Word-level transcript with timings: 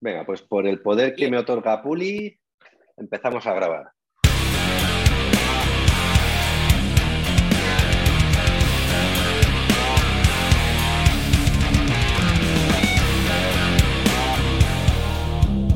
Venga, 0.00 0.24
pues 0.24 0.42
por 0.42 0.66
el 0.66 0.80
poder 0.80 1.14
que 1.16 1.28
me 1.28 1.38
otorga 1.38 1.82
Puli, 1.82 2.38
empezamos 2.96 3.46
a 3.46 3.54
grabar. 3.54 3.92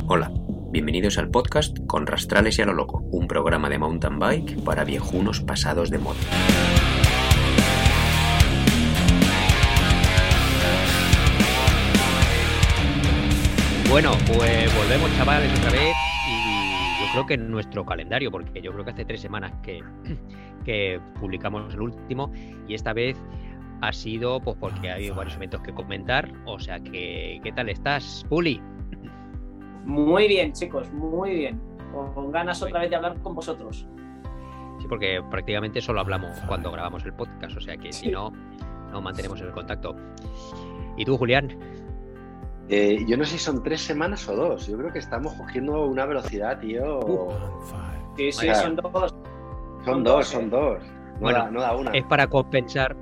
Hola, 0.07 0.31
bienvenidos 0.71 1.17
al 1.17 1.29
podcast 1.29 1.77
Con 1.85 2.07
Rastrales 2.07 2.57
y 2.59 2.61
a 2.61 2.65
lo 2.65 2.73
Loco, 2.73 2.99
un 3.11 3.27
programa 3.27 3.69
de 3.69 3.77
mountain 3.77 4.19
bike 4.19 4.63
para 4.63 4.85
viejunos 4.85 5.41
pasados 5.41 5.89
de 5.89 5.97
moda. 5.97 6.19
Bueno, 13.93 14.09
pues 14.25 14.75
volvemos 14.75 15.15
chavales 15.17 15.55
otra 15.59 15.69
vez 15.71 15.95
y 16.27 17.05
yo 17.05 17.11
creo 17.11 17.25
que 17.27 17.33
en 17.35 17.51
nuestro 17.51 17.85
calendario, 17.85 18.31
porque 18.31 18.59
yo 18.59 18.71
creo 18.71 18.83
que 18.83 18.89
hace 18.89 19.05
tres 19.05 19.21
semanas 19.21 19.53
que, 19.61 19.83
que 20.65 20.99
publicamos 21.19 21.71
el 21.75 21.79
último 21.79 22.31
y 22.67 22.73
esta 22.73 22.91
vez 22.91 23.23
ha 23.81 23.93
sido 23.93 24.39
pues 24.39 24.57
porque 24.59 24.89
hay 24.89 25.11
varios 25.11 25.35
eventos 25.35 25.61
que 25.61 25.75
comentar, 25.75 26.33
o 26.47 26.57
sea 26.57 26.79
que 26.79 27.39
¿qué 27.43 27.51
tal 27.51 27.69
estás, 27.69 28.25
Puli? 28.29 28.59
Muy 29.85 30.27
bien, 30.27 30.53
chicos, 30.53 30.91
muy 30.91 31.35
bien. 31.35 31.61
Con 32.15 32.31
ganas 32.31 32.63
otra 32.63 32.79
vez 32.79 32.89
de 32.89 32.95
hablar 32.95 33.19
con 33.21 33.35
vosotros. 33.35 33.87
Sí, 34.79 34.87
porque 34.89 35.21
prácticamente 35.29 35.81
solo 35.81 35.99
hablamos 35.99 36.35
cuando 36.47 36.71
grabamos 36.71 37.05
el 37.05 37.13
podcast, 37.13 37.55
o 37.57 37.61
sea 37.61 37.77
que 37.77 37.93
Sí. 37.93 38.07
si 38.07 38.11
no, 38.11 38.31
no 38.91 39.01
mantenemos 39.01 39.39
el 39.39 39.51
contacto. 39.51 39.95
¿Y 40.97 41.05
tú, 41.05 41.15
Julián? 41.15 41.55
Eh, 42.69 43.03
yo 43.07 43.17
no 43.17 43.25
sé 43.25 43.31
si 43.33 43.39
son 43.39 43.61
tres 43.61 43.81
semanas 43.81 44.27
o 44.29 44.35
dos. 44.35 44.67
Yo 44.67 44.77
creo 44.77 44.91
que 44.91 44.99
estamos 44.99 45.33
cogiendo 45.33 45.85
una 45.85 46.05
velocidad, 46.05 46.59
tío. 46.59 46.99
Sí, 48.17 48.31
sí, 48.31 48.47
Vaya. 48.47 48.61
son 48.61 48.75
dos. 48.77 49.15
son 49.85 50.03
dos, 50.03 50.27
son 50.27 50.43
eh. 50.45 50.49
dos. 50.49 50.83
No, 51.15 51.19
Bueno, 51.19 51.39
da, 51.39 51.51
no 51.51 51.61
da 51.61 51.75
una. 51.75 51.91
Es 51.91 52.03
para 52.05 52.27
compensar. 52.27 52.95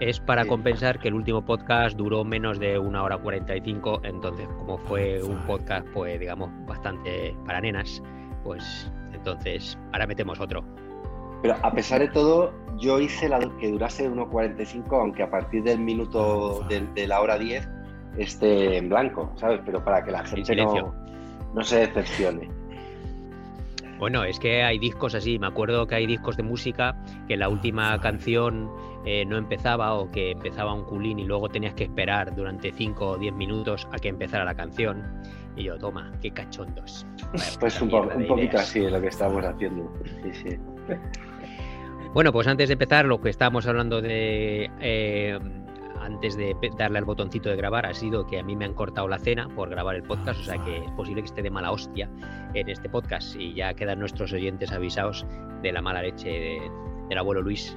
Es 0.00 0.20
para 0.20 0.44
Sí. 0.44 0.48
compensar 0.48 0.98
que 1.00 1.08
el 1.08 1.14
último 1.14 1.44
podcast 1.44 1.96
duró 1.96 2.24
menos 2.24 2.60
de 2.60 2.78
una 2.78 3.02
hora 3.02 3.18
45, 3.18 4.00
entonces 4.04 4.46
como 4.58 4.78
fue 4.78 5.20
un 5.22 5.38
podcast, 5.40 5.86
pues 5.92 6.20
digamos, 6.20 6.50
bastante 6.66 7.36
para 7.44 7.60
nenas, 7.60 8.00
pues 8.44 8.92
entonces 9.12 9.76
ahora 9.92 10.06
metemos 10.06 10.38
otro. 10.38 10.62
Pero 11.42 11.56
a 11.62 11.72
pesar 11.72 11.98
de 12.00 12.08
todo, 12.08 12.52
yo 12.78 13.00
hice 13.00 13.28
la 13.28 13.40
que 13.60 13.72
durase 13.72 14.08
1.45, 14.08 15.00
aunque 15.00 15.24
a 15.24 15.30
partir 15.30 15.64
del 15.64 15.80
minuto 15.80 16.64
de, 16.68 16.80
de 16.94 17.06
la 17.08 17.20
hora 17.20 17.36
10 17.36 17.68
esté 18.18 18.76
en 18.76 18.88
blanco, 18.88 19.32
¿sabes? 19.36 19.60
Pero 19.64 19.82
para 19.84 20.04
que 20.04 20.10
la 20.10 20.24
gente 20.24 20.54
no, 20.56 20.94
no 21.54 21.62
se 21.64 21.80
decepcione. 21.86 22.48
Bueno, 23.98 24.22
es 24.22 24.38
que 24.38 24.62
hay 24.62 24.78
discos 24.78 25.14
así, 25.16 25.38
me 25.40 25.48
acuerdo 25.48 25.86
que 25.88 25.96
hay 25.96 26.06
discos 26.06 26.36
de 26.36 26.44
música 26.44 26.96
que 27.26 27.36
la 27.36 27.48
última 27.48 28.00
canción 28.00 28.70
eh, 29.04 29.24
no 29.24 29.36
empezaba 29.36 29.94
o 29.94 30.08
que 30.12 30.30
empezaba 30.30 30.72
un 30.72 30.84
culín 30.84 31.18
y 31.18 31.24
luego 31.24 31.48
tenías 31.48 31.74
que 31.74 31.84
esperar 31.84 32.32
durante 32.36 32.70
5 32.70 33.06
o 33.08 33.16
10 33.18 33.34
minutos 33.34 33.88
a 33.92 33.96
que 33.98 34.08
empezara 34.08 34.44
la 34.44 34.54
canción. 34.54 35.02
Y 35.56 35.64
yo, 35.64 35.76
toma, 35.78 36.12
qué 36.22 36.30
cachondos. 36.30 37.04
Pues 37.58 37.80
un, 37.82 37.90
po- 37.90 38.08
poquito 38.28 38.58
así 38.58 38.84
es 38.84 38.92
lo 38.92 39.00
que 39.00 39.08
estamos 39.08 39.44
haciendo. 39.44 39.92
Sí, 40.22 40.32
sí. 40.32 40.56
Bueno, 42.14 42.32
pues 42.32 42.46
antes 42.46 42.68
de 42.68 42.74
empezar, 42.74 43.04
lo 43.04 43.20
que 43.20 43.30
estábamos 43.30 43.66
hablando 43.66 44.00
de 44.00 44.70
eh, 44.80 45.38
antes 46.08 46.36
de 46.36 46.56
darle 46.76 46.98
al 46.98 47.04
botoncito 47.04 47.48
de 47.48 47.56
grabar 47.56 47.86
ha 47.86 47.94
sido 47.94 48.26
que 48.26 48.38
a 48.40 48.42
mí 48.42 48.56
me 48.56 48.64
han 48.64 48.74
cortado 48.74 49.06
la 49.08 49.18
cena 49.18 49.48
por 49.54 49.68
grabar 49.70 49.94
el 49.94 50.02
podcast, 50.02 50.40
o 50.40 50.42
sea 50.44 50.58
que 50.64 50.78
es 50.78 50.90
posible 50.92 51.22
que 51.22 51.26
esté 51.26 51.42
de 51.42 51.50
mala 51.50 51.70
hostia 51.70 52.08
en 52.54 52.68
este 52.68 52.88
podcast 52.88 53.36
y 53.36 53.54
ya 53.54 53.74
quedan 53.74 54.00
nuestros 54.00 54.32
oyentes 54.32 54.72
avisados 54.72 55.24
de 55.62 55.72
la 55.72 55.80
mala 55.82 56.02
leche 56.02 56.28
de- 56.28 56.70
del 57.08 57.18
abuelo 57.18 57.40
Luis. 57.42 57.76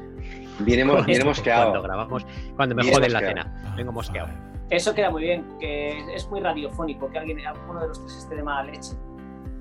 Vienemos, 0.59 0.95
Cuando- 0.95 1.07
vienemos 1.11 1.41
Cuando 1.41 1.81
grabamos, 1.81 2.25
cuando 2.55 2.75
me 2.75 2.81
Bien 2.83 2.93
joden 2.95 3.13
la 3.13 3.21
mosqueado. 3.21 3.43
cena. 3.51 3.73
Vengo 3.75 3.91
mosqueado. 3.91 4.29
Eso 4.69 4.93
queda 4.95 5.09
muy 5.09 5.23
bien, 5.23 5.45
que 5.59 6.13
es 6.15 6.29
muy 6.29 6.39
radiofónico 6.39 7.09
que 7.11 7.19
alguien, 7.19 7.45
alguno 7.45 7.81
de 7.81 7.87
los 7.89 7.99
tres 8.01 8.17
esté 8.17 8.35
de 8.35 8.43
mala 8.43 8.63
leche. 8.71 8.93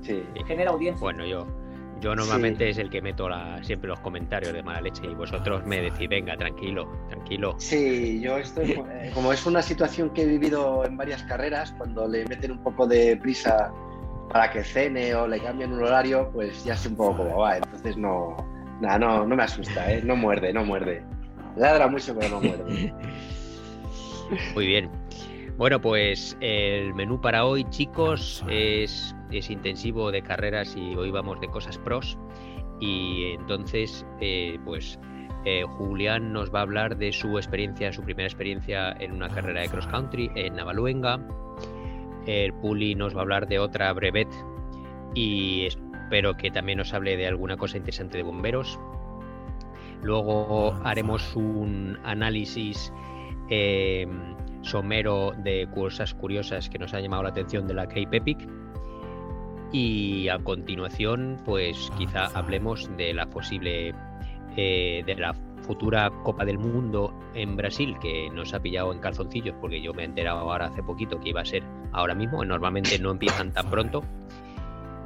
Sí. 0.03 0.23
Genera 0.47 0.71
audiencia. 0.71 1.01
Bueno, 1.01 1.25
yo, 1.27 1.47
yo 2.01 2.15
normalmente 2.17 2.69
es 2.71 2.79
el 2.79 2.89
que 2.91 3.03
meto 3.03 3.29
la, 3.29 3.63
siempre 3.63 3.89
los 3.89 4.01
comentarios 4.01 4.53
de 4.53 4.63
mala 4.63 4.81
leche 4.81 5.03
y 5.05 5.15
vosotros 5.15 5.65
me 5.67 5.81
decís, 5.83 6.09
venga, 6.09 6.37
tranquilo, 6.37 6.89
tranquilo. 7.09 7.55
Sí, 7.59 8.21
yo 8.21 8.39
esto 8.39 8.63
es- 8.63 8.71
eh, 8.71 9.11
como 9.15 9.33
es 9.33 9.45
una 9.47 9.63
situación 9.63 10.11
que 10.11 10.23
he 10.23 10.27
vivido 10.27 10.85
en 10.85 10.97
varias 10.97 11.23
carreras, 11.25 11.73
cuando 11.73 12.09
le 12.09 12.25
meten 12.27 12.53
un 12.53 12.63
poco 12.63 12.87
de 12.87 13.17
prisa 13.17 13.73
para 14.33 14.51
que 14.51 14.63
cene 14.65 15.15
o 15.15 15.27
le 15.27 15.41
cambien 15.41 15.73
un 15.73 15.83
horario, 15.83 16.31
pues 16.33 16.65
ya 16.65 16.77
sé 16.77 16.89
un 16.89 16.97
poco 16.97 17.19
cómo 17.19 17.39
va. 17.39 17.57
Entonces 17.59 17.97
no, 17.97 18.37
nada, 18.81 18.99
no, 18.99 19.27
no 19.27 19.37
me 19.37 19.43
asusta, 19.43 19.91
¿eh? 19.93 20.01
no 20.03 20.17
muerde, 20.17 20.53
no 20.53 20.65
muerde. 20.65 21.03
Ladra 21.57 21.89
mucho, 21.89 22.15
pero 22.17 22.29
no 22.31 22.41
muerde. 22.41 22.95
Muy 24.55 24.67
bien. 24.67 24.89
Bueno, 25.57 25.81
pues 25.81 26.37
el 26.41 26.95
menú 26.95 27.21
para 27.21 27.45
hoy, 27.45 27.65
chicos, 27.71 28.45
es, 28.49 29.15
es 29.39 29.51
intensivo 29.51 30.11
de 30.11 30.23
carreras 30.23 30.77
y 30.77 30.95
hoy 30.97 31.11
vamos 31.11 31.41
de 31.41 31.49
cosas 31.49 31.79
pros. 31.79 32.19
Y 32.81 33.33
entonces, 33.33 34.07
eh, 34.21 34.59
pues 34.65 34.99
eh, 35.45 35.65
Julián 35.77 36.33
nos 36.33 36.53
va 36.53 36.61
a 36.61 36.63
hablar 36.63 36.97
de 36.97 37.13
su 37.13 37.39
experiencia, 37.39 37.93
su 37.93 38.03
primera 38.03 38.27
experiencia 38.27 38.93
en 38.93 39.13
una 39.13 39.29
carrera 39.29 39.63
de 39.63 39.69
cross 39.69 39.87
country 39.87 40.31
en 40.35 40.55
Navaluenga. 40.55 41.21
El 42.27 42.53
Puli 42.55 42.95
nos 42.95 43.15
va 43.15 43.21
a 43.21 43.23
hablar 43.23 43.49
de 43.49 43.59
otra 43.59 43.93
brevet 43.93 44.29
y 45.15 45.67
espero 45.67 46.37
que 46.37 46.51
también 46.51 46.79
nos 46.79 46.93
hable 46.93 47.17
de 47.17 47.27
alguna 47.27 47.57
cosa 47.57 47.77
interesante 47.77 48.19
de 48.19 48.23
bomberos. 48.23 48.79
Luego 50.03 50.75
haremos 50.85 51.37
un 51.37 51.99
análisis 52.05 52.93
eh, 53.49 54.07
somero 54.63 55.33
de 55.39 55.69
cosas 55.75 56.15
curiosas 56.15 56.69
que 56.69 56.79
nos 56.79 56.95
han 56.95 57.03
llamado 57.03 57.23
la 57.23 57.31
atención 57.31 57.67
de 57.67 57.75
la 57.75 57.87
Cape 57.87 58.19
Epic. 58.19 58.49
Y 59.73 60.29
a 60.29 60.39
continuación, 60.39 61.41
pues 61.45 61.91
quizá 61.97 62.27
hablemos 62.35 62.91
de 62.97 63.15
la 63.15 63.27
posible, 63.27 63.95
eh, 64.57 65.03
de 65.07 65.15
la 65.15 65.35
futura 65.63 66.11
Copa 66.25 66.45
del 66.45 66.59
Mundo 66.59 67.15
en 67.35 67.57
Brasil, 67.57 67.97
que 68.03 68.29
nos 68.31 68.53
ha 68.53 68.61
pillado 68.61 68.93
en 68.93 68.99
calzoncillos, 68.99 69.55
porque 69.61 69.81
yo 69.81 69.95
me 69.95 70.03
he 70.03 70.07
enterado 70.07 70.41
ahora 70.41 70.67
hace 70.67 70.83
poquito 70.83 71.21
que 71.21 71.31
iba 71.31 71.43
a 71.43 71.45
ser 71.45 71.63
ahora 71.93 72.15
mismo, 72.15 72.45
normalmente 72.45 72.99
no 72.99 73.13
empiezan 73.13 73.53
tan 73.53 73.71
pronto. 73.71 74.03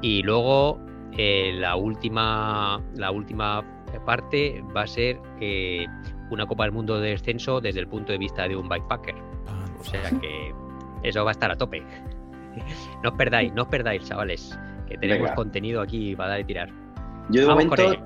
Y 0.00 0.22
luego 0.22 0.80
eh, 1.16 1.52
la 1.54 1.76
última, 1.76 2.82
la 2.94 3.10
última 3.10 3.62
parte 4.04 4.62
va 4.74 4.82
a 4.82 4.86
ser 4.86 5.20
eh, 5.40 5.86
una 6.30 6.46
Copa 6.46 6.64
del 6.64 6.72
Mundo 6.72 6.98
de 7.00 7.10
descenso 7.10 7.60
desde 7.60 7.80
el 7.80 7.88
punto 7.88 8.12
de 8.12 8.18
vista 8.18 8.48
de 8.48 8.56
un 8.56 8.68
bikepacker. 8.68 9.14
O 9.78 9.84
sea 9.84 10.10
que 10.20 10.54
eso 11.02 11.24
va 11.24 11.30
a 11.30 11.32
estar 11.32 11.50
a 11.50 11.56
tope. 11.56 11.82
No 13.02 13.10
os 13.10 13.16
perdáis, 13.16 13.52
no 13.54 13.62
os 13.62 13.68
perdáis, 13.68 14.04
chavales, 14.04 14.58
que 14.88 14.96
tenemos 14.98 15.24
Venga. 15.24 15.34
contenido 15.34 15.80
aquí 15.80 16.14
para 16.16 16.30
dar 16.30 16.40
y 16.40 16.44
tirar. 16.44 16.68
Yo 17.30 17.40
de, 17.40 17.46
Vamos 17.46 17.64
momento, 17.64 18.04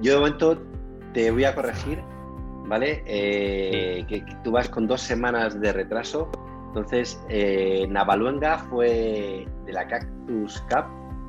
yo 0.00 0.12
de 0.12 0.18
momento 0.18 0.62
te 1.12 1.30
voy 1.30 1.44
a 1.44 1.54
corregir, 1.54 2.00
¿vale? 2.66 3.02
Eh, 3.06 4.04
que, 4.08 4.24
que 4.24 4.34
tú 4.44 4.52
vas 4.52 4.68
con 4.68 4.86
dos 4.86 5.00
semanas 5.00 5.60
de 5.60 5.72
retraso. 5.72 6.30
Entonces, 6.68 7.24
eh, 7.28 7.86
Navaluenga 7.88 8.58
fue 8.58 9.46
de 9.64 9.72
la 9.72 9.86
Cactus 9.86 10.60
Cup 10.62 10.86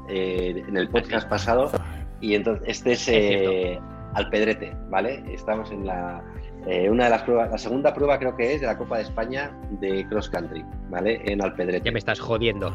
eh, 0.09 0.63
en 0.67 0.77
el 0.77 0.89
podcast 0.89 1.29
pasado 1.29 1.71
y 2.19 2.35
entonces 2.35 2.67
este 2.67 2.91
es, 2.93 3.07
eh, 3.07 3.79
Alpedrete, 4.15 4.75
¿vale? 4.89 5.23
Estamos 5.31 5.69
en 5.71 5.85
la 5.85 6.23
eh, 6.67 6.89
una 6.89 7.03
de 7.05 7.09
las 7.11 7.21
pruebas, 7.23 7.51
la 7.51 7.57
segunda 7.57 7.93
prueba 7.93 8.17
creo 8.17 8.35
que 8.35 8.53
es 8.55 8.61
de 8.61 8.67
la 8.67 8.77
Copa 8.77 8.97
de 8.97 9.03
España 9.03 9.51
de 9.71 10.05
cross 10.07 10.29
country, 10.29 10.65
¿vale? 10.89 11.21
En 11.25 11.41
Alpedrete. 11.43 11.85
Ya 11.85 11.91
me 11.91 11.99
estás 11.99 12.19
jodiendo. 12.19 12.71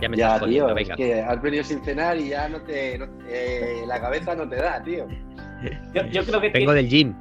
Ya 0.00 0.08
me 0.08 0.16
Ya, 0.16 0.26
estás 0.26 0.40
jodiendo, 0.42 0.66
tío, 0.66 0.74
venga. 0.74 0.94
es 0.94 0.96
que 0.96 1.20
has 1.22 1.40
venido 1.42 1.64
sin 1.64 1.82
cenar 1.82 2.18
y 2.18 2.28
ya 2.28 2.48
no 2.48 2.60
te, 2.62 2.98
no- 2.98 3.06
eh, 3.28 3.82
la 3.86 4.00
cabeza 4.00 4.34
no 4.34 4.48
te 4.48 4.56
da, 4.56 4.82
tío. 4.82 5.06
Yo, 5.94 6.02
yo 6.06 6.24
creo 6.24 6.40
que 6.40 6.48
Vengo 6.50 6.72
tiene- 6.72 6.74
del 6.74 6.88
gym. 6.88 7.14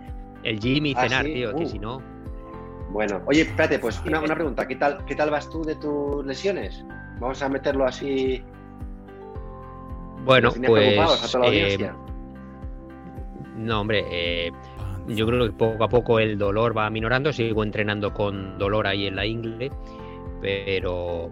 El 0.43 0.59
gym 0.59 0.85
y 0.87 0.93
Ah, 0.97 1.01
cenar, 1.03 1.25
¿sí? 1.25 1.33
tío, 1.33 1.55
que 1.55 1.63
Uh. 1.63 1.69
si 1.69 1.79
no. 1.79 2.01
Bueno, 2.91 3.21
oye, 3.27 3.41
espérate, 3.41 3.77
pues 3.79 4.01
una, 4.05 4.19
una 4.19 4.33
pregunta, 4.35 4.67
¿qué 4.67 4.75
tal, 4.75 5.05
¿qué 5.05 5.13
tal 5.15 5.29
vas 5.29 5.49
tú 5.49 5.63
de 5.63 5.75
tus 5.75 6.25
lesiones? 6.25 6.83
Vamos 7.19 7.41
a 7.43 7.49
meterlo 7.49 7.85
así. 7.85 8.43
Bueno, 10.25 10.51
preocupados 10.51 11.17
a 11.17 11.21
pues. 11.21 11.31
toda 11.31 11.45
la 11.45 11.51
eh, 11.53 11.61
audiencia. 11.63 11.95
No, 13.55 13.81
hombre, 13.81 14.05
eh, 14.09 14.51
yo 15.09 15.25
creo 15.27 15.45
que 15.45 15.51
poco 15.51 15.83
a 15.83 15.89
poco 15.89 16.19
el 16.19 16.37
dolor 16.37 16.77
va 16.77 16.89
minorando. 16.89 17.33
Sigo 17.33 17.63
entrenando 17.63 18.13
con 18.13 18.57
dolor 18.57 18.87
ahí 18.87 19.07
en 19.07 19.15
la 19.15 19.25
ingle, 19.25 19.71
pero 20.41 21.31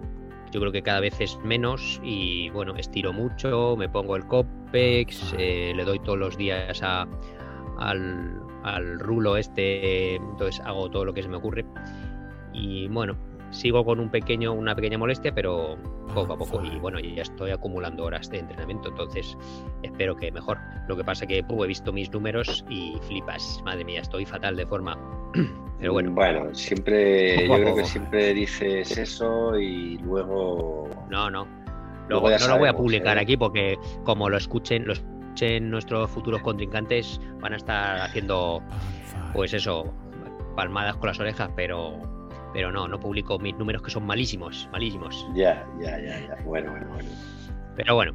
yo 0.52 0.60
creo 0.60 0.72
que 0.72 0.82
cada 0.82 1.00
vez 1.00 1.20
es 1.20 1.38
menos 1.44 2.00
y 2.04 2.50
bueno, 2.50 2.76
estiro 2.76 3.14
mucho, 3.14 3.76
me 3.78 3.90
pongo 3.90 4.16
el 4.16 4.26
Copex, 4.26 5.36
eh, 5.38 5.74
le 5.76 5.84
doy 5.84 6.00
todos 6.00 6.18
los 6.18 6.38
días 6.38 6.82
a, 6.82 7.08
al, 7.78 8.42
al 8.64 9.00
rulo 9.00 9.38
este, 9.38 10.16
entonces 10.16 10.62
hago 10.66 10.90
todo 10.90 11.06
lo 11.06 11.14
que 11.14 11.24
se 11.24 11.30
me 11.30 11.38
ocurre. 11.38 11.66
Y 12.54 12.88
bueno, 12.88 13.18
sigo 13.52 13.86
con 13.86 14.00
un 14.00 14.10
pequeño, 14.10 14.54
una 14.54 14.76
pequeña 14.76 14.98
molestia, 14.98 15.34
pero 15.34 15.78
poco 16.14 16.34
a 16.34 16.38
poco. 16.38 16.64
Y 16.64 16.78
bueno, 16.80 17.00
ya 17.00 17.22
estoy 17.22 17.52
acumulando 17.52 18.06
horas 18.06 18.30
de 18.30 18.40
entrenamiento, 18.40 18.90
entonces 18.90 19.38
espero 19.84 20.16
que 20.16 20.32
mejor. 20.32 20.58
Lo 20.88 20.96
que 20.96 21.04
pasa 21.04 21.26
que 21.26 21.40
he 21.40 21.68
visto 21.68 21.92
mis 21.92 22.12
números 22.12 22.66
y 22.70 22.98
flipas. 23.08 23.62
Madre 23.64 23.86
mía, 23.86 24.02
estoy 24.02 24.26
fatal 24.26 24.56
de 24.56 24.66
forma. 24.66 24.98
Pero 25.80 25.94
bueno. 25.94 26.12
Bueno, 26.12 26.54
siempre, 26.56 27.48
yo 27.48 27.54
creo 27.56 27.76
que 27.76 27.86
siempre 27.86 28.34
dices 28.34 28.98
eso 28.98 29.58
y 29.60 29.98
luego. 30.00 30.90
No, 31.10 31.30
no. 31.30 31.48
Luego 32.10 32.30
no 32.30 32.48
lo 32.48 32.58
voy 32.58 32.70
a 32.70 32.74
publicar 32.74 33.18
¿eh? 33.18 33.22
aquí 33.22 33.36
porque 33.36 33.78
como 34.04 34.30
lo 34.30 34.38
escuchen, 34.38 34.88
lo 34.88 34.94
escuchen 34.94 35.70
nuestros 35.70 36.10
futuros 36.10 36.42
contrincantes, 36.42 37.20
van 37.42 37.54
a 37.54 37.58
estar 37.58 38.00
haciendo, 38.00 38.64
pues 39.34 39.54
eso, 39.54 39.94
palmadas 40.56 40.96
con 40.96 41.08
las 41.08 41.20
orejas, 41.20 41.50
pero 41.56 42.00
pero 42.54 42.72
no, 42.72 42.88
no 42.88 43.00
publico 43.00 43.38
mis 43.40 43.56
números 43.56 43.82
que 43.82 43.92
son 43.92 44.06
malísimos, 44.06 44.70
malísimos. 44.72 45.28
Ya, 45.34 45.68
ya, 45.80 46.00
ya, 46.00 46.20
ya. 46.20 46.38
Bueno, 46.46 46.72
bueno, 46.72 46.88
bueno. 46.88 47.10
Pero 47.76 47.96
bueno, 47.96 48.14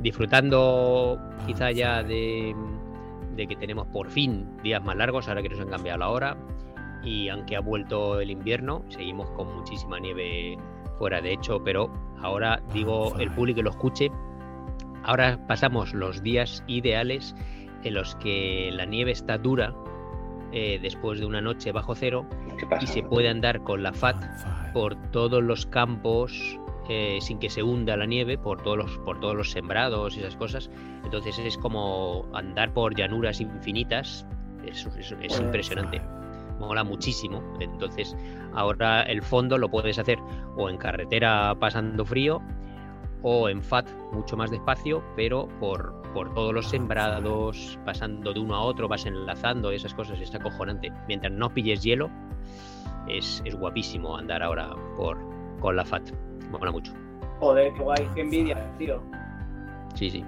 disfrutando 0.00 1.18
quizá 1.46 1.70
ya 1.70 2.02
de, 2.02 2.54
de 3.36 3.46
que 3.46 3.56
tenemos 3.56 3.86
por 3.88 4.10
fin 4.10 4.46
días 4.62 4.82
más 4.82 4.96
largos, 4.96 5.28
ahora 5.28 5.42
que 5.42 5.48
nos 5.48 5.60
han 5.60 5.68
cambiado 5.68 5.98
la 5.98 6.08
hora. 6.08 6.36
Y 7.02 7.28
aunque 7.28 7.54
ha 7.54 7.60
vuelto 7.60 8.18
el 8.20 8.30
invierno, 8.30 8.82
seguimos 8.88 9.30
con 9.32 9.54
muchísima 9.54 10.00
nieve 10.00 10.56
fuera. 10.98 11.20
De 11.20 11.32
hecho, 11.32 11.62
pero 11.62 11.92
ahora 12.22 12.62
digo 12.72 13.14
el 13.18 13.30
público 13.30 13.58
que 13.58 13.62
lo 13.62 13.70
escuche. 13.70 14.10
Ahora 15.02 15.38
pasamos 15.46 15.92
los 15.92 16.22
días 16.22 16.64
ideales 16.66 17.34
en 17.82 17.94
los 17.94 18.16
que 18.16 18.70
la 18.72 18.86
nieve 18.86 19.12
está 19.12 19.36
dura 19.36 19.74
eh, 20.56 20.78
después 20.80 21.18
de 21.18 21.26
una 21.26 21.40
noche 21.40 21.72
bajo 21.72 21.94
cero 21.96 22.26
y 22.80 22.86
se 22.86 23.02
puede 23.02 23.28
andar 23.28 23.62
con 23.64 23.82
la 23.82 23.92
FAT 23.92 24.24
por 24.72 24.94
todos 25.10 25.42
los 25.42 25.66
campos 25.66 26.60
eh, 26.88 27.18
sin 27.20 27.40
que 27.40 27.50
se 27.50 27.62
hunda 27.62 27.96
la 27.96 28.06
nieve, 28.06 28.38
por 28.38 28.62
todos 28.62 28.78
los, 28.78 28.98
por 28.98 29.18
todos 29.18 29.34
los 29.34 29.50
sembrados 29.50 30.16
y 30.16 30.20
esas 30.20 30.36
cosas. 30.36 30.70
Entonces 31.02 31.38
es 31.40 31.58
como 31.58 32.28
andar 32.32 32.72
por 32.72 32.94
llanuras 32.94 33.40
infinitas, 33.40 34.26
es, 34.64 34.86
es 35.20 35.40
impresionante 35.40 36.00
mola 36.60 36.84
muchísimo. 36.84 37.42
Entonces, 37.60 38.16
ahora 38.54 39.02
el 39.02 39.22
fondo 39.22 39.58
lo 39.58 39.68
puedes 39.68 39.98
hacer 39.98 40.18
o 40.56 40.70
en 40.70 40.76
carretera 40.76 41.54
pasando 41.58 42.04
frío 42.04 42.40
o 43.22 43.48
en 43.48 43.62
FAT 43.62 43.90
mucho 44.12 44.36
más 44.36 44.50
despacio, 44.50 45.02
pero 45.16 45.48
por, 45.58 45.94
por 46.14 46.32
todos 46.32 46.54
los 46.54 46.68
sembrados, 46.68 47.78
pasando 47.84 48.32
de 48.32 48.40
uno 48.40 48.54
a 48.54 48.60
otro, 48.60 48.88
vas 48.88 49.04
enlazando 49.04 49.72
esas 49.72 49.92
cosas, 49.92 50.20
es 50.20 50.34
acojonante. 50.34 50.92
Mientras 51.08 51.32
no 51.32 51.52
pilles 51.52 51.82
hielo, 51.82 52.08
es, 53.08 53.42
guapísimo 53.58 54.16
andar 54.16 54.42
ahora 54.42 54.70
por 54.96 55.18
con 55.60 55.76
la 55.76 55.84
FAT. 55.84 56.10
Mola 56.50 56.70
mucho. 56.70 56.92
Joder, 57.40 57.72
qué 57.74 57.82
guay, 57.82 58.08
qué 58.14 58.20
envidia, 58.20 58.72
tío. 58.78 59.02
Sí, 59.94 60.08
sí. 60.08 60.24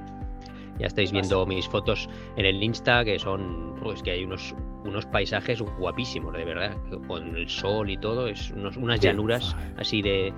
Ya 0.79 0.89
estáis 0.89 1.13
viendo 1.13 1.47
mis 1.47 1.67
fotos 1.69 2.09
en 2.37 2.45
el 2.45 2.63
Insta, 2.63 3.05
que 3.05 3.19
son, 3.19 3.77
pues 3.83 4.03
que 4.03 4.11
hay 4.11 4.25
unos, 4.25 4.55
unos 4.85 5.07
paisajes 5.07 5.63
guapísimos, 5.63 6.35
de 6.35 6.45
verdad, 6.45 6.77
con 7.07 7.35
el 7.37 7.49
sol 7.49 7.89
y 7.89 7.97
todo, 7.97 8.27
es 8.27 8.51
unas 8.51 9.01
llanuras 9.01 9.57
así 9.79 10.03
de, 10.03 10.35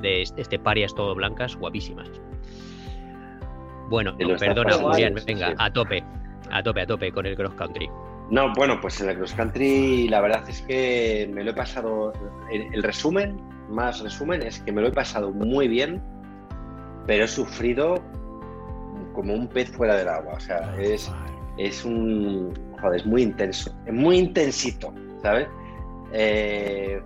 de 0.00 0.22
esteparias 0.22 0.94
todo 0.94 1.14
blancas, 1.14 1.54
guapísimas. 1.56 2.10
Bueno, 3.88 4.16
perdona, 4.16 4.74
Julián, 4.74 5.14
venga, 5.26 5.54
a 5.58 5.72
tope, 5.72 6.04
a 6.50 6.62
tope, 6.62 6.82
a 6.82 6.86
tope 6.86 7.12
con 7.12 7.26
el 7.26 7.36
cross 7.36 7.54
country. 7.54 7.90
No, 8.30 8.52
bueno, 8.54 8.78
pues 8.80 9.00
en 9.00 9.08
el 9.08 9.16
cross 9.16 9.32
country 9.32 10.08
la 10.08 10.20
verdad 10.20 10.44
es 10.48 10.60
que 10.62 11.30
me 11.32 11.42
lo 11.42 11.50
he 11.50 11.54
pasado. 11.54 12.12
El, 12.50 12.82
resumen, 12.82 13.40
más 13.70 14.00
resumen, 14.00 14.42
es 14.42 14.60
que 14.60 14.72
me 14.72 14.82
lo 14.82 14.88
he 14.88 14.92
pasado 14.92 15.30
muy 15.30 15.68
bien, 15.68 16.02
pero 17.06 17.24
he 17.24 17.28
sufrido 17.28 17.94
como 19.14 19.32
un 19.32 19.48
pez 19.48 19.70
fuera 19.70 19.96
del 19.96 20.08
agua. 20.08 20.34
O 20.34 20.40
sea, 20.40 20.74
es, 20.78 21.10
es 21.56 21.84
un. 21.84 22.52
Joder, 22.80 23.00
es 23.00 23.06
muy 23.06 23.22
intenso, 23.22 23.74
es 23.86 23.92
muy 23.94 24.18
intensito, 24.18 24.94
¿sabes? 25.22 25.48
Eh, 26.12 27.00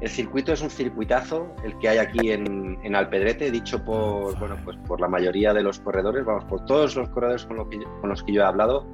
el 0.00 0.08
circuito 0.10 0.52
es 0.52 0.60
un 0.60 0.70
circuitazo, 0.70 1.54
el 1.64 1.78
que 1.78 1.88
hay 1.88 1.98
aquí 1.98 2.30
en, 2.30 2.94
Alpedrete, 2.94 3.50
dicho 3.50 3.82
por, 3.84 4.38
bueno, 4.38 4.56
pues 4.64 4.76
por 4.86 5.00
la 5.00 5.08
mayoría 5.08 5.52
de 5.52 5.62
los 5.62 5.80
corredores, 5.80 6.24
vamos, 6.24 6.44
por 6.44 6.64
todos 6.64 6.96
los 6.96 7.08
corredores 7.08 7.46
con, 7.46 7.56
los 7.56 8.22
que 8.22 8.32
yo 8.32 8.42
he 8.42 8.44
hablado 8.44 8.86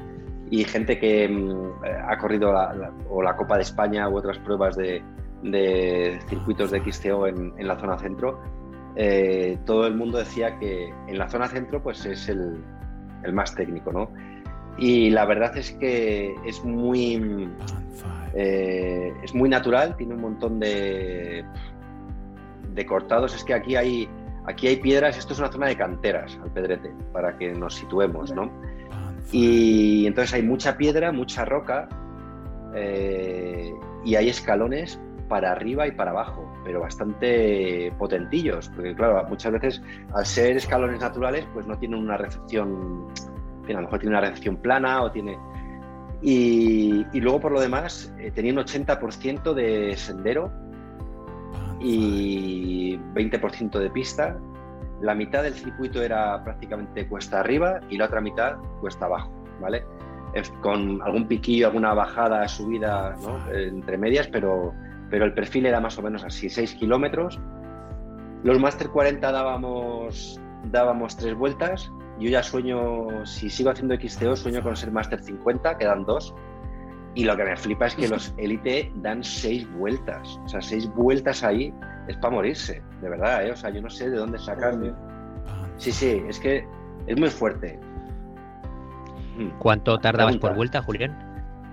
y 0.50 0.64
gente 0.64 0.98
que 0.98 1.28
mm, 1.28 1.84
ha 2.08 2.18
corrido 2.18 2.52
la, 2.52 2.92
o 3.08 3.22
la 3.22 3.36
Copa 3.36 3.56
de 3.56 3.62
España 3.62 4.08
u 4.08 4.16
otras 4.16 4.38
pruebas 4.38 4.76
de, 4.76 5.02
circuitos 6.28 6.70
de 6.70 6.80
XTO 6.80 7.26
en, 7.26 7.52
la 7.58 7.78
zona 7.78 7.98
centro, 7.98 8.40
eh, 8.94 9.58
todo 9.64 9.86
el 9.86 9.96
mundo 9.96 10.18
decía 10.18 10.58
que 10.58 10.92
en 11.08 11.18
la 11.18 11.28
zona 11.28 11.48
centro 11.48 11.82
pues 11.82 12.04
es 12.06 12.28
el, 12.28 12.62
el 13.24 13.32
más 13.32 13.54
técnico, 13.54 13.92
¿no? 13.92 14.10
Y 14.78 15.10
la 15.10 15.26
verdad 15.26 15.56
es 15.56 15.72
que 15.72 16.34
es 16.46 16.64
muy 16.64 17.50
eh, 18.34 19.12
es 19.22 19.34
muy 19.34 19.48
natural, 19.48 19.96
tiene 19.96 20.14
un 20.14 20.20
montón 20.20 20.58
de, 20.58 21.44
de 22.74 22.86
cortados. 22.86 23.34
Es 23.34 23.44
que 23.44 23.54
aquí 23.54 23.76
hay, 23.76 24.08
aquí 24.46 24.68
hay 24.68 24.76
piedras, 24.76 25.18
esto 25.18 25.32
es 25.32 25.38
una 25.38 25.50
zona 25.50 25.66
de 25.66 25.76
canteras, 25.76 26.38
al 26.42 26.50
pedrete, 26.50 26.92
para 27.12 27.36
que 27.36 27.52
nos 27.52 27.74
situemos, 27.74 28.32
¿no? 28.32 28.50
Y 29.30 30.06
entonces 30.06 30.34
hay 30.34 30.42
mucha 30.42 30.76
piedra, 30.76 31.12
mucha 31.12 31.44
roca 31.44 31.88
eh, 32.74 33.72
y 34.04 34.14
hay 34.14 34.28
escalones 34.28 35.00
para 35.28 35.52
arriba 35.52 35.86
y 35.86 35.92
para 35.92 36.10
abajo, 36.10 36.46
pero 36.64 36.80
bastante 36.80 37.90
potentillos, 37.98 38.68
porque 38.74 38.94
claro, 38.94 39.26
muchas 39.28 39.52
veces 39.52 39.82
al 40.14 40.26
ser 40.26 40.56
escalones 40.58 41.00
naturales, 41.00 41.46
pues 41.54 41.66
no 41.66 41.78
tienen 41.78 42.00
una 42.00 42.18
recepción, 42.18 43.06
a 43.66 43.72
lo 43.72 43.80
mejor 43.80 43.98
tiene 44.00 44.16
una 44.16 44.20
recepción 44.20 44.56
plana 44.56 45.02
o 45.02 45.10
tiene 45.10 45.38
y, 46.22 47.20
luego 47.20 47.40
por 47.40 47.52
lo 47.52 47.60
demás 47.60 48.14
eh, 48.18 48.30
tenía 48.30 48.52
un 48.52 48.58
80% 48.58 49.54
de 49.54 49.96
sendero 49.96 50.52
y 51.80 52.96
20% 53.14 53.78
de 53.78 53.90
pista. 53.90 54.38
La 55.00 55.16
mitad 55.16 55.42
del 55.42 55.54
circuito 55.54 56.00
era 56.00 56.42
prácticamente 56.44 57.08
cuesta 57.08 57.40
arriba 57.40 57.80
y 57.90 57.96
la 57.96 58.04
otra 58.04 58.20
mitad 58.20 58.56
cuesta 58.80 59.06
abajo, 59.06 59.32
¿vale? 59.60 59.84
Con 60.60 61.02
algún 61.02 61.26
piquillo, 61.26 61.66
alguna 61.66 61.92
bajada, 61.92 62.46
subida 62.46 63.16
entre 63.52 63.98
medias, 63.98 64.28
pero, 64.28 64.72
pero 65.10 65.24
el 65.24 65.34
perfil 65.34 65.66
era 65.66 65.80
más 65.80 65.98
o 65.98 66.02
menos 66.02 66.24
así, 66.24 66.48
6 66.48 66.74
kilómetros. 66.76 67.40
Los 68.44 68.60
Master 68.60 68.88
40 68.88 69.30
dábamos, 69.30 70.40
dábamos 70.70 71.16
tres 71.16 71.34
vueltas 71.34 71.90
yo 72.18 72.28
ya 72.30 72.42
sueño, 72.42 73.24
si 73.26 73.50
sigo 73.50 73.70
haciendo 73.70 73.94
XCO, 73.94 74.36
sueño 74.36 74.62
con 74.62 74.76
ser 74.76 74.90
Master 74.90 75.22
50, 75.22 75.78
quedan 75.78 76.04
dos. 76.04 76.34
Y 77.14 77.24
lo 77.24 77.36
que 77.36 77.44
me 77.44 77.56
flipa 77.56 77.86
es 77.86 77.94
que 77.94 78.08
los 78.08 78.34
Elite 78.38 78.90
dan 78.96 79.22
seis 79.22 79.70
vueltas. 79.74 80.38
O 80.44 80.48
sea, 80.48 80.62
seis 80.62 80.88
vueltas 80.94 81.42
ahí 81.42 81.74
es 82.08 82.16
para 82.16 82.34
morirse, 82.34 82.82
de 83.00 83.08
verdad, 83.08 83.46
¿eh? 83.46 83.52
O 83.52 83.56
sea, 83.56 83.70
yo 83.70 83.82
no 83.82 83.90
sé 83.90 84.10
de 84.10 84.16
dónde 84.16 84.38
sacan. 84.38 84.96
Sí, 85.76 85.92
sí, 85.92 86.22
es 86.28 86.38
que 86.38 86.66
es 87.06 87.18
muy 87.18 87.30
fuerte. 87.30 87.78
Hmm. 89.36 89.48
¿Cuánto 89.58 89.98
tardabas 89.98 90.36
por 90.36 90.54
vuelta, 90.54 90.82
Julián? 90.82 91.16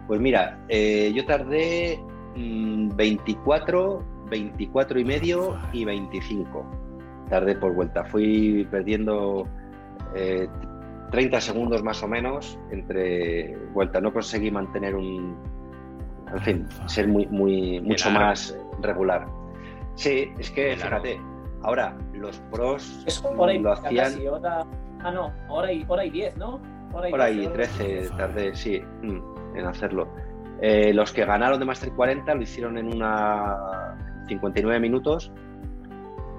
Pues 0.08 0.20
mira, 0.20 0.58
eh, 0.70 1.12
yo 1.14 1.26
tardé 1.26 2.00
24, 2.36 4.00
mm, 4.26 4.30
24 4.30 5.00
y 5.00 5.06
medio 5.06 5.58
y 5.74 5.86
25. 5.86 6.66
Tardé 7.30 7.56
por 7.56 7.74
vuelta. 7.74 8.04
Fui 8.06 8.68
perdiendo 8.72 9.48
30 10.14 11.38
eh, 11.38 11.42
segundos 11.42 11.84
más 11.84 12.02
o 12.04 12.08
menos 12.08 12.60
entre 12.72 13.56
vuelta. 13.74 14.02
No 14.02 14.14
conseguí 14.14 14.52
mantener 14.52 14.96
un, 14.96 15.38
en 16.34 16.40
fin, 16.42 16.68
ser 16.88 17.08
muy, 17.08 17.26
muy 17.28 17.80
mucho 17.82 18.10
más 18.12 18.58
regular. 18.82 19.28
Sí, 19.96 20.32
es 20.38 20.52
que 20.52 20.76
fíjate, 20.76 21.20
ahora 21.62 21.98
los 22.14 22.40
pros 22.52 23.06
lo 23.38 23.74
hacían. 23.74 24.14
ah, 24.44 25.12
no, 25.12 25.34
hora 25.50 25.72
y, 25.72 25.86
hora 25.88 26.06
y 26.06 26.10
10, 26.10 26.38
¿no? 26.38 26.60
Hora 26.94 27.30
y, 27.30 27.48
13 27.48 28.10
tardé, 28.18 28.56
sí, 28.56 28.82
mm, 29.04 29.58
en 29.58 29.66
hacerlo. 29.66 30.08
Eh, 30.62 30.94
los 30.94 31.14
que 31.14 31.24
ganaron 31.24 31.60
de 31.60 31.66
Master 31.66 31.92
40 31.94 32.34
lo 32.34 32.42
hicieron 32.42 32.78
en 32.78 32.94
una 32.94 33.96
59 34.28 34.80
minutos, 34.80 35.32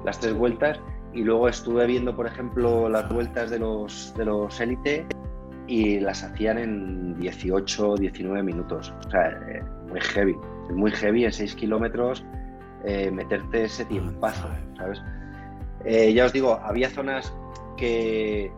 las 0.05 0.19
tres 0.19 0.35
vueltas, 0.35 0.81
y 1.13 1.23
luego 1.23 1.49
estuve 1.49 1.87
viendo, 1.87 2.15
por 2.15 2.27
ejemplo, 2.27 2.89
las 2.89 3.09
vueltas 3.09 3.51
de 3.51 3.59
los, 3.59 4.15
de 4.17 4.25
los 4.25 4.61
élite 4.61 5.07
y 5.67 6.01
las 6.01 6.23
hacían 6.23 6.59
en 6.59 7.19
18, 7.19 7.97
19 7.97 8.43
minutos. 8.43 8.93
O 9.07 9.11
sea, 9.11 9.29
eh, 9.49 9.63
muy 9.89 10.01
heavy. 10.01 10.37
Es 10.69 10.77
muy 10.77 10.91
heavy 10.93 11.25
en 11.25 11.33
6 11.33 11.55
kilómetros 11.57 12.25
eh, 12.85 13.11
meterte 13.11 13.65
ese 13.65 13.85
tiempazo, 13.85 14.49
¿sabes? 14.77 15.03
Eh, 15.85 16.13
ya 16.13 16.27
os 16.27 16.33
digo, 16.33 16.61
había 16.63 16.91
zonas 16.91 17.35
que, 17.77 18.53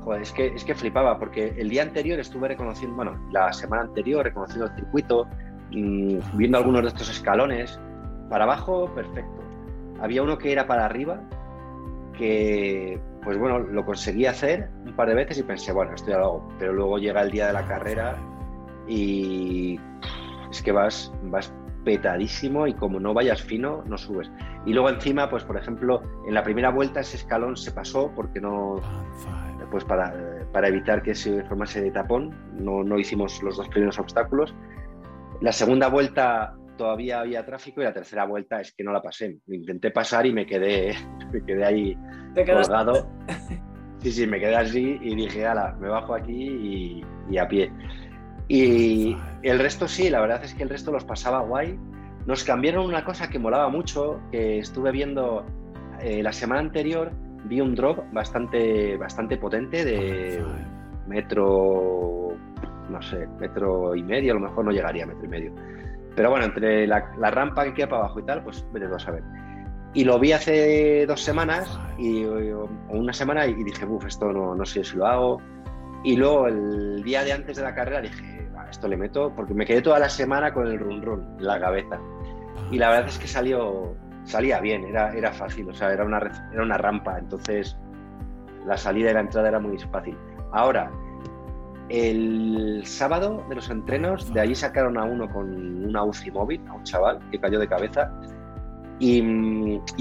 joder, 0.00 0.22
es 0.22 0.32
que, 0.32 0.46
es 0.46 0.64
que 0.64 0.74
flipaba, 0.74 1.18
porque 1.18 1.54
el 1.58 1.68
día 1.68 1.82
anterior 1.82 2.18
estuve 2.18 2.48
reconociendo, 2.48 2.96
bueno, 2.96 3.28
la 3.32 3.52
semana 3.52 3.82
anterior 3.82 4.24
reconociendo 4.24 4.66
el 4.66 4.74
circuito, 4.76 5.26
mm, 5.72 6.36
viendo 6.36 6.58
algunos 6.58 6.82
de 6.82 6.88
estos 6.88 7.10
escalones. 7.10 7.78
Para 8.30 8.44
abajo, 8.44 8.92
perfecto 8.94 9.48
había 10.00 10.22
uno 10.22 10.38
que 10.38 10.52
era 10.52 10.66
para 10.66 10.84
arriba, 10.84 11.20
que 12.18 13.00
pues 13.22 13.38
bueno, 13.38 13.58
lo 13.58 13.84
conseguí 13.84 14.26
hacer 14.26 14.70
un 14.86 14.94
par 14.94 15.08
de 15.08 15.14
veces 15.14 15.38
y 15.38 15.42
pensé, 15.42 15.72
bueno, 15.72 15.94
esto 15.94 16.10
ya 16.10 16.18
lo. 16.18 16.48
Pero 16.58 16.72
luego 16.72 16.98
llega 16.98 17.22
el 17.22 17.30
día 17.30 17.48
de 17.48 17.52
la 17.52 17.66
carrera 17.66 18.16
y 18.86 19.78
es 20.50 20.62
que 20.62 20.72
vas, 20.72 21.12
vas 21.24 21.52
petadísimo 21.84 22.66
y 22.66 22.74
como 22.74 23.00
no 23.00 23.14
vayas 23.14 23.42
fino, 23.42 23.82
no 23.86 23.98
subes. 23.98 24.30
Y 24.66 24.72
luego 24.72 24.90
encima, 24.90 25.28
pues 25.28 25.44
por 25.44 25.56
ejemplo, 25.56 26.02
en 26.26 26.34
la 26.34 26.42
primera 26.42 26.70
vuelta 26.70 27.00
ese 27.00 27.16
escalón 27.16 27.56
se 27.56 27.70
pasó 27.70 28.10
porque 28.14 28.40
no, 28.40 28.76
pues 29.70 29.84
para, 29.84 30.14
para 30.52 30.68
evitar 30.68 31.02
que 31.02 31.14
se 31.14 31.44
formase 31.44 31.80
de 31.82 31.90
tapón, 31.90 32.34
no, 32.58 32.82
no 32.82 32.98
hicimos 32.98 33.42
los 33.42 33.56
dos 33.56 33.68
primeros 33.68 33.98
obstáculos. 33.98 34.54
La 35.40 35.52
segunda 35.52 35.88
vuelta 35.88 36.56
todavía 36.78 37.20
había 37.20 37.44
tráfico 37.44 37.82
y 37.82 37.84
la 37.84 37.92
tercera 37.92 38.24
vuelta 38.24 38.62
es 38.62 38.72
que 38.72 38.82
no 38.82 38.92
la 38.92 39.02
pasé. 39.02 39.38
Intenté 39.48 39.90
pasar 39.90 40.24
y 40.24 40.32
me 40.32 40.46
quedé, 40.46 40.94
me 41.32 41.44
quedé 41.44 41.64
ahí 41.64 41.98
colgado. 42.34 43.06
Sí, 44.00 44.12
sí, 44.12 44.26
me 44.28 44.38
quedé 44.38 44.54
así 44.54 44.96
y 45.02 45.16
dije, 45.16 45.44
ala, 45.44 45.76
me 45.80 45.88
bajo 45.88 46.14
aquí 46.14 46.32
y, 46.32 47.04
y, 47.28 47.36
a 47.36 47.48
pie. 47.48 47.72
Y 48.46 49.16
el 49.42 49.58
resto 49.58 49.88
sí, 49.88 50.08
la 50.08 50.20
verdad 50.20 50.44
es 50.44 50.54
que 50.54 50.62
el 50.62 50.68
resto 50.68 50.92
los 50.92 51.04
pasaba 51.04 51.40
guay. 51.40 51.76
Nos 52.24 52.44
cambiaron 52.44 52.86
una 52.86 53.04
cosa 53.04 53.28
que 53.28 53.40
molaba 53.40 53.68
mucho, 53.70 54.20
que 54.30 54.60
estuve 54.60 54.92
viendo 54.92 55.44
eh, 56.00 56.22
la 56.22 56.30
semana 56.30 56.60
anterior, 56.60 57.10
vi 57.46 57.60
un 57.60 57.74
drop 57.74 58.04
bastante, 58.12 58.96
bastante 58.96 59.36
potente 59.36 59.84
de 59.84 60.44
metro, 61.08 62.36
no 62.88 63.02
sé, 63.02 63.26
metro 63.40 63.96
y 63.96 64.04
medio, 64.04 64.30
a 64.30 64.34
lo 64.34 64.42
mejor 64.42 64.64
no 64.64 64.70
llegaría 64.70 65.02
a 65.02 65.06
metro 65.08 65.24
y 65.24 65.28
medio 65.28 65.52
pero 66.18 66.30
bueno, 66.30 66.46
entre 66.46 66.84
la, 66.88 67.00
rampa 67.30 67.62
que 67.62 67.74
queda 67.74 67.90
para 67.90 68.02
abajo 68.02 68.18
y 68.18 68.24
tal, 68.24 68.42
pues 68.42 68.66
vete 68.72 68.92
a 68.92 68.98
saber. 68.98 69.22
Y 69.94 70.02
lo 70.02 70.18
vi 70.18 70.32
hace 70.32 71.06
dos 71.06 71.22
semanas 71.22 71.78
y, 71.96 72.24
o 72.24 72.68
una 72.88 73.12
semana 73.12 73.46
y 73.46 73.54
dije, 73.62 73.86
uff, 73.86 74.04
esto 74.04 74.32
no, 74.32 74.52
no 74.52 74.66
sé 74.66 74.82
si 74.82 74.96
lo 74.96 75.06
hago. 75.06 75.40
Y 76.02 76.16
luego 76.16 76.48
el 76.48 77.04
día 77.04 77.22
de 77.22 77.34
antes 77.34 77.56
de 77.56 77.62
la 77.62 77.72
carrera 77.72 78.00
dije, 78.00 78.50
esto 78.68 78.88
le 78.88 78.96
meto, 78.96 79.32
porque 79.36 79.54
me 79.54 79.64
quedé 79.64 79.80
toda 79.80 80.00
la 80.00 80.08
semana 80.08 80.52
con 80.52 80.66
el 80.66 80.80
run 80.80 81.02
run 81.02 81.36
en 81.38 81.46
la 81.46 81.60
cabeza. 81.60 82.00
Y 82.72 82.78
la 82.78 82.90
verdad 82.90 83.10
es 83.10 83.18
que 83.20 83.28
salió, 83.28 83.94
salía 84.24 84.58
bien, 84.58 84.86
era, 84.86 85.14
era 85.14 85.30
fácil, 85.30 85.68
o 85.68 85.72
sea, 85.72 85.92
era 85.92 86.04
una, 86.04 86.18
era 86.52 86.64
una 86.64 86.78
rampa, 86.78 87.16
entonces 87.16 87.78
la 88.66 88.76
salida 88.76 89.12
y 89.12 89.14
la 89.14 89.20
entrada 89.20 89.50
era 89.50 89.60
muy 89.60 89.78
fácil. 89.78 90.18
Ahora, 90.50 90.90
el 91.88 92.82
sábado 92.84 93.44
de 93.48 93.54
los 93.54 93.70
entrenos, 93.70 94.32
de 94.32 94.40
allí 94.40 94.54
sacaron 94.54 94.98
a 94.98 95.04
uno 95.04 95.28
con 95.30 95.84
una 95.86 96.04
UCI 96.04 96.30
móvil, 96.30 96.60
a 96.68 96.74
un 96.74 96.84
chaval 96.84 97.18
que 97.30 97.38
cayó 97.38 97.58
de 97.58 97.68
cabeza. 97.68 98.12
Y, 98.98 99.20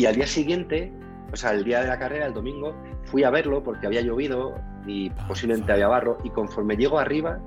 al 0.05 0.15
día 0.15 0.27
siguiente, 0.27 0.91
o 1.31 1.35
sea, 1.35 1.51
el 1.51 1.63
día 1.63 1.81
de 1.81 1.87
la 1.87 1.99
carrera, 1.99 2.25
el 2.25 2.33
domingo, 2.33 2.75
fui 3.05 3.23
a 3.23 3.29
verlo 3.29 3.63
porque 3.63 3.87
había 3.87 4.01
llovido 4.01 4.55
y 4.85 5.09
posiblemente 5.27 5.71
había 5.71 5.87
barro. 5.87 6.17
Y 6.23 6.29
conforme 6.31 6.75
llego 6.75 6.99
arriba, 6.99 7.39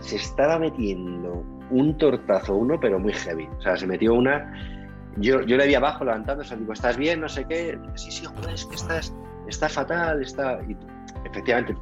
se 0.00 0.16
estaba 0.16 0.58
metiendo 0.58 1.44
un 1.70 1.96
tortazo 1.98 2.54
uno, 2.54 2.78
pero 2.78 3.00
muy 3.00 3.12
heavy. 3.12 3.48
O 3.58 3.62
sea, 3.62 3.76
se 3.76 3.86
metió 3.86 4.14
una. 4.14 4.52
Yo, 5.16 5.42
yo 5.42 5.56
le 5.56 5.66
vi 5.66 5.74
abajo 5.74 6.04
levantándose, 6.04 6.56
digo, 6.56 6.72
¿estás 6.72 6.96
bien? 6.96 7.20
No 7.20 7.28
sé 7.28 7.44
qué. 7.48 7.78
sí, 7.94 8.10
sí, 8.10 8.26
joder, 8.26 8.54
es 8.54 8.66
que 8.66 8.74
estás, 8.76 9.14
está 9.48 9.68
fatal, 9.68 10.22
está. 10.22 10.60
Y 10.68 10.76
efectivamente, 11.24 11.74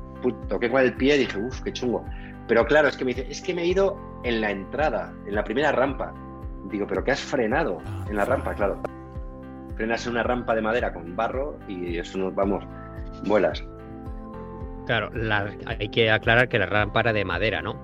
toqué 0.49 0.71
con 0.71 0.83
el 0.83 0.95
pie 0.95 1.17
y 1.17 1.19
dije, 1.21 1.39
uff, 1.39 1.61
qué 1.63 1.73
chungo. 1.73 2.05
Pero 2.49 2.65
claro, 2.67 2.89
es 2.89 2.97
que 2.97 3.05
me 3.05 3.15
dice, 3.15 3.27
es 3.31 3.41
que 3.41 3.55
me 3.55 3.63
he 3.63 3.67
ido 3.67 3.99
en 4.25 4.41
la 4.41 4.51
entrada, 4.51 5.13
en 5.27 5.35
la 5.35 5.45
primera 5.45 5.73
rampa. 5.73 6.13
Digo, 6.71 6.87
¿pero 6.87 7.03
qué 7.05 7.13
has 7.13 7.21
frenado 7.21 7.79
en 8.09 8.17
la 8.17 8.25
rampa? 8.25 8.55
Claro. 8.55 8.81
Frenas 9.77 10.07
en 10.07 10.13
una 10.13 10.23
rampa 10.23 10.55
de 10.55 10.63
madera 10.63 10.93
con 10.93 11.17
barro 11.17 11.59
y 11.67 11.99
eso 11.99 12.19
nos 12.19 12.35
vamos, 12.35 12.65
vuelas. 13.25 13.65
Claro, 14.87 15.11
hay 15.67 15.89
que 15.89 16.11
aclarar 16.11 16.49
que 16.49 16.59
la 16.59 16.67
rampa 16.67 17.01
era 17.01 17.13
de 17.13 17.25
madera, 17.25 17.63
¿no? 17.63 17.81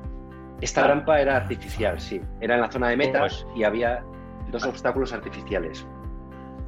Esta 0.61 0.87
rampa 0.87 1.21
era 1.21 1.37
artificial, 1.37 2.01
sí. 2.01 2.21
Era 2.41 2.57
en 2.57 2.61
la 2.61 2.71
zona 2.71 2.89
de 2.89 2.97
metas 2.97 3.45
pues 3.45 3.57
y 3.57 3.63
había 3.63 4.03
dos 4.51 4.65
obstáculos 4.65 5.13
artificiales. 5.13 5.87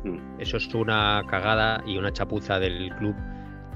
Mm. 0.04 0.18
Eso 0.38 0.56
es 0.56 0.72
una 0.74 1.22
cagada 1.28 1.82
y 1.84 1.98
una 1.98 2.12
chapuza 2.12 2.58
del 2.58 2.94
club 2.98 3.16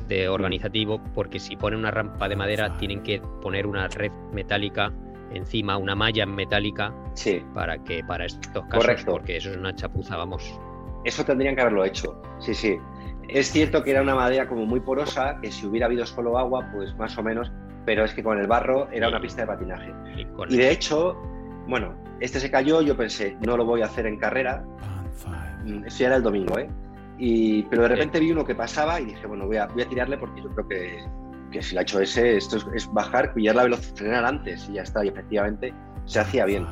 de 0.09 0.29
organizativo, 0.29 1.01
porque 1.15 1.39
si 1.39 1.57
ponen 1.57 1.81
una 1.81 1.91
rampa 1.91 2.29
de 2.29 2.37
madera 2.37 2.77
tienen 2.79 3.03
que 3.03 3.21
poner 3.43 3.67
una 3.67 3.89
red 3.89 4.13
metálica 4.33 4.93
encima, 5.33 5.77
una 5.77 5.95
malla 5.95 6.27
metálica, 6.27 6.95
sí. 7.15 7.43
para 7.55 7.79
que 7.79 8.05
para 8.05 8.27
estos 8.27 8.65
casos, 8.67 9.05
porque 9.05 9.37
eso 9.37 9.51
es 9.51 9.57
una 9.57 9.75
chapuza, 9.75 10.17
vamos. 10.17 10.59
Eso 11.05 11.25
tendrían 11.25 11.55
que 11.55 11.63
haberlo 11.63 11.85
hecho, 11.85 12.21
sí, 12.39 12.55
sí. 12.55 12.79
Es 13.29 13.51
cierto 13.51 13.83
que 13.83 13.91
era 13.91 14.03
una 14.03 14.15
madera 14.15 14.49
como 14.49 14.67
muy 14.67 14.81
porosa, 14.81 15.39
que 15.41 15.51
si 15.51 15.67
hubiera 15.67 15.87
habido 15.87 16.05
solo 16.07 16.39
agua, 16.39 16.69
pues 16.73 16.95
más 16.97 17.17
o 17.19 17.23
menos, 17.23 17.51
pero 17.85 18.05
es 18.05 18.15
que 18.15 18.23
con 18.23 18.39
el 18.39 18.47
barro 18.47 18.89
era 18.91 19.09
una 19.09 19.21
pista 19.21 19.43
de 19.43 19.47
patinaje. 19.47 19.93
Y, 20.49 20.57
de 20.57 20.71
hecho, 20.71 21.17
bueno, 21.67 21.95
este 22.21 22.41
se 22.41 22.51
cayó, 22.51 22.83
yo 22.83 22.97
pensé, 22.97 23.37
no 23.41 23.57
lo 23.57 23.65
voy 23.65 23.83
a 23.83 23.87
hacer 23.87 24.07
en 24.07 24.19
carrera. 24.19 24.65
Mm, 25.65 25.85
eso 25.87 25.99
ya 25.99 26.07
era 26.09 26.17
el 26.17 26.23
domingo, 26.23 26.59
¿eh? 26.59 26.69
Pero 27.19 27.83
de 27.83 27.89
repente 27.89 28.21
vi 28.21 28.33
uno 28.33 28.45
que 28.45 28.55
pasaba 28.55 29.01
y 29.01 29.07
dije, 29.07 29.27
bueno, 29.27 29.47
voy 29.47 29.57
a, 29.57 29.67
voy 29.67 29.83
a 29.83 29.89
tirarle 29.89 30.19
porque 30.19 30.43
yo 30.43 30.51
creo 30.51 30.69
que, 30.69 31.05
que 31.53 31.63
si 31.63 31.75
lo 31.75 31.81
ha 31.81 31.83
hecho 31.83 32.01
ese, 32.01 32.37
esto 32.37 32.59
es, 32.75 32.93
bajar, 32.93 33.33
pillar 33.35 33.55
la 33.55 33.65
velocidad, 33.65 33.97
frenar 33.97 34.25
antes 34.25 34.69
y 34.69 34.75
ya 34.75 34.83
está. 34.83 35.05
Y 35.05 35.09
efectivamente 35.09 35.73
se 36.07 36.21
hacía 36.21 36.45
bien. 36.45 36.67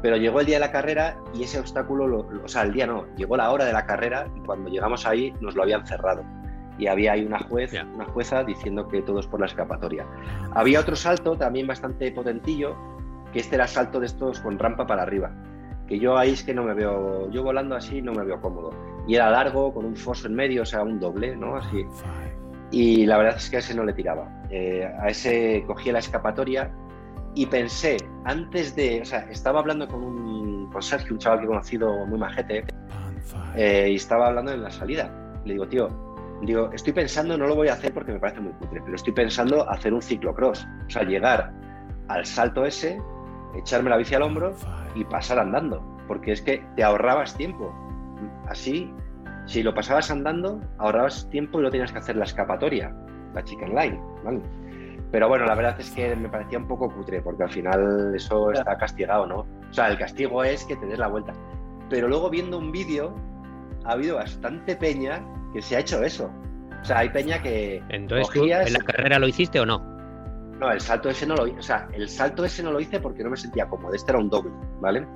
Pero 0.00 0.16
llegó 0.16 0.40
el 0.40 0.46
día 0.46 0.56
de 0.56 0.60
la 0.60 0.70
carrera 0.70 1.16
y 1.34 1.42
ese 1.42 1.58
obstáculo, 1.58 2.28
o 2.44 2.48
sea, 2.48 2.62
el 2.62 2.72
día 2.72 2.86
no, 2.86 3.06
llegó 3.16 3.36
la 3.36 3.50
hora 3.50 3.64
de 3.64 3.72
la 3.72 3.84
carrera 3.84 4.28
y 4.36 4.40
cuando 4.40 4.70
llegamos 4.70 5.04
ahí 5.06 5.34
nos 5.40 5.56
lo 5.56 5.64
habían 5.64 5.84
cerrado. 5.86 6.22
Y 6.78 6.86
había 6.86 7.12
ahí 7.12 7.26
una, 7.26 7.40
juez, 7.40 7.72
una 7.72 8.04
jueza 8.04 8.44
diciendo 8.44 8.86
que 8.86 9.02
todo 9.02 9.18
es 9.18 9.26
por 9.26 9.40
la 9.40 9.46
escapatoria. 9.46 10.06
Había 10.52 10.78
otro 10.78 10.94
salto 10.94 11.36
también 11.36 11.66
bastante 11.66 12.12
potentillo, 12.12 12.76
que 13.32 13.40
este 13.40 13.56
era 13.56 13.66
salto 13.66 13.98
de 13.98 14.06
estos 14.06 14.38
con 14.38 14.60
rampa 14.60 14.86
para 14.86 15.02
arriba 15.02 15.32
que 15.88 15.98
yo 15.98 16.16
ahí 16.16 16.32
es 16.32 16.42
que 16.42 16.54
no 16.54 16.64
me 16.64 16.74
veo, 16.74 17.30
yo 17.30 17.42
volando 17.42 17.74
así 17.74 18.02
no 18.02 18.12
me 18.12 18.24
veo 18.24 18.40
cómodo. 18.40 18.70
Y 19.06 19.14
era 19.14 19.30
largo, 19.30 19.72
con 19.72 19.86
un 19.86 19.96
foso 19.96 20.26
en 20.26 20.34
medio, 20.34 20.62
o 20.62 20.66
sea, 20.66 20.82
un 20.82 21.00
doble, 21.00 21.34
¿no? 21.34 21.56
Así. 21.56 21.86
Y 22.70 23.06
la 23.06 23.16
verdad 23.16 23.36
es 23.36 23.48
que 23.48 23.56
a 23.56 23.58
ese 23.60 23.74
no 23.74 23.84
le 23.84 23.94
tiraba. 23.94 24.28
Eh, 24.50 24.86
a 25.00 25.08
ese 25.08 25.64
cogí 25.66 25.90
la 25.90 26.00
escapatoria 26.00 26.70
y 27.34 27.46
pensé, 27.46 27.96
antes 28.24 28.76
de, 28.76 29.00
o 29.00 29.04
sea, 29.04 29.20
estaba 29.30 29.60
hablando 29.60 29.88
con 29.88 30.02
un, 30.04 30.70
con 30.70 30.82
Sergio, 30.82 31.14
un 31.14 31.18
chaval 31.18 31.38
que 31.38 31.44
he 31.44 31.48
conocido 31.48 32.06
muy 32.06 32.18
majete, 32.18 32.64
eh, 33.56 33.88
y 33.90 33.94
estaba 33.94 34.26
hablando 34.26 34.52
en 34.52 34.62
la 34.62 34.70
salida. 34.70 35.10
Le 35.44 35.54
digo, 35.54 35.66
tío, 35.68 35.88
digo, 36.42 36.70
estoy 36.72 36.92
pensando, 36.92 37.38
no 37.38 37.46
lo 37.46 37.54
voy 37.54 37.68
a 37.68 37.74
hacer 37.74 37.94
porque 37.94 38.12
me 38.12 38.18
parece 38.18 38.40
muy 38.40 38.52
cutre, 38.54 38.80
pero 38.82 38.94
estoy 38.94 39.12
pensando 39.12 39.68
hacer 39.70 39.94
un 39.94 40.02
ciclocross. 40.02 40.66
O 40.86 40.90
sea, 40.90 41.04
llegar 41.04 41.52
al 42.08 42.26
salto 42.26 42.64
ese, 42.64 42.98
echarme 43.54 43.90
la 43.90 43.96
bici 43.96 44.14
al 44.14 44.22
hombro 44.22 44.54
y 44.94 45.04
pasar 45.04 45.38
andando, 45.38 45.82
porque 46.06 46.32
es 46.32 46.42
que 46.42 46.64
te 46.76 46.84
ahorrabas 46.84 47.36
tiempo. 47.36 47.74
Así, 48.48 48.92
si 49.46 49.62
lo 49.62 49.74
pasabas 49.74 50.10
andando, 50.10 50.60
ahorrabas 50.78 51.28
tiempo 51.30 51.60
y 51.60 51.62
no 51.62 51.70
tenías 51.70 51.92
que 51.92 51.98
hacer 51.98 52.16
la 52.16 52.24
escapatoria, 52.24 52.94
la 53.34 53.42
chicken 53.44 53.74
line, 53.74 54.00
¿vale? 54.24 54.40
Pero 55.10 55.28
bueno, 55.28 55.46
la 55.46 55.54
verdad 55.54 55.80
es 55.80 55.90
que 55.90 56.14
me 56.16 56.28
parecía 56.28 56.58
un 56.58 56.68
poco 56.68 56.90
cutre, 56.90 57.22
porque 57.22 57.44
al 57.44 57.50
final 57.50 58.14
eso 58.14 58.52
está 58.52 58.76
castigado, 58.76 59.26
¿no? 59.26 59.38
O 59.38 59.72
sea, 59.72 59.88
el 59.88 59.98
castigo 59.98 60.44
es 60.44 60.64
que 60.64 60.76
te 60.76 60.86
des 60.86 60.98
la 60.98 61.08
vuelta. 61.08 61.32
Pero 61.88 62.08
luego 62.08 62.28
viendo 62.28 62.58
un 62.58 62.70
vídeo, 62.72 63.14
ha 63.84 63.92
habido 63.92 64.16
bastante 64.16 64.76
peña 64.76 65.24
que 65.54 65.62
se 65.62 65.76
ha 65.76 65.80
hecho 65.80 66.02
eso. 66.02 66.30
O 66.82 66.84
sea, 66.84 66.98
hay 66.98 67.08
peña 67.08 67.42
que. 67.42 67.82
Entonces, 67.88 68.36
¿en 68.36 68.72
la 68.72 68.80
carrera 68.80 69.18
lo 69.18 69.26
hiciste 69.26 69.58
o 69.60 69.66
no? 69.66 69.97
No, 70.58 70.70
el 70.72 70.80
salto 70.80 71.08
ese 71.08 71.26
no 71.26 71.36
lo 71.36 71.46
hice. 71.46 71.58
O 71.58 71.62
sea, 71.62 71.88
el 71.92 72.08
salto 72.08 72.44
ese 72.44 72.62
no 72.62 72.72
lo 72.72 72.80
hice 72.80 73.00
porque 73.00 73.22
no 73.22 73.30
me 73.30 73.36
sentía 73.36 73.68
cómodo. 73.68 73.94
Este 73.94 74.10
era 74.10 74.18
un 74.18 74.28
doble, 74.28 74.52
¿vale? 74.80 75.06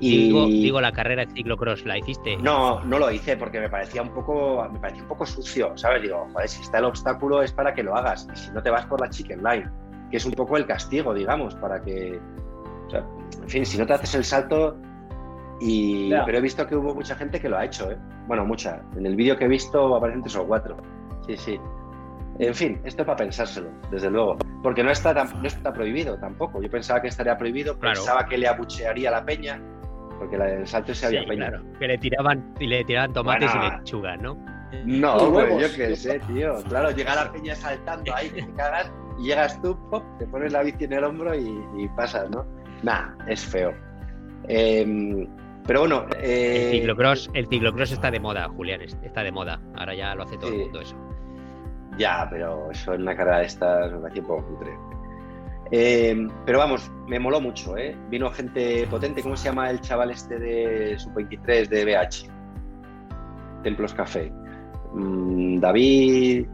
Y 0.00 0.62
digo, 0.62 0.80
la 0.80 0.92
carrera 0.92 1.26
de 1.26 1.32
ciclocross, 1.32 1.84
¿la 1.84 1.98
hiciste? 1.98 2.38
No, 2.38 2.82
no 2.84 2.98
lo 2.98 3.10
hice 3.10 3.36
porque 3.36 3.60
me 3.60 3.68
parecía 3.68 4.00
un 4.00 4.08
poco, 4.08 4.66
me 4.72 4.78
parecía 4.80 5.02
un 5.02 5.08
poco 5.08 5.26
sucio, 5.26 5.76
¿sabes? 5.76 6.02
Digo, 6.02 6.26
joder, 6.32 6.48
si 6.48 6.62
está 6.62 6.78
el 6.78 6.86
obstáculo 6.86 7.42
es 7.42 7.52
para 7.52 7.74
que 7.74 7.82
lo 7.82 7.94
hagas. 7.94 8.26
Y 8.32 8.36
si 8.36 8.50
no 8.52 8.62
te 8.62 8.70
vas 8.70 8.86
por 8.86 9.00
la 9.00 9.10
chicken 9.10 9.42
line, 9.42 9.70
que 10.10 10.16
es 10.16 10.24
un 10.24 10.32
poco 10.32 10.56
el 10.56 10.66
castigo, 10.66 11.12
digamos, 11.12 11.54
para 11.56 11.82
que. 11.82 12.18
O 12.86 12.90
sea, 12.90 13.04
en 13.42 13.48
fin, 13.48 13.66
si 13.66 13.76
no 13.76 13.86
te 13.86 13.92
haces 13.92 14.14
el 14.14 14.24
salto. 14.24 14.76
Y... 15.60 16.08
Pero 16.24 16.38
he 16.38 16.40
visto 16.40 16.66
que 16.66 16.74
hubo 16.74 16.94
mucha 16.94 17.14
gente 17.16 17.38
que 17.38 17.50
lo 17.50 17.58
ha 17.58 17.66
hecho, 17.66 17.90
¿eh? 17.90 17.98
Bueno, 18.26 18.46
mucha. 18.46 18.80
En 18.96 19.04
el 19.04 19.14
vídeo 19.14 19.36
que 19.36 19.44
he 19.44 19.48
visto 19.48 19.94
aparecen 19.94 20.22
tres 20.22 20.36
o 20.36 20.46
cuatro. 20.46 20.78
Sí, 21.26 21.36
sí. 21.36 21.60
En 22.40 22.54
fin, 22.54 22.80
esto 22.84 23.02
es 23.02 23.06
para 23.06 23.18
pensárselo, 23.18 23.70
desde 23.90 24.10
luego. 24.10 24.38
Porque 24.62 24.82
no 24.82 24.90
está, 24.90 25.12
no 25.12 25.46
está 25.46 25.72
prohibido 25.74 26.18
tampoco. 26.18 26.62
Yo 26.62 26.70
pensaba 26.70 27.02
que 27.02 27.08
estaría 27.08 27.36
prohibido, 27.36 27.78
pensaba 27.78 28.24
que 28.24 28.38
le 28.38 28.48
abuchearía 28.48 29.10
la 29.10 29.22
peña, 29.22 29.60
porque 30.18 30.36
el 30.36 30.66
salto 30.66 30.94
se 30.94 31.06
había 31.06 31.24
peña. 31.26 31.48
Claro, 31.48 31.64
que 31.78 31.86
le 31.86 31.98
tiraban, 31.98 32.54
y 32.58 32.66
le 32.66 32.82
tiraban 32.84 33.12
tomates 33.12 33.50
y 33.54 33.58
lechuga, 33.58 34.16
¿no? 34.16 34.34
No, 34.86 35.30
pues 35.32 35.70
yo 35.70 35.76
qué 35.76 35.94
sé, 35.94 36.18
tío. 36.20 36.62
Claro, 36.68 36.90
llega 36.92 37.14
la 37.14 37.30
peña 37.30 37.54
saltando 37.54 38.14
ahí, 38.14 38.30
que 38.30 38.42
te 38.42 38.54
cagas, 38.54 38.90
y 39.18 39.24
llegas 39.24 39.60
tú, 39.60 39.78
pop, 39.90 40.02
te 40.18 40.26
pones 40.26 40.50
la 40.52 40.62
bici 40.62 40.84
en 40.84 40.94
el 40.94 41.04
hombro 41.04 41.34
y, 41.34 41.88
pasas, 41.94 42.30
¿no? 42.30 42.46
Nah, 42.82 43.10
es 43.28 43.44
feo. 43.44 43.74
Em, 44.48 45.28
Pero 45.66 45.80
bueno. 45.80 46.06
El, 46.22 46.70
ciclocross, 46.70 47.30
el 47.34 47.46
ciclocross 47.48 47.92
está 47.92 48.10
de 48.10 48.18
moda, 48.18 48.48
Julián, 48.48 48.80
está 48.80 49.22
de 49.22 49.30
moda. 49.30 49.60
Ahora 49.76 49.94
ya 49.94 50.14
lo 50.14 50.22
hace 50.22 50.38
todo 50.38 50.50
el 50.52 50.60
mundo 50.60 50.80
eso. 50.80 50.96
Ya, 52.00 52.26
pero 52.30 52.70
eso 52.70 52.94
en 52.94 53.02
una 53.02 53.14
carrera 53.14 53.40
de 53.40 53.44
estas 53.44 53.92
me 53.92 53.98
parece 53.98 54.20
un 54.20 54.26
poco 54.26 54.46
cutre. 54.46 54.72
Eh, 55.70 56.26
pero 56.46 56.58
vamos, 56.58 56.90
me 57.06 57.20
moló 57.20 57.42
mucho, 57.42 57.76
¿eh? 57.76 57.94
Vino 58.08 58.30
gente 58.30 58.86
potente. 58.90 59.22
¿Cómo 59.22 59.36
se 59.36 59.50
llama 59.50 59.68
el 59.68 59.82
chaval 59.82 60.10
este 60.10 60.38
de 60.38 60.98
Sub-23 60.98 61.68
de 61.68 61.84
BH? 61.84 63.62
Templos 63.62 63.92
Café. 63.92 64.32
Mm, 64.94 65.60
David. 65.60 66.46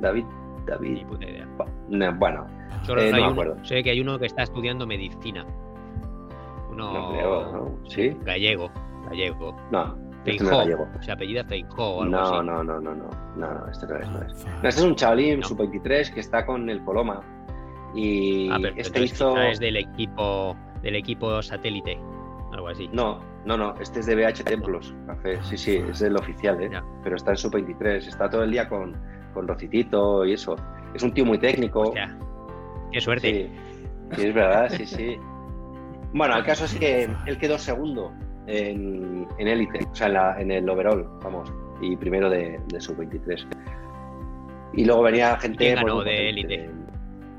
David. 0.00 0.24
David. 0.66 1.04
bueno, 1.06 1.26
eh, 1.28 3.10
no, 3.10 3.18
me 3.18 3.26
acuerdo. 3.26 3.62
Sé 3.62 3.82
que 3.82 3.90
hay 3.90 4.00
uno 4.00 4.18
que 4.18 4.24
está 4.24 4.44
estudiando 4.44 4.86
medicina. 4.86 5.44
Uno. 6.70 7.78
¿Sí? 7.88 8.16
Gallego. 8.24 8.70
Gallego. 9.10 9.54
No. 9.70 10.05
Este 10.26 10.44
no 10.44 10.58
gallego. 10.58 10.88
Apellida 11.10 11.44
Feijó 11.44 11.96
o 11.96 12.02
algo 12.02 12.16
no, 12.16 12.22
así. 12.22 12.32
No, 12.32 12.42
no, 12.42 12.64
no, 12.64 12.80
no, 12.80 12.94
no, 12.94 13.10
no, 13.36 13.70
este 13.70 13.86
no 13.86 13.96
es. 13.96 14.10
No 14.10 14.22
es. 14.22 14.46
este 14.56 14.68
es 14.68 14.82
un 14.82 14.94
chavalín 14.94 15.42
sub-23 15.42 16.12
que 16.12 16.20
está 16.20 16.44
con 16.44 16.68
el 16.68 16.82
Coloma 16.84 17.22
y 17.94 18.50
ah, 18.50 18.58
este 18.76 19.02
hizo. 19.02 19.36
Es 19.38 19.58
del 19.60 19.76
equipo, 19.76 20.56
del 20.82 20.96
equipo 20.96 21.42
satélite, 21.42 21.98
algo 22.52 22.68
así. 22.68 22.88
No, 22.92 23.20
no, 23.44 23.56
no, 23.56 23.74
este 23.80 24.00
es 24.00 24.06
de 24.06 24.16
BH 24.16 24.44
Templos, 24.44 24.94
café. 25.06 25.42
Sí, 25.42 25.56
sí, 25.56 25.76
es 25.76 26.02
el 26.02 26.16
oficial, 26.16 26.62
¿eh? 26.62 26.70
Pero 27.02 27.16
está 27.16 27.30
en 27.30 27.36
sub 27.36 27.52
23, 27.52 28.06
está 28.06 28.28
todo 28.28 28.42
el 28.42 28.50
día 28.50 28.68
con, 28.68 28.96
con 29.32 29.46
Rocitito 29.46 30.24
y 30.24 30.32
eso. 30.32 30.56
Es 30.94 31.02
un 31.02 31.12
tío 31.12 31.24
muy 31.24 31.38
técnico. 31.38 31.94
qué 32.92 33.00
suerte. 33.00 33.50
Sí, 34.12 34.22
es 34.26 34.34
verdad, 34.34 34.68
sí, 34.70 34.86
sí. 34.86 35.16
Bueno, 36.12 36.36
el 36.36 36.44
caso 36.44 36.64
es 36.64 36.74
que 36.74 37.10
él 37.26 37.38
quedó 37.38 37.58
segundo 37.58 38.12
en 38.46 39.26
élite, 39.38 39.80
o 39.90 39.94
sea, 39.94 40.36
en, 40.38 40.50
el 40.50 40.68
overall, 40.68 41.06
vamos, 41.22 41.52
y 41.80 41.96
primero 41.96 42.30
de, 42.30 42.60
de 42.68 42.80
sub 42.80 42.96
23. 42.96 43.46
Y 44.74 44.84
luego 44.84 45.02
venía 45.02 45.36
gente. 45.38 45.58
¿Quién 45.58 45.76
ganó 45.76 46.02
de 46.02 46.28
élite? 46.28 46.70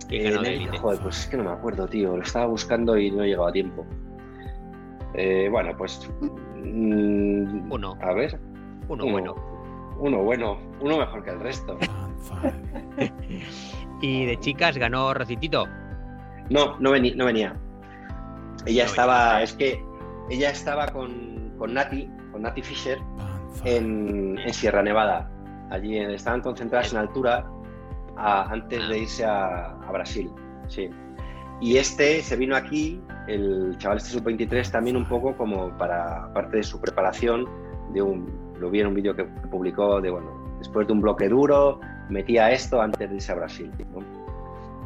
Eh, 0.10 0.68
joder, 0.80 1.00
pues 1.02 1.20
es 1.20 1.28
que 1.28 1.38
no 1.38 1.44
me 1.44 1.52
acuerdo, 1.52 1.88
tío. 1.88 2.16
Lo 2.16 2.24
estaba 2.24 2.48
buscando 2.48 2.98
y 2.98 3.12
no 3.12 3.24
he 3.24 3.28
llegado 3.28 3.48
a 3.48 3.52
tiempo. 3.52 3.86
Eh, 5.14 5.50
bueno, 5.52 5.76
pues. 5.78 6.10
Mm, 6.56 7.72
uno. 7.72 7.98
A 8.02 8.14
ver. 8.14 8.40
Uno, 8.88 9.10
bueno. 9.10 9.36
Uno 10.00 10.24
bueno. 10.24 10.58
Uno 10.80 10.98
mejor 10.98 11.24
que 11.24 11.32
el 11.32 11.40
resto. 11.40 11.78
¿Y 14.02 14.26
de 14.26 14.40
chicas 14.40 14.78
ganó 14.78 15.14
Rocitito? 15.14 15.66
No, 16.50 16.78
no, 16.80 16.92
no 16.92 17.26
venía. 17.26 17.56
Ella 18.66 18.86
estaba. 18.86 19.44
Es 19.44 19.54
que 19.54 19.84
ella 20.30 20.52
estaba 20.52 20.88
con, 20.88 21.54
con 21.58 21.74
Nati, 21.74 22.10
con 22.32 22.42
Nati 22.42 22.62
Fisher, 22.62 22.98
en, 23.64 24.38
en 24.38 24.54
Sierra 24.54 24.82
Nevada. 24.84 25.30
Allí 25.70 25.98
estaban 25.98 26.42
concentradas 26.42 26.94
en 26.94 27.00
altura 27.00 27.46
antes 28.18 28.88
de 28.90 29.00
irse 29.00 29.26
a, 29.26 29.78
Brasil. 29.92 30.32
Sí. 30.68 30.90
Y 31.60 31.78
este 31.78 32.22
se 32.22 32.36
vino 32.36 32.56
aquí, 32.56 33.02
el 33.28 33.76
chaval 33.78 33.98
este 33.98 34.12
sub-23, 34.12 34.70
también 34.72 34.96
un 34.96 35.06
poco 35.06 35.36
como 35.36 35.76
para 35.78 36.32
parte 36.34 36.58
de 36.58 36.64
su 36.64 36.80
preparación, 36.80 37.48
de 37.94 38.02
un, 38.02 38.54
lo 38.60 38.70
vi 38.70 38.82
en 38.82 38.88
un 38.88 38.94
vídeo 38.94 39.16
que 39.16 39.24
publicó 39.24 40.00
de, 40.02 40.12
bueno, 40.12 40.30
después 40.60 40.88
de 40.88 40.94
un 40.94 41.02
bloque 41.02 41.28
duro, 41.28 41.80
metía 42.10 42.52
esto 42.52 42.82
antes 42.82 43.10
de 43.10 43.16
irse 43.16 43.32
a 43.32 43.36
Brasil. 43.36 43.72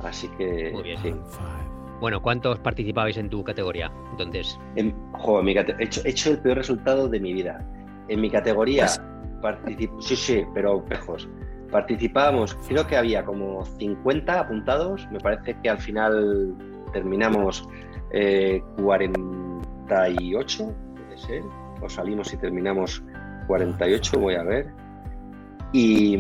Así 0.04 0.28
que, 0.38 0.72
Muy 0.74 0.84
bien. 0.84 1.22
Bueno, 2.02 2.20
¿cuántos 2.20 2.60
participabais 2.60 3.16
en 3.18 3.30
tu 3.30 3.44
categoría? 3.44 3.92
Entonces. 4.10 4.60
En, 4.76 4.88
mi 5.44 5.52
he, 5.52 5.60
hecho, 5.80 6.02
he, 6.04 6.10
hecho, 6.10 6.32
el 6.32 6.40
peor 6.40 6.58
resultado 6.58 7.08
de 7.08 7.20
mi 7.20 7.32
vida. 7.32 7.64
En 8.08 8.22
mi 8.22 8.32
categoría, 8.32 8.88
participo, 9.40 10.02
sí, 10.02 10.16
sí, 10.16 10.44
pero 10.56 10.84
pejos. 10.84 11.30
Participábamos, 11.72 12.56
creo 12.68 12.88
que 12.88 12.98
había 12.98 13.24
como 13.24 13.64
50 13.64 14.40
apuntados, 14.40 15.08
me 15.12 15.20
parece 15.20 15.56
que 15.62 15.70
al 15.70 15.78
final 15.78 16.56
terminamos 16.92 17.70
48, 18.78 20.64
eh, 20.64 20.74
puede 20.96 21.18
ser, 21.18 21.44
o 21.82 21.88
salimos 21.88 22.34
y 22.34 22.38
terminamos 22.38 23.04
48, 23.46 24.20
voy 24.20 24.34
a 24.34 24.44
ver. 24.44 24.72
Y, 25.72 26.20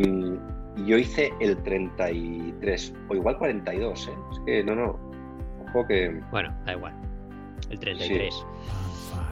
yo 0.85 0.97
hice 0.97 1.33
el 1.41 1.57
33, 1.63 2.93
o 3.09 3.15
igual 3.15 3.37
42, 3.37 4.07
¿eh? 4.07 4.11
es 4.31 4.39
que 4.45 4.63
no, 4.63 4.73
no, 4.73 5.10
que... 5.87 6.21
Bueno, 6.31 6.53
da 6.65 6.73
igual, 6.73 6.93
el 7.69 7.79
33. 7.79 8.45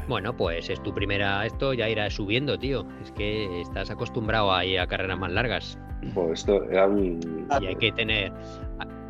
Bueno, 0.08 0.36
pues 0.36 0.70
es 0.70 0.82
tu 0.82 0.94
primera 0.94 1.46
esto, 1.46 1.74
ya 1.74 1.88
irá 1.88 2.10
subiendo, 2.10 2.58
tío. 2.58 2.86
Es 3.04 3.12
que 3.12 3.62
estás 3.62 3.92
acostumbrado 3.92 4.52
a 4.52 4.66
ir 4.66 4.80
a 4.80 4.88
carreras 4.88 5.20
más 5.20 5.32
largas. 5.32 5.78
Pues 6.14 6.40
esto 6.40 6.64
era 6.70 6.88
un... 6.88 7.48
Y 7.62 7.66
hay 7.68 7.76
que 7.76 7.92
tener... 7.92 8.32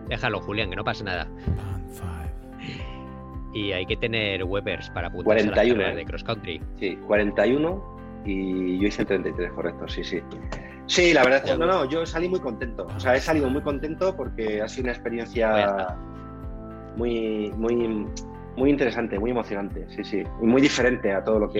Déjalo, 0.07 0.41
Julián, 0.41 0.69
que 0.69 0.75
no 0.75 0.83
pasa 0.83 1.03
nada. 1.05 1.27
Y 3.53 3.71
hay 3.71 3.85
que 3.85 3.95
tener 3.95 4.43
Webers 4.43 4.89
para 4.89 5.07
apuntarse 5.07 5.45
41, 5.45 5.83
a 5.83 5.91
¿eh? 5.91 5.95
de 5.95 6.05
cross 6.05 6.23
country. 6.23 6.61
Sí, 6.79 6.97
41 7.07 7.99
y 8.25 8.79
yo 8.79 8.87
hice 8.87 9.03
el 9.03 9.07
33, 9.07 9.51
correcto, 9.53 9.87
sí, 9.87 10.03
sí. 10.03 10.21
Sí, 10.85 11.13
la 11.13 11.23
verdad, 11.23 11.57
no, 11.57 11.65
no, 11.65 11.85
yo 11.85 12.05
salí 12.05 12.27
muy 12.27 12.39
contento. 12.39 12.87
O 12.95 12.99
sea, 12.99 13.15
he 13.15 13.21
salido 13.21 13.49
muy 13.49 13.61
contento 13.61 14.15
porque 14.15 14.61
ha 14.61 14.67
sido 14.67 14.83
una 14.83 14.91
experiencia 14.91 15.97
muy, 16.95 17.51
muy, 17.57 18.05
muy 18.55 18.69
interesante, 18.69 19.19
muy 19.19 19.31
emocionante, 19.31 19.85
sí, 19.89 20.03
sí. 20.03 20.23
Y 20.41 20.45
muy 20.45 20.61
diferente 20.61 21.11
a 21.13 21.23
todo 21.23 21.39
lo 21.39 21.49
que 21.49 21.59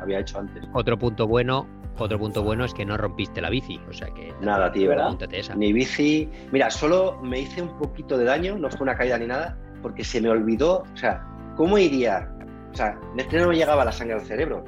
había 0.00 0.20
hecho 0.20 0.38
antes. 0.38 0.64
Otro 0.72 0.98
punto 0.98 1.26
bueno 1.26 1.66
otro 1.98 2.18
punto 2.18 2.42
bueno 2.42 2.64
es 2.64 2.74
que 2.74 2.84
no 2.84 2.96
rompiste 2.96 3.40
la 3.40 3.48
bici, 3.48 3.80
o 3.88 3.92
sea 3.92 4.08
que... 4.08 4.32
Nada, 4.40 4.70
tío, 4.70 4.90
¿verdad? 4.90 5.16
Ni 5.56 5.72
bici... 5.72 6.28
Mira, 6.52 6.70
solo 6.70 7.18
me 7.22 7.40
hice 7.40 7.62
un 7.62 7.76
poquito 7.78 8.18
de 8.18 8.24
daño, 8.24 8.58
no 8.58 8.70
fue 8.70 8.82
una 8.82 8.96
caída 8.96 9.18
ni 9.18 9.26
nada, 9.26 9.58
porque 9.82 10.04
se 10.04 10.20
me 10.20 10.28
olvidó, 10.28 10.84
o 10.92 10.96
sea, 10.96 11.26
¿cómo 11.56 11.78
iría? 11.78 12.30
O 12.70 12.76
sea, 12.76 12.98
no 13.14 13.48
me 13.48 13.56
llegaba 13.56 13.84
la 13.84 13.92
sangre 13.92 14.16
al 14.16 14.22
cerebro. 14.22 14.64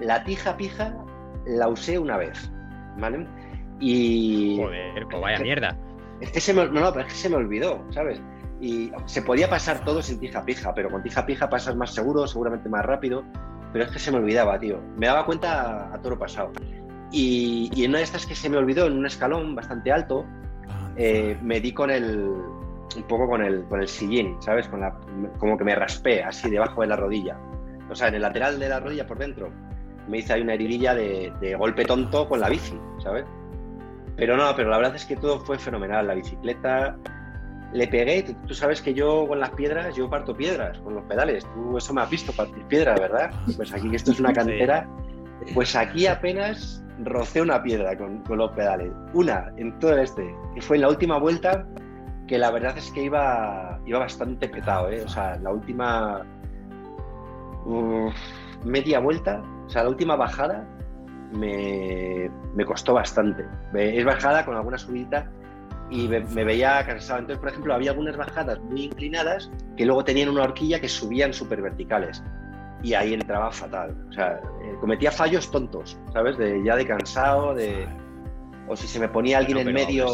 La 0.00 0.24
tija 0.24 0.56
pija 0.56 0.96
la 1.46 1.68
usé 1.68 1.98
una 1.98 2.16
vez, 2.16 2.50
¿vale? 2.98 3.26
Y... 3.78 4.56
Joder, 4.58 5.06
pues 5.08 5.22
vaya 5.22 5.38
mierda. 5.38 5.78
Es 6.20 6.32
que 6.32 6.40
se 6.40 6.52
me... 6.52 6.66
No, 6.66 6.80
no, 6.80 6.92
pero 6.92 7.06
es 7.06 7.12
que 7.12 7.18
se 7.18 7.28
me 7.28 7.36
olvidó, 7.36 7.84
¿sabes? 7.90 8.20
Y 8.64 8.90
se 9.04 9.20
podía 9.20 9.50
pasar 9.50 9.84
todo 9.84 10.00
sin 10.00 10.18
tija 10.18 10.44
pija, 10.44 10.72
pero 10.74 10.90
con 10.90 11.02
tija 11.02 11.26
pija 11.26 11.50
pasas 11.50 11.76
más 11.76 11.92
seguro, 11.92 12.26
seguramente 12.26 12.68
más 12.68 12.84
rápido 12.84 13.24
pero 13.74 13.86
es 13.86 13.90
que 13.90 13.98
se 13.98 14.12
me 14.12 14.18
olvidaba, 14.18 14.56
tío. 14.56 14.80
Me 14.96 15.08
daba 15.08 15.26
cuenta 15.26 15.92
a, 15.92 15.98
todo 15.98 16.10
lo 16.10 16.18
pasado. 16.18 16.52
Y, 17.10 17.68
y, 17.74 17.84
en 17.84 17.90
una 17.90 17.98
de 17.98 18.04
estas 18.04 18.24
que 18.24 18.36
se 18.36 18.48
me 18.48 18.56
olvidó, 18.56 18.86
en 18.86 18.96
un 18.96 19.04
escalón 19.04 19.56
bastante 19.56 19.90
alto, 19.90 20.24
eh, 20.96 21.36
me 21.42 21.60
di 21.60 21.72
con 21.72 21.90
el, 21.90 22.20
un 22.96 23.02
poco 23.08 23.26
con 23.26 23.42
el, 23.42 23.64
con 23.64 23.80
el 23.80 23.88
sillín, 23.88 24.40
¿sabes? 24.40 24.68
Con 24.68 24.78
la, 24.78 24.96
como 25.38 25.58
que 25.58 25.64
me 25.64 25.74
raspé 25.74 26.22
así 26.22 26.48
debajo 26.48 26.82
de 26.82 26.86
la 26.86 26.94
rodilla. 26.94 27.36
O 27.90 27.96
sea, 27.96 28.06
en 28.06 28.14
el 28.14 28.22
lateral 28.22 28.60
de 28.60 28.68
la 28.68 28.78
rodilla 28.78 29.08
por 29.08 29.18
dentro. 29.18 29.50
Me 30.06 30.18
hice 30.18 30.34
ahí 30.34 30.42
una 30.42 30.54
heridilla 30.54 30.94
de, 30.94 31.32
de 31.40 31.56
golpe 31.56 31.84
tonto 31.84 32.28
con 32.28 32.38
la 32.38 32.48
bici, 32.48 32.78
¿sabes? 33.02 33.24
Pero 34.16 34.36
no, 34.36 34.54
pero 34.54 34.70
la 34.70 34.76
verdad 34.76 34.94
es 34.94 35.04
que 35.04 35.16
todo 35.16 35.40
fue 35.40 35.58
fenomenal. 35.58 36.06
La 36.06 36.14
bicicleta, 36.14 36.96
le 37.74 37.88
pegué, 37.88 38.22
tú, 38.46 38.54
sabes 38.54 38.80
que 38.80 38.94
yo 38.94 39.26
con 39.26 39.40
las 39.40 39.50
piedras, 39.50 39.96
yo 39.96 40.08
parto 40.08 40.34
piedras 40.34 40.78
con 40.78 40.94
los 40.94 41.04
pedales, 41.04 41.44
tú 41.54 41.76
eso 41.76 41.92
me 41.92 42.02
has 42.02 42.10
visto 42.10 42.32
partir 42.32 42.64
piedras, 42.66 43.00
¿verdad? 43.00 43.32
Pues 43.56 43.74
aquí 43.74 43.90
que 43.90 43.96
esto 43.96 44.12
es 44.12 44.20
una 44.20 44.32
cantera, 44.32 44.88
pues 45.54 45.74
aquí 45.74 46.06
apenas 46.06 46.84
rocé 47.00 47.42
una 47.42 47.60
piedra 47.64 47.98
con, 47.98 48.22
los 48.28 48.52
pedales, 48.52 48.92
una 49.12 49.52
en 49.56 49.76
todo 49.80 49.98
este, 49.98 50.24
y 50.54 50.60
fue 50.60 50.76
en 50.76 50.82
la 50.82 50.88
última 50.88 51.18
vuelta 51.18 51.66
que 52.28 52.38
la 52.38 52.52
verdad 52.52 52.78
es 52.78 52.92
que 52.92 53.02
iba, 53.02 53.80
iba 53.84 53.98
bastante 53.98 54.48
petado, 54.48 54.88
¿eh? 54.90 55.02
o 55.02 55.08
sea, 55.08 55.36
la 55.40 55.50
última 55.50 56.24
media 58.64 59.00
vuelta, 59.00 59.42
o 59.66 59.68
sea, 59.68 59.82
la 59.82 59.88
última 59.88 60.14
bajada 60.14 60.64
me, 61.32 62.30
me 62.54 62.64
costó 62.64 62.94
bastante. 62.94 63.44
Es 63.74 64.04
bajada 64.04 64.44
con 64.44 64.54
alguna 64.54 64.78
subida 64.78 65.28
y 65.90 66.08
me, 66.08 66.44
veía 66.44 66.84
cansado. 66.84 67.20
Entonces, 67.20 67.40
por 67.40 67.50
ejemplo, 67.50 67.74
había 67.74 67.90
algunas 67.90 68.16
bajadas 68.16 68.60
muy 68.60 68.84
inclinadas 68.84 69.50
que 69.76 69.84
luego 69.84 70.04
tenían 70.04 70.28
una 70.28 70.42
horquilla 70.42 70.80
que 70.80 70.88
subían 70.88 71.32
súper 71.32 71.62
verticales. 71.62 72.22
Y 72.82 72.94
ahí 72.94 73.14
entraba 73.14 73.50
fatal. 73.50 73.96
O 74.08 74.12
sea, 74.12 74.40
eh, 74.62 74.74
cometía 74.80 75.10
fallos 75.10 75.50
tontos, 75.50 75.98
¿sabes? 76.12 76.36
De, 76.36 76.62
ya 76.64 76.76
de 76.76 76.86
cansado, 76.86 77.54
de... 77.54 77.86
O 78.68 78.76
si 78.76 78.86
se 78.86 78.98
me 78.98 79.08
ponía 79.08 79.38
alguien 79.38 79.58
en 79.58 79.72
medio... 79.72 80.08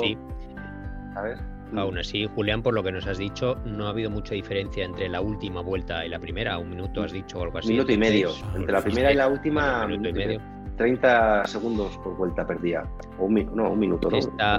¿Sabes? 1.15 1.41
Aún 1.77 1.99
así, 1.99 2.29
Julián, 2.35 2.63
por 2.63 2.75
lo 2.75 2.83
que 2.83 2.91
nos 2.91 3.07
has 3.07 3.19
dicho, 3.19 3.57
no 3.65 3.87
ha 3.87 3.91
habido 3.91 4.11
mucha 4.11 4.35
diferencia 4.35 4.85
entre 4.85 5.09
la 5.09 5.21
última 5.21 5.61
vuelta 5.61 6.05
y 6.05 6.09
la 6.09 6.19
primera. 6.19 6.59
Un 6.59 6.71
minuto 6.71 7.03
has 7.03 7.13
dicho 7.13 7.39
o 7.39 7.45
algo 7.45 7.59
así. 7.59 7.69
Minuto 7.69 7.93
y 7.93 7.99
medio. 7.99 8.31
Entre 8.55 8.73
la 8.73 8.81
primera 8.81 9.13
y 9.13 9.15
la 9.15 9.29
última. 9.29 9.85
Un 9.85 9.91
minuto 9.93 10.09
y 10.09 10.13
medio. 10.13 10.41
30 10.81 11.47
segundos 11.47 11.99
por 11.99 12.17
vuelta 12.17 12.47
perdía. 12.47 12.85
O 13.19 13.27
un, 13.27 13.35
no, 13.55 13.71
un 13.71 13.79
minuto, 13.79 14.09
¿no? 14.09 14.17
Está, 14.17 14.59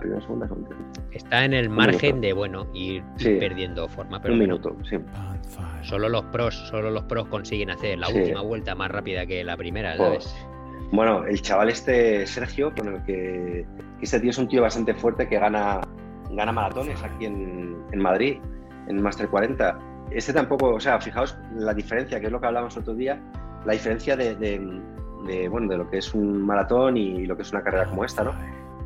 está 1.11 1.45
en 1.45 1.53
el 1.53 1.67
margen 1.67 2.21
de, 2.21 2.31
bueno, 2.31 2.67
ir, 2.75 3.03
perdiendo 3.17 3.87
forma. 3.89 4.21
Pero 4.21 4.35
un 4.35 4.39
minuto, 4.39 4.77
sí. 4.87 4.97
Solo 5.81 6.09
los 6.09 6.23
pros, 6.25 6.53
solo 6.69 6.91
los 6.91 7.05
pros 7.05 7.27
consiguen 7.27 7.71
hacer 7.71 7.97
la 7.97 8.09
última 8.09 8.41
vuelta 8.41 8.75
más 8.75 8.91
rápida 8.91 9.25
que 9.25 9.43
la 9.43 9.57
primera, 9.57 9.97
¿sabes? 9.97 10.31
Bueno, 10.91 11.25
el 11.25 11.41
chaval 11.41 11.69
este, 11.69 12.27
Sergio, 12.27 12.71
con 12.75 12.93
el 12.93 13.03
que. 13.03 13.65
Este 13.99 14.19
tío 14.19 14.29
es 14.29 14.37
un 14.37 14.47
tío 14.47 14.61
bastante 14.61 14.93
fuerte 14.93 15.27
que 15.27 15.39
gana, 15.39 15.81
gana 16.29 16.51
maratones 16.51 17.01
aquí 17.01 17.25
en, 17.25 17.77
en 17.91 17.99
Madrid, 17.99 18.37
en 18.87 19.01
Master 19.01 19.27
40. 19.27 19.79
Este 20.11 20.33
tampoco, 20.33 20.75
o 20.75 20.79
sea, 20.79 21.01
fijaos 21.01 21.35
la 21.55 21.73
diferencia, 21.73 22.19
que 22.19 22.27
es 22.27 22.31
lo 22.31 22.39
que 22.39 22.45
hablábamos 22.45 22.77
otro 22.77 22.93
día, 22.93 23.19
la 23.65 23.73
diferencia 23.73 24.15
de, 24.15 24.35
de, 25.25 25.47
bueno, 25.47 25.67
de 25.67 25.77
lo 25.77 25.89
que 25.89 25.97
es 25.97 26.13
un 26.13 26.41
maratón 26.41 26.97
y 26.97 27.25
lo 27.25 27.35
que 27.35 27.43
es 27.43 27.51
una 27.51 27.63
carrera 27.63 27.87
como 27.87 28.05
esta, 28.05 28.23
¿no? 28.23 28.33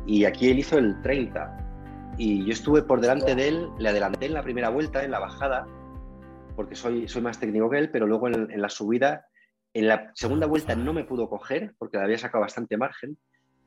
Y 0.06 0.24
aquí 0.24 0.50
él 0.50 0.58
hizo 0.58 0.78
el 0.78 1.00
30. 1.02 2.14
Y 2.18 2.44
yo 2.44 2.52
estuve 2.52 2.82
por 2.82 3.00
delante 3.00 3.34
de 3.34 3.48
él, 3.48 3.68
le 3.78 3.88
adelanté 3.88 4.26
en 4.26 4.34
la 4.34 4.42
primera 4.42 4.70
vuelta, 4.70 5.04
en 5.04 5.10
la 5.10 5.18
bajada, 5.18 5.66
porque 6.54 6.74
soy, 6.74 7.08
soy 7.08 7.22
más 7.22 7.38
técnico 7.38 7.68
que 7.68 7.78
él, 7.78 7.90
pero 7.90 8.06
luego 8.06 8.28
en, 8.28 8.60
la 8.60 8.68
subida 8.68 9.26
en 9.74 9.88
la 9.88 10.10
segunda 10.14 10.46
vuelta 10.46 10.74
no 10.74 10.94
me 10.94 11.04
pudo 11.04 11.28
coger 11.28 11.74
porque 11.78 11.98
le 11.98 12.04
había 12.04 12.18
sacado 12.18 12.42
bastante 12.42 12.78
margen, 12.78 13.18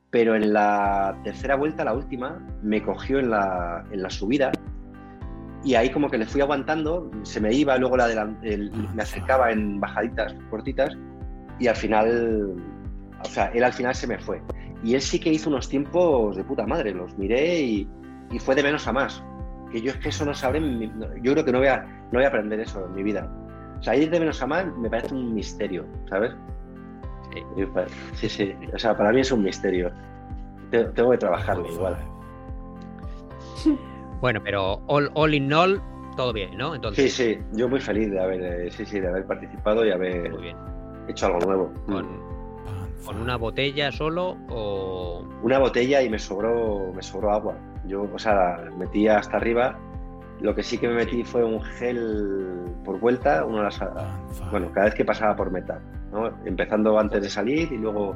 pero 0.10 0.36
en 0.36 0.54
la 0.54 1.20
tercera 1.24 1.56
vuelta, 1.56 1.86
la 1.86 1.94
última, 1.94 2.40
me 2.64 2.82
cogió 2.82 3.20
en 3.20 3.30
la, 3.30 3.86
en 3.92 4.02
la 4.02 4.10
subida 4.10 4.52
y 5.64 5.76
ahí 5.76 5.92
como 5.92 6.10
que 6.10 6.18
le 6.18 6.26
fui 6.26 6.42
aguantando, 6.42 7.12
se 7.24 7.42
me 7.42 7.54
iba, 7.54 7.78
luego 7.78 7.98
la 7.98 8.26
me 8.42 9.02
acercaba 9.04 9.52
en 9.52 9.80
bajaditas 9.80 10.34
cortitas 10.50 10.98
y 11.60 11.68
al 11.68 11.76
final, 11.76 12.56
o 13.22 13.26
sea, 13.26 13.48
él 13.48 13.64
al 13.64 13.74
final 13.74 13.94
se 13.94 14.08
me 14.08 14.18
fue. 14.18 14.42
Y 14.84 14.96
él 14.96 15.02
sí 15.02 15.20
que 15.20 15.32
hizo 15.32 15.50
unos 15.50 15.68
tiempos 15.68 16.36
de 16.36 16.44
puta 16.44 16.66
madre, 16.66 16.94
los 16.94 17.18
miré 17.18 17.60
y, 17.62 17.88
y 18.32 18.40
fue 18.40 18.56
de 18.56 18.64
menos 18.64 18.88
a 18.88 18.94
más. 18.94 19.24
Que 19.72 19.82
yo 19.82 19.92
es 19.92 19.98
que 19.98 20.10
eso 20.10 20.26
no 20.26 20.34
sabré, 20.34 20.62
yo 21.22 21.34
creo 21.34 21.46
que 21.46 21.52
no 21.52 21.60
voy 21.60 21.68
a, 21.68 21.84
no 22.12 22.20
voy 22.20 22.24
a 22.24 22.30
aprender 22.30 22.60
eso 22.60 22.86
en 22.86 22.96
mi 22.96 23.04
vida. 23.04 23.30
O 23.80 23.84
sea, 23.84 23.96
ir 23.96 24.10
de 24.10 24.20
menos 24.20 24.42
a 24.42 24.48
más 24.48 24.66
me 24.78 24.90
parece 24.90 25.14
un 25.14 25.34
misterio, 25.34 25.86
¿sabes? 26.10 26.34
Sí. 28.14 28.28
sí, 28.30 28.56
O 28.74 28.80
sea, 28.80 28.98
para 28.98 29.12
mí 29.12 29.22
es 29.22 29.32
un 29.32 29.44
misterio. 29.44 29.92
Tengo 30.72 31.12
que 31.12 31.18
trabajarlo 31.18 31.70
igual. 31.70 31.98
Bueno, 34.22 34.42
pero 34.44 34.82
all, 34.88 35.10
all 35.14 35.34
in 35.34 35.54
all, 35.54 35.82
todo 36.18 36.34
bien, 36.34 36.58
¿no? 36.58 36.76
Entonces... 36.76 37.14
Sí, 37.14 37.36
sí. 37.36 37.40
Yo 37.54 37.70
muy 37.70 37.80
feliz 37.80 38.12
de 38.12 38.20
haber, 38.20 38.42
eh, 38.42 38.70
sí, 38.70 38.86
sí, 38.86 39.00
de 39.00 39.08
haber 39.08 39.26
participado 39.26 39.86
y 39.86 39.92
haber 39.92 40.34
hecho 41.10 41.28
algo 41.28 41.40
nuevo. 41.40 41.74
Con, 41.86 42.08
¿Con 43.06 43.22
una 43.22 43.38
botella 43.38 43.92
solo 43.92 44.38
o...? 44.50 45.24
Una 45.42 45.60
botella 45.60 46.02
y 46.02 46.10
me 46.10 46.20
sobró, 46.20 46.92
me 46.94 47.02
sobró 47.02 47.32
agua. 47.32 47.56
Yo, 47.86 48.08
o 48.14 48.20
sea, 48.20 48.70
metía 48.78 49.18
hasta 49.18 49.38
arriba 49.38 49.80
lo 50.42 50.56
que 50.56 50.64
sí 50.64 50.78
que 50.78 50.88
me 50.88 50.96
metí 50.96 51.24
fue 51.24 51.44
un 51.44 51.62
gel 51.62 52.64
por 52.86 53.00
vuelta, 53.00 53.46
uno 53.46 53.64
las, 53.64 53.80
bueno, 54.52 54.72
cada 54.72 54.86
vez 54.86 54.96
que 54.96 55.06
pasaba 55.06 55.36
por 55.36 55.52
meta, 55.52 55.82
¿no? 56.12 56.28
empezando 56.46 56.98
antes 56.98 57.22
de 57.22 57.30
salir 57.30 57.72
y 57.72 57.78
luego, 57.78 58.16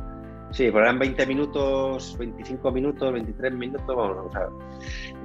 sí, 0.52 0.66
pero 0.72 0.82
eran 0.82 1.00
20 1.00 1.26
minutos, 1.28 2.16
25 2.18 2.72
minutos, 2.72 3.14
23 3.14 3.54
minutos, 3.54 3.96
vamos, 3.96 4.26
o 4.26 4.32
sea, 4.32 4.48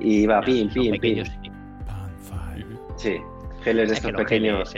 y 0.01 0.23
iba 0.23 0.41
pim, 0.41 0.69
pim, 0.71 1.01
pim. 1.01 1.25
Sí, 2.97 3.17
geles 3.63 3.89
de 3.89 3.95
estos 3.97 4.13
pequeños. 4.13 4.75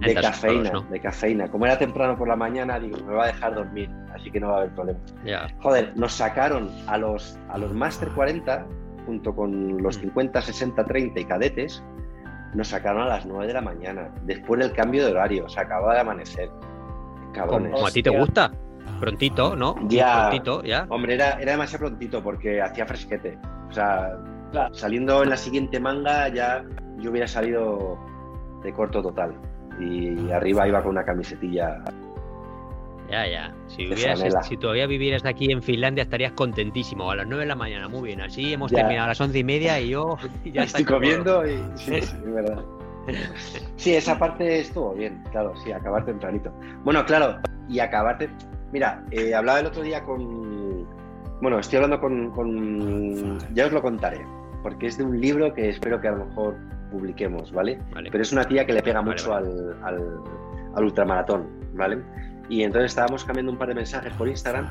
De 0.00 0.14
cafeina, 0.14 0.80
de 0.90 1.00
cafeína. 1.00 1.50
Como 1.50 1.66
era 1.66 1.78
temprano 1.78 2.16
por 2.16 2.28
la 2.28 2.36
mañana, 2.36 2.78
digo, 2.78 2.98
me 3.06 3.14
va 3.14 3.24
a 3.24 3.26
dejar 3.28 3.54
dormir, 3.54 3.90
así 4.14 4.30
que 4.30 4.40
no 4.40 4.48
va 4.48 4.54
a 4.54 4.58
haber 4.58 4.74
problema. 4.74 4.98
Joder, 5.62 5.92
nos 5.96 6.12
sacaron 6.12 6.70
a 6.86 6.98
los, 6.98 7.38
a 7.48 7.58
los 7.58 7.72
Master 7.72 8.08
40 8.10 8.66
junto 9.06 9.34
con 9.34 9.82
los 9.82 9.96
50, 9.98 10.40
60, 10.40 10.84
30 10.84 11.20
y 11.20 11.24
cadetes, 11.24 11.84
nos 12.54 12.68
sacaron 12.68 13.02
a 13.02 13.06
las 13.06 13.26
9 13.26 13.46
de 13.46 13.52
la 13.52 13.60
mañana, 13.60 14.10
después 14.24 14.60
del 14.60 14.72
cambio 14.72 15.04
de 15.04 15.12
horario, 15.12 15.48
se 15.48 15.60
acababa 15.60 15.94
de 15.94 16.00
amanecer. 16.00 16.50
Cabrones. 17.32 17.72
Como 17.72 17.86
a 17.86 17.90
ti 17.90 18.02
te 18.02 18.10
gusta, 18.10 18.50
prontito, 19.00 19.56
¿no? 19.56 19.76
Ya, 19.88 20.28
prontito, 20.28 20.62
ya. 20.62 20.86
Hombre, 20.88 21.14
era, 21.14 21.32
era 21.40 21.52
demasiado 21.52 21.86
prontito 21.86 22.22
porque 22.22 22.62
hacía 22.62 22.86
fresquete. 22.86 23.36
O 23.68 23.72
sea, 23.72 24.16
saliendo 24.72 25.22
en 25.22 25.30
la 25.30 25.36
siguiente 25.36 25.80
manga 25.80 26.28
ya 26.28 26.64
yo 26.98 27.10
hubiera 27.10 27.26
salido 27.26 27.98
de 28.62 28.72
corto 28.72 29.02
total. 29.02 29.34
Y 29.80 30.30
arriba 30.30 30.68
iba 30.68 30.82
con 30.82 30.92
una 30.92 31.04
camisetilla 31.04 31.82
ya, 33.10 33.26
ya. 33.26 33.54
Si, 33.68 33.90
si 34.42 34.56
todavía 34.56 34.86
vivieras 34.86 35.24
aquí 35.24 35.50
en 35.52 35.62
Finlandia 35.62 36.02
estarías 36.02 36.32
contentísimo. 36.32 37.10
A 37.10 37.16
las 37.16 37.26
9 37.26 37.42
de 37.42 37.48
la 37.48 37.54
mañana, 37.54 37.88
muy 37.88 38.08
bien. 38.08 38.20
Así 38.20 38.52
hemos 38.52 38.72
terminado 38.72 39.04
a 39.04 39.08
las 39.08 39.20
once 39.20 39.38
y 39.38 39.44
media 39.44 39.80
y 39.80 39.90
yo 39.90 40.16
ya 40.44 40.62
estoy 40.62 40.84
comiendo 40.84 41.46
y 41.46 41.62
sí, 41.76 41.96
es 41.96 42.22
verdad. 42.24 42.64
Sí, 43.76 43.94
esa 43.94 44.18
parte 44.18 44.60
estuvo 44.60 44.94
bien, 44.94 45.22
claro, 45.30 45.54
sí, 45.56 45.70
acabar 45.72 46.06
tempranito. 46.06 46.50
Bueno, 46.84 47.04
claro, 47.04 47.38
y 47.68 47.78
acabarte. 47.78 48.30
Mira, 48.72 49.04
eh, 49.10 49.34
hablaba 49.34 49.60
el 49.60 49.66
otro 49.66 49.82
día 49.82 50.02
con. 50.02 50.86
Bueno, 51.42 51.58
estoy 51.58 51.76
hablando 51.76 52.00
con, 52.00 53.38
Ya 53.54 53.66
os 53.66 53.72
lo 53.72 53.82
contaré, 53.82 54.24
porque 54.62 54.86
es 54.86 54.96
de 54.96 55.04
un 55.04 55.20
libro 55.20 55.52
que 55.52 55.68
espero 55.68 56.00
que 56.00 56.08
a 56.08 56.12
lo 56.12 56.24
mejor 56.24 56.56
publiquemos, 56.94 57.52
¿vale? 57.52 57.78
Pero 57.92 58.22
es 58.22 58.32
una 58.32 58.44
tía 58.44 58.64
que 58.64 58.72
le 58.72 58.82
pega 58.82 59.02
mucho 59.02 59.34
al, 59.34 59.76
al, 59.82 60.20
al 60.74 60.84
ultramaratón, 60.84 61.48
¿vale? 61.74 62.02
Y 62.48 62.62
entonces 62.62 62.92
estábamos 62.92 63.24
cambiando 63.24 63.50
un 63.52 63.58
par 63.58 63.68
de 63.68 63.74
mensajes 63.74 64.12
por 64.14 64.28
Instagram 64.28 64.66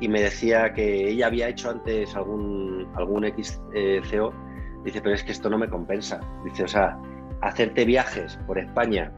y 0.00 0.08
me 0.08 0.20
decía 0.20 0.72
que 0.74 1.08
ella 1.08 1.28
había 1.28 1.48
hecho 1.48 1.70
antes 1.70 2.14
algún, 2.14 2.86
algún 2.94 3.24
XCO. 3.24 4.34
Dice, 4.84 5.00
pero 5.00 5.14
es 5.14 5.24
que 5.24 5.32
esto 5.32 5.48
no 5.48 5.56
me 5.56 5.68
compensa. 5.68 6.20
Dice, 6.44 6.64
o 6.64 6.68
sea, 6.68 6.98
hacerte 7.40 7.84
viajes 7.84 8.38
por 8.46 8.58
España 8.58 9.10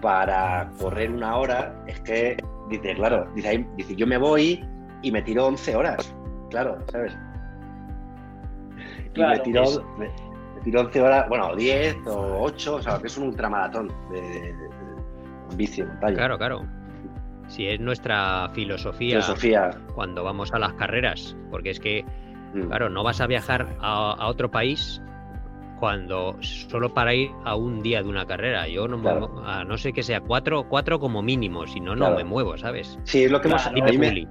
para 0.00 0.70
correr 0.80 1.10
una 1.10 1.36
hora, 1.36 1.84
es 1.86 2.00
que, 2.00 2.36
dice, 2.70 2.94
claro, 2.94 3.28
dice, 3.34 3.66
dice 3.76 3.94
yo 3.94 4.06
me 4.06 4.18
voy 4.18 4.64
y 5.02 5.12
me 5.12 5.22
tiro 5.22 5.46
11 5.46 5.76
horas. 5.76 6.14
Claro, 6.50 6.78
¿sabes? 6.90 7.16
y 9.14 9.20
me 9.20 9.38
tiro, 9.40 9.62
me, 9.98 10.08
11 10.72 11.02
horas, 11.02 11.28
bueno, 11.28 11.54
10 11.56 12.06
o 12.06 12.42
8, 12.42 12.74
o 12.76 12.82
sea, 12.82 12.98
que 12.98 13.08
es 13.08 13.18
un 13.18 13.28
ultramaratón 13.28 13.88
de, 14.10 14.20
de, 14.20 14.54
bici 15.56 15.82
montaña. 15.82 16.16
Claro, 16.16 16.38
claro 16.38 16.64
si 17.48 17.66
es 17.66 17.80
nuestra 17.80 18.50
filosofía, 18.54 19.20
cuando 19.94 20.24
vamos 20.24 20.52
a 20.52 20.58
las 20.58 20.72
carreras, 20.74 21.36
porque 21.50 21.70
es 21.70 21.80
que, 21.80 22.04
mm. 22.54 22.68
claro, 22.68 22.88
no 22.88 23.02
vas 23.02 23.20
a 23.20 23.26
viajar 23.26 23.76
a, 23.80 24.26
otro 24.26 24.50
país 24.50 25.00
cuando 25.78 26.36
solo 26.40 26.94
para 26.94 27.14
ir 27.14 27.30
a 27.44 27.56
un 27.56 27.82
día 27.82 28.02
de 28.02 28.08
una 28.08 28.26
carrera. 28.26 28.66
Yo 28.68 28.88
no, 28.88 29.42
a 29.44 29.64
no 29.64 29.76
sé 29.76 29.92
que 29.92 30.02
sea 30.02 30.20
cuatro, 30.20 30.66
cuatro 30.68 30.98
como 30.98 31.22
mínimo, 31.22 31.66
si 31.66 31.80
no, 31.80 31.94
no 31.94 32.12
me 32.12 32.24
muevo, 32.24 32.56
¿sabes? 32.56 32.98
Sí, 33.04 33.24
es 33.24 33.30
lo 33.30 33.40
que 33.40 33.48
más... 33.48 33.70
me, 33.72 34.28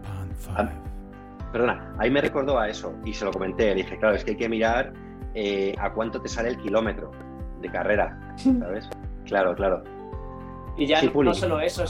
perdona, 1.51 1.93
ahí 1.99 2.09
me 2.09 2.19
recordó 2.19 2.57
a 2.57 2.67
eso 2.67 2.95
y 3.05 3.13
se 3.13 3.25
lo 3.25 3.31
comenté. 3.31 3.67
Le 3.67 3.75
dije, 3.75 3.97
claro, 3.99 4.15
es 4.15 4.23
que 4.23 4.31
hay 4.31 4.37
que 4.37 4.49
mirar 4.49 4.91
eh, 5.33 5.75
a 5.79 5.93
cuánto 5.93 6.21
te 6.21 6.27
sale 6.27 6.49
el 6.49 6.57
kilómetro 6.57 7.11
de 7.61 7.69
carrera, 7.69 8.35
¿sabes? 8.35 8.89
claro, 9.25 9.55
claro. 9.55 9.83
Y 10.77 10.87
ya 10.87 11.01
no 11.01 11.33
solo 11.33 11.59
eso, 11.59 11.85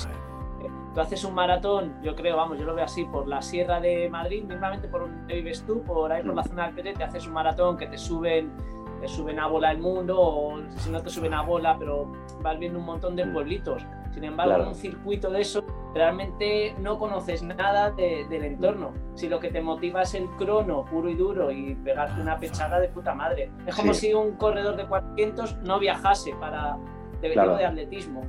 tú 0.93 1.01
haces 1.01 1.23
un 1.23 1.34
maratón, 1.34 1.95
yo 2.03 2.15
creo, 2.15 2.38
vamos, 2.38 2.60
yo 2.60 2.65
lo 2.65 2.75
veo 2.75 2.86
así, 2.86 3.06
por 3.06 3.27
la 3.27 3.41
Sierra 3.41 3.79
de 3.79 4.10
Madrid, 4.10 4.43
mismamente 4.43 4.88
por 4.88 5.01
donde 5.01 5.34
vives 5.34 5.63
tú, 5.65 5.82
por 5.84 6.12
ahí 6.12 6.23
por 6.23 6.36
la 6.36 6.43
zona 6.43 6.67
del 6.67 6.75
PT, 6.75 6.93
te 6.93 7.03
haces 7.03 7.27
un 7.27 7.34
maratón 7.34 7.77
que 7.77 7.88
te 7.88 7.97
suben, 7.97 8.51
te 9.04 9.10
suben 9.10 9.38
a 9.38 9.48
bola 9.48 9.70
el 9.72 9.80
mundo, 9.80 10.18
o 10.18 10.62
si 10.78 10.89
no 10.89 11.04
te 11.04 11.10
suben 11.10 11.34
a 11.34 11.42
bola, 11.42 11.76
pero 11.78 12.10
vas 12.42 12.58
viendo 12.58 12.80
un 12.80 12.86
montón 12.86 13.18
de 13.18 13.26
pueblitos. 13.26 13.86
Sin 14.13 14.24
embargo, 14.24 14.62
en 14.62 14.68
un 14.70 14.76
circuito 14.76 15.30
de 15.30 15.42
eso, 15.42 15.62
realmente 15.94 16.74
no 16.80 16.98
conoces 16.98 17.44
nada 17.44 17.92
del 17.92 18.46
entorno. 18.46 18.94
Si 19.16 19.28
lo 19.28 19.42
que 19.42 19.50
te 19.50 19.60
motiva 19.60 20.04
es 20.04 20.13
el 20.13 20.30
crono 20.38 20.86
puro 20.86 21.10
y 21.10 21.16
duro 21.16 21.52
y 21.52 21.76
pegarte 21.76 22.22
una 22.22 22.39
pechada 22.39 22.80
de 22.80 22.88
puta 22.88 23.13
madre. 23.13 23.52
Es 23.66 23.76
como 23.76 23.94
si 23.94 24.13
un 24.13 24.38
corredor 24.38 24.78
de 24.78 24.86
400 24.86 25.58
no 25.63 25.80
viajase 25.80 26.34
para 26.39 26.78
de, 27.20 27.28
de 27.28 27.66
atletismo 27.66 28.22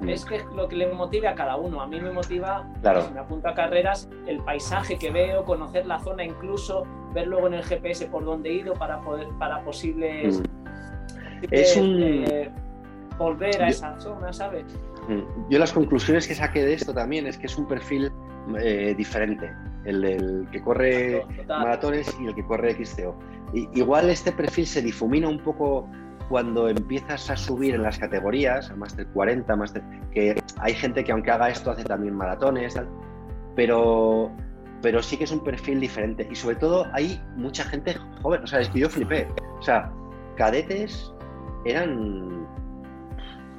Mm. 0.00 0.08
Es 0.10 0.24
que 0.24 0.44
lo 0.54 0.68
que 0.68 0.76
le 0.76 0.92
motive 0.92 1.28
a 1.28 1.34
cada 1.34 1.56
uno. 1.56 1.80
A 1.80 1.86
mí 1.86 2.00
me 2.00 2.10
motiva, 2.10 2.66
si 2.76 3.12
me 3.12 3.20
apunto 3.20 3.48
a 3.48 3.54
carreras, 3.54 4.08
el 4.26 4.38
paisaje 4.44 4.98
que 4.98 5.10
veo, 5.10 5.44
conocer 5.44 5.86
la 5.86 5.98
zona, 5.98 6.24
incluso 6.24 6.84
ver 7.12 7.26
luego 7.26 7.46
en 7.46 7.54
el 7.54 7.64
GPS 7.64 8.06
por 8.06 8.24
dónde 8.24 8.50
he 8.50 8.54
ido 8.54 8.74
para 8.74 9.00
poder, 9.00 9.28
para 9.38 9.62
posibles. 9.64 10.40
Mm. 10.40 10.42
Es 11.50 11.76
un... 11.76 12.24
volver 13.18 13.62
a 13.62 13.68
esa 13.68 13.98
zona, 14.00 14.32
¿sabes? 14.32 14.64
Mm. 15.08 15.50
Yo 15.50 15.58
las 15.58 15.72
conclusiones 15.72 16.26
que 16.26 16.34
saqué 16.34 16.64
de 16.64 16.74
esto 16.74 16.92
también 16.92 17.26
es 17.26 17.38
que 17.38 17.46
es 17.46 17.56
un 17.56 17.66
perfil 17.66 18.12
eh, 18.60 18.94
diferente, 18.96 19.52
el 19.84 20.00
del 20.02 20.48
que 20.50 20.60
corre 20.62 21.24
maratones 21.46 22.14
y 22.20 22.26
el 22.26 22.34
que 22.34 22.44
corre 22.44 22.72
XCO. 22.72 23.18
igual 23.52 24.10
este 24.10 24.32
perfil 24.32 24.66
se 24.66 24.82
difumina 24.82 25.28
un 25.28 25.38
poco 25.38 25.88
cuando 26.28 26.68
empiezas 26.68 27.30
a 27.30 27.36
subir 27.36 27.74
en 27.74 27.82
las 27.82 27.98
categorías, 27.98 28.70
a 28.70 28.76
Master 28.76 29.06
40, 29.08 29.56
Master, 29.56 29.82
que 30.12 30.42
hay 30.58 30.74
gente 30.74 31.04
que 31.04 31.12
aunque 31.12 31.30
haga 31.30 31.48
esto 31.48 31.70
hace 31.70 31.84
también 31.84 32.14
maratones, 32.14 32.78
pero 33.54 34.30
pero 34.82 35.02
sí 35.02 35.16
que 35.16 35.24
es 35.24 35.32
un 35.32 35.42
perfil 35.42 35.80
diferente. 35.80 36.26
Y 36.30 36.34
sobre 36.34 36.56
todo 36.56 36.86
hay 36.92 37.20
mucha 37.36 37.64
gente 37.64 37.94
joven. 38.22 38.42
O 38.42 38.46
sea, 38.46 38.60
es 38.60 38.68
que 38.68 38.80
yo 38.80 38.88
flipé. 38.88 39.26
O 39.58 39.62
sea, 39.62 39.90
cadetes 40.36 41.12
eran, 41.64 42.46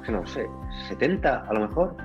no 0.08 0.26
sé, 0.26 0.46
70 0.88 1.44
a 1.46 1.52
lo 1.52 1.68
mejor. 1.68 1.96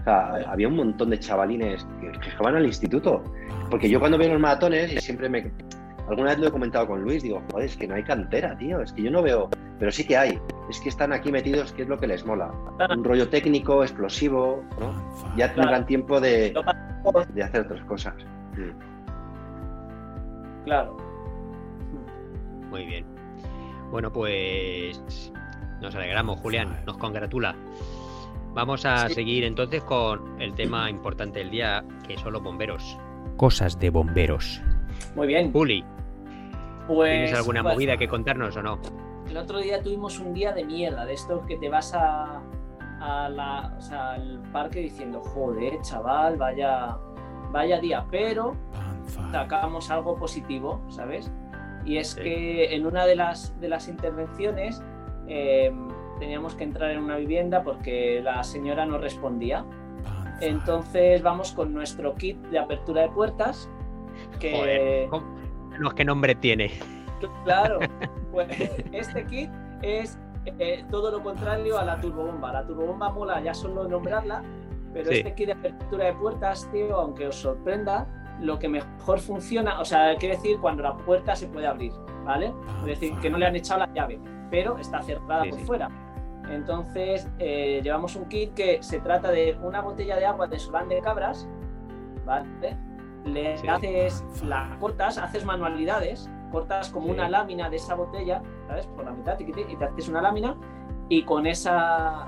O 0.00 0.04
sea, 0.04 0.50
había 0.50 0.68
un 0.68 0.76
montón 0.76 1.10
de 1.10 1.18
chavalines 1.18 1.86
que, 2.00 2.12
que 2.12 2.46
al 2.46 2.66
instituto. 2.66 3.22
Porque 3.70 3.88
yo 3.88 3.98
cuando 3.98 4.18
veo 4.18 4.32
los 4.32 4.40
maratones, 4.40 4.92
y 4.92 4.98
siempre 4.98 5.28
me. 5.28 5.50
Alguna 6.08 6.30
vez 6.30 6.38
lo 6.38 6.46
he 6.46 6.50
comentado 6.50 6.86
con 6.86 7.02
Luis, 7.02 7.22
digo, 7.22 7.42
joder, 7.50 7.66
es 7.66 7.76
que 7.76 7.86
no 7.86 7.94
hay 7.94 8.02
cantera, 8.02 8.56
tío. 8.56 8.80
Es 8.80 8.92
que 8.92 9.02
yo 9.02 9.10
no 9.10 9.22
veo. 9.22 9.50
Pero 9.78 9.92
sí 9.92 10.04
que 10.04 10.16
hay. 10.16 10.40
Es 10.68 10.80
que 10.80 10.88
están 10.88 11.12
aquí 11.12 11.30
metidos, 11.30 11.72
que 11.72 11.82
es 11.82 11.88
lo 11.88 11.98
que 11.98 12.06
les 12.06 12.24
mola. 12.26 12.50
Un 12.90 13.04
rollo 13.04 13.28
técnico, 13.28 13.82
explosivo, 13.82 14.64
¿no? 14.80 14.92
Ya 15.36 15.54
tendrán 15.54 15.86
tiempo 15.86 16.20
de, 16.20 16.52
de 17.34 17.42
hacer 17.42 17.60
otras 17.62 17.84
cosas. 17.84 18.14
Mm. 18.56 18.72
Claro. 20.64 20.96
Muy 22.70 22.84
bien. 22.84 23.06
Bueno, 23.90 24.12
pues 24.12 25.32
nos 25.80 25.94
alegramos, 25.94 26.40
Julián, 26.40 26.82
nos 26.86 26.98
congratula. 26.98 27.54
Vamos 28.52 28.84
a 28.84 29.08
seguir 29.08 29.44
entonces 29.44 29.82
con 29.84 30.40
el 30.40 30.54
tema 30.54 30.90
importante 30.90 31.38
del 31.38 31.50
día, 31.50 31.84
que 32.06 32.18
son 32.18 32.32
los 32.32 32.42
bomberos. 32.42 32.98
Cosas 33.36 33.78
de 33.78 33.90
bomberos. 33.90 34.60
Muy 35.14 35.28
bien. 35.28 35.52
Juli, 35.52 35.84
pues, 36.86 37.10
¿tienes 37.12 37.34
alguna 37.34 37.62
pues, 37.62 37.74
movida 37.74 37.96
que 37.96 38.08
contarnos 38.08 38.56
o 38.56 38.62
no? 38.62 38.80
El 39.28 39.36
otro 39.36 39.58
día 39.58 39.82
tuvimos 39.82 40.18
un 40.18 40.32
día 40.32 40.52
de 40.52 40.64
mierda, 40.64 41.04
de 41.04 41.12
estos 41.12 41.44
que 41.46 41.58
te 41.58 41.68
vas 41.68 41.92
a, 41.94 42.40
la, 43.00 43.78
al 43.92 44.42
parque 44.52 44.80
diciendo, 44.80 45.20
joder, 45.20 45.80
chaval, 45.82 46.36
vaya, 46.36 46.96
vaya 47.52 47.78
día, 47.78 48.06
pero 48.10 48.56
sacamos 49.30 49.90
algo 49.90 50.16
positivo, 50.16 50.80
¿sabes? 50.88 51.30
Y 51.84 51.98
es 51.98 52.14
que 52.14 52.74
en 52.74 52.86
una 52.86 53.06
de 53.06 53.16
las, 53.16 53.58
de 53.60 53.68
las 53.68 53.88
intervenciones 53.88 54.82
em, 55.26 55.88
teníamos 56.18 56.54
que 56.54 56.64
entrar 56.64 56.90
en 56.90 57.02
una 57.02 57.16
vivienda 57.16 57.62
porque 57.62 58.20
la 58.22 58.42
señora 58.44 58.86
no 58.86 58.98
respondía. 58.98 59.64
Entonces 60.40 61.22
vamos 61.22 61.52
con 61.52 61.72
nuestro 61.74 62.14
kit 62.14 62.38
de 62.48 62.58
apertura 62.58 63.02
de 63.02 63.08
puertas. 63.10 63.68
Que... 64.40 65.06
Joder, 65.10 65.94
¿qué 65.94 66.04
nombre 66.04 66.34
tiene? 66.34 66.72
Claro, 67.44 67.80
pues 68.46 68.48
este 68.92 69.26
kit 69.26 69.50
es 69.82 70.18
eh, 70.44 70.84
todo 70.90 71.10
lo 71.10 71.22
contrario 71.22 71.78
a 71.78 71.84
la 71.84 72.00
turbobomba. 72.00 72.52
La 72.52 72.64
turbobomba 72.64 73.10
mola 73.10 73.40
ya 73.40 73.52
solo 73.52 73.88
nombrarla, 73.88 74.42
pero 74.92 75.10
este 75.10 75.34
kit 75.34 75.46
de 75.46 75.52
apertura 75.52 76.04
de 76.06 76.12
puertas, 76.14 76.70
tío, 76.70 76.96
aunque 76.96 77.26
os 77.26 77.36
sorprenda, 77.36 78.06
lo 78.40 78.58
que 78.58 78.68
mejor 78.68 79.18
funciona, 79.18 79.80
o 79.80 79.84
sea, 79.84 80.14
quiere 80.16 80.36
decir 80.36 80.58
cuando 80.60 80.84
la 80.84 80.96
puerta 80.96 81.34
se 81.34 81.48
puede 81.48 81.66
abrir, 81.66 81.92
¿vale? 82.24 82.54
Es 82.82 83.00
decir, 83.00 83.18
que 83.20 83.28
no 83.28 83.38
le 83.38 83.46
han 83.46 83.56
echado 83.56 83.80
la 83.80 83.92
llave, 83.92 84.20
pero 84.50 84.78
está 84.78 85.02
cerrada 85.02 85.44
por 85.50 85.58
fuera. 85.60 85.88
Entonces, 86.48 87.28
eh, 87.40 87.80
llevamos 87.82 88.14
un 88.14 88.26
kit 88.28 88.54
que 88.54 88.82
se 88.82 89.00
trata 89.00 89.30
de 89.32 89.58
una 89.62 89.80
botella 89.82 90.16
de 90.16 90.26
agua 90.26 90.46
de 90.46 90.58
solán 90.58 90.88
de 90.88 91.00
cabras, 91.00 91.48
¿vale? 92.24 92.76
Le 93.24 93.54
haces, 93.54 94.24
la 94.44 94.76
cortas, 94.80 95.18
haces 95.18 95.44
manualidades, 95.44 96.30
cortas 96.50 96.90
como 96.90 97.08
una 97.08 97.28
lámina 97.28 97.68
de 97.68 97.76
esa 97.76 97.94
botella, 97.94 98.42
¿sabes? 98.66 98.86
Por 98.88 99.04
la 99.04 99.12
mitad, 99.12 99.38
y 99.38 99.52
te 99.52 99.84
haces 99.84 100.08
una 100.08 100.22
lámina 100.22 100.56
y 101.08 101.22
con 101.22 101.46
esa, 101.46 102.26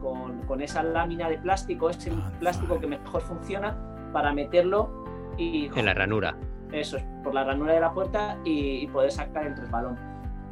con, 0.00 0.42
con, 0.46 0.60
esa 0.60 0.82
lámina 0.82 1.28
de 1.28 1.38
plástico, 1.38 1.90
ese 1.90 2.12
plástico 2.38 2.78
que 2.78 2.86
mejor 2.86 3.22
funciona, 3.22 3.76
para 4.12 4.32
meterlo 4.32 5.04
y... 5.36 5.70
En 5.74 5.86
la 5.86 5.94
ranura. 5.94 6.36
Eso 6.72 6.98
es, 6.98 7.04
por 7.24 7.34
la 7.34 7.44
ranura 7.44 7.74
de 7.74 7.80
la 7.80 7.92
puerta 7.92 8.38
y, 8.44 8.86
poder 8.88 9.10
sacar 9.10 9.46
el 9.46 9.56
resbalón. 9.56 9.98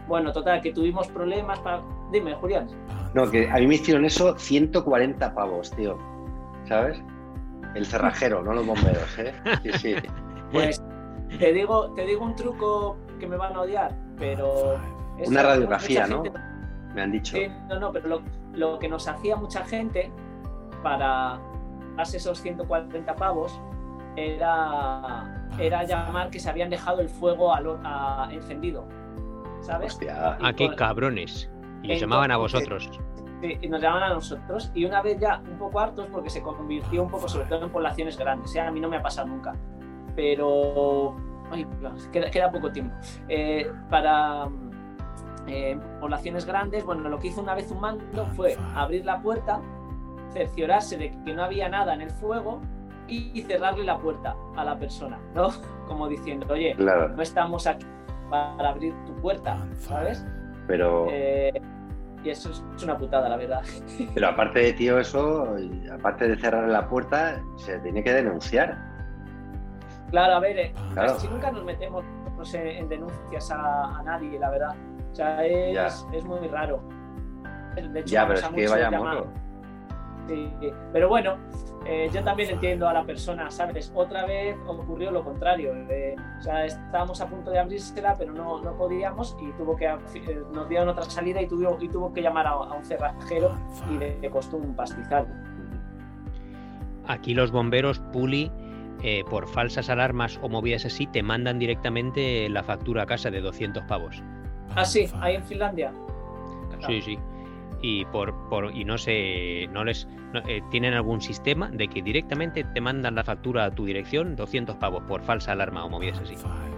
Bueno, 0.09 0.33
total, 0.33 0.63
que 0.63 0.73
tuvimos 0.73 1.09
problemas 1.09 1.59
para... 1.61 1.83
Dime, 2.13 2.35
Julián. 2.35 2.69
No, 3.15 3.31
que 3.31 3.51
a 3.51 3.57
mí 3.57 3.67
me 3.67 3.75
hicieron 3.75 4.05
eso 4.05 4.39
140 4.39 5.35
pavos, 5.35 5.71
tío. 5.73 5.99
¿Sabes? 6.65 7.03
El 7.75 7.85
cerrajero, 7.85 8.43
no 8.43 8.55
los 8.55 8.67
bomberos, 8.67 9.19
¿eh? 9.19 9.35
Sí, 9.63 9.73
sí. 9.73 9.95
Pues 10.53 10.81
te 11.39 11.53
digo, 11.53 11.93
te 11.93 12.07
digo 12.07 12.25
un 12.25 12.35
truco 12.35 12.97
que 13.19 13.27
me 13.27 13.37
van 13.37 13.55
a 13.55 13.61
odiar, 13.63 13.95
pero... 14.19 14.79
Una 15.27 15.43
radiografía, 15.43 16.07
¿no? 16.07 16.23
Me 16.95 17.03
han 17.03 17.13
dicho. 17.13 17.37
Sí, 17.37 17.49
no, 17.69 17.81
no, 17.81 17.93
pero 17.93 18.09
lo, 18.09 18.23
lo 18.53 18.79
que 18.79 18.89
nos 18.89 19.09
hacía 19.09 19.37
mucha 19.37 19.65
gente 19.65 20.11
para 20.83 21.39
hacer 21.99 22.21
esos 22.21 22.41
140 22.41 23.15
pavos 23.17 23.59
era, 24.17 25.49
era 25.59 25.85
llamar 25.85 26.31
que 26.31 26.41
se 26.41 26.49
habían 26.49 26.71
dejado 26.71 27.01
el 27.01 27.09
fuego 27.09 27.55
a, 27.55 28.29
encendido. 28.31 28.87
¿Sabes? 29.61 29.95
Hostia. 29.95 30.39
¿A 30.41 30.53
qué 30.53 30.75
cabrones? 30.75 31.51
Y 31.83 31.93
os 31.93 32.01
llamaban 32.01 32.31
a 32.31 32.37
vosotros. 32.37 32.91
Sí, 33.43 33.59
y 33.61 33.69
nos 33.69 33.81
llamaban 33.81 34.11
a 34.11 34.15
nosotros. 34.15 34.71
Y 34.75 34.85
una 34.85 35.03
vez 35.03 35.19
ya 35.19 35.43
un 35.51 35.59
poco 35.59 35.81
hartos, 35.81 36.07
porque 36.11 36.31
se 36.31 36.43
convirtió 36.43 37.03
un 37.03 37.11
poco, 37.11 37.29
sobre 37.29 37.47
todo 37.47 37.65
en 37.65 37.71
poblaciones 37.71 38.17
grandes. 38.17 38.55
¿eh? 38.55 38.61
A 38.61 38.71
mí 38.71 38.81
no 38.81 38.89
me 38.89 38.97
ha 38.97 39.03
pasado 39.03 39.29
nunca. 39.29 39.55
Pero. 40.17 41.17
Ay, 41.51 41.67
queda, 42.13 42.51
poco 42.51 42.73
tiempo. 42.73 42.95
Eh, 43.29 43.71
para. 43.91 44.49
Eh, 45.47 45.79
poblaciones 46.01 46.45
grandes, 46.45 46.85
bueno, 46.85 47.09
lo 47.09 47.21
que 47.21 47.29
hizo 47.29 47.41
una 47.41 47.55
vez 47.55 47.71
un 47.71 47.81
mando 47.81 48.27
fue 48.35 48.57
abrir 48.75 49.05
la 49.05 49.23
puerta, 49.23 49.61
cerciorarse 50.33 50.97
de 50.97 51.17
que 51.25 51.35
no 51.35 51.45
había 51.45 51.69
nada 51.69 51.95
en 51.95 52.01
el 52.01 52.11
fuego 52.11 52.61
y 53.07 53.41
cerrarle 53.43 53.85
la 53.85 53.97
puerta 53.97 54.35
a 54.57 54.65
la 54.65 54.77
persona, 54.77 55.21
¿no? 55.37 55.51
Como 55.87 56.09
diciendo, 56.09 56.47
oye, 56.51 56.75
no 56.75 57.23
estamos 57.23 57.69
aquí 57.69 57.87
para 58.31 58.71
abrir 58.71 58.95
tu 59.05 59.15
puerta, 59.21 59.59
¿sabes? 59.79 60.25
Pero... 60.67 61.07
Eh, 61.11 61.53
y 62.25 62.31
eso 62.31 62.51
es 62.51 62.83
una 62.83 62.99
putada, 62.99 63.29
la 63.29 63.37
verdad. 63.37 63.63
Pero 64.15 64.29
aparte 64.29 64.59
de 64.59 64.73
tío, 64.73 64.99
eso, 64.99 65.55
aparte 65.93 66.29
de 66.29 66.37
cerrarle 66.37 66.73
la 66.73 66.89
puerta, 66.89 67.41
se 67.57 67.79
tiene 67.81 68.03
que 68.03 68.13
denunciar. 68.13 68.96
Claro, 70.11 70.35
a 70.35 70.41
ver, 70.41 70.59
eh, 70.59 70.75
si 71.19 71.29
nunca 71.29 71.51
nos 71.51 71.65
metemos 71.65 72.05
no 72.37 72.45
sé, 72.45 72.79
en 72.79 72.89
denuncias 72.89 73.51
a, 73.51 74.03
nadie, 74.05 74.39
la 74.39 74.51
verdad. 74.51 74.77
O 75.13 75.15
sea, 75.15 75.45
es, 75.45 76.07
es 76.13 76.25
muy 76.25 76.47
raro. 76.49 76.83
De 77.75 78.01
hecho, 78.01 78.13
ya, 78.13 78.27
pero 78.27 78.41
es 78.41 78.49
que 78.49 78.69
vaya 78.69 78.91
moto. 78.91 79.27
Pero 80.93 81.09
bueno, 81.09 81.37
eh, 81.87 82.11
yo 82.13 82.23
también 82.25 82.51
entiendo 82.51 82.89
a 82.89 82.93
la 82.93 83.05
persona, 83.05 83.51
¿sabes? 83.51 83.93
Otra 83.95 84.27
vez 84.27 84.57
ocurrió 84.67 85.11
lo 85.11 85.23
contrario. 85.23 85.73
Eh, 85.89 86.17
o 86.39 86.43
sea, 86.43 86.65
estábamos 86.65 87.21
a 87.21 87.29
punto 87.29 87.51
de 87.51 87.59
abrírsela, 87.59 88.17
pero 88.19 88.33
no, 88.33 88.61
no 88.61 88.77
podíamos 88.77 89.37
y 89.41 89.53
tuvo 89.53 89.77
que, 89.77 89.87
eh, 89.87 90.43
nos 90.53 90.69
dieron 90.69 90.89
otra 90.89 91.05
salida 91.05 91.41
y 91.41 91.47
tuvo, 91.47 91.79
y 91.81 91.89
tuvo 91.89 92.13
que 92.13 92.23
llamar 92.23 92.47
a, 92.47 92.57
un 92.57 92.85
cerrajero 92.85 93.53
y 93.91 93.99
le, 93.99 94.31
costó 94.31 94.57
un 94.57 94.75
pastizal. 94.75 95.27
Aquí 97.07 97.35
los 97.35 97.53
bomberos, 97.53 98.01
Puli, 98.13 98.51
por 99.31 99.47
falsas 99.49 99.89
alarmas 99.89 100.39
o 100.43 100.49
movidas 100.49 100.85
así, 100.85 101.07
te 101.07 101.23
mandan 101.23 101.59
directamente 101.59 102.49
la 102.49 102.63
factura 102.63 103.03
a 103.03 103.07
casa 103.07 103.31
de 103.31 103.41
200 103.41 103.85
pavos. 103.85 104.23
Ah, 104.75 104.85
sí, 104.85 105.09
ahí 105.21 105.37
en 105.37 105.45
Finlandia. 105.45 105.93
Sí, 106.87 107.01
sí 107.01 107.19
y 107.81 108.05
por, 108.07 108.35
por 108.49 108.75
y 108.75 108.85
no 108.85 108.99
sé 108.99 109.69
no 109.73 109.85
les 109.85 110.09
eh, 110.49 110.63
tienen 110.71 110.95
algún 110.95 111.21
sistema 111.21 111.71
de 111.71 111.89
que 111.89 112.03
directamente 112.03 112.65
te 112.65 112.81
mandan 112.81 113.15
la 113.15 113.25
factura 113.25 113.65
a 113.65 113.71
tu 113.71 113.85
dirección 113.85 114.37
200 114.37 114.77
pavos 114.77 115.03
por 115.05 115.23
falsa 115.23 115.53
alarma 115.53 115.85
o 115.85 115.89
movidas 115.89 116.21
así. 116.21 116.35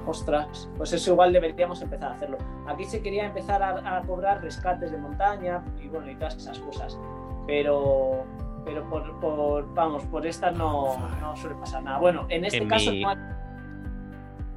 Ostras, 0.06 0.68
pues 0.76 0.92
eso 0.92 1.12
igual 1.12 1.32
deberíamos 1.32 1.82
empezar 1.82 2.12
a 2.12 2.14
hacerlo. 2.14 2.38
Aquí 2.66 2.84
se 2.84 3.02
quería 3.02 3.26
empezar 3.26 3.62
a, 3.62 4.02
cobrar 4.06 4.42
rescates 4.42 4.90
de 4.90 4.98
montaña 4.98 5.62
y 5.82 5.88
bueno 5.88 6.10
y 6.10 6.14
todas 6.16 6.36
esas 6.36 6.58
cosas, 6.58 6.98
pero 7.46 8.24
pero 8.64 8.88
por, 8.88 9.18
por 9.20 9.74
vamos 9.74 10.04
por 10.06 10.26
estas 10.26 10.56
no, 10.56 10.96
no, 11.20 11.36
suele 11.36 11.56
pasar 11.56 11.82
nada. 11.82 11.98
Bueno, 11.98 12.26
en 12.28 12.44
este 12.44 12.66
caso 12.66 12.90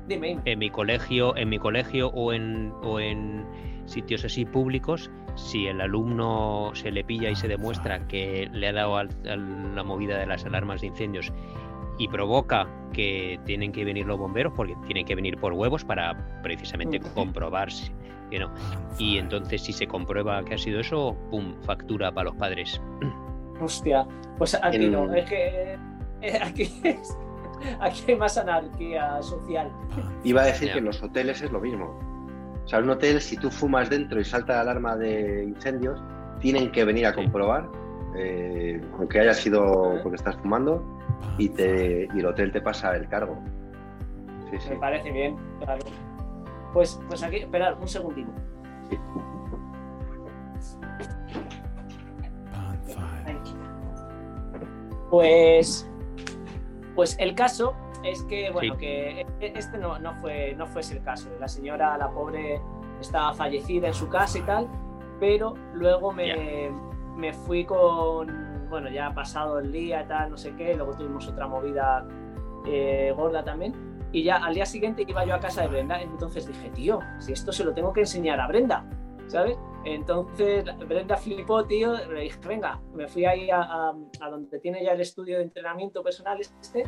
Dime, 0.07 0.39
En 0.45 0.59
mi 0.59 0.69
colegio, 0.69 1.35
en 1.37 1.49
mi 1.49 1.59
colegio 1.59 2.09
o 2.09 2.33
en 2.33 2.73
o 2.81 2.99
en 2.99 3.45
sitios 3.85 4.25
así 4.25 4.45
públicos, 4.45 5.11
si 5.35 5.67
el 5.67 5.81
alumno 5.81 6.71
se 6.73 6.91
le 6.91 7.03
pilla 7.03 7.29
y 7.29 7.35
se 7.35 7.47
demuestra 7.47 8.07
que 8.07 8.49
le 8.51 8.67
ha 8.67 8.73
dado 8.73 8.97
a 8.97 9.05
la 9.05 9.83
movida 9.83 10.17
de 10.17 10.25
las 10.25 10.45
alarmas 10.45 10.81
de 10.81 10.87
incendios 10.87 11.31
y 11.97 12.07
provoca 12.07 12.67
que 12.93 13.39
tienen 13.45 13.71
que 13.71 13.85
venir 13.85 14.05
los 14.05 14.17
bomberos 14.17 14.53
porque 14.55 14.75
tienen 14.85 15.05
que 15.05 15.15
venir 15.15 15.37
por 15.37 15.53
huevos 15.53 15.85
para 15.85 16.41
precisamente 16.41 16.99
comprobarse 16.99 17.91
que 18.29 18.39
no. 18.39 18.51
Y 18.97 19.17
entonces 19.17 19.61
si 19.61 19.73
se 19.73 19.87
comprueba 19.87 20.43
que 20.43 20.55
ha 20.55 20.57
sido 20.57 20.79
eso, 20.79 21.15
pum, 21.29 21.53
factura 21.61 22.11
para 22.11 22.29
los 22.29 22.35
padres. 22.35 22.81
Hostia, 23.61 24.07
pues 24.37 24.57
aquí 24.61 24.89
no, 24.89 25.13
es 25.13 25.29
que 25.29 25.77
eh, 26.21 26.39
aquí 26.43 26.81
aquí 27.79 28.03
hay 28.07 28.15
más 28.15 28.37
anarquía 28.37 29.21
social. 29.21 29.71
Iba 30.23 30.41
a 30.41 30.45
decir 30.45 30.71
que 30.71 30.79
en 30.79 30.85
los 30.85 31.01
hoteles 31.01 31.41
es 31.41 31.51
lo 31.51 31.59
mismo. 31.59 31.99
O 32.63 32.67
sea, 32.67 32.79
en 32.79 32.85
un 32.85 32.91
hotel, 32.91 33.21
si 33.21 33.37
tú 33.37 33.49
fumas 33.49 33.89
dentro 33.89 34.19
y 34.19 34.23
salta 34.23 34.53
la 34.55 34.61
alarma 34.61 34.95
de 34.95 35.43
incendios, 35.43 36.01
tienen 36.39 36.71
que 36.71 36.85
venir 36.85 37.05
a 37.05 37.13
comprobar 37.13 37.69
eh, 38.15 38.81
aunque 38.97 39.19
haya 39.19 39.33
sido 39.33 39.99
porque 40.03 40.15
estás 40.17 40.35
fumando, 40.37 40.83
y, 41.37 41.49
te, 41.49 42.07
y 42.13 42.19
el 42.19 42.25
hotel 42.25 42.51
te 42.51 42.61
pasa 42.61 42.95
el 42.95 43.07
cargo. 43.07 43.41
Me 44.69 44.75
parece 44.75 45.11
bien, 45.11 45.37
claro. 45.59 45.85
Pues, 46.73 46.99
pues 47.07 47.23
aquí, 47.23 47.37
esperad 47.37 47.79
un 47.79 47.87
segundito. 47.87 48.31
Pues, 55.11 55.87
pues 56.95 57.17
el 57.19 57.35
caso 57.35 57.75
es 58.03 58.23
que, 58.23 58.49
bueno, 58.49 58.77
que 58.77 59.25
este 59.41 59.77
no, 59.77 59.99
no, 59.99 60.15
fue, 60.15 60.55
no 60.55 60.65
fue 60.65 60.81
el 60.81 61.03
caso. 61.03 61.29
La 61.39 61.49
señora, 61.49 61.97
la 61.97 62.09
pobre, 62.09 62.61
estaba 62.99 63.33
fallecida 63.33 63.87
en 63.87 63.93
su 63.93 64.07
casa 64.07 64.39
y 64.39 64.41
tal, 64.43 64.67
pero 65.19 65.53
luego 65.73 66.13
me, 66.13 66.71
me 67.17 67.33
fui 67.33 67.65
con, 67.65 68.69
bueno, 68.69 68.89
ya 68.89 69.13
pasado 69.13 69.59
el 69.59 69.71
día 69.71 70.03
y 70.03 70.07
tal, 70.07 70.31
no 70.31 70.37
sé 70.37 70.55
qué, 70.55 70.75
luego 70.75 70.93
tuvimos 70.93 71.27
otra 71.27 71.45
movida 71.45 72.07
eh, 72.65 73.13
gorda 73.15 73.43
también. 73.43 73.73
Y 74.13 74.23
ya 74.23 74.37
al 74.37 74.53
día 74.53 74.65
siguiente 74.65 75.05
iba 75.07 75.25
yo 75.25 75.35
a 75.35 75.39
casa 75.39 75.61
de 75.61 75.67
Brenda, 75.67 76.01
entonces 76.01 76.47
dije, 76.47 76.69
tío, 76.69 76.99
si 77.19 77.33
esto 77.33 77.51
se 77.51 77.63
lo 77.65 77.73
tengo 77.73 77.91
que 77.91 78.01
enseñar 78.01 78.39
a 78.39 78.47
Brenda, 78.47 78.85
¿sabes? 79.27 79.57
Entonces 79.83 80.65
Brenda 80.87 81.17
flipó, 81.17 81.65
tío, 81.65 81.95
le 82.07 82.21
dije, 82.21 82.39
venga, 82.47 82.79
me 82.93 83.07
fui 83.07 83.25
ahí 83.25 83.49
a, 83.49 83.93
a, 84.19 84.29
donde 84.29 84.59
tiene 84.59 84.83
ya 84.83 84.91
el 84.91 85.01
estudio 85.01 85.37
de 85.37 85.43
entrenamiento 85.43 86.03
personal 86.03 86.39
este 86.39 86.83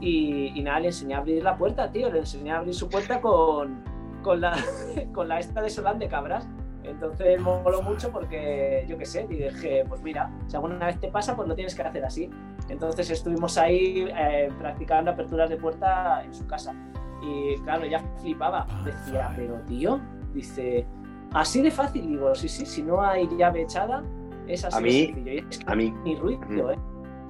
y, 0.00 0.62
nada, 0.62 0.80
le 0.80 0.88
enseñé 0.88 1.14
a 1.14 1.18
abrir 1.18 1.42
la 1.42 1.56
puerta, 1.56 1.90
tío, 1.90 2.10
le 2.10 2.20
enseñé 2.20 2.52
a 2.52 2.58
abrir 2.58 2.74
su 2.74 2.88
puerta 2.88 3.20
con, 3.20 3.82
con, 4.22 4.40
la, 4.40 4.56
con 5.14 5.32
esta 5.32 5.62
de 5.62 5.70
Solán 5.70 5.98
de 5.98 6.08
Cabras. 6.08 6.48
Entonces 6.84 7.42
me 7.42 7.62
moló 7.62 7.82
mucho 7.82 8.12
porque, 8.12 8.84
yo 8.88 8.96
qué 8.96 9.06
sé, 9.06 9.26
dije, 9.26 9.84
pues 9.88 10.02
mira, 10.02 10.30
si 10.46 10.54
alguna 10.54 10.86
vez 10.86 11.00
te 11.00 11.08
pasa, 11.08 11.34
pues 11.34 11.48
lo 11.48 11.54
tienes 11.56 11.74
que 11.74 11.82
hacer 11.82 12.04
así. 12.04 12.30
Entonces 12.68 13.10
estuvimos 13.10 13.58
ahí 13.58 14.08
eh, 14.16 14.50
practicando 14.58 15.10
aperturas 15.10 15.50
de 15.50 15.56
puerta 15.56 16.22
en 16.22 16.32
su 16.32 16.46
casa. 16.46 16.74
Y 17.22 17.56
claro, 17.62 17.86
ya 17.86 17.98
flipaba. 18.20 18.66
Decía, 18.84 19.32
pero 19.34 19.56
tío, 19.62 20.00
dice, 20.32 20.86
así 21.36 21.62
de 21.62 21.70
fácil. 21.70 22.06
Digo, 22.06 22.34
sí, 22.34 22.48
sí, 22.48 22.66
si 22.66 22.82
no 22.82 23.00
hay 23.00 23.28
llave 23.36 23.62
echada, 23.62 24.02
es 24.48 24.64
así 24.64 24.76
a 24.76 24.80
mí, 24.80 25.44
a 25.66 25.74
mí, 25.74 25.94
ni 26.04 26.16
ruido, 26.16 26.72
¿eh? 26.72 26.78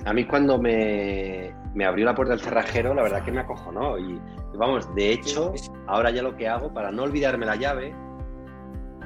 A 0.05 0.13
mí 0.13 0.25
cuando 0.25 0.57
me, 0.57 1.53
me, 1.75 1.85
abrió 1.85 2.05
la 2.05 2.15
puerta 2.15 2.33
del 2.33 2.41
cerrajero, 2.41 2.95
la 2.95 3.03
verdad 3.03 3.25
que 3.25 3.33
me 3.33 3.41
acojonó. 3.41 3.99
Y 3.99 4.21
vamos, 4.55 4.95
de 4.95 5.13
hecho, 5.13 5.53
ahora 5.89 6.11
ya 6.11 6.23
lo 6.23 6.37
que 6.37 6.49
hago 6.49 6.73
para 6.73 6.93
no 6.93 7.03
olvidarme 7.03 7.45
la 7.45 7.57
llave 7.57 7.93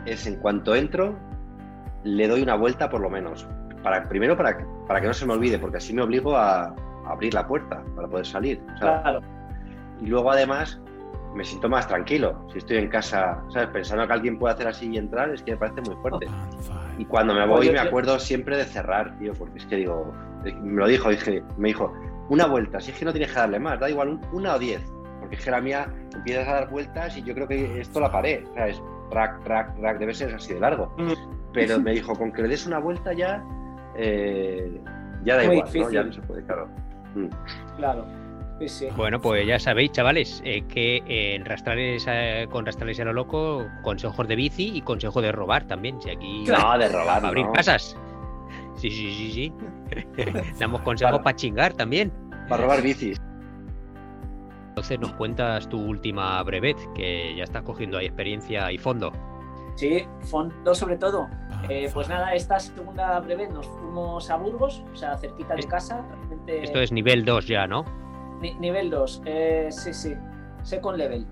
es 0.04 0.26
en 0.26 0.36
cuanto 0.36 0.74
entro, 0.74 1.18
le 2.04 2.28
doy 2.28 2.42
una 2.42 2.54
vuelta 2.54 2.90
por 2.90 3.00
lo 3.00 3.08
menos. 3.08 3.48
Para, 3.82 4.06
primero 4.10 4.36
para, 4.36 4.58
para 4.86 5.00
que 5.00 5.06
no 5.06 5.14
se 5.14 5.24
me 5.24 5.32
olvide, 5.32 5.58
porque 5.58 5.78
así 5.78 5.94
me 5.94 6.02
obligo 6.02 6.36
a, 6.36 6.74
abrir 7.06 7.32
la 7.32 7.46
puerta 7.46 7.82
para 7.96 8.06
poder 8.06 8.26
salir. 8.26 8.62
Claro. 8.78 9.20
Y 10.02 10.06
luego 10.06 10.30
además 10.30 10.80
me 11.34 11.44
siento 11.44 11.68
más 11.68 11.86
tranquilo. 11.86 12.44
Si 12.52 12.58
estoy 12.58 12.78
en 12.78 12.88
casa, 12.88 13.42
¿sabes? 13.48 13.68
Pensando 13.68 14.06
que 14.06 14.12
alguien 14.12 14.38
puede 14.38 14.54
hacer 14.54 14.68
así 14.68 14.90
y 14.90 14.98
entrar, 14.98 15.30
es 15.30 15.42
que 15.42 15.52
me 15.52 15.58
parece 15.58 15.80
muy 15.82 15.96
fuerte. 15.96 16.26
Y 16.98 17.04
cuando 17.04 17.34
me 17.34 17.46
voy 17.46 17.70
me 17.70 17.78
acuerdo 17.78 18.18
siempre 18.18 18.56
de 18.56 18.64
cerrar, 18.64 19.16
tío, 19.18 19.32
porque 19.34 19.58
es 19.58 19.66
que 19.66 19.76
digo, 19.76 20.12
me 20.62 20.80
lo 20.80 20.86
dijo, 20.86 21.10
dije, 21.10 21.42
me 21.56 21.68
dijo, 21.68 21.92
una 22.28 22.46
vuelta, 22.46 22.80
si 22.80 22.90
es 22.90 22.98
que 22.98 23.04
no 23.04 23.12
tienes 23.12 23.32
que 23.32 23.38
darle 23.38 23.58
más, 23.58 23.78
da 23.80 23.88
igual 23.88 24.20
una 24.32 24.54
o 24.54 24.58
diez, 24.58 24.82
porque 25.20 25.36
es 25.36 25.44
que 25.44 25.50
la 25.50 25.60
mía 25.60 25.92
empiezas 26.14 26.48
a 26.48 26.52
dar 26.54 26.70
vueltas 26.70 27.16
y 27.16 27.22
yo 27.22 27.34
creo 27.34 27.48
que 27.48 27.80
esto 27.80 28.00
la 28.00 28.10
paré, 28.10 28.44
¿sabes? 28.54 28.82
Rack, 29.10 29.46
rack, 29.46 29.78
rack, 29.80 29.98
debe 29.98 30.14
ser 30.14 30.34
así 30.34 30.54
de 30.54 30.60
largo. 30.60 30.92
Mm. 30.98 31.12
Pero 31.52 31.80
me 31.80 31.92
dijo, 31.92 32.14
con 32.14 32.32
que 32.32 32.42
le 32.42 32.48
des 32.48 32.66
una 32.66 32.78
vuelta 32.78 33.12
ya, 33.12 33.42
eh, 33.96 34.80
ya 35.24 35.36
da 35.36 35.44
igual, 35.44 35.68
¿no? 35.74 35.90
Ya 35.90 36.04
no 36.04 36.12
se 36.12 36.20
puede, 36.22 36.44
claro. 36.44 36.68
Mm. 37.14 37.28
Claro. 37.76 38.19
Sí, 38.60 38.68
sí. 38.68 38.88
Bueno, 38.94 39.20
pues 39.22 39.46
ya 39.46 39.58
sabéis, 39.58 39.92
chavales, 39.92 40.42
eh, 40.44 40.62
que 40.68 41.02
en 41.06 41.46
Rastrales, 41.46 42.04
eh, 42.06 42.46
con 42.50 42.66
Rastrales 42.66 43.00
a 43.00 43.04
lo 43.04 43.14
loco, 43.14 43.66
consejos 43.82 44.28
de 44.28 44.36
bici 44.36 44.76
y 44.76 44.82
consejo 44.82 45.22
de 45.22 45.32
robar 45.32 45.66
también. 45.66 46.00
Si 46.02 46.10
aquí. 46.10 46.44
No, 46.44 46.76
de 46.76 46.88
robar. 46.90 47.24
Abrir 47.24 47.46
casas. 47.54 47.96
Sí, 48.76 48.90
sí, 48.90 49.14
sí, 49.14 49.32
sí. 49.32 49.52
Damos 50.58 50.82
consejos 50.82 51.20
para 51.20 51.36
chingar 51.36 51.72
también. 51.72 52.12
Para 52.50 52.64
robar 52.64 52.82
bicis. 52.82 53.18
Entonces 54.68 55.00
nos 55.00 55.12
cuentas 55.14 55.66
tu 55.68 55.80
última 55.80 56.42
brevet, 56.42 56.76
que 56.94 57.34
ya 57.34 57.44
estás 57.44 57.62
cogiendo 57.62 57.96
ahí 57.96 58.06
experiencia 58.06 58.70
y 58.70 58.76
fondo. 58.76 59.10
Sí, 59.76 60.04
fondo 60.20 60.74
sobre 60.74 60.98
todo. 60.98 61.28
Eh, 61.70 61.90
pues 61.94 62.10
nada, 62.10 62.34
esta 62.34 62.60
segunda 62.60 63.18
brevet 63.20 63.50
nos 63.50 63.66
fuimos 63.66 64.28
a 64.30 64.36
Burgos, 64.36 64.84
o 64.92 64.96
sea, 64.96 65.16
cerquita 65.16 65.54
de 65.54 65.62
casa. 65.62 66.04
Esto 66.46 66.80
es 66.80 66.92
nivel 66.92 67.24
2 67.24 67.46
ya, 67.46 67.66
¿no? 67.66 67.84
Nivel 68.40 68.90
2, 68.90 69.22
eh, 69.24 69.68
sí, 69.70 69.92
sí, 69.92 70.14
second 70.62 70.96
level. 70.96 71.26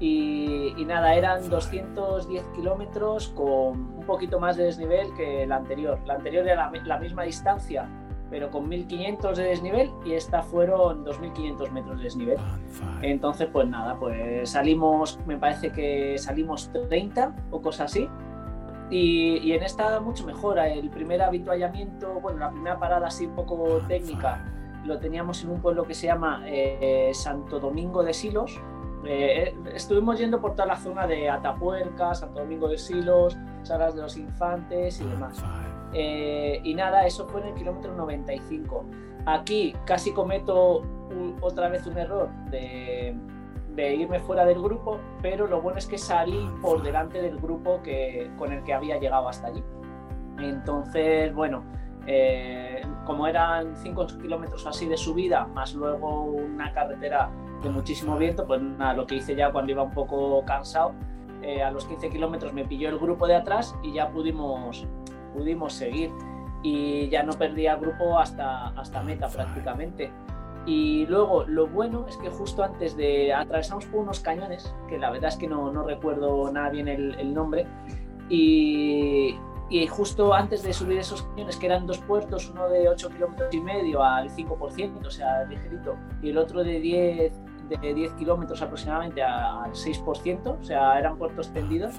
Y, 0.00 0.74
nada, 0.86 1.14
eran 1.14 1.48
210 1.48 2.44
kilómetros 2.56 3.28
con 3.28 3.96
un 3.96 4.04
poquito 4.06 4.40
más 4.40 4.56
de 4.56 4.64
desnivel 4.64 5.14
que 5.16 5.46
la 5.46 5.56
anterior. 5.56 6.00
La 6.04 6.14
anterior 6.14 6.46
era 6.46 6.70
la 6.84 6.98
misma 6.98 7.22
distancia, 7.22 7.88
pero 8.28 8.50
con 8.50 8.68
1500 8.68 9.36
de 9.36 9.44
desnivel 9.44 9.90
y 10.04 10.14
esta 10.14 10.42
fueron 10.42 11.04
2500 11.04 11.70
metros 11.72 11.98
de 11.98 12.04
desnivel. 12.04 12.38
Entonces, 13.02 13.48
pues 13.52 13.68
nada, 13.68 13.96
pues 13.98 14.50
salimos, 14.50 15.20
me 15.26 15.36
parece 15.36 15.70
que 15.70 16.18
salimos 16.18 16.70
30 16.88 17.34
o 17.52 17.62
cosas 17.62 17.92
así. 17.92 18.08
Y, 18.90 19.52
en 19.52 19.62
esta 19.62 20.00
mucho 20.00 20.26
mejor. 20.26 20.58
El 20.58 20.90
primer 20.90 21.22
habituallamiento, 21.22 22.20
bueno, 22.20 22.40
la 22.40 22.50
primera 22.50 22.78
parada 22.78 23.06
así 23.06 23.26
un 23.26 23.34
poco 23.34 23.80
técnica, 23.88 24.44
lo 24.84 24.98
teníamos 24.98 25.42
en 25.42 25.50
un 25.50 25.60
pueblo 25.60 25.84
que 25.84 25.94
se 25.94 26.06
llama 26.06 26.42
eh, 26.46 27.10
Santo 27.14 27.58
Domingo 27.58 28.02
de 28.02 28.12
Silos. 28.12 28.60
Eh, 29.06 29.54
estuvimos 29.74 30.18
yendo 30.18 30.40
por 30.40 30.52
toda 30.52 30.66
la 30.66 30.76
zona 30.76 31.06
de 31.06 31.28
Atapuerca, 31.28 32.14
Santo 32.14 32.40
Domingo 32.40 32.68
de 32.68 32.78
Silos, 32.78 33.36
Salas 33.62 33.94
de 33.94 34.02
los 34.02 34.16
Infantes 34.16 35.00
y 35.00 35.04
demás. 35.04 35.42
Eh, 35.92 36.60
y 36.64 36.74
nada, 36.74 37.06
eso 37.06 37.26
fue 37.28 37.40
en 37.42 37.48
el 37.48 37.54
kilómetro 37.54 37.94
95. 37.94 38.84
Aquí 39.26 39.74
casi 39.86 40.12
cometo 40.12 40.82
otra 41.40 41.68
vez 41.68 41.86
un 41.86 41.96
error 41.96 42.28
de, 42.50 43.16
irme 43.76 44.20
fuera 44.20 44.44
del 44.44 44.60
grupo, 44.60 44.98
pero 45.22 45.46
lo 45.46 45.60
bueno 45.62 45.78
es 45.78 45.86
que 45.86 45.98
salí 45.98 46.48
por 46.60 46.82
delante 46.82 47.22
del 47.22 47.38
grupo 47.38 47.80
que, 47.82 48.30
con 48.36 48.52
el 48.52 48.62
que 48.64 48.74
había 48.74 48.98
llegado 48.98 49.28
hasta 49.28 49.48
allí. 49.48 49.62
Entonces, 50.38 51.32
bueno, 51.34 51.62
eh, 52.06 52.82
como 53.04 53.26
eran 53.26 53.76
5 53.76 54.06
kilómetros 54.20 54.66
así 54.66 54.86
de 54.86 54.96
subida, 54.96 55.46
más 55.46 55.74
luego 55.74 56.22
una 56.22 56.72
carretera 56.72 57.30
de 57.62 57.70
muchísimo 57.70 58.16
viento, 58.16 58.46
pues 58.46 58.60
nada, 58.60 58.94
lo 58.94 59.06
que 59.06 59.16
hice 59.16 59.34
ya 59.34 59.50
cuando 59.52 59.72
iba 59.72 59.82
un 59.82 59.92
poco 59.92 60.44
cansado, 60.44 60.92
eh, 61.42 61.62
a 61.62 61.70
los 61.70 61.86
15 61.86 62.10
kilómetros 62.10 62.52
me 62.52 62.64
pilló 62.64 62.88
el 62.88 62.98
grupo 62.98 63.26
de 63.26 63.36
atrás 63.36 63.74
y 63.82 63.92
ya 63.92 64.10
pudimos 64.10 64.86
pudimos 65.34 65.74
seguir. 65.74 66.10
Y 66.62 67.10
ya 67.10 67.22
no 67.22 67.34
perdía 67.34 67.76
grupo 67.76 68.18
hasta, 68.18 68.68
hasta 68.68 69.02
meta 69.02 69.28
prácticamente. 69.28 70.10
Y 70.64 71.04
luego 71.06 71.44
lo 71.44 71.66
bueno 71.66 72.06
es 72.08 72.16
que 72.16 72.30
justo 72.30 72.64
antes 72.64 72.96
de 72.96 73.34
atravesamos 73.34 73.84
por 73.84 74.00
unos 74.00 74.20
cañones, 74.20 74.74
que 74.88 74.98
la 74.98 75.10
verdad 75.10 75.28
es 75.28 75.36
que 75.36 75.46
no, 75.46 75.70
no 75.70 75.82
recuerdo 75.82 76.50
nada 76.50 76.70
bien 76.70 76.88
el, 76.88 77.16
el 77.16 77.34
nombre, 77.34 77.66
y, 78.30 79.36
y, 79.70 79.86
justo 79.86 80.34
antes 80.34 80.62
de 80.62 80.72
subir 80.72 80.98
esos 80.98 81.22
cañones, 81.22 81.56
que 81.56 81.66
eran 81.66 81.86
dos 81.86 81.98
puertos, 81.98 82.50
uno 82.50 82.68
de 82.68 82.88
8 82.88 83.08
kilómetros 83.10 83.54
y 83.54 83.60
medio 83.60 84.02
al 84.02 84.28
5%, 84.28 85.06
o 85.06 85.10
sea, 85.10 85.44
ligerito, 85.44 85.96
y 86.22 86.30
el 86.30 86.38
otro 86.38 86.62
de 86.62 86.80
10, 86.80 87.32
de 87.80 87.94
10 87.94 88.12
kilómetros 88.14 88.60
aproximadamente 88.60 89.22
al 89.22 89.72
6%, 89.72 90.58
o 90.60 90.64
sea, 90.64 90.98
eran 90.98 91.16
puertos 91.16 91.52
tendidos, 91.52 91.94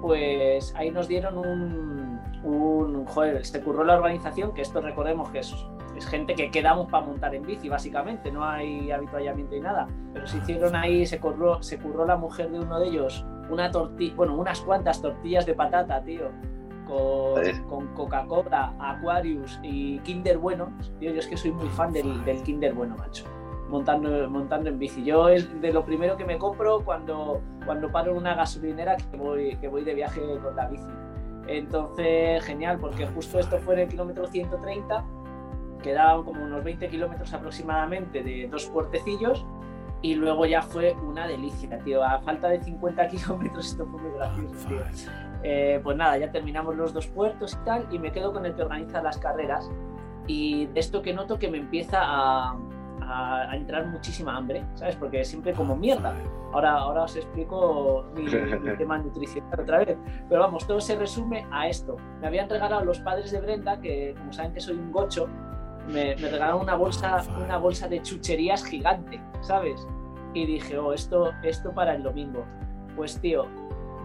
pues 0.00 0.74
ahí 0.76 0.90
nos 0.90 1.06
dieron 1.06 1.38
un, 1.38 2.20
un 2.42 3.04
joder, 3.06 3.44
se 3.46 3.62
curró 3.62 3.84
la 3.84 3.94
organización, 3.94 4.52
que 4.52 4.62
esto 4.62 4.80
recordemos 4.80 5.30
que 5.30 5.38
es, 5.38 5.54
es 5.96 6.06
gente 6.06 6.34
que 6.34 6.50
quedamos 6.50 6.90
para 6.90 7.06
montar 7.06 7.34
en 7.34 7.42
bici, 7.42 7.68
básicamente, 7.68 8.32
no 8.32 8.44
hay 8.44 8.90
habituallamiento 8.90 9.54
y 9.54 9.60
nada, 9.60 9.86
pero 10.12 10.26
se 10.26 10.38
hicieron 10.38 10.74
ahí, 10.74 11.06
se 11.06 11.20
curró, 11.20 11.62
se 11.62 11.78
curró 11.78 12.04
la 12.04 12.16
mujer 12.16 12.50
de 12.50 12.58
uno 12.58 12.80
de 12.80 12.88
ellos 12.88 13.24
una 13.48 13.70
tortilla, 13.70 14.14
bueno, 14.16 14.34
unas 14.34 14.60
cuantas 14.60 15.00
tortillas 15.00 15.46
de 15.46 15.54
patata, 15.54 16.02
tío, 16.02 16.30
con, 16.86 17.42
con 17.68 17.86
Coca-Cola, 17.94 18.74
Aquarius 18.78 19.60
y 19.62 19.98
Kinder 20.00 20.38
Bueno, 20.38 20.72
tío, 20.98 21.12
yo 21.12 21.18
es 21.18 21.26
que 21.26 21.36
soy 21.36 21.52
muy 21.52 21.68
fan 21.68 21.92
del, 21.92 22.24
del 22.24 22.42
Kinder 22.42 22.72
Bueno, 22.72 22.96
macho 22.96 23.24
montando, 23.68 24.28
montando 24.30 24.68
en 24.68 24.78
bici. 24.78 25.04
Yo 25.04 25.28
es 25.28 25.60
de 25.60 25.72
lo 25.72 25.84
primero 25.84 26.16
que 26.16 26.24
me 26.24 26.38
compro 26.38 26.84
cuando, 26.84 27.40
cuando 27.64 27.90
paro 27.90 28.12
en 28.12 28.18
una 28.18 28.34
gasolinera 28.34 28.96
que 28.96 29.16
voy, 29.16 29.56
que 29.56 29.68
voy 29.68 29.84
de 29.84 29.94
viaje 29.94 30.20
con 30.42 30.56
la 30.56 30.68
bici. 30.68 30.88
Entonces, 31.48 32.44
genial, 32.44 32.78
porque 32.78 33.06
justo 33.06 33.38
esto 33.38 33.58
fue 33.58 33.74
en 33.74 33.80
el 33.80 33.88
kilómetro 33.88 34.26
130, 34.26 35.04
quedaban 35.82 36.24
como 36.24 36.44
unos 36.44 36.64
20 36.64 36.88
kilómetros 36.88 37.32
aproximadamente 37.32 38.22
de 38.22 38.48
dos 38.50 38.66
puertecillos 38.66 39.46
y 40.02 40.14
luego 40.14 40.44
ya 40.46 40.62
fue 40.62 40.94
una 40.94 41.26
delicia, 41.26 41.78
tío. 41.80 42.02
A 42.02 42.18
falta 42.20 42.48
de 42.48 42.62
50 42.62 43.08
kilómetros 43.08 43.66
esto 43.66 43.86
fue 43.86 44.00
muy 44.00 44.10
gracioso, 44.12 44.68
tío. 44.68 44.78
Eh, 45.48 45.78
pues 45.80 45.96
nada, 45.96 46.18
ya 46.18 46.32
terminamos 46.32 46.74
los 46.74 46.92
dos 46.92 47.06
puertos 47.06 47.54
y 47.54 47.64
tal 47.64 47.86
y 47.92 48.00
me 48.00 48.10
quedo 48.10 48.32
con 48.32 48.44
el 48.44 48.56
que 48.56 48.62
organiza 48.62 49.00
las 49.00 49.16
carreras 49.16 49.70
y 50.26 50.68
esto 50.74 51.02
que 51.02 51.14
noto 51.14 51.38
que 51.38 51.48
me 51.48 51.58
empieza 51.58 52.00
a, 52.02 52.56
a, 53.02 53.54
entrar 53.54 53.86
muchísima 53.86 54.36
hambre, 54.36 54.64
¿sabes? 54.74 54.96
Porque 54.96 55.24
siempre 55.24 55.52
como 55.52 55.76
mierda. 55.76 56.16
Ahora, 56.52 56.72
ahora 56.72 57.02
os 57.04 57.14
explico 57.14 58.06
mi, 58.16 58.26
tema 58.76 58.98
nutricional 58.98 59.60
otra 59.60 59.84
vez. 59.84 59.96
Pero 60.28 60.40
vamos, 60.40 60.66
todo 60.66 60.80
se 60.80 60.96
resume 60.96 61.46
a 61.52 61.68
esto. 61.68 61.96
Me 62.20 62.26
habían 62.26 62.50
regalado 62.50 62.84
los 62.84 62.98
padres 62.98 63.30
de 63.30 63.40
Brenda, 63.40 63.80
que 63.80 64.16
como 64.18 64.32
saben 64.32 64.52
que 64.52 64.58
soy 64.58 64.74
un 64.74 64.90
gocho, 64.90 65.28
me, 65.86 66.16
me 66.16 66.28
regalaron 66.28 66.62
una 66.62 66.74
bolsa, 66.74 67.22
una 67.40 67.58
bolsa 67.58 67.86
de 67.86 68.02
chucherías 68.02 68.64
gigante, 68.64 69.22
¿sabes? 69.42 69.86
Y 70.34 70.44
dije, 70.44 70.76
oh, 70.76 70.92
esto, 70.92 71.30
esto 71.44 71.72
para 71.72 71.94
el 71.94 72.02
domingo. 72.02 72.44
Pues 72.96 73.20
tío, 73.20 73.46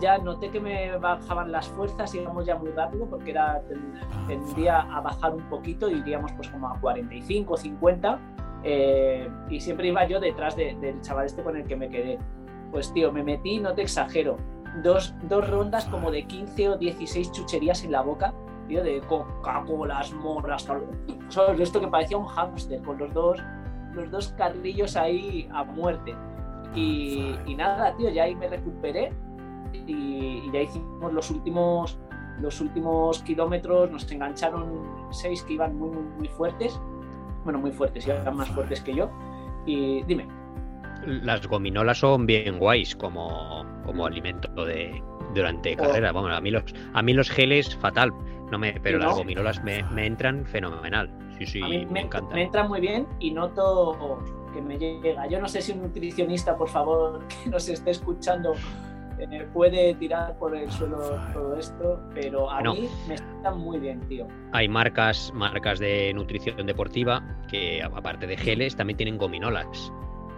ya 0.01 0.17
noté 0.17 0.49
que 0.49 0.59
me 0.59 0.97
bajaban 0.97 1.51
las 1.51 1.69
fuerzas, 1.69 2.13
íbamos 2.13 2.45
ya 2.45 2.57
muy 2.57 2.71
rápido 2.71 3.05
porque 3.09 3.31
era, 3.31 3.61
tendría 4.27 4.81
a 4.81 5.01
bajar 5.01 5.33
un 5.33 5.43
poquito, 5.49 5.89
iríamos 5.89 6.31
pues 6.33 6.49
como 6.49 6.67
a 6.67 6.79
45, 6.79 7.55
50 7.55 8.19
eh, 8.63 9.29
y 9.49 9.59
siempre 9.59 9.87
iba 9.87 10.05
yo 10.05 10.19
detrás 10.19 10.55
del 10.55 11.01
chaval 11.01 11.25
este 11.25 11.43
con 11.43 11.55
el 11.55 11.65
que 11.65 11.75
me 11.75 11.89
quedé. 11.89 12.19
Pues 12.71 12.93
tío, 12.93 13.11
me 13.11 13.23
metí, 13.23 13.59
no 13.59 13.73
te 13.73 13.81
exagero, 13.81 14.37
dos, 14.83 15.13
dos 15.23 15.49
rondas 15.49 15.85
como 15.85 16.11
de 16.11 16.23
15 16.23 16.69
o 16.69 16.77
16 16.77 17.31
chucherías 17.31 17.83
en 17.83 17.91
la 17.91 18.01
boca, 18.01 18.33
tío, 18.67 18.83
de 18.83 19.01
Coca-Colas, 19.01 20.13
morras, 20.13 20.67
¿sabes? 21.29 21.59
Esto 21.59 21.81
que 21.81 21.87
parecía 21.87 22.17
un 22.17 22.27
hámster 22.27 22.81
con 22.81 22.97
los 22.97 23.13
dos, 23.13 23.39
los 23.93 24.09
dos 24.09 24.29
carrillos 24.37 24.95
ahí 24.95 25.49
a 25.53 25.63
muerte. 25.63 26.15
Y, 26.73 27.35
nada, 27.57 27.93
tío, 27.97 28.09
ya 28.09 28.23
ahí 28.23 28.35
me 28.35 28.47
recuperé 28.47 29.11
y, 29.73 30.51
ya 30.51 30.61
hicimos 30.61 31.13
los 31.13 31.29
últimos, 31.31 31.99
los 32.39 32.61
últimos 32.61 33.21
kilómetros, 33.23 33.91
nos 33.91 34.11
engancharon 34.11 35.11
seis 35.11 35.43
que 35.43 35.53
iban 35.53 35.77
muy, 35.77 35.89
muy, 35.89 36.03
muy 36.17 36.27
fuertes 36.27 36.79
bueno, 37.43 37.59
muy 37.59 37.71
fuertes, 37.71 38.07
y 38.07 38.11
eran 38.11 38.35
más 38.35 38.49
fuertes 38.49 38.81
que 38.81 38.93
yo. 38.93 39.09
Y 39.65 40.03
dime. 40.03 40.27
Las 41.05 41.47
gominolas 41.47 41.99
son 41.99 42.25
bien 42.25 42.59
guays 42.59 42.95
como, 42.95 43.65
como 43.85 44.05
alimento 44.05 44.65
de 44.65 45.01
durante 45.33 45.73
oh. 45.73 45.77
carrera. 45.77 46.11
Bueno, 46.11 46.35
a 46.35 46.41
mí 46.41 46.51
los, 46.51 46.63
a 46.93 47.01
mí 47.01 47.13
los 47.13 47.29
geles 47.29 47.75
fatal, 47.75 48.11
no 48.51 48.59
me, 48.59 48.79
pero 48.81 48.99
las 48.99 49.15
gominolas 49.15 49.63
me, 49.63 49.79
entran 50.05 50.45
fenomenal. 50.45 51.09
Sí, 51.37 51.45
sí, 51.45 51.61
me, 51.61 51.85
me 51.87 52.01
encantan. 52.01 52.35
Me 52.35 52.43
entran 52.43 52.67
muy 52.67 52.81
bien 52.81 53.07
y 53.19 53.31
noto 53.31 54.19
que 54.53 54.61
me 54.61 54.77
llega. 54.77 55.27
Yo 55.27 55.39
no 55.39 55.47
sé 55.47 55.61
si 55.61 55.71
un 55.71 55.81
nutricionista, 55.81 56.55
por 56.55 56.69
favor, 56.69 57.21
que 57.43 57.49
nos 57.49 57.67
esté 57.67 57.91
escuchando, 57.91 58.53
eh, 59.29 59.47
puede 59.53 59.93
tirar 59.95 60.35
por 60.37 60.55
el 60.55 60.69
suelo 60.71 60.97
todo 61.33 61.55
esto, 61.55 61.99
pero 62.13 62.49
a 62.49 62.61
mí 62.61 62.89
me 63.07 63.13
está 63.13 63.51
muy 63.51 63.79
bien, 63.79 63.99
tío. 64.07 64.27
Hay 64.51 64.67
marcas, 64.67 65.31
marcas 65.35 65.79
de 65.79 66.11
nutrición 66.13 66.65
deportiva 66.65 67.23
que, 67.47 67.83
aparte 67.83 68.25
de 68.25 68.35
geles, 68.35 68.75
también 68.75 68.97
tienen 68.97 69.17
gominolas. 69.17 69.91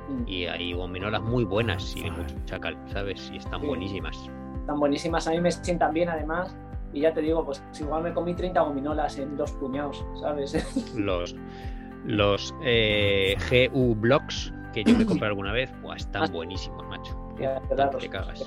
Mm. 0.09 0.27
Y 0.27 0.45
hay 0.45 0.73
gominolas 0.73 1.21
muy 1.21 1.45
buenas 1.45 1.95
y 1.95 2.03
de 2.03 2.11
mucho 2.11 2.35
chacal, 2.45 2.77
¿sabes? 2.87 3.31
Y 3.33 3.37
están 3.37 3.61
buenísimas. 3.61 4.29
Están 4.59 4.79
buenísimas, 4.79 5.27
a 5.27 5.31
mí 5.31 5.39
me 5.39 5.51
sientan 5.51 5.93
bien 5.93 6.09
además. 6.09 6.55
Y 6.91 7.01
ya 7.01 7.13
te 7.13 7.21
digo, 7.21 7.43
pues 7.45 7.63
igual 7.79 8.03
me 8.03 8.13
comí 8.13 8.35
30 8.35 8.61
gominolas 8.61 9.17
en 9.17 9.37
dos 9.37 9.51
puñados, 9.53 10.05
¿sabes? 10.19 10.93
Los, 10.95 11.35
los 12.05 12.53
eh, 12.63 13.35
GU 13.49 13.95
Blocks 13.95 14.53
que 14.73 14.83
yo 14.83 14.97
me 14.97 15.05
compré 15.07 15.27
alguna 15.27 15.53
vez, 15.53 15.71
están 15.95 16.23
ah. 16.23 16.31
buenísimos, 16.31 16.85
macho. 16.87 17.17
Ya, 17.39 17.61
te 17.61 18.09
cagas 18.09 18.43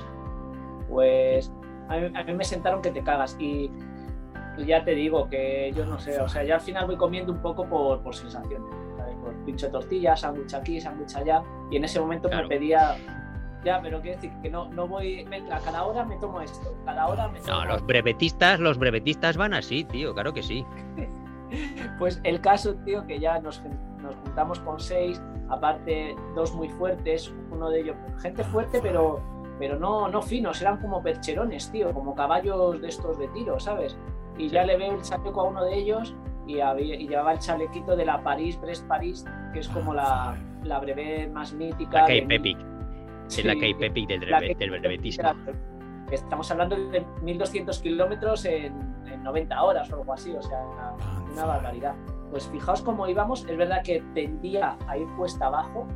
pues 0.89 1.53
a 1.89 2.24
mí, 2.24 2.34
me 2.34 2.45
sentaron 2.45 2.82
que 2.82 2.91
te 2.91 3.03
cagas. 3.03 3.37
Y 3.39 3.70
ya 4.66 4.84
te 4.84 4.95
digo 4.95 5.28
que 5.28 5.72
yo 5.76 5.84
no 5.84 5.99
sé, 5.99 6.20
o 6.20 6.28
sea, 6.28 6.43
ya 6.43 6.55
al 6.55 6.61
final 6.61 6.87
voy 6.87 6.97
comiendo 6.97 7.32
un 7.32 7.43
poco 7.43 7.68
por, 7.68 8.03
por 8.03 8.14
sensaciones. 8.14 8.68
Por 9.22 9.34
pincho 9.45 9.66
de 9.66 9.72
tortilla, 9.72 10.16
sándwich 10.16 10.55
aquí, 10.55 10.80
sándwich 10.80 11.14
allá. 11.16 11.43
Y 11.70 11.76
en 11.76 11.84
ese 11.84 12.01
momento 12.01 12.28
me 12.28 12.47
pedía 12.47 12.97
ya, 13.66 13.80
pero 13.82 14.01
quiero 14.01 14.16
decir 14.16 14.32
que 14.43 14.49
no, 14.49 14.68
no 14.68 14.87
voy, 14.87 15.26
a 15.51 15.59
cada 15.59 15.84
hora 15.84 16.05
me 16.05 16.16
tomo 16.18 16.41
esto, 16.41 16.72
cada 16.84 17.09
hora 17.09 17.26
me 17.28 17.41
tomo 17.41 17.59
No, 17.59 17.64
los 17.64 17.84
brevetistas, 17.84 18.61
los 18.61 18.78
brevetistas 18.78 19.37
van 19.37 19.55
así, 19.55 19.82
tío, 19.82 20.14
claro 20.14 20.32
que 20.32 20.43
sí. 20.43 20.64
pues 21.99 22.20
el 22.22 22.41
caso, 22.41 22.76
tío, 22.84 23.05
que 23.09 23.18
ya 23.18 23.41
nos, 23.41 23.61
nos, 24.01 24.14
juntamos 24.14 24.61
con 24.61 24.78
seis, 24.78 25.20
aparte 25.49 26.14
dos 26.37 26.55
muy 26.55 26.68
fuertes, 26.68 27.34
uno 27.51 27.68
de 27.70 27.80
ellos, 27.80 27.97
gente 28.20 28.45
fuerte, 28.45 28.78
pero 28.80 29.20
pero 29.59 29.79
no, 29.79 30.09
no 30.09 30.23
finos, 30.23 30.61
eran 30.61 30.79
como 30.79 31.03
percherones, 31.03 31.71
tío, 31.71 31.93
como 31.93 32.15
caballos 32.15 32.81
de 32.81 32.89
estos 32.89 33.19
de 33.19 33.29
tiro, 33.29 33.59
¿sabes? 33.59 33.97
Y 34.39 34.49
ya 34.49 34.65
le 34.65 34.77
veo 34.77 34.95
el 34.95 35.03
chaleco 35.03 35.41
a 35.41 35.45
uno 35.45 35.65
de 35.65 35.77
ellos 35.77 36.15
y, 36.47 36.57
llevaba 36.57 37.33
el 37.33 37.39
chalequito 37.39 37.97
de 37.97 38.05
la 38.05 38.23
París, 38.23 38.61
Brest 38.61 38.87
París, 38.87 39.25
que 39.53 39.61
es 39.61 39.69
como 39.69 39.95
la, 39.95 40.37
la 40.63 40.79
breve 40.79 41.29
más 41.29 41.53
mítica. 41.55 42.03
La 42.03 42.07
Cape 42.07 42.35
Epic. 42.35 42.59
es 43.29 43.45
la 43.45 43.55
Cape 43.55 43.87
Epic 43.87 44.09
del, 44.09 44.57
del 44.59 44.71
brevetismo. 44.71 45.33
Estamos 46.11 46.49
hablando 46.53 46.77
de 46.77 47.05
1200 47.23 47.81
kilómetros 47.81 48.45
en, 48.45 48.73
en 49.07 49.23
90 49.25 49.63
horas 49.63 49.91
o 49.91 49.97
algo 49.97 50.13
así, 50.13 50.33
o 50.33 50.43
sea, 50.43 50.63
una 51.33 51.45
barbaridad. 51.47 51.95
Pues 52.31 52.49
fijaos 52.49 52.83
cómo 52.83 53.09
íbamos, 53.09 53.45
es 53.49 53.57
verdad 53.57 53.83
que 53.83 54.03
tendía 54.15 54.77
a 54.87 54.97
ir 54.97 55.07
cuesta 55.17 55.47
abajo, 55.47 55.87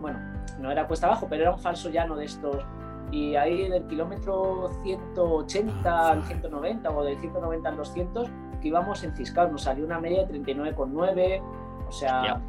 bueno, 0.00 0.20
no 0.60 0.70
era 0.70 0.86
cuesta 0.86 1.06
abajo, 1.06 1.26
pero 1.28 1.42
era 1.42 1.52
un 1.52 1.58
falso 1.58 1.88
llano 1.88 2.16
de 2.16 2.26
estos 2.26 2.64
y 3.12 3.36
ahí 3.36 3.68
del 3.68 3.86
kilómetro 3.86 4.70
180 4.82 6.08
al 6.08 6.24
190 6.24 6.90
o 6.90 7.04
del 7.04 7.18
190 7.18 7.68
al 7.68 7.76
200 7.76 8.30
que 8.60 8.68
íbamos 8.68 9.04
en 9.04 9.14
Ciscar, 9.14 9.52
nos 9.52 9.62
salió 9.62 9.84
una 9.84 10.00
media 10.00 10.24
de 10.24 10.40
39,9, 10.40 11.42
o 11.88 11.92
sea, 11.92 12.40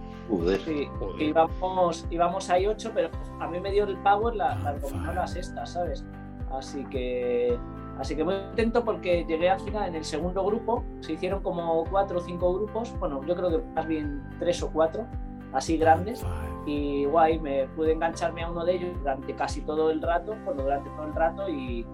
sí, 0.64 0.90
íbamos, 1.20 2.08
íbamos 2.10 2.50
ahí 2.50 2.68
8, 2.68 2.92
pero 2.94 3.10
a 3.40 3.48
mí 3.48 3.60
me 3.60 3.72
dio 3.72 3.84
el 3.84 3.98
power 3.98 4.36
la, 4.36 4.56
la, 4.60 5.14
la 5.14 5.28
sexta, 5.28 5.66
¿sabes? 5.66 6.06
Así 6.52 6.86
que, 6.86 7.58
así 7.98 8.16
que 8.16 8.24
muy 8.24 8.36
contento 8.36 8.86
porque 8.86 9.26
llegué 9.28 9.50
al 9.50 9.60
final 9.60 9.90
en 9.90 9.96
el 9.96 10.06
segundo 10.06 10.46
grupo, 10.46 10.84
se 11.02 11.14
hicieron 11.14 11.42
como 11.42 11.84
4 11.90 12.18
o 12.18 12.22
5 12.22 12.54
grupos, 12.54 12.98
bueno, 13.00 13.22
yo 13.26 13.36
creo 13.36 13.50
que 13.50 13.58
más 13.74 13.88
bien 13.88 14.24
3 14.40 14.64
o 14.64 14.72
4, 14.72 15.06
así 15.54 15.78
grandes, 15.78 16.26
y 16.66 17.06
guay, 17.06 17.40
me 17.40 17.68
pude 17.76 17.94
engancharme 17.94 18.44
a 18.44 18.50
uno 18.50 18.64
de 18.66 18.76
ellos 18.76 18.98
durante 19.00 19.36
casi 19.36 19.62
todo 19.62 19.92
el 19.92 20.02
rato, 20.02 20.36
bueno, 20.46 20.64
durante 20.64 20.90
todo 20.92 21.06
el 21.06 21.14
rato 21.14 21.50
y, 21.50 21.86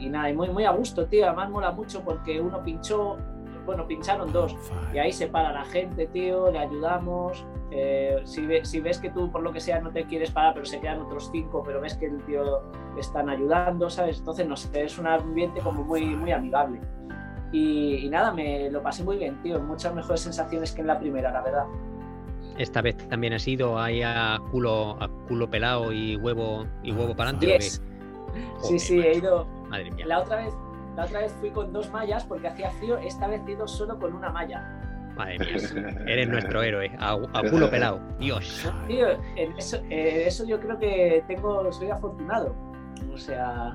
y, 0.00 0.08
nada, 0.08 0.30
y 0.30 0.34
muy, 0.34 0.48
muy 0.50 0.64
a 0.64 0.72
gusto, 0.72 1.06
tío, 1.06 1.26
además 1.26 1.50
mola 1.50 1.70
mucho 1.72 2.02
porque 2.02 2.40
uno 2.40 2.62
pinchó, 2.62 3.16
bueno, 3.66 3.86
pincharon 3.86 4.32
dos 4.32 4.56
y 4.92 4.98
ahí 4.98 5.12
se 5.12 5.28
para 5.28 5.52
la 5.52 5.64
gente, 5.64 6.06
tío, 6.08 6.50
le 6.50 6.58
ayudamos, 6.58 7.46
eh, 7.70 8.22
si, 8.24 8.46
ves 8.46 8.98
que 8.98 9.10
tú 9.10 9.30
por 9.30 9.42
lo 9.42 9.52
que 9.52 9.60
sea 9.60 9.80
no 9.80 9.90
te 9.90 10.04
quieres 10.06 10.30
parar, 10.30 10.54
pero 10.54 10.66
se 10.66 10.80
quedan 10.80 11.00
otros 11.02 11.28
cinco, 11.30 11.62
pero 11.64 11.80
ves 11.80 11.94
que 11.96 12.06
el 12.06 12.22
tío 12.24 12.62
están 12.98 13.28
ayudando, 13.28 13.90
¿sabes? 13.90 14.18
Entonces, 14.18 14.70
es 14.72 14.98
un 14.98 15.06
ambiente 15.06 15.60
como 15.60 15.84
muy, 15.84 16.04
muy 16.16 16.32
amigable. 16.32 16.80
Y, 17.52 17.96
y 17.96 18.08
nada, 18.10 18.32
me 18.32 18.70
lo 18.70 18.82
pasé 18.82 19.04
muy 19.04 19.16
bien, 19.16 19.40
tío, 19.42 19.60
muchas 19.60 19.94
mejores 19.94 20.20
sensaciones 20.20 20.72
que 20.72 20.80
en 20.80 20.86
la 20.86 20.98
primera, 20.98 21.30
la 21.30 21.42
verdad. 21.42 21.64
Esta 22.58 22.82
vez 22.82 22.96
también 23.08 23.32
ha 23.32 23.38
sido 23.38 23.78
ahí 23.78 24.02
a 24.02 24.38
culo, 24.50 25.00
a 25.00 25.08
culo 25.28 25.48
pelado 25.48 25.92
y 25.92 26.16
huevo 26.16 26.66
y 26.82 26.92
huevo 26.92 27.14
para 27.14 27.30
adelante. 27.30 27.60
sí, 28.62 28.78
sí, 28.78 29.00
he 29.00 29.18
ido. 29.18 29.46
Madre 29.68 29.92
mía. 29.92 30.06
La 30.06 30.20
otra 30.20 30.36
vez, 30.44 30.52
la 30.96 31.04
otra 31.04 31.20
vez 31.20 31.32
fui 31.38 31.50
con 31.50 31.72
dos 31.72 31.88
mallas 31.92 32.24
porque 32.24 32.48
hacía 32.48 32.70
frío. 32.72 32.98
Esta 32.98 33.28
vez 33.28 33.42
he 33.46 33.52
ido 33.52 33.68
solo 33.68 33.96
con 33.98 34.12
una 34.12 34.30
malla. 34.30 34.60
Madre 35.16 35.38
mía, 35.38 35.56
eres 36.08 36.28
nuestro 36.28 36.60
héroe, 36.62 36.90
a, 36.98 37.16
culo 37.48 37.70
pelado, 37.70 38.00
Dios. 38.18 38.68
Tío, 38.88 39.06
eso, 39.36 39.76
eh, 39.88 40.24
eso 40.26 40.44
yo 40.44 40.58
creo 40.58 40.78
que 40.80 41.22
tengo, 41.28 41.72
soy 41.72 41.90
afortunado. 41.90 42.56
O 43.12 43.16
sea, 43.16 43.72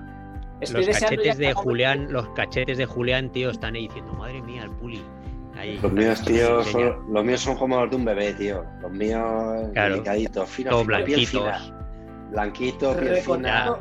los 0.60 0.88
cachetes 1.00 1.38
de 1.38 1.54
Julián, 1.54 2.12
los 2.12 2.28
cachetes 2.30 2.78
de 2.78 2.86
Julián, 2.86 3.30
tío, 3.32 3.50
están 3.50 3.76
ahí 3.76 3.88
diciendo, 3.88 4.14
madre 4.14 4.42
mía, 4.42 4.64
el 4.64 4.72
puli 4.72 5.02
los 5.82 5.92
míos, 5.92 6.22
tío, 6.24 6.64
son, 6.64 7.14
los 7.14 7.24
míos 7.24 7.42
son 7.42 7.58
como 7.58 7.80
los 7.80 7.90
de 7.90 7.96
un 7.96 8.06
bebé, 8.06 8.34
tío. 8.34 8.64
Los 8.82 8.92
míos 8.92 9.74
delicaditos, 9.74 10.50
finos, 10.50 10.86
blanquitos. 10.86 11.74
Blanquitos, 12.32 12.98
piel 12.98 13.18
fina. 13.18 13.78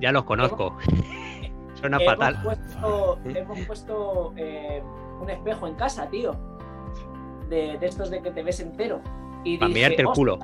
Ya, 0.00 0.12
los 0.12 0.24
conozco. 0.24 0.76
Suena 1.74 1.98
hemos 1.98 2.14
fatal. 2.14 2.42
Puesto, 2.42 3.20
hemos 3.24 3.60
puesto 3.60 4.32
eh, 4.36 4.82
un 5.20 5.30
espejo 5.30 5.66
en 5.66 5.74
casa, 5.74 6.08
tío. 6.08 6.36
De, 7.48 7.78
de, 7.78 7.86
estos 7.86 8.10
de 8.10 8.20
que 8.22 8.30
te 8.30 8.42
ves 8.42 8.60
entero. 8.60 9.00
Y 9.44 9.58
Para 9.58 9.72
mirarte 9.72 10.02
el 10.02 10.08
culo. 10.08 10.38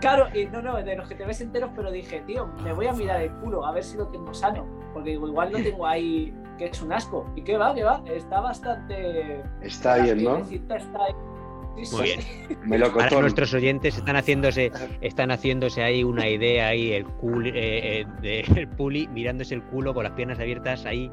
Claro, 0.00 0.28
y 0.34 0.46
no, 0.46 0.62
no, 0.62 0.76
de 0.82 0.96
los 0.96 1.08
que 1.08 1.14
te 1.14 1.24
ves 1.24 1.40
enteros, 1.40 1.70
pero 1.74 1.90
dije, 1.90 2.20
tío, 2.26 2.48
me 2.62 2.72
voy 2.72 2.86
a 2.86 2.92
mirar 2.92 3.20
el 3.20 3.32
culo 3.36 3.64
a 3.64 3.72
ver 3.72 3.82
si 3.82 3.96
lo 3.96 4.08
tengo 4.08 4.32
sano. 4.32 4.66
Porque 4.92 5.12
igual 5.12 5.52
lo 5.52 5.58
tengo 5.58 5.86
ahí 5.86 6.34
que 6.64 6.70
es 6.76 6.82
un 6.82 6.92
asco. 6.92 7.26
¿Y 7.36 7.42
qué 7.42 7.56
va? 7.56 7.74
¿Qué 7.74 7.84
va? 7.84 8.02
Está 8.06 8.40
bastante. 8.40 9.42
Está 9.62 9.98
bien, 9.98 10.22
¿no? 10.22 10.38
Muy 10.38 12.02
bien. 12.02 12.20
Me 12.64 12.78
lo 12.78 12.86
Ahora 12.86 13.20
nuestros 13.22 13.54
oyentes 13.54 13.96
están 13.96 14.16
haciéndose, 14.16 14.70
están 15.00 15.30
haciéndose 15.30 15.82
ahí 15.82 16.04
una 16.04 16.28
idea 16.28 16.68
ahí 16.68 16.92
el 16.92 17.06
cul, 17.06 17.46
eh, 17.46 17.52
eh, 17.54 18.06
de, 18.20 18.40
el 18.56 18.68
puli 18.68 19.08
mirándose 19.08 19.54
el 19.54 19.62
culo 19.62 19.94
con 19.94 20.04
las 20.04 20.12
piernas 20.12 20.38
abiertas 20.38 20.84
ahí 20.84 21.10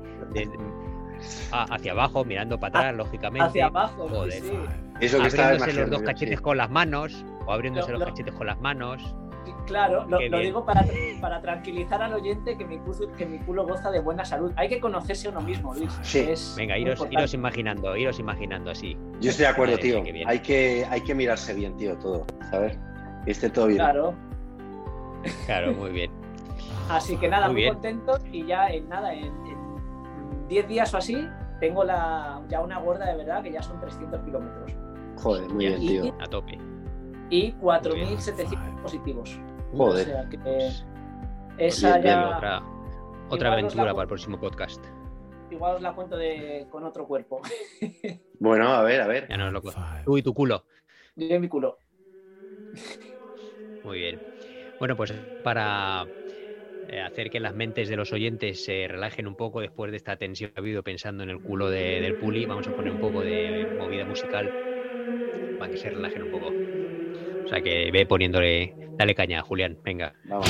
Ah, 1.52 1.66
hacia 1.70 1.92
abajo, 1.92 2.24
mirando 2.24 2.58
para 2.60 2.80
atrás, 2.80 2.96
lógicamente. 2.96 3.48
Hacia 3.48 3.66
abajo, 3.66 4.08
Joder. 4.08 4.42
Sí. 4.42 4.52
Eso 5.02 5.18
que 5.18 5.42
abriéndose 5.42 5.74
los 5.74 5.90
dos 5.90 6.02
cachetes 6.04 6.42
con 6.42 6.58
las 6.58 6.70
manos, 6.70 7.26
o 7.46 7.52
abriéndose 7.52 7.92
los 7.92 8.04
cachetes 8.04 8.34
con 8.34 8.48
las 8.48 8.60
manos. 8.60 9.16
Claro, 9.66 10.06
lo, 10.06 10.18
digo 10.40 10.66
para, 10.66 10.86
para, 11.22 11.42
tranquilizar 11.42 12.02
al 12.02 12.14
oyente 12.14 12.58
que 12.58 12.66
mi, 12.66 12.78
culo, 12.80 13.12
que 13.18 13.26
mi 13.26 13.40
culo 13.40 13.66
goza 13.66 13.92
de 13.92 14.00
buena 14.00 14.26
salud. 14.26 14.52
Hay 14.56 14.70
que 14.70 14.80
conocerse 14.80 15.30
uno 15.30 15.42
mismo, 15.42 15.74
Luis. 15.74 15.92
Sí. 16.02 16.28
Venga, 16.58 16.78
iros, 16.78 17.06
iros, 17.10 17.34
imaginando, 17.34 17.96
iros 17.96 18.20
imaginando 18.20 18.72
así. 18.72 18.98
Yo 19.20 19.30
estoy 19.30 19.44
de 19.44 19.52
acuerdo, 19.52 19.78
tío. 19.78 20.04
Hay 20.26 20.40
que, 20.40 20.86
hay 20.90 21.02
que 21.02 21.16
mirarse 21.16 21.54
bien, 21.54 21.76
tío, 21.78 21.98
todo, 21.98 22.26
¿sabes? 22.50 22.78
Que 23.26 23.32
esté 23.32 23.50
todo 23.50 23.68
bien. 23.68 23.80
Claro. 23.80 24.16
Claro, 25.46 25.74
muy 25.74 25.92
bien. 25.92 26.12
Así 26.90 27.18
que 27.18 27.28
nada, 27.28 27.50
muy, 27.50 27.68
contento 27.68 28.18
y 28.32 28.46
ya 28.46 28.68
en 28.70 28.90
nada, 28.90 29.14
en 29.14 29.32
10 30.48 30.68
días 30.68 30.94
o 30.94 30.98
así, 30.98 31.28
tengo 31.60 31.84
la, 31.84 32.42
ya 32.50 32.62
una 32.62 32.80
gorda 32.80 33.06
de 33.06 33.16
verdad 33.16 33.44
que 33.44 33.52
ya 33.52 33.62
son 33.62 33.80
300 33.80 34.22
kilómetros. 34.22 34.72
Joder, 35.18 35.50
muy 35.50 35.68
bien, 35.68 35.80
tío. 35.80 36.16
A 36.20 36.26
tope. 36.26 36.58
Y 37.30 37.54
4.700 37.54 38.82
positivos. 38.82 39.40
Joder. 39.72 40.08
O 40.08 40.12
sea 40.12 40.30
que 40.30 40.38
pues 40.40 40.86
esa 41.58 42.00
ya... 42.02 42.38
Otra, 42.38 42.64
otra 43.30 43.54
aventura 43.54 43.92
para 43.92 44.04
el 44.04 44.08
próximo 44.08 44.40
podcast. 44.40 44.84
Igual 45.52 45.78
os 45.78 45.82
la 45.82 45.94
cuento 45.94 46.16
de, 46.16 46.68
con 46.70 46.84
otro 46.84 47.08
cuerpo. 47.08 47.42
bueno, 48.40 48.70
a 48.70 48.84
ver, 48.84 49.02
a 49.02 49.08
ver. 49.08 49.28
Ya 49.28 49.38
no 49.38 49.48
es 49.48 49.54
loco. 49.54 49.72
Tú 50.06 50.18
y 50.18 50.24
tu 50.24 50.34
culo. 50.34 50.66
Yo 51.16 51.36
y 51.36 51.40
mi 51.40 51.48
culo. 51.48 51.78
Muy 53.84 54.00
bien. 54.00 54.22
Bueno, 54.80 54.96
pues 54.96 55.14
para 55.44 56.08
eh, 56.88 57.02
hacer 57.02 57.30
que 57.30 57.40
las 57.40 57.54
mentes 57.54 57.90
de 57.90 57.96
los 57.96 58.14
oyentes 58.14 58.64
se 58.64 58.88
relajen 58.88 59.28
un 59.28 59.36
poco 59.36 59.60
después 59.60 59.92
de 59.92 59.98
esta 59.98 60.18
tensión 60.18 60.52
que 60.52 60.60
ha 60.60 60.62
habido 60.62 60.84
pensando 60.84 61.24
en 61.24 61.30
el 61.30 61.42
culo 61.42 61.70
del 61.70 62.16
puli. 62.16 62.46
Vamos 62.46 62.68
a 62.68 62.76
poner 62.76 62.94
un 62.94 63.00
poco 63.00 63.22
de 63.22 63.68
movida 63.78 64.06
musical 64.06 64.50
para 65.58 65.72
que 65.72 65.78
se 65.78 65.90
relajen 65.90 66.24
un 66.24 66.32
poco. 66.32 66.79
O 67.46 67.48
sea 67.48 67.62
que 67.62 67.90
ve 67.92 68.06
poniéndole, 68.06 68.74
dale 68.98 69.16
caña, 69.16 69.42
Julián, 69.42 69.78
venga. 69.84 70.14
Bueno, 70.24 70.44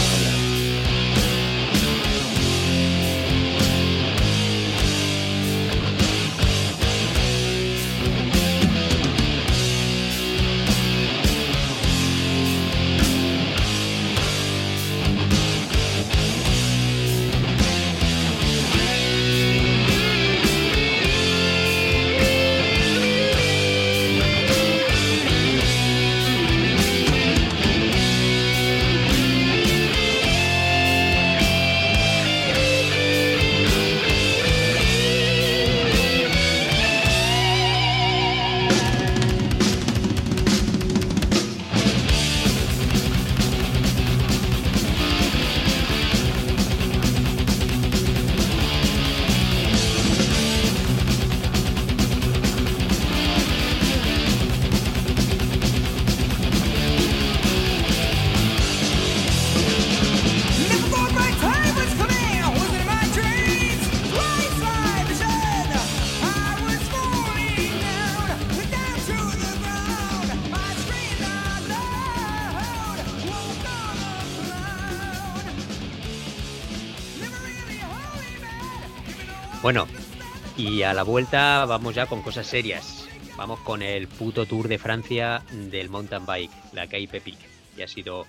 a 80.90 80.94
la 80.96 81.04
vuelta 81.04 81.66
vamos 81.66 81.94
ya 81.94 82.08
con 82.08 82.24
cosas 82.24 82.48
serias. 82.48 83.08
Vamos 83.38 83.60
con 83.60 83.84
el 83.84 84.08
puto 84.08 84.48
Tour 84.48 84.68
de 84.68 84.80
Francia 84.80 85.44
del 85.52 85.88
mountain 85.88 86.26
bike, 86.26 86.52
la 86.74 86.88
Cape 86.88 87.22
Peak, 87.24 87.38
que 87.76 87.84
ha 87.84 87.88
sido 87.88 88.26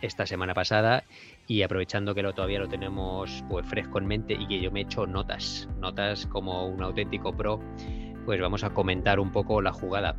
esta 0.00 0.26
semana 0.26 0.54
pasada 0.54 1.04
y 1.46 1.60
aprovechando 1.60 2.14
que 2.14 2.22
lo, 2.22 2.32
todavía 2.32 2.60
lo 2.60 2.68
tenemos 2.68 3.44
pues 3.50 3.66
fresco 3.66 3.98
en 3.98 4.06
mente 4.06 4.32
y 4.32 4.48
que 4.48 4.58
yo 4.58 4.70
me 4.70 4.80
he 4.80 4.82
hecho 4.84 5.06
notas, 5.06 5.68
notas 5.80 6.24
como 6.26 6.66
un 6.66 6.82
auténtico 6.82 7.36
pro, 7.36 7.60
pues 8.24 8.40
vamos 8.40 8.64
a 8.64 8.70
comentar 8.70 9.20
un 9.20 9.30
poco 9.30 9.60
la 9.60 9.74
jugada. 9.74 10.16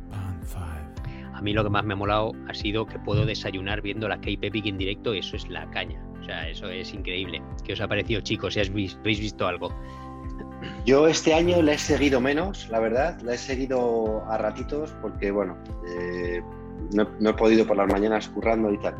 A 1.34 1.42
mí 1.42 1.52
lo 1.52 1.64
que 1.64 1.70
más 1.70 1.84
me 1.84 1.94
ha 1.94 1.96
molado 1.96 2.32
ha 2.48 2.54
sido 2.54 2.86
que 2.86 3.00
puedo 3.00 3.26
desayunar 3.26 3.82
viendo 3.82 4.06
la 4.06 4.16
Cape 4.16 4.52
Peak 4.52 4.66
en 4.66 4.78
directo 4.78 5.12
y 5.12 5.18
eso 5.18 5.34
es 5.34 5.48
la 5.48 5.68
caña. 5.70 6.00
O 6.20 6.24
sea, 6.24 6.48
eso 6.48 6.68
es 6.68 6.94
increíble. 6.94 7.42
¿Qué 7.64 7.72
os 7.72 7.80
ha 7.80 7.88
parecido, 7.88 8.20
chicos? 8.20 8.54
Si 8.54 8.60
habéis 8.60 8.96
visto 9.02 9.48
algo. 9.48 9.74
Yo 10.84 11.06
este 11.06 11.34
año 11.34 11.62
la 11.62 11.72
he 11.72 11.78
seguido 11.78 12.20
menos, 12.20 12.68
la 12.68 12.80
verdad, 12.80 13.20
la 13.22 13.34
he 13.34 13.38
seguido 13.38 14.24
a 14.28 14.38
ratitos 14.38 14.94
porque, 15.00 15.30
bueno, 15.30 15.56
eh, 15.96 16.42
no, 16.92 17.30
he 17.30 17.34
podido 17.34 17.66
por 17.66 17.76
las 17.76 17.88
mañanas 17.88 18.28
currando 18.28 18.72
y 18.72 18.78
tal, 18.78 18.94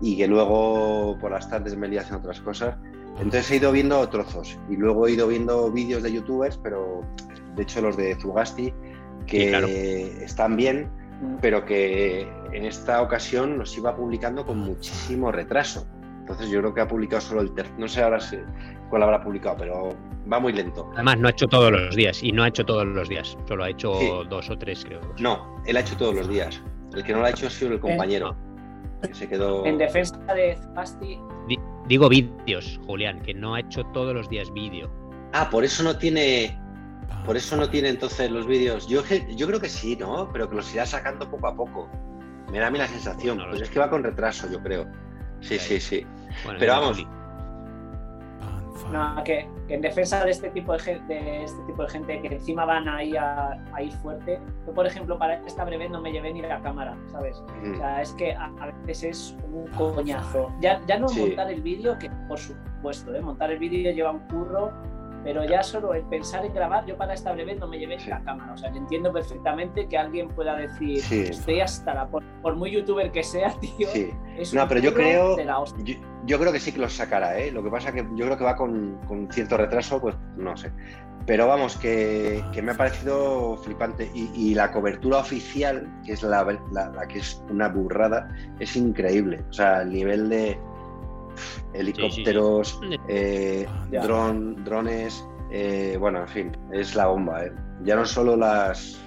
y 0.00 0.16
que 0.16 0.26
luego 0.26 1.16
por 1.20 1.30
las 1.30 1.48
tardes 1.48 1.76
me 1.76 1.88
he 1.88 1.98
haciendo 1.98 2.18
otras 2.18 2.40
cosas. 2.40 2.76
Entonces 3.18 3.50
he 3.50 3.56
ido 3.56 3.72
viendo 3.72 4.08
trozos 4.08 4.58
y 4.70 4.76
luego 4.76 5.06
he 5.06 5.12
ido 5.12 5.28
viendo 5.28 5.70
vídeos 5.70 6.02
de 6.02 6.12
youtubers, 6.12 6.56
pero 6.56 7.02
de 7.56 7.62
hecho 7.62 7.80
los 7.82 7.96
de 7.96 8.16
Zugasti, 8.16 8.72
que 9.26 10.24
están 10.24 10.56
bien, 10.56 10.90
pero 11.40 11.64
que 11.64 12.22
en 12.52 12.64
esta 12.64 13.02
ocasión 13.02 13.58
los 13.58 13.76
iba 13.76 13.94
publicando 13.94 14.46
con 14.46 14.58
muchísimo 14.58 15.30
retraso. 15.30 15.86
Entonces 16.22 16.50
yo 16.50 16.60
creo 16.60 16.74
que 16.74 16.80
ha 16.80 16.88
publicado 16.88 17.20
solo 17.20 17.40
el 17.42 17.52
tercer, 17.52 17.78
no 17.78 17.88
sé 17.88 18.02
ahora 18.02 18.20
si, 18.20 18.38
cuál 18.90 19.02
habrá 19.02 19.22
publicado, 19.22 19.56
pero 19.58 19.96
va 20.32 20.38
muy 20.38 20.52
lento. 20.52 20.88
Además, 20.94 21.18
no 21.18 21.28
ha 21.28 21.30
hecho 21.32 21.48
todos 21.48 21.72
los 21.72 21.96
días 21.96 22.22
y 22.22 22.30
no 22.30 22.44
ha 22.44 22.48
hecho 22.48 22.64
todos 22.64 22.86
los 22.86 23.08
días, 23.08 23.36
solo 23.46 23.64
ha 23.64 23.70
hecho 23.70 23.92
dos 24.30 24.48
o 24.48 24.56
tres, 24.56 24.84
creo. 24.84 25.00
No, 25.18 25.60
él 25.66 25.76
ha 25.76 25.80
hecho 25.80 25.96
todos 25.96 26.14
los 26.14 26.28
días. 26.28 26.62
El 26.94 27.02
que 27.02 27.12
no 27.12 27.20
lo 27.20 27.26
ha 27.26 27.30
hecho 27.30 27.48
ha 27.48 27.50
sido 27.50 27.72
el 27.72 27.80
compañero. 27.80 28.36
Que 29.02 29.14
se 29.14 29.28
quedó... 29.28 29.66
En 29.66 29.78
defensa 29.78 30.16
de 30.32 30.56
Fasti. 30.74 31.18
Digo 31.88 32.08
vídeos, 32.08 32.78
Julián, 32.86 33.20
que 33.22 33.34
no 33.34 33.54
ha 33.54 33.60
hecho 33.60 33.82
todos 33.92 34.14
los 34.14 34.28
días 34.28 34.52
vídeo. 34.52 34.88
Ah, 35.32 35.48
por 35.50 35.64
eso 35.64 35.82
no 35.82 35.96
tiene. 35.98 36.56
Por 37.26 37.36
eso 37.36 37.56
no 37.56 37.68
tiene 37.68 37.88
entonces 37.88 38.30
los 38.30 38.46
vídeos. 38.46 38.86
Yo, 38.86 39.02
yo 39.36 39.46
creo 39.48 39.60
que 39.60 39.68
sí, 39.68 39.96
¿no? 39.96 40.30
Pero 40.32 40.48
que 40.48 40.56
los 40.56 40.72
irá 40.72 40.86
sacando 40.86 41.28
poco 41.28 41.48
a 41.48 41.56
poco. 41.56 41.90
Me 42.52 42.60
da 42.60 42.68
a 42.68 42.70
mí 42.70 42.78
la 42.78 42.86
sensación. 42.86 43.42
pues 43.50 43.62
es 43.62 43.70
que 43.70 43.80
va 43.80 43.90
con 43.90 44.04
retraso, 44.04 44.48
yo 44.50 44.62
creo. 44.62 44.86
Sí, 45.42 45.58
sí, 45.58 45.80
sí. 45.80 46.06
Pero 46.58 46.72
vamos. 46.72 47.06
No, 48.90 49.22
que, 49.24 49.48
en 49.68 49.80
defensa 49.80 50.24
de 50.24 50.32
este 50.32 50.50
tipo 50.50 50.72
de, 50.72 50.78
gente, 50.78 51.14
de 51.14 51.44
este 51.44 51.62
tipo 51.62 51.82
de 51.82 51.88
gente 51.88 52.20
que 52.20 52.34
encima 52.34 52.64
van 52.64 52.88
ahí 52.88 53.16
a, 53.16 53.58
ir 53.80 53.92
fuerte. 53.92 54.38
Yo, 54.66 54.74
por 54.74 54.86
ejemplo, 54.86 55.18
para 55.18 55.34
esta 55.46 55.64
breve 55.64 55.88
no 55.88 56.00
me 56.00 56.12
llevé 56.12 56.32
ni 56.32 56.42
la 56.42 56.60
cámara, 56.60 56.96
¿sabes? 57.10 57.36
O 57.38 57.76
sea, 57.76 58.02
es 58.02 58.12
que 58.12 58.34
a, 58.34 58.50
veces 58.84 59.04
es 59.04 59.36
un 59.50 59.66
coñazo. 59.68 60.52
Ya, 60.60 60.80
ya 60.86 60.98
no 60.98 61.08
montar 61.08 61.50
el 61.50 61.62
vídeo, 61.62 61.98
que 61.98 62.10
por 62.28 62.38
supuesto, 62.38 63.14
¿eh? 63.14 63.20
montar 63.20 63.50
el 63.50 63.58
vídeo 63.58 63.92
lleva 63.92 64.10
un 64.10 64.20
curro 64.28 64.72
pero 65.24 65.44
ya 65.44 65.62
solo 65.62 65.94
el 65.94 66.02
pensar 66.04 66.44
en 66.44 66.52
grabar, 66.52 66.84
yo 66.86 66.96
para 66.96 67.14
esta 67.14 67.32
breve 67.32 67.54
no 67.54 67.68
me 67.68 67.78
llevé 67.78 67.98
la 68.08 68.22
cámara. 68.22 68.52
O 68.52 68.56
sea, 68.56 68.70
entiendo 68.70 69.12
perfectamente 69.12 69.86
que 69.86 69.96
alguien 69.96 70.28
pueda 70.28 70.56
decir, 70.56 71.02
estoy 71.10 71.60
hasta 71.60 71.94
la. 71.94 72.08
Por, 72.08 72.56
muy 72.56 72.72
youtuber 72.72 73.10
que 73.12 73.22
sea, 73.22 73.54
tío. 73.60 73.88
no, 74.52 74.68
pero 74.68 74.80
yo 74.80 74.92
creo. 74.94 75.36
Yo, 76.24 76.38
creo 76.38 76.52
que 76.52 76.60
sí 76.60 76.72
que 76.72 76.78
los 76.78 76.92
sacará, 76.92 77.38
¿eh? 77.38 77.50
Lo 77.50 77.62
que 77.62 77.70
pasa 77.70 77.92
que 77.92 78.06
yo 78.14 78.26
creo 78.26 78.38
que 78.38 78.44
va 78.44 78.56
con, 78.56 78.98
cierto 79.30 79.56
retraso, 79.56 80.00
pues 80.00 80.16
no 80.36 80.56
sé. 80.56 80.72
Pero 81.24 81.46
vamos, 81.46 81.76
que, 81.76 82.42
me 82.62 82.72
ha 82.72 82.76
parecido 82.76 83.56
flipante. 83.58 84.10
Y, 84.12 84.54
la 84.54 84.72
cobertura 84.72 85.18
oficial, 85.18 85.88
que 86.04 86.12
es 86.12 86.22
la, 86.24 86.44
la, 86.72 87.06
que 87.06 87.20
es 87.20 87.42
una 87.48 87.68
burrada, 87.68 88.28
es 88.58 88.74
increíble. 88.74 89.44
O 89.50 89.52
sea, 89.52 89.82
el 89.82 89.92
nivel 89.92 90.28
de 90.28 90.58
helicópteros, 91.74 92.80
eh, 93.08 93.66
drones, 93.90 95.26
eh, 95.50 95.96
bueno, 95.98 96.20
en 96.20 96.28
fin, 96.28 96.56
es 96.72 96.94
la 96.94 97.06
bomba. 97.06 97.44
¿eh? 97.44 97.52
Ya 97.82 97.96
no 97.96 98.04
solo 98.04 98.36
las, 98.36 99.00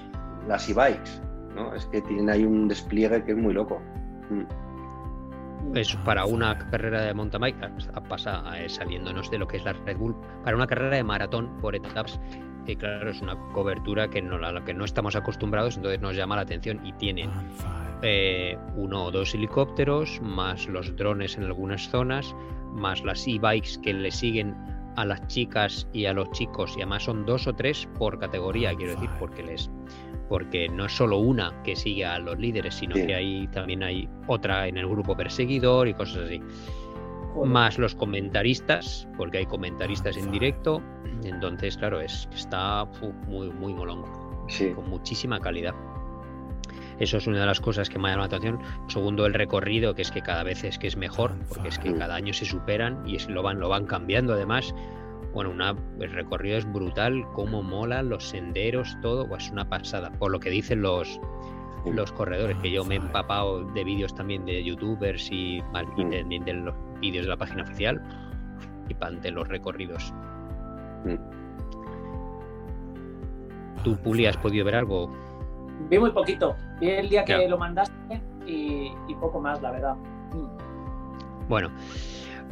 las 0.48 0.70
e-bikes, 0.70 1.22
¿no? 1.56 1.74
es 1.74 1.86
que 1.88 2.02
tienen 2.02 2.30
ahí 2.30 2.46
un 2.46 2.68
despliegue 2.68 3.24
que 3.24 3.32
es 3.32 3.38
muy 3.38 3.54
loco. 3.54 3.82
Mm. 4.30 5.78
es 5.78 5.96
para 5.98 6.26
una 6.26 6.58
carrera 6.58 7.04
de 7.04 7.14
mountain 7.14 7.42
bike, 7.42 8.08
pasa 8.10 8.44
saliéndonos 8.68 9.30
de 9.30 9.38
lo 9.38 9.48
que 9.48 9.58
es 9.58 9.66
la 9.66 9.74
Red 9.74 9.98
Bull, 9.98 10.16
para 10.44 10.56
una 10.56 10.68
carrera 10.68 10.96
de 10.96 11.04
maratón 11.04 11.58
por 11.62 11.76
etapas, 11.76 12.20
y 12.72 12.76
claro, 12.76 13.10
es 13.10 13.22
una 13.22 13.36
cobertura 13.54 14.10
que 14.10 14.22
no, 14.22 14.36
a 14.36 14.52
la 14.52 14.64
que 14.64 14.74
no 14.74 14.86
estamos 14.86 15.16
acostumbrados, 15.16 15.78
entonces 15.78 16.02
nos 16.02 16.16
llama 16.16 16.36
la 16.36 16.44
atención 16.44 16.86
y 16.86 16.94
tienen 16.94 17.30
eh, 18.02 18.58
uno 18.76 19.06
o 19.06 19.12
dos 19.12 19.34
helicópteros, 19.34 20.20
más 20.22 20.68
los 20.68 20.96
drones 20.96 21.38
en 21.38 21.44
algunas 21.44 21.90
zonas, 21.90 22.36
más 22.74 23.04
las 23.04 23.28
e-bikes 23.28 23.80
que 23.82 23.94
le 23.94 24.12
siguen 24.12 24.56
a 24.96 25.06
las 25.06 25.26
chicas 25.28 25.88
y 25.94 26.06
a 26.06 26.14
los 26.14 26.32
chicos, 26.32 26.74
y 26.78 26.82
además 26.82 27.04
son 27.04 27.26
dos 27.26 27.48
o 27.48 27.54
tres 27.54 27.88
por 27.98 28.18
categoría, 28.18 28.74
quiero 28.76 28.94
decir, 28.94 29.10
porque 29.20 29.44
les 29.44 29.70
porque 30.30 30.68
no 30.70 30.86
es 30.86 30.92
solo 30.92 31.18
una 31.18 31.62
que 31.64 31.76
sigue 31.76 32.04
a 32.04 32.18
los 32.18 32.40
líderes, 32.40 32.74
sino 32.76 32.96
que 32.96 33.14
hay 33.14 33.48
también 33.48 33.84
hay 33.84 34.10
otra 34.28 34.68
en 34.68 34.78
el 34.78 34.88
grupo 34.88 35.16
perseguidor 35.16 35.88
y 35.88 35.94
cosas 35.94 36.24
así. 36.26 36.42
Más 37.44 37.78
los 37.78 37.96
comentaristas, 37.96 39.08
porque 39.18 39.40
hay 39.40 39.46
comentaristas 39.46 40.16
en 40.18 40.32
directo, 40.32 40.82
entonces 41.24 41.78
claro, 41.78 42.00
es 42.00 42.30
está 42.34 42.86
muy 43.28 43.50
muy 43.52 43.74
molongo, 43.74 44.08
con 44.76 44.90
muchísima 44.90 45.40
calidad. 45.40 45.76
Eso 47.00 47.18
es 47.18 47.28
una 47.28 47.42
de 47.42 47.46
las 47.46 47.60
cosas 47.60 47.90
que 47.90 48.00
me 48.00 48.10
llama 48.10 48.22
la 48.22 48.26
atención. 48.28 48.60
Segundo, 48.88 49.26
el 49.26 49.34
recorrido, 49.34 49.96
que 49.96 50.02
es 50.02 50.12
que 50.12 50.22
cada 50.22 50.44
vez 50.44 50.64
es 50.64 50.80
que 50.80 50.88
es 50.88 50.96
mejor, 50.96 51.34
porque 51.50 51.68
es 51.68 51.78
que 51.78 51.94
cada 51.94 52.16
año 52.16 52.34
se 52.34 52.46
superan 52.46 53.06
y 53.06 53.18
es, 53.18 53.28
lo, 53.30 53.44
van, 53.44 53.60
lo 53.60 53.68
van 53.68 53.86
cambiando 53.86 54.34
además. 54.34 54.74
Bueno, 55.34 55.52
una, 55.52 55.76
el 56.00 56.12
recorrido 56.12 56.58
es 56.58 56.72
brutal, 56.72 57.26
cómo 57.34 57.62
molan 57.62 58.08
los 58.08 58.30
senderos, 58.30 58.98
todo, 59.02 59.28
pues 59.28 59.46
es 59.46 59.52
una 59.52 59.68
pasada. 59.68 60.10
Por 60.12 60.32
lo 60.32 60.40
que 60.40 60.50
dicen 60.50 60.82
los, 60.82 61.20
los 61.92 62.12
corredores, 62.12 62.58
que 62.58 62.72
yo 62.72 62.84
me 62.84 62.96
he 62.96 62.98
empapado 62.98 63.64
de 63.64 63.84
vídeos 63.84 64.14
también 64.16 64.46
de 64.46 64.64
youtubers 64.64 65.30
y, 65.32 65.62
mm. 65.62 66.10
de, 66.44 66.54
los 66.54 66.76
vídeos 67.00 67.26
de 67.26 67.30
la 67.30 67.38
página 67.38 67.64
oficial, 67.64 68.02
y 68.90 68.94
pante 68.94 69.32
los 69.32 69.48
recorridos. 69.48 70.14
Mm. 71.06 71.16
¿Tú, 73.84 73.96
Puli, 73.98 74.26
has 74.26 74.38
podido 74.38 74.66
ver 74.66 74.76
algo? 74.76 75.12
Vi 75.90 76.00
muy 76.00 76.12
poquito. 76.12 76.56
Vi 76.80 76.90
el 76.90 77.10
día 77.10 77.24
que 77.24 77.48
lo 77.48 77.58
mandaste 77.58 78.22
y, 78.48 78.92
poco 79.20 79.40
más, 79.40 79.62
la 79.62 79.72
verdad. 79.72 79.96
Bueno, 81.48 81.70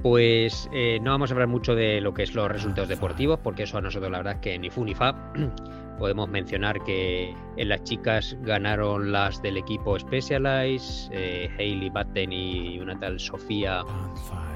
pues 0.03 0.69
eh, 0.71 0.99
no 1.01 1.11
vamos 1.11 1.31
a 1.31 1.33
hablar 1.33 1.47
mucho 1.47 1.75
de 1.75 2.01
lo 2.01 2.13
que 2.13 2.23
es 2.23 2.35
los 2.35 2.51
resultados 2.51 2.89
deportivos, 2.89 3.39
porque 3.39 3.63
eso 3.63 3.77
a 3.77 3.81
nosotros 3.81 4.11
la 4.11 4.19
verdad 4.19 4.33
es 4.35 4.39
que 4.39 4.59
ni 4.59 4.69
fu 4.69 4.85
ni 4.85 4.93
fa. 4.93 5.15
Podemos 5.99 6.27
mencionar 6.27 6.83
que 6.83 7.35
en 7.55 7.69
las 7.69 7.83
chicas 7.83 8.35
ganaron 8.41 9.11
las 9.11 9.41
del 9.41 9.57
equipo 9.57 9.97
Specialized, 9.97 11.11
eh, 11.11 11.49
Hailey 11.57 11.89
Batten 11.89 12.33
y 12.33 12.79
una 12.79 12.99
tal 12.99 13.19
Sofía, 13.19 13.83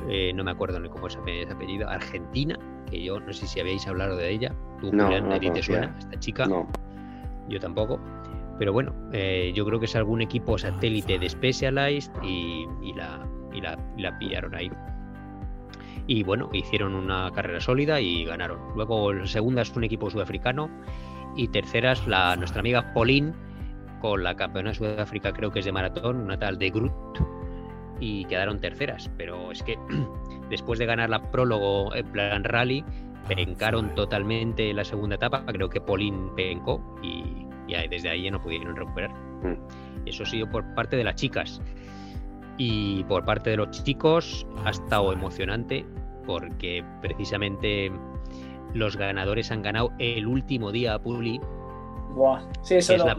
eh, 0.10 0.32
no 0.34 0.44
me 0.44 0.52
acuerdo 0.52 0.80
ni 0.80 0.90
cómo 0.90 1.08
es 1.08 1.18
ese 1.28 1.52
apellido, 1.52 1.88
Argentina, 1.90 2.58
que 2.90 3.04
yo 3.04 3.20
no 3.20 3.32
sé 3.34 3.46
si 3.46 3.60
habéis 3.60 3.88
hablado 3.88 4.16
de 4.16 4.30
ella. 4.30 4.56
¿Tú, 4.80 4.92
no, 4.92 5.10
te 5.10 5.62
suena 5.62 5.96
esta 6.00 6.20
chica? 6.20 6.48
No. 6.48 6.68
Yo 7.50 7.60
tampoco. 7.60 8.00
Pero 8.58 8.74
bueno, 8.74 8.94
eh, 9.14 9.52
yo 9.56 9.66
creo 9.66 9.80
que 9.80 9.86
es 9.86 9.96
algún 9.96 10.22
equipo 10.22 10.58
satélite 10.58 11.20
de 11.20 11.30
Specialized 11.30 12.12
y, 12.24 12.66
la, 12.96 13.28
la, 13.98 14.18
pillaron 14.18 14.56
ahí. 14.56 14.72
Y 16.08 16.24
bueno, 16.24 16.50
hicieron 16.54 16.96
una 16.96 17.32
carrera 17.32 17.60
sólida 17.60 18.02
y 18.02 18.26
ganaron. 18.26 18.60
Luego, 18.76 19.14
la 19.14 19.28
segunda 19.28 19.62
es 19.62 19.76
un 19.76 19.84
equipo 19.84 20.10
sudafricano 20.10 20.70
y 21.38 21.48
tercera 21.48 21.94
es 21.94 22.06
la, 22.08 22.36
nuestra 22.36 22.60
amiga 22.60 22.94
Pauline 22.94 23.34
con 24.02 24.24
la 24.24 24.36
campeona 24.36 24.70
de 24.70 24.76
Sudáfrica, 24.76 25.32
creo 25.32 25.52
que 25.52 25.60
es 25.60 25.66
de 25.66 25.72
maratón, 25.72 26.18
una 26.18 26.38
tal 26.38 26.58
de 26.58 26.70
Groot, 26.70 27.20
y 28.00 28.26
quedaron 28.26 28.60
terceras. 28.60 29.10
Pero 29.18 29.52
es 29.52 29.64
que 29.64 29.80
después 30.50 30.80
de 30.80 30.86
ganar 30.86 31.10
la 31.10 31.32
prólogo 31.32 31.96
en 31.96 32.06
plan 32.12 32.44
rally, 32.44 32.84
pencaron 33.28 33.96
totalmente 33.96 34.74
la 34.74 34.84
segunda 34.84 35.16
etapa. 35.16 35.46
Creo 35.46 35.70
que 35.70 35.80
Pauline 35.80 36.32
pencó 36.36 36.82
y 37.02 37.48
y 37.68 37.88
desde 37.88 38.10
ahí 38.10 38.24
ya 38.24 38.32
no 38.32 38.42
pudieron 38.42 38.76
recuperar. 38.76 39.12
Mm. 39.44 40.08
Eso 40.08 40.24
ha 40.24 40.26
sido 40.26 40.50
por 40.50 40.64
parte 40.74 40.96
de 40.96 41.04
las 41.04 41.16
chicas. 41.16 41.62
Y 42.58 43.04
por 43.04 43.24
parte 43.26 43.52
de 43.52 43.58
los 43.58 43.70
chicos 43.84 44.48
ha 44.66 44.72
estado 44.72 45.14
emocionante 45.14 45.86
porque 46.26 46.84
precisamente 47.02 47.92
los 48.74 48.98
ganadores 48.98 49.52
han 49.52 49.62
ganado 49.62 49.92
el 50.00 50.28
último 50.28 50.72
día 50.72 50.96
a 50.96 51.00
Puli. 51.00 51.40
Sí, 52.62 52.76
eso 52.76 52.94
es 52.94 53.04
la, 53.04 53.18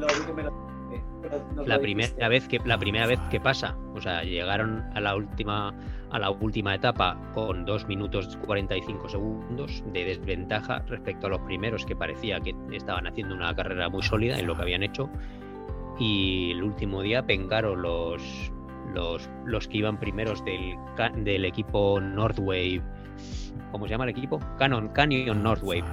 la 1.66 1.78
primera 1.78 2.28
vez 2.28 2.48
que 2.48 2.58
la 2.64 2.78
primera 2.78 3.06
vez 3.06 3.20
que 3.30 3.40
pasa. 3.40 3.76
O 3.94 4.00
sea, 4.00 4.22
llegaron 4.22 4.84
a 4.94 5.00
la 5.00 5.16
última 5.16 5.74
a 6.10 6.18
la 6.18 6.30
última 6.30 6.74
etapa 6.74 7.18
con 7.34 7.64
2 7.64 7.86
minutos 7.86 8.38
45 8.46 9.08
segundos 9.08 9.84
de 9.92 10.04
desventaja 10.04 10.82
respecto 10.88 11.26
a 11.26 11.30
los 11.30 11.40
primeros 11.40 11.84
que 11.84 11.94
parecía 11.94 12.40
que 12.40 12.54
estaban 12.72 13.06
haciendo 13.06 13.34
una 13.34 13.54
carrera 13.54 13.88
muy 13.88 14.02
sólida 14.02 14.38
en 14.38 14.46
lo 14.46 14.54
que 14.54 14.62
habían 14.62 14.82
hecho. 14.82 15.10
Y 15.98 16.52
el 16.52 16.62
último 16.62 17.02
día 17.02 17.26
pengaron 17.26 17.82
los, 17.82 18.52
los, 18.94 19.28
los 19.44 19.68
que 19.68 19.78
iban 19.78 19.98
primeros 19.98 20.44
del, 20.44 20.76
del 21.24 21.44
equipo 21.44 22.00
Northwave. 22.00 22.82
¿Cómo 23.72 23.86
se 23.86 23.90
llama 23.90 24.04
el 24.04 24.10
equipo? 24.10 24.40
Canon, 24.58 24.88
Canyon 24.88 25.42
Northwave. 25.42 25.84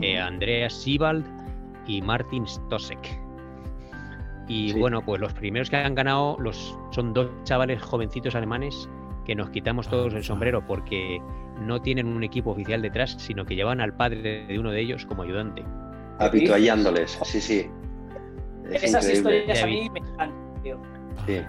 Eh, 0.00 0.18
Andreas 0.18 0.72
Sibald 0.72 1.24
y 1.86 2.02
Martin 2.02 2.46
Stosek. 2.46 3.20
Y 4.48 4.78
bueno, 4.78 5.02
pues 5.02 5.20
los 5.20 5.32
primeros 5.32 5.70
que 5.70 5.76
han 5.76 5.94
ganado 5.94 6.36
los, 6.38 6.76
son 6.90 7.12
dos 7.12 7.30
chavales 7.44 7.80
jovencitos 7.82 8.34
alemanes 8.34 8.88
que 9.24 9.34
nos 9.34 9.50
quitamos 9.50 9.88
todos 9.88 10.14
el 10.14 10.24
sombrero 10.24 10.66
porque 10.66 11.20
no 11.60 11.80
tienen 11.80 12.08
un 12.08 12.24
equipo 12.24 12.50
oficial 12.50 12.82
detrás, 12.82 13.14
sino 13.18 13.44
que 13.44 13.54
llevan 13.54 13.80
al 13.80 13.94
padre 13.94 14.44
de 14.46 14.58
uno 14.58 14.70
de 14.70 14.80
ellos 14.80 15.06
como 15.06 15.22
ayudante. 15.22 15.64
Habituallándoles, 16.18 17.18
sí, 17.24 17.40
sí. 17.40 17.70
Esas 18.70 19.08
historias 19.08 19.62
a 19.62 19.66
mí 19.66 19.88
me 19.90 20.00
encantan, 20.00 20.62
tío. 20.62 20.80
Sí. 21.26 21.40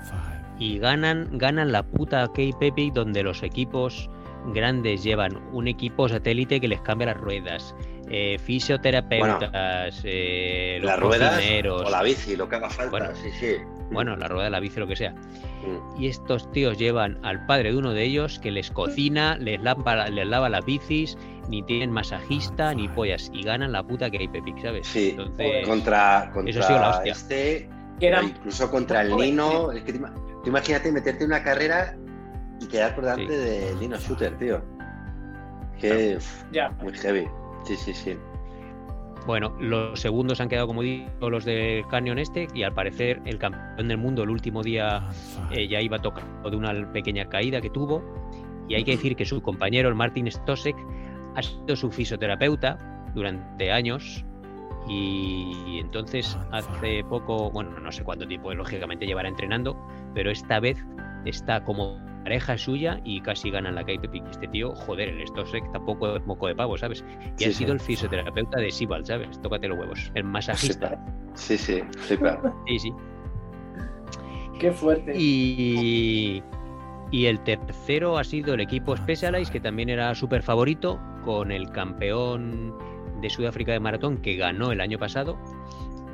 Y 0.60 0.78
ganan, 0.78 1.30
ganan 1.38 1.72
la 1.72 1.84
puta 1.84 2.28
K-Pepe 2.28 2.92
donde 2.94 3.24
los 3.24 3.42
equipos 3.44 4.10
grandes 4.48 5.04
llevan 5.04 5.38
un 5.52 5.68
equipo 5.68 6.10
satélite 6.10 6.60
que 6.60 6.68
les 6.68 6.82
cambia 6.82 7.08
las 7.08 7.18
ruedas, 7.18 7.76
eh, 8.10 8.38
fisioterapeutas, 8.40 10.02
eh, 10.04 10.80
las 10.82 11.00
ruedas 11.00 11.42
o 11.70 11.90
la 11.90 12.04
bici, 12.04 12.36
lo 12.36 12.50
que 12.50 12.58
haga 12.58 12.70
falta, 12.70 13.16
sí, 13.16 13.30
sí. 13.40 13.56
Bueno, 13.92 14.16
la 14.16 14.28
rueda, 14.28 14.50
la 14.50 14.60
bici, 14.60 14.80
lo 14.80 14.88
que 14.88 14.96
sea. 14.96 15.12
Mm. 15.12 16.02
Y 16.02 16.08
estos 16.08 16.52
tíos 16.52 16.78
llevan 16.78 17.20
al 17.24 17.46
padre 17.46 17.72
de 17.72 17.78
uno 17.78 17.94
de 17.94 18.04
ellos 18.04 18.40
que 18.40 18.52
les 18.52 18.72
cocina, 18.72 19.38
les 19.38 19.62
lava, 19.62 20.10
les 20.10 20.28
lava 20.28 20.50
las 20.50 20.66
bicis, 20.66 21.18
ni 21.48 21.62
tienen 21.64 21.92
masajista, 21.92 22.74
ni 22.74 22.88
pollas, 22.88 23.30
y 23.34 23.44
ganan 23.44 23.72
la 23.72 23.84
puta 23.84 24.10
que 24.10 24.18
hay 24.18 24.28
Pepic, 24.28 24.62
¿sabes? 24.62 24.88
Sí, 24.88 25.10
Entonces, 25.12 25.68
contra, 25.68 26.32
contra 26.34 26.52
eso 26.52 26.62
sí, 26.64 26.74
la 26.74 26.90
hostia. 26.90 27.12
este, 27.12 27.70
incluso 28.02 28.70
contra 28.70 29.02
el 29.02 29.16
Nino. 29.16 29.72
Es 29.72 29.84
que 29.84 30.00
imagínate 30.46 30.92
meterte 30.92 31.24
en 31.24 31.30
una 31.30 31.44
carrera 31.44 31.96
y 32.64 32.68
quedar 32.68 32.96
por 32.96 33.04
delante 33.04 33.38
del 33.38 33.80
Nino 33.80 33.98
Shooter, 33.98 34.38
tío. 34.38 34.62
Que 35.80 36.18
ya. 36.52 36.70
muy 36.82 36.94
heavy. 36.94 37.28
Sí, 37.66 37.76
sí, 37.76 37.94
sí. 37.94 38.18
Bueno, 39.26 39.56
los 39.60 40.00
segundos 40.00 40.42
han 40.42 40.50
quedado, 40.50 40.68
como 40.68 40.82
digo, 40.82 41.30
los 41.30 41.46
del 41.46 41.86
Canyon 41.88 42.20
este, 42.20 42.48
y 42.54 42.64
al 42.64 42.74
parecer 42.74 43.22
el 43.26 43.38
campeón 43.38 43.88
del 43.88 43.98
mundo 43.98 44.24
el 44.24 44.30
último 44.30 44.62
día 44.62 45.08
eh, 45.52 45.68
ya 45.68 45.80
iba 45.82 45.98
tocando 46.00 46.50
de 46.50 46.58
una 46.58 46.92
pequeña 46.92 47.28
caída 47.30 47.62
que 47.62 47.70
tuvo. 47.70 48.04
Y 48.68 48.76
hay 48.76 48.84
que 48.84 48.92
decir 48.92 49.16
que 49.16 49.26
su 49.26 49.42
compañero, 49.42 49.90
el 49.90 49.96
Martin 49.96 50.30
Stosek, 50.30 50.76
ha 51.36 51.42
sido 51.42 51.76
su 51.76 51.92
fisioterapeuta 51.92 52.78
durante 53.14 53.72
años. 53.72 54.26
Y 54.88 55.80
entonces 55.80 56.38
hace 56.52 57.06
poco, 57.06 57.50
bueno, 57.52 57.80
no 57.80 57.92
sé 57.92 58.04
cuánto 58.04 58.28
tiempo, 58.28 58.54
lógicamente 58.54 59.06
llevará 59.06 59.30
entrenando, 59.30 59.78
pero 60.14 60.30
esta 60.30 60.60
vez 60.60 60.78
está 61.26 61.64
como 61.64 61.98
pareja 62.24 62.58
suya 62.58 63.00
y 63.04 63.22
casi 63.22 63.52
ganan 63.52 63.76
la 63.76 63.84
KPP. 63.84 64.16
Este 64.32 64.48
tío, 64.48 64.74
joder, 64.76 65.10
el 65.10 65.28
Stosek 65.28 65.72
tampoco 65.72 66.16
es 66.16 66.26
moco 66.26 66.48
de 66.48 66.56
pavo, 66.56 66.78
¿sabes? 66.78 67.04
Y 67.38 67.46
ha 67.46 67.52
sido 67.52 67.74
el 67.74 67.80
fisioterapeuta 67.80 68.60
de 68.60 68.72
Sibal, 68.72 69.06
¿sabes? 69.06 69.40
Tócate 69.42 69.68
los 69.68 69.80
huevos. 69.80 70.12
El 70.16 70.24
masajista. 70.24 71.04
Sí, 71.34 71.58
sí, 71.58 71.82
sí, 72.08 72.18
sí, 72.68 72.80
sí. 72.80 72.94
Qué 74.60 74.72
fuerte. 74.72 75.14
Y, 75.18 76.42
y 77.12 77.26
el 77.26 77.40
tercero 77.44 78.18
ha 78.18 78.24
sido 78.24 78.54
el 78.54 78.62
equipo 78.62 78.96
Specialized, 78.96 79.52
que 79.52 79.60
también 79.60 79.90
era 79.90 80.16
súper 80.16 80.42
favorito, 80.42 81.00
con 81.26 81.52
el 81.52 81.70
campeón 81.72 82.74
de 83.22 83.30
Sudáfrica 83.30 83.72
de 83.72 83.80
maratón 83.80 84.18
que 84.18 84.36
ganó 84.36 84.72
el 84.72 84.82
año 84.82 84.98
pasado, 85.00 85.38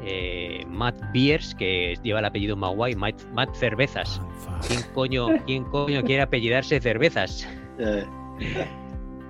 eh, 0.04 0.64
Matt 0.68 0.96
Beers, 1.14 1.56
que 1.56 1.98
lleva 2.04 2.20
el 2.20 2.26
apellido 2.26 2.56
Maguay, 2.56 2.96
Matt, 2.96 3.22
Matt, 3.34 3.54
Cervezas. 3.56 4.22
¿Quién 4.68 4.82
coño, 4.94 5.28
¿Quién 5.46 5.64
coño 5.66 6.04
quiere 6.04 6.22
apellidarse 6.22 6.80
Cervezas? 6.80 7.48
Eh. 7.80 8.06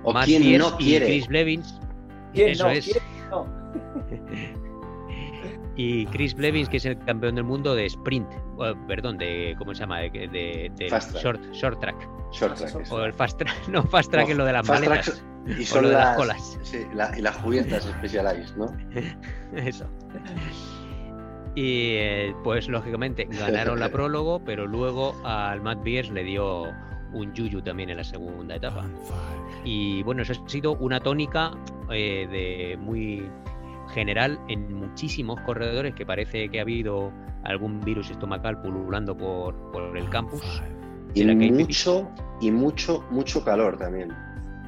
¿O 0.02 0.14
quién 0.24 0.58
no 0.58 0.76
quiere? 0.76 1.06
Chris 1.06 1.26
Blevins. 1.26 1.80
¿Quién 2.32 2.50
Eso 2.50 2.68
es. 2.68 3.00
Y 5.82 6.04
Chris 6.08 6.34
Blevins, 6.34 6.68
que 6.68 6.76
es 6.76 6.84
el 6.84 6.98
campeón 6.98 7.36
del 7.36 7.44
mundo 7.44 7.74
de 7.74 7.86
sprint, 7.86 8.28
perdón, 8.86 9.16
de 9.16 9.54
¿cómo 9.56 9.74
se 9.74 9.80
llama? 9.80 10.00
De, 10.00 10.10
de, 10.10 10.88
short, 11.22 11.42
short 11.54 11.80
track. 11.80 11.96
Short 12.32 12.54
track. 12.54 12.92
O 12.92 13.00
el 13.00 13.14
fast 13.14 13.38
track, 13.38 13.56
no, 13.68 13.82
fast 13.84 14.10
track 14.10 14.28
es 14.28 14.36
lo 14.36 14.44
de 14.44 14.52
las 14.52 14.68
maletas. 14.68 15.24
y 15.46 15.64
son 15.64 15.90
las, 15.90 16.18
colas. 16.18 16.58
Sí, 16.62 16.84
y 17.16 17.22
las 17.22 17.36
cubiertas 17.38 17.84
Specialized, 17.84 18.56
¿no? 18.58 18.66
Eso. 19.56 19.86
Y 21.54 21.94
eh, 21.94 22.34
pues 22.44 22.68
lógicamente 22.68 23.26
ganaron 23.30 23.80
la 23.80 23.88
prólogo, 23.92 24.44
pero 24.44 24.66
luego 24.66 25.14
al 25.24 25.62
Matt 25.62 25.82
Beers 25.82 26.10
le 26.10 26.24
dio 26.24 26.64
un 27.14 27.32
yuyu 27.32 27.62
también 27.62 27.88
en 27.88 27.96
la 27.96 28.04
segunda 28.04 28.56
etapa. 28.56 28.84
Y 29.64 30.02
bueno, 30.02 30.20
eso 30.20 30.34
ha 30.34 30.48
sido 30.48 30.72
una 30.74 31.00
tónica 31.00 31.52
eh, 31.90 32.28
de 32.30 32.76
muy 32.76 33.30
general 33.90 34.38
en 34.48 34.72
muchísimos 34.74 35.40
corredores 35.42 35.94
que 35.94 36.06
parece 36.06 36.48
que 36.48 36.58
ha 36.58 36.62
habido 36.62 37.12
algún 37.44 37.80
virus 37.80 38.10
estomacal 38.10 38.60
pululando 38.60 39.16
por, 39.16 39.54
por 39.72 39.96
el 39.96 40.08
campus. 40.10 40.62
Y 41.14 41.24
mucho, 41.24 42.08
y 42.40 42.50
mucho, 42.50 43.04
mucho 43.10 43.44
calor 43.44 43.76
también. 43.76 44.12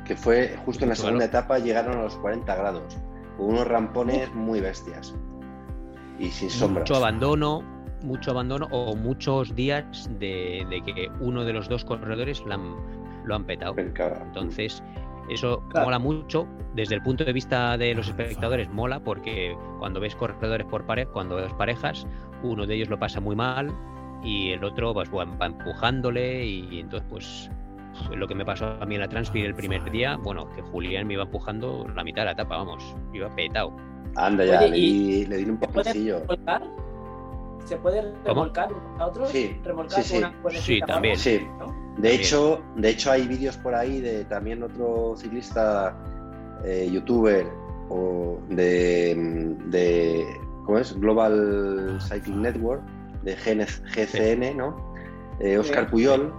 Que 0.05 0.17
fue 0.17 0.57
justo 0.65 0.85
en 0.85 0.91
la 0.91 0.97
segunda 0.97 1.25
etapa 1.25 1.59
llegaron 1.59 1.99
a 1.99 2.03
los 2.03 2.17
40 2.17 2.55
grados. 2.55 2.97
Con 3.37 3.51
unos 3.51 3.67
rampones 3.67 4.33
muy 4.35 4.61
bestias. 4.61 5.15
Y 6.19 6.29
sin 6.29 6.51
sombras. 6.51 6.83
Mucho 6.83 6.97
abandono, 6.97 7.63
mucho 8.03 8.33
abandono 8.33 8.69
o 8.71 8.97
muchos 8.97 9.55
días 9.55 10.11
de, 10.19 10.67
que 10.85 11.09
uno 11.21 11.45
de 11.45 11.53
los 11.53 11.69
dos 11.69 11.85
corredores 11.85 12.43
lo 12.45 13.35
han, 13.35 13.45
petado. 13.45 13.75
Entonces, 13.79 14.83
eso 15.29 15.63
mola 15.75 15.99
mucho. 15.99 16.47
Desde 16.75 16.95
el 16.95 17.03
punto 17.03 17.25
de 17.25 17.33
vista 17.33 17.77
de 17.77 17.95
los 17.95 18.09
espectadores, 18.09 18.71
mola 18.71 19.01
porque 19.01 19.57
cuando 19.79 20.01
ves 20.01 20.17
corredores 20.17 20.67
por 20.67 20.87
pareja, 20.87 21.11
cuando 21.13 21.37
ves 21.37 21.53
parejas, 21.55 22.07
uno 22.43 22.67
de 22.67 22.75
ellos 22.75 22.89
lo 22.89 22.99
pasa 22.99 23.21
muy 23.21 23.37
mal 23.37 23.73
y 24.25 24.53
el 24.53 24.65
otro 24.65 24.95
pues, 24.95 25.11
va 25.13 25.47
empujándole 25.47 26.47
y 26.47 26.81
entonces 26.81 27.07
pues 27.11 27.51
lo 28.15 28.27
que 28.27 28.35
me 28.35 28.45
pasó 28.45 28.67
a 28.81 28.87
mí 28.87 28.95
en 28.95 29.01
la 29.01 29.09
Transpir 29.09 29.47
el 29.47 29.55
primer 29.55 29.91
día, 29.91 30.17
bueno, 30.17 30.49
que 30.55 30.63
Julián 30.63 31.07
me 31.07 31.15
iba 31.15 31.25
empujando 31.25 31.87
la 31.95 32.05
mitad 32.05 32.23
de 32.23 32.27
la 32.27 32.33
etapa, 32.33 32.57
vamos, 32.57 32.95
iba 33.13 33.29
petado. 33.35 33.75
Anda 34.17 34.45
ya, 34.45 34.61
le, 34.63 34.71
di, 34.73 35.27
le, 35.27 35.37
di, 35.39 35.51
un 35.51 35.59
poquillo. 35.59 36.23
¿Se 37.65 37.77
puede 37.77 38.13
remolcar 38.25 38.69
a 38.99 39.07
otros? 39.07 39.31
Sí, 39.31 39.59
remolcar 39.63 40.03
sí, 40.03 40.21
sí. 40.51 40.59
sí 40.59 40.81
también. 40.87 41.17
Sí. 41.17 41.47
De 41.99 42.15
hecho, 42.15 42.63
de 42.77 42.91
hecho 42.91 43.11
hay 43.11 43.27
vídeos 43.27 43.57
por 43.59 43.75
ahí 43.75 44.01
de 44.01 44.25
también 44.25 44.63
otro 44.63 45.15
ciclista 45.17 45.97
eh, 46.65 46.89
youtuber 46.91 47.47
o 47.89 48.41
de, 48.49 49.57
de 49.67 50.27
¿cómo 50.65 50.79
es? 50.79 50.99
Global 50.99 51.99
Cycling 52.01 52.43
Network 52.43 52.83
de 53.23 53.37
GCN, 53.37 54.57
¿no? 54.57 54.77
Eh, 55.41 55.59
Oscar 55.59 55.89
Puyol, 55.91 56.33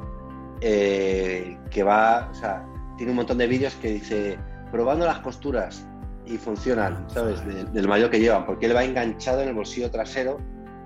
eh, 0.61 1.57
que 1.69 1.83
va, 1.83 2.29
o 2.31 2.33
sea, 2.33 2.65
tiene 2.97 3.11
un 3.11 3.17
montón 3.17 3.37
de 3.37 3.47
vídeos 3.47 3.73
que 3.75 3.91
dice 3.91 4.37
probando 4.71 5.05
las 5.05 5.19
costuras 5.19 5.85
y 6.25 6.37
funcionan, 6.37 7.05
¿sabes? 7.09 7.41
del 7.45 7.87
mayor 7.87 8.09
que 8.09 8.19
llevan, 8.19 8.45
porque 8.45 8.65
él 8.65 8.75
va 8.75 8.83
enganchado 8.83 9.41
en 9.41 9.49
el 9.49 9.53
bolsillo 9.53 9.91
trasero 9.91 10.39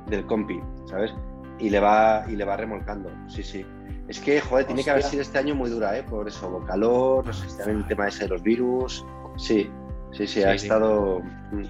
del 0.07 0.25
compi, 0.25 0.59
¿sabes? 0.89 1.13
Y 1.59 1.69
le 1.69 1.79
va, 1.79 2.25
y 2.27 2.35
le 2.35 2.43
va 2.43 2.57
remolcando, 2.57 3.09
sí, 3.27 3.43
sí. 3.43 3.65
Es 4.07 4.19
que, 4.19 4.39
joder, 4.39 4.65
tiene 4.65 4.83
que 4.83 4.89
haber 4.89 5.03
sido 5.03 5.21
este 5.21 5.37
año 5.37 5.53
muy 5.53 5.69
dura, 5.69 5.97
¿eh? 5.97 6.03
Por 6.03 6.27
eso, 6.27 6.63
calor, 6.65 7.25
no 7.25 7.33
sé, 7.33 7.45
también 7.57 7.79
el 7.79 7.87
tema 7.87 8.07
ese 8.07 8.23
de 8.23 8.29
los 8.29 8.41
virus. 8.41 9.05
Sí, 9.35 9.69
sí, 10.11 10.27
sí, 10.27 10.43
ha 10.43 10.53
estado. 10.53 11.21
Mm. 11.51 11.63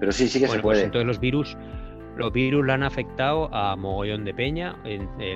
Pero 0.00 0.12
sí, 0.12 0.28
sí 0.28 0.40
que 0.40 0.46
se 0.46 0.54
pues 0.54 0.62
puede. 0.62 0.82
entonces 0.82 1.06
los 1.06 1.20
virus, 1.20 1.56
los 2.16 2.32
virus 2.32 2.66
le 2.66 2.72
han 2.72 2.82
afectado 2.82 3.54
a 3.54 3.76
mogollón 3.76 4.24
de 4.24 4.34
peña. 4.34 4.76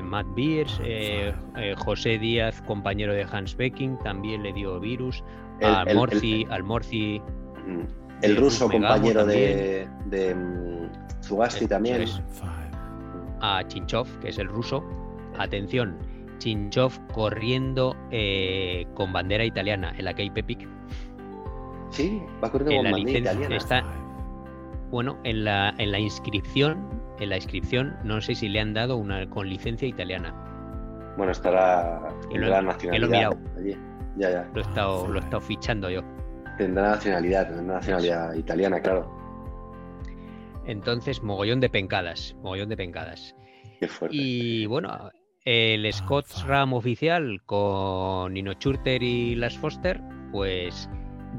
Matt 0.03 0.27
Beers, 0.35 0.81
eh, 0.83 1.33
eh, 1.57 1.75
José 1.77 2.19
Díaz, 2.19 2.61
compañero 2.63 3.15
de 3.15 3.25
Hans 3.31 3.57
Becking, 3.57 3.97
también 4.01 4.43
le 4.43 4.53
dio 4.53 4.81
virus. 4.81 5.23
al 5.63 5.95
Morci, 5.95 6.45
al 6.51 6.65
Morci. 6.65 7.21
Mm. 7.65 8.23
El 8.23 8.37
ruso, 8.37 8.69
compañero 8.69 9.25
de, 9.25 9.89
de, 10.07 10.37
Zugasti 11.23 11.69
también. 11.69 12.05
A 13.41 13.63
Chinchov, 13.69 14.09
que 14.19 14.31
es 14.31 14.39
el 14.39 14.49
ruso. 14.49 14.83
Atención, 15.39 15.97
Chinchov 16.39 16.93
corriendo 17.13 17.97
eh, 18.11 18.87
con 18.95 19.13
bandera 19.13 19.45
italiana 19.45 19.93
en 19.97 20.05
la 20.05 20.13
Cape 20.13 20.41
Epic. 20.41 20.69
Sí, 21.91 22.23
va 22.43 22.51
corriendo 22.51 22.83
con 22.83 22.93
bandera 22.93 23.19
italiana. 23.19 23.57
Está, 23.57 23.85
bueno, 24.91 25.19
en 25.25 25.45
la, 25.45 25.75
en 25.79 25.93
la 25.93 25.99
inscripción, 25.99 26.89
en 27.21 27.31
la 27.31 27.37
inscripción, 27.37 27.97
no 28.05 28.21
sé 28.21 28.35
si 28.35 28.49
le 28.49 28.61
han 28.61 28.75
dado 28.75 28.97
una 28.97 29.29
con 29.29 29.49
licencia 29.49 29.87
italiana. 29.87 30.35
Bueno, 31.17 31.33
estará 31.33 32.01
en 32.31 32.49
la 32.49 32.63
nacionalidad. 32.63 33.33
Allí. 33.57 33.77
Ya, 34.17 34.31
ya. 34.31 34.51
Lo 34.55 34.61
he 34.61 34.65
estado, 34.65 35.09
lo 35.09 35.19
he 35.19 35.23
estado 35.23 35.41
fichando 35.41 35.91
yo. 35.91 36.03
Tendrá 36.57 36.91
nacionalidad, 36.91 37.49
tendrá 37.49 37.75
nacionalidad 37.75 38.35
italiana, 38.35 38.81
claro. 38.81 39.13
Entonces, 40.67 41.23
mogollón 41.23 41.61
de 41.61 41.71
pencadas, 41.71 42.37
mogollón 42.43 42.69
de 42.69 42.77
pencadas. 42.77 43.35
Qué 43.81 43.89
fuerte. 43.89 44.17
Y 44.17 44.67
bueno, 44.67 45.11
el 45.49 45.91
Scott 45.95 46.27
Ram 46.47 46.75
oficial 46.75 47.41
con 47.47 48.35
Nino 48.35 48.53
Churter 48.53 49.03
y 49.03 49.35
Las 49.35 49.57
Foster, 49.57 49.99
pues 50.31 50.91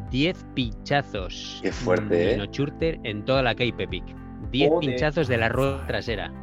10 0.10 0.48
pinchazos. 0.56 1.60
Qué 1.62 1.72
fuerte, 1.72 2.32
Nino 2.32 2.48
Churter 2.48 3.00
en 3.04 3.24
toda 3.24 3.44
la 3.44 3.54
Cape 3.54 3.84
Epic. 3.84 4.04
10 4.50 4.72
pinchazos 4.80 5.28
de 5.28 5.38
la 5.38 5.50
rueda 5.50 5.86
trasera. 5.86 6.34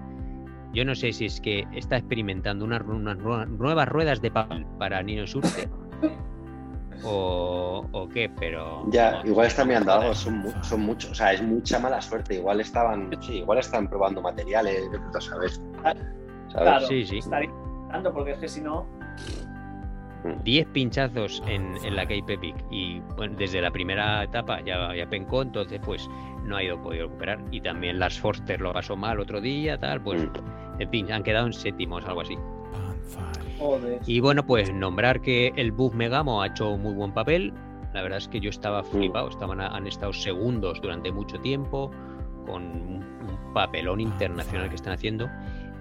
Yo 0.74 0.84
no 0.84 0.94
sé 0.94 1.12
si 1.12 1.24
es 1.24 1.40
que 1.40 1.66
está 1.74 1.96
experimentando 1.96 2.64
unas, 2.64 2.84
nuevas 3.48 3.88
ruedas 3.88 4.22
de 4.22 4.30
papel 4.30 4.64
para 4.78 5.02
Nino 5.02 5.24
Churter 5.24 5.68
o, 7.02 8.08
qué, 8.14 8.30
pero. 8.38 8.84
Ya, 8.92 9.22
igual 9.24 9.48
están 9.48 9.66
mirando 9.66 9.92
algo, 9.92 10.14
son, 10.14 10.54
son 10.62 10.82
muchos, 10.82 11.10
o 11.10 11.14
sea, 11.16 11.32
es 11.32 11.42
mucha 11.42 11.80
mala 11.80 12.00
suerte. 12.00 12.36
Igual 12.36 12.60
estaban, 12.60 13.10
sí, 13.22 13.38
igual 13.38 13.58
están 13.58 13.88
probando 13.88 14.22
materiales, 14.22 14.88
de 14.92 14.98
¿sabes? 16.56 16.68
Claro, 16.68 16.86
sí, 16.86 17.06
sí. 17.06 17.20
porque 18.12 18.32
es 18.32 18.38
que 18.38 18.48
si 18.48 18.60
no. 18.60 18.86
10 20.42 20.66
pinchazos 20.68 21.42
en, 21.46 21.76
la 21.94 22.02
Cape 22.02 22.34
Epic 22.34 22.56
y 22.70 23.00
bueno, 23.16 23.36
desde 23.38 23.60
la 23.60 23.70
primera 23.70 24.24
etapa 24.24 24.60
ya, 24.60 24.92
ya 24.94 25.08
pencó, 25.08 25.42
entonces 25.42 25.80
pues 25.84 26.08
no 26.44 26.56
ha 26.56 26.62
ido 26.62 26.80
podido 26.82 27.06
recuperar. 27.06 27.38
Y 27.50 27.60
también 27.60 27.98
Las 27.98 28.18
Forster 28.18 28.60
lo 28.60 28.72
pasó 28.72 28.96
mal 28.96 29.20
otro 29.20 29.40
día, 29.40 29.78
tal, 29.78 30.02
pues 30.02 30.22
mm. 30.22 30.80
en 30.80 30.90
fin, 30.90 31.12
han 31.12 31.22
quedado 31.22 31.46
en 31.46 31.52
séptimos, 31.52 32.04
algo 32.06 32.22
así. 32.22 32.36
Y 34.06 34.20
bueno, 34.20 34.44
pues 34.44 34.72
nombrar 34.72 35.20
que 35.20 35.52
el 35.56 35.72
Buff 35.72 35.94
Megamo 35.94 36.42
ha 36.42 36.48
hecho 36.48 36.76
muy 36.76 36.94
buen 36.94 37.12
papel. 37.12 37.52
La 37.94 38.02
verdad 38.02 38.18
es 38.18 38.28
que 38.28 38.40
yo 38.40 38.50
estaba 38.50 38.82
mm. 38.82 38.86
flipado, 38.86 39.28
estaban, 39.28 39.60
han 39.60 39.86
estado 39.86 40.12
segundos 40.12 40.80
durante 40.80 41.12
mucho 41.12 41.38
tiempo, 41.40 41.90
con 42.46 42.62
un, 42.62 43.16
papelón 43.54 44.02
internacional 44.02 44.68
que 44.68 44.74
están 44.74 44.92
haciendo. 44.92 45.30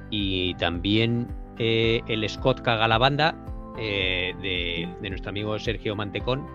Y 0.10 0.54
también 0.56 1.28
eh, 1.58 2.02
el 2.08 2.28
Scott 2.30 2.62
Caga 2.62 2.88
la 2.88 2.98
banda 2.98 3.36
eh, 3.78 4.34
de, 4.42 5.10
nuestro 5.10 5.30
amigo 5.30 5.58
Sergio 5.60 5.96
Mantecón, 5.96 6.46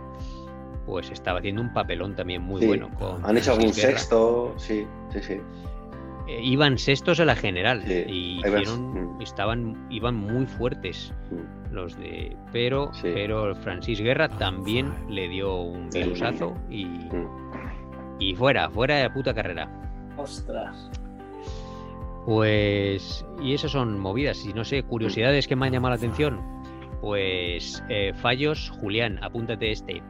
pues 0.86 1.10
estaba 1.10 1.38
haciendo 1.38 1.62
un 1.62 1.72
papelón 1.72 2.14
también 2.16 2.42
muy 2.42 2.66
bueno. 2.66 2.90
Con 2.98 3.24
han 3.24 3.36
hecho 3.36 3.52
algún 3.52 3.72
sexto, 3.72 4.54
sí, 4.56 4.86
sí, 5.12 5.20
sí. 5.20 5.40
Eh, 6.28 6.40
iban 6.42 6.78
sextos 6.78 7.18
en 7.18 7.26
la 7.26 7.36
general 7.36 7.82
y 7.90 8.38
hicieron, 8.38 9.16
mm. 9.16 9.22
estaban, 9.22 9.86
iban 9.90 10.14
muy 10.14 10.46
fuertes 10.46 11.12
mm. 11.30 11.74
los 11.74 11.98
de. 11.98 12.36
Pero, 12.52 12.90
pero 13.02 13.54
Francis 13.56 14.00
Guerra 14.00 14.28
también 14.28 14.92
le 15.08 15.28
dio 15.28 15.60
un 15.60 15.90
virusazo 15.90 16.54
y, 16.70 16.84
mm. 16.84 18.16
y 18.18 18.34
fuera, 18.34 18.70
fuera 18.70 18.96
de 18.96 19.10
puta 19.10 19.34
carrera. 19.34 19.68
Ostras. 20.16 20.90
Pues, 22.26 23.24
y 23.42 23.54
esas 23.54 23.72
son 23.72 23.98
movidas, 23.98 24.44
y 24.44 24.52
no 24.52 24.64
sé, 24.64 24.82
curiosidades 24.82 25.46
que 25.46 25.56
me 25.56 25.66
han 25.66 25.72
llamado 25.72 25.90
la 25.90 25.96
atención. 25.96 26.40
Pues 27.00 27.82
eh, 27.88 28.12
fallos, 28.14 28.70
Julián, 28.80 29.18
apúntate 29.22 29.72
este. 29.72 30.02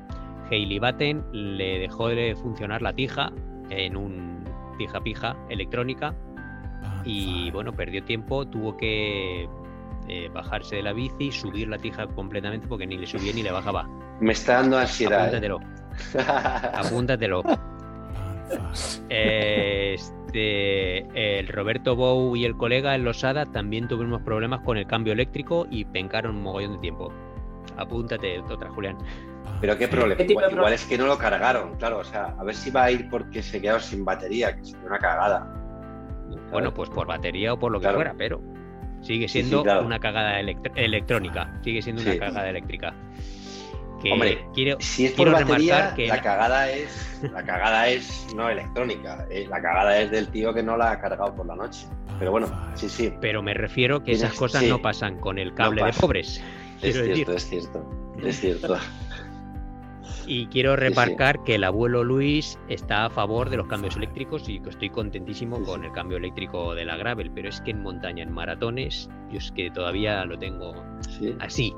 Hailey 0.51 0.81
Batten 0.81 1.25
le 1.33 1.79
dejó 1.79 2.09
de 2.09 2.35
funcionar 2.35 2.83
la 2.83 2.93
tija 2.93 3.33
en 3.71 3.97
un 3.97 4.45
pija 4.77 5.01
pija 5.01 5.37
electrónica 5.49 6.15
y 7.05 7.51
bueno, 7.53 7.73
perdió 7.73 8.03
tiempo, 8.03 8.47
tuvo 8.47 8.77
que 8.77 9.49
eh, 10.09 10.29
bajarse 10.33 10.77
de 10.77 10.83
la 10.83 10.93
bici, 10.93 11.31
subir 11.31 11.69
la 11.69 11.79
tija 11.79 12.07
completamente 12.09 12.67
porque 12.67 12.87
ni 12.87 12.97
le 12.99 13.07
subía 13.07 13.33
ni 13.33 13.43
le 13.43 13.53
bajaba. 13.53 13.89
Me 14.21 14.33
está 14.33 14.55
dando 14.55 14.79
ansiedad. 14.79 15.21
Apúntatelo. 15.21 15.61
Apúntatelo. 16.75 17.43
Este, 20.31 21.39
el 21.39 21.49
Roberto 21.49 21.97
Bou 21.97 22.37
y 22.37 22.45
el 22.45 22.57
colega 22.57 22.95
en 22.95 23.05
Losada 23.05 23.47
también 23.47 23.89
tuvimos 23.89 24.23
problemas 24.23 24.61
con 24.61 24.77
el 24.77 24.87
cambio 24.87 25.13
eléctrico 25.13 25.67
y 25.71 25.85
pencaron 25.85 26.37
un 26.37 26.43
mogollón 26.43 26.75
de 26.75 26.79
tiempo. 26.79 27.13
apúntate 27.77 28.39
otra, 28.41 28.71
Julián. 28.71 28.97
Pero 29.61 29.77
qué 29.77 29.89
problema. 29.89 30.23
Igual, 30.23 30.73
es 30.73 30.85
que 30.85 30.97
no 30.97 31.07
lo 31.07 31.19
cargaron, 31.19 31.77
claro. 31.77 31.99
O 31.99 32.05
sea, 32.05 32.35
a 32.39 32.45
ver 32.45 32.55
si 32.55 32.71
va 32.71 32.85
a 32.85 32.91
ir 32.93 33.09
porque 33.11 33.43
se 33.43 33.61
quedó 33.61 33.81
sin 33.81 34.05
batería, 34.05 34.55
que 34.55 34.65
sería 34.65 34.87
una 34.87 34.99
cagada. 34.99 35.53
Bueno, 36.53 36.73
pues 36.73 36.89
por 36.91 37.09
batería 37.09 37.53
o 37.53 37.59
por 37.59 37.73
lo 37.73 37.81
que 37.81 37.89
fuera, 37.89 38.15
pero 38.17 38.41
sigue 39.03 39.27
siendo 39.27 39.63
una 39.63 39.99
cagada 39.99 40.39
electrónica. 40.39 41.59
Sigue 41.63 41.83
siendo 41.83 42.03
una 42.03 42.17
cagada 42.17 42.49
eléctrica. 42.49 42.95
Hombre, 44.11 44.47
si 44.79 45.07
es 45.07 45.13
por 45.13 45.31
batería, 45.31 45.93
que 45.95 46.07
la 46.07 46.23
cagada 46.23 46.71
es 46.71 47.21
la 47.33 47.45
cagada 47.45 47.89
es 47.89 48.27
no 48.35 48.49
electrónica. 48.49 49.27
Eh, 49.31 49.47
la 49.49 49.61
cagada 49.61 50.01
es 50.01 50.11
del 50.11 50.29
tío 50.29 50.55
que 50.55 50.63
no 50.63 50.77
la 50.77 50.93
ha 50.93 51.01
cargado 51.01 51.35
por 51.35 51.47
la 51.47 51.57
noche. 51.57 51.87
Pero 52.19 52.31
bueno, 52.31 52.49
sí, 52.75 52.89
sí. 52.89 53.13
Pero 53.21 53.43
me 53.43 53.55
refiero 53.55 54.03
que 54.03 54.13
esas 54.13 54.35
cosas 54.35 54.63
no 54.65 54.81
pasan 54.81 55.19
con 55.19 55.39
el 55.39 55.55
cable 55.55 55.85
de 55.85 55.93
pobres. 55.93 56.43
Es 56.83 56.95
cierto, 56.95 57.33
es 57.33 57.47
cierto, 57.47 57.85
es 58.23 58.41
cierto. 58.41 58.77
Y 60.27 60.47
quiero 60.47 60.77
remarcar 60.77 61.43
que 61.45 61.57
el 61.57 61.65
abuelo 61.65 62.05
Luis 62.05 62.59
está 62.69 63.07
a 63.07 63.11
favor 63.11 63.51
de 63.51 63.57
los 63.57 63.67
cambios 63.67 63.97
eléctricos 63.97 64.49
y 64.49 64.61
que 64.61 64.71
estoy 64.71 64.89
contentísimo 64.89 65.63
con 65.65 65.85
el 65.85 65.93
cambio 65.93 66.19
eléctrico 66.19 66.75
de 66.75 66.85
la 66.85 66.97
gravel, 66.97 67.31
pero 67.33 67.49
es 67.49 67.61
que 67.63 67.73
en 67.73 67.83
montaña, 67.83 68.23
en 68.23 68.33
maratones, 68.33 69.11
yo 69.31 69.39
es 69.39 69.51
que 69.51 69.71
todavía 69.71 70.25
lo 70.25 70.39
tengo 70.39 70.73
así, 71.41 71.75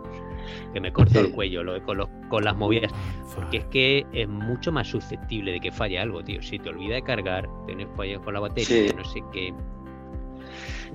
que 0.72 0.80
me 0.80 0.93
corto 0.93 1.20
el 1.20 1.32
cuello 1.32 1.62
con, 1.84 2.07
con 2.28 2.45
las 2.45 2.57
movidas, 2.57 2.93
porque 3.34 3.59
es 3.59 3.64
que 3.66 4.07
es 4.12 4.28
mucho 4.28 4.72
más 4.72 4.88
susceptible 4.88 5.53
de 5.53 5.61
que 5.61 5.72
falle 5.72 5.99
algo, 5.99 6.22
tío. 6.22 6.43
Si 6.43 6.59
te 6.59 6.68
olvida 6.68 6.95
de 6.95 7.03
cargar, 7.03 7.49
tienes 7.66 7.88
fallas 7.97 8.20
con 8.20 8.34
la 8.34 8.40
batería, 8.40 8.93
no 8.97 9.05
sé 9.05 9.22
qué. 9.32 9.55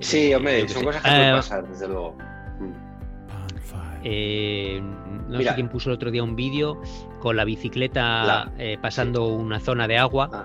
Sí, 0.00 0.32
hombre, 0.34 0.68
son 0.68 0.84
cosas 0.84 1.02
que 1.02 1.08
pueden 1.08 1.32
ah, 1.32 1.36
pasar, 1.36 1.68
desde 1.68 1.88
luego. 1.88 2.16
Eh, 4.04 4.80
no 5.28 5.42
sé 5.42 5.54
quién 5.54 5.68
puso 5.68 5.90
el 5.90 5.96
otro 5.96 6.10
día 6.10 6.22
un 6.22 6.36
vídeo 6.36 6.80
con 7.20 7.36
la 7.36 7.44
bicicleta 7.44 8.52
eh, 8.56 8.78
pasando 8.80 9.26
una 9.26 9.58
zona 9.58 9.88
de 9.88 9.98
agua. 9.98 10.30
Ah. 10.32 10.44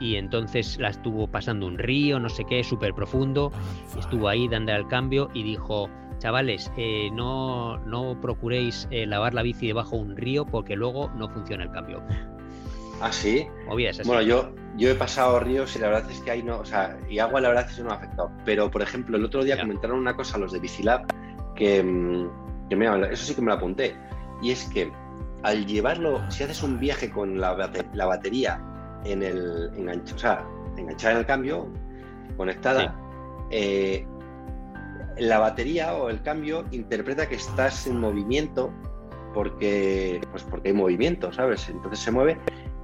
Y 0.00 0.16
entonces 0.16 0.78
la 0.78 0.88
estuvo 0.88 1.28
pasando 1.28 1.66
un 1.66 1.78
río, 1.78 2.18
no 2.18 2.28
sé 2.30 2.44
qué, 2.46 2.64
súper 2.64 2.94
profundo. 2.94 3.52
Estuvo 3.98 4.28
ahí 4.28 4.48
dando 4.48 4.72
al 4.72 4.88
cambio 4.88 5.30
y 5.34 5.42
dijo: 5.42 5.90
Chavales, 6.20 6.70
eh, 6.76 7.10
no, 7.12 7.78
no 7.78 8.20
procuréis 8.20 8.86
lavar 8.90 9.34
la 9.34 9.42
bici 9.42 9.66
debajo 9.66 9.96
de 9.96 10.02
un 10.02 10.16
río 10.16 10.46
porque 10.46 10.76
luego 10.76 11.10
no 11.16 11.28
funciona 11.28 11.64
el 11.64 11.72
cambio. 11.72 12.02
¿Ah, 13.00 13.10
sí? 13.10 13.46
Bueno, 14.04 14.20
yo, 14.20 14.52
yo 14.76 14.90
he 14.90 14.94
pasado 14.94 15.40
ríos 15.40 15.74
y 15.74 15.78
la 15.78 15.88
verdad 15.88 16.10
es 16.10 16.20
que 16.20 16.30
ahí 16.30 16.42
no, 16.42 16.58
o 16.58 16.64
sea, 16.64 16.98
y 17.08 17.18
agua 17.18 17.40
la 17.40 17.48
verdad 17.48 17.66
es 17.68 17.76
que 17.76 17.82
no 17.82 17.88
me 17.88 17.94
ha 17.94 17.96
afectado. 17.96 18.30
Pero, 18.44 18.70
por 18.70 18.82
ejemplo, 18.82 19.16
el 19.16 19.24
otro 19.24 19.42
día 19.42 19.58
comentaron 19.58 19.98
una 19.98 20.14
cosa 20.14 20.38
los 20.38 20.52
de 20.52 20.60
Bicilab 20.60 21.06
que, 21.54 21.82
mm, 21.82 22.30
eso 23.10 23.24
sí 23.24 23.34
que 23.34 23.40
me 23.40 23.48
lo 23.48 23.54
apunté. 23.54 23.96
Y 24.42 24.50
es 24.50 24.64
que 24.64 24.92
al 25.42 25.66
llevarlo, 25.66 26.30
si 26.30 26.44
haces 26.44 26.62
un 26.62 26.78
viaje 26.78 27.10
con 27.10 27.40
la, 27.40 27.54
batería 27.54 28.62
en 29.04 29.22
el 29.22 29.70
engancho, 29.76 30.14
o 30.14 30.18
sea, 30.18 30.46
enganchada 30.76 31.14
en 31.14 31.18
el 31.20 31.26
cambio, 31.26 31.68
conectada, 32.36 32.94
eh, 33.50 34.06
la 35.18 35.38
batería 35.38 35.94
o 35.94 36.08
el 36.08 36.22
cambio 36.22 36.64
interpreta 36.70 37.28
que 37.28 37.36
estás 37.36 37.86
en 37.86 37.98
movimiento 37.98 38.72
porque, 39.34 40.20
pues 40.30 40.42
porque 40.44 40.68
hay 40.68 40.74
movimiento, 40.74 41.32
¿sabes? 41.32 41.68
Entonces 41.68 42.00
se 42.00 42.10
mueve 42.10 42.38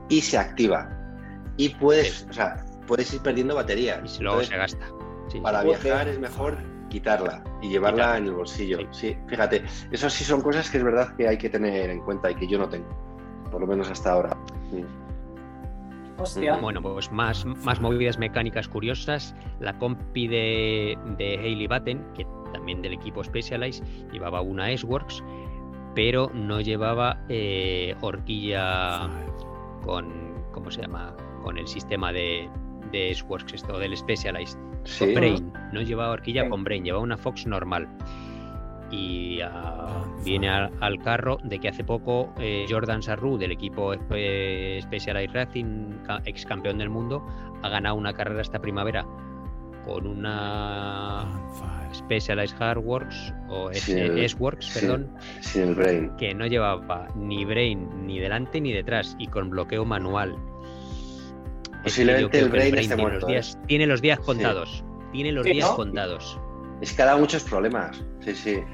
y 0.09 0.21
se 0.21 0.39
activa. 0.39 0.89
Y 1.57 1.71
puedes, 1.71 2.27
o 2.31 2.33
sea, 2.33 2.65
puedes 2.87 3.13
ir 3.13 3.21
perdiendo 3.21 3.55
batería. 3.55 4.03
Y 4.05 4.23
luego 4.23 4.43
se 4.43 4.57
gasta. 4.57 4.87
para 5.43 5.63
viajar 5.63 6.09
es 6.09 6.19
mejor 6.19 6.59
quitarla 6.89 7.43
y 7.63 7.69
llevarla 7.69 8.17
en 8.19 8.27
el 8.27 8.35
bolsillo. 8.35 8.79
Sí. 8.93 9.17
fíjate, 9.27 9.65
eso 9.91 10.09
sí 10.09 10.25
son 10.25 10.41
cosas 10.41 10.71
que 10.71 10.79
es 10.79 10.85
verdad 10.85 11.15
que 11.17 11.29
hay 11.29 11.39
que 11.39 11.51
tener 11.51 11.91
en 11.91 12.01
cuenta 12.01 12.31
y 12.31 12.35
que 12.37 12.47
yo 12.47 12.59
no 12.59 12.69
tengo, 12.69 12.89
por 13.51 13.61
lo 13.61 13.67
menos 13.67 13.91
hasta 13.91 14.13
ahora. 14.13 14.37
Hostia. 16.19 16.57
Bueno, 16.57 16.83
pues 16.83 17.11
más, 17.13 17.45
más 17.45 17.81
movidas 17.81 18.19
mecánicas 18.19 18.69
curiosas. 18.69 19.35
La 19.61 19.79
compi 19.79 20.29
de, 20.29 20.99
de 21.19 21.39
Hailey 21.39 21.67
Batten, 21.67 22.05
que 22.15 22.27
también 22.53 22.83
del 22.83 22.95
equipo 22.95 23.23
Specialized, 23.23 23.85
llevaba 24.13 24.41
una 24.41 24.71
S-Works, 24.71 25.23
pero 25.95 26.31
no 26.35 26.61
llevaba 26.61 27.25
eh, 27.29 27.95
horquilla 28.01 29.09
con, 29.85 30.35
¿cómo 30.53 30.71
se 30.71 30.83
llama? 30.83 31.15
Con 31.43 31.59
el 31.59 31.67
sistema 31.67 32.13
de, 32.13 32.49
de 32.93 33.11
S-Works, 33.11 33.55
esto 33.55 33.79
del 33.79 33.97
Specialized 33.97 34.59
con 34.99 35.15
Brain, 35.15 35.53
no 35.73 35.83
llevaba 35.83 36.13
horquilla 36.13 36.49
con 36.49 36.65
Brain, 36.65 36.85
llevaba 36.85 37.03
una 37.03 37.17
Fox 37.17 37.47
normal. 37.47 37.89
Y 38.91 39.41
ah, 39.41 40.05
viene 40.25 40.49
al, 40.49 41.03
carro 41.03 41.39
de 41.43 41.59
que 41.59 41.69
hace 41.69 41.83
poco 41.83 42.33
eh, 42.39 42.67
Jordan 42.69 43.03
Sarru 43.03 43.37
del 43.37 43.53
equipo 43.53 43.95
Specialized 43.95 45.35
Racing, 45.35 45.99
ex 46.25 46.45
campeón 46.47 46.79
del 46.79 46.91
mundo, 46.91 47.27
ha 47.63 47.69
ganado 47.69 47.97
una 47.97 48.13
carrera 48.13 48.43
esta 48.43 48.61
primavera 48.61 49.05
con 49.85 50.07
una 50.07 51.25
Specialized 51.93 52.57
Hardworks 52.59 53.35
o 53.49 53.71
S-Works, 53.71 54.79
perdón, 54.81 55.11
que 56.19 56.35
no 56.35 56.47
llevaba 56.47 57.09
ni 57.15 57.45
Brain 57.45 58.07
ni 58.07 58.19
delante 58.19 58.61
ni 58.61 58.73
detrás 58.73 59.17
y 59.19 59.27
con 59.29 59.51
bloqueo 59.51 59.85
manual 59.85 60.37
Posiblemente 61.87 62.41
el 62.41 62.49
brain, 62.49 62.75
esté 62.75 62.97
tiene, 62.97 63.13
los 63.13 63.27
días, 63.29 63.59
tiene 63.69 63.87
los 63.87 64.03
días 64.03 64.19
contados. 64.19 64.85
Tiene 65.13 65.31
los 65.31 65.45
días 65.47 65.71
contados. 65.71 66.37
Es 66.81 66.93
que 66.93 67.03
ha 67.03 67.07
dado 67.07 67.19
muchos 67.19 67.43
problemas. 67.45 68.05
Sí, 68.21 68.35
sí. 68.35 68.65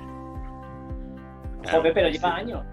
Joder, 1.71 1.95
pero 1.95 2.09
lleva 2.09 2.37
años. 2.37 2.65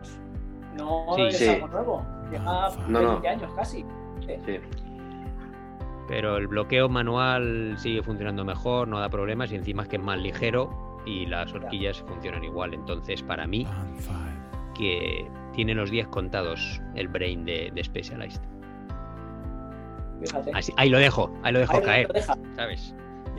No 0.75 1.17
es 1.17 1.47
algo 1.47 1.67
nuevo. 1.67 2.05
Lleva 2.31 2.69
20 2.87 3.27
años 3.27 3.51
casi. 3.55 3.85
Sí. 4.25 4.59
Pero 6.07 6.37
el 6.37 6.47
bloqueo 6.47 6.89
manual 6.89 7.75
sigue 7.77 8.01
funcionando 8.01 8.43
mejor, 8.43 8.87
no 8.87 8.99
da 8.99 9.09
problemas 9.09 9.51
y 9.51 9.55
encima 9.55 9.83
es 9.83 9.89
que 9.89 9.97
es 9.97 10.01
más 10.01 10.17
ligero 10.17 11.01
y 11.05 11.27
las 11.27 11.53
horquillas 11.53 12.01
funcionan 12.01 12.43
igual. 12.43 12.73
Entonces, 12.73 13.21
para 13.21 13.45
mí, 13.45 13.67
que 14.75 15.29
tiene 15.53 15.75
los 15.75 15.91
días 15.91 16.07
contados 16.07 16.81
el 16.95 17.07
brain 17.07 17.45
de, 17.45 17.71
de 17.73 17.83
Specialized 17.83 18.41
ahí 20.77 20.89
lo 20.89 20.97
dejo, 20.97 21.31
ahí 21.43 21.53
lo 21.53 21.59
dejo 21.59 21.81
caer. 21.81 22.11
¿Sabes? 22.55 22.95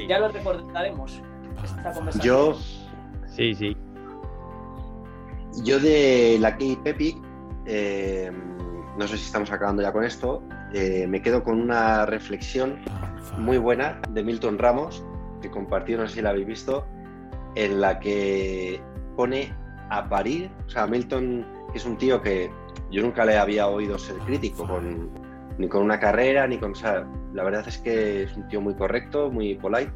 Ya 0.08 0.18
lo 0.18 0.28
recordaremos. 0.28 1.22
Esta 1.62 1.92
conversación. 1.92 2.22
Yo. 2.22 2.58
Sí, 3.26 3.54
sí. 3.54 3.76
Yo 5.64 5.80
de 5.80 6.38
la 6.40 6.52
Kate 6.52 6.80
Epic, 6.84 7.16
eh, 7.66 8.30
no 8.98 9.06
sé 9.08 9.16
si 9.16 9.24
estamos 9.24 9.50
acabando 9.50 9.82
ya 9.82 9.92
con 9.92 10.04
esto, 10.04 10.42
eh, 10.72 11.06
me 11.08 11.22
quedo 11.22 11.42
con 11.42 11.60
una 11.60 12.06
reflexión 12.06 12.78
muy 13.38 13.58
buena 13.58 14.00
de 14.10 14.22
Milton 14.22 14.58
Ramos, 14.58 15.04
que 15.42 15.50
compartió, 15.50 15.98
no 15.98 16.06
sé 16.06 16.16
si 16.16 16.22
la 16.22 16.30
habéis 16.30 16.46
visto, 16.46 16.86
en 17.56 17.80
la 17.80 17.98
que 17.98 18.80
pone 19.16 19.52
a 19.90 20.08
parir, 20.08 20.50
o 20.66 20.70
sea, 20.70 20.86
Milton 20.86 21.44
es 21.74 21.84
un 21.84 21.96
tío 21.96 22.20
que 22.22 22.50
yo 22.90 23.02
nunca 23.02 23.24
le 23.24 23.36
había 23.36 23.66
oído 23.68 23.98
ser 23.98 24.16
crítico 24.18 24.66
con, 24.66 25.10
ni 25.58 25.68
con 25.68 25.82
una 25.82 25.98
carrera, 25.98 26.46
ni 26.46 26.58
con... 26.58 26.72
O 26.72 26.74
sea, 26.74 27.06
la 27.32 27.44
verdad 27.44 27.66
es 27.66 27.78
que 27.78 28.24
es 28.24 28.36
un 28.36 28.48
tío 28.48 28.60
muy 28.60 28.74
correcto, 28.74 29.30
muy 29.30 29.54
polite, 29.54 29.92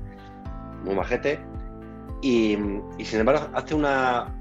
muy 0.85 0.95
majete. 0.95 1.41
Y, 2.23 2.57
sin 3.03 3.21
embargo 3.21 3.49
hace 3.55 3.75
una... 3.75 4.35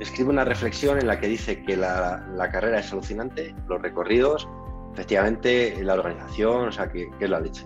Escribe 0.00 0.30
una 0.30 0.44
reflexión 0.44 0.98
en 0.98 1.08
la 1.08 1.18
que 1.18 1.26
dice 1.26 1.62
que 1.64 1.76
la, 1.76 2.48
carrera 2.52 2.78
es 2.78 2.92
alucinante, 2.92 3.52
los 3.66 3.82
recorridos, 3.82 4.48
efectivamente 4.92 5.76
la 5.82 5.94
organización, 5.94 6.68
o 6.68 6.72
sea, 6.72 6.88
que, 6.88 7.10
es 7.18 7.30
la 7.30 7.40
leche. 7.40 7.64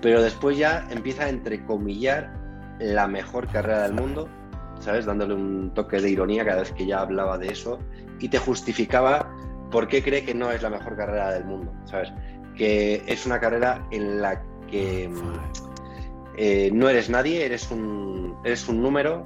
Pero 0.00 0.22
después 0.22 0.56
ya 0.56 0.86
empieza 0.90 1.24
a 1.24 1.28
entrecomillar 1.28 2.32
la 2.78 3.08
mejor 3.08 3.48
carrera 3.48 3.82
del 3.82 3.94
mundo, 3.94 4.28
¿sabes? 4.78 5.06
Dándole 5.06 5.34
un 5.34 5.74
toque 5.74 6.00
de 6.00 6.08
ironía 6.08 6.44
cada 6.44 6.60
vez 6.60 6.70
que 6.70 6.86
ya 6.86 7.00
hablaba 7.00 7.36
de 7.36 7.48
eso 7.48 7.80
y 8.20 8.28
te 8.28 8.38
justificaba 8.38 9.28
¿por 9.70 9.88
qué 9.88 10.02
cree 10.02 10.24
que 10.24 10.34
no 10.34 10.50
es 10.50 10.62
la 10.62 10.70
mejor 10.70 10.96
carrera 10.96 11.32
del 11.32 11.44
mundo? 11.44 11.72
¿Sabes? 11.84 12.12
Que 12.54 13.02
es 13.06 13.26
una 13.26 13.40
carrera 13.40 13.86
en 13.90 14.20
la 14.20 14.42
que 14.70 15.10
eh, 16.36 16.70
no 16.72 16.88
eres 16.88 17.08
nadie, 17.10 17.44
eres 17.44 17.70
un, 17.70 18.36
eres 18.44 18.68
un 18.68 18.82
número, 18.82 19.24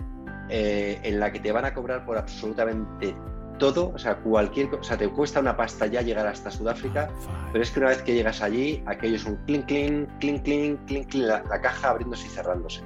eh, 0.48 1.00
en 1.02 1.20
la 1.20 1.32
que 1.32 1.40
te 1.40 1.52
van 1.52 1.64
a 1.64 1.74
cobrar 1.74 2.04
por 2.04 2.18
absolutamente 2.18 3.14
todo, 3.58 3.92
o 3.94 3.98
sea, 3.98 4.16
cualquier 4.16 4.74
o 4.74 4.82
sea, 4.82 4.96
te 4.96 5.08
cuesta 5.08 5.38
una 5.38 5.56
pasta 5.56 5.86
ya 5.86 6.02
llegar 6.02 6.26
hasta 6.26 6.50
Sudáfrica, 6.50 7.08
pero 7.52 7.62
es 7.62 7.70
que 7.70 7.78
una 7.78 7.90
vez 7.90 8.02
que 8.02 8.14
llegas 8.14 8.42
allí, 8.42 8.82
aquello 8.86 9.16
es 9.16 9.24
un 9.26 9.36
clink, 9.46 9.66
clink, 9.66 10.08
clink, 10.18 10.42
clink, 10.42 10.84
clink, 10.86 11.08
clink, 11.08 11.26
la, 11.26 11.44
la 11.48 11.60
caja 11.60 11.90
abriéndose 11.90 12.26
y 12.26 12.30
cerrándose. 12.30 12.82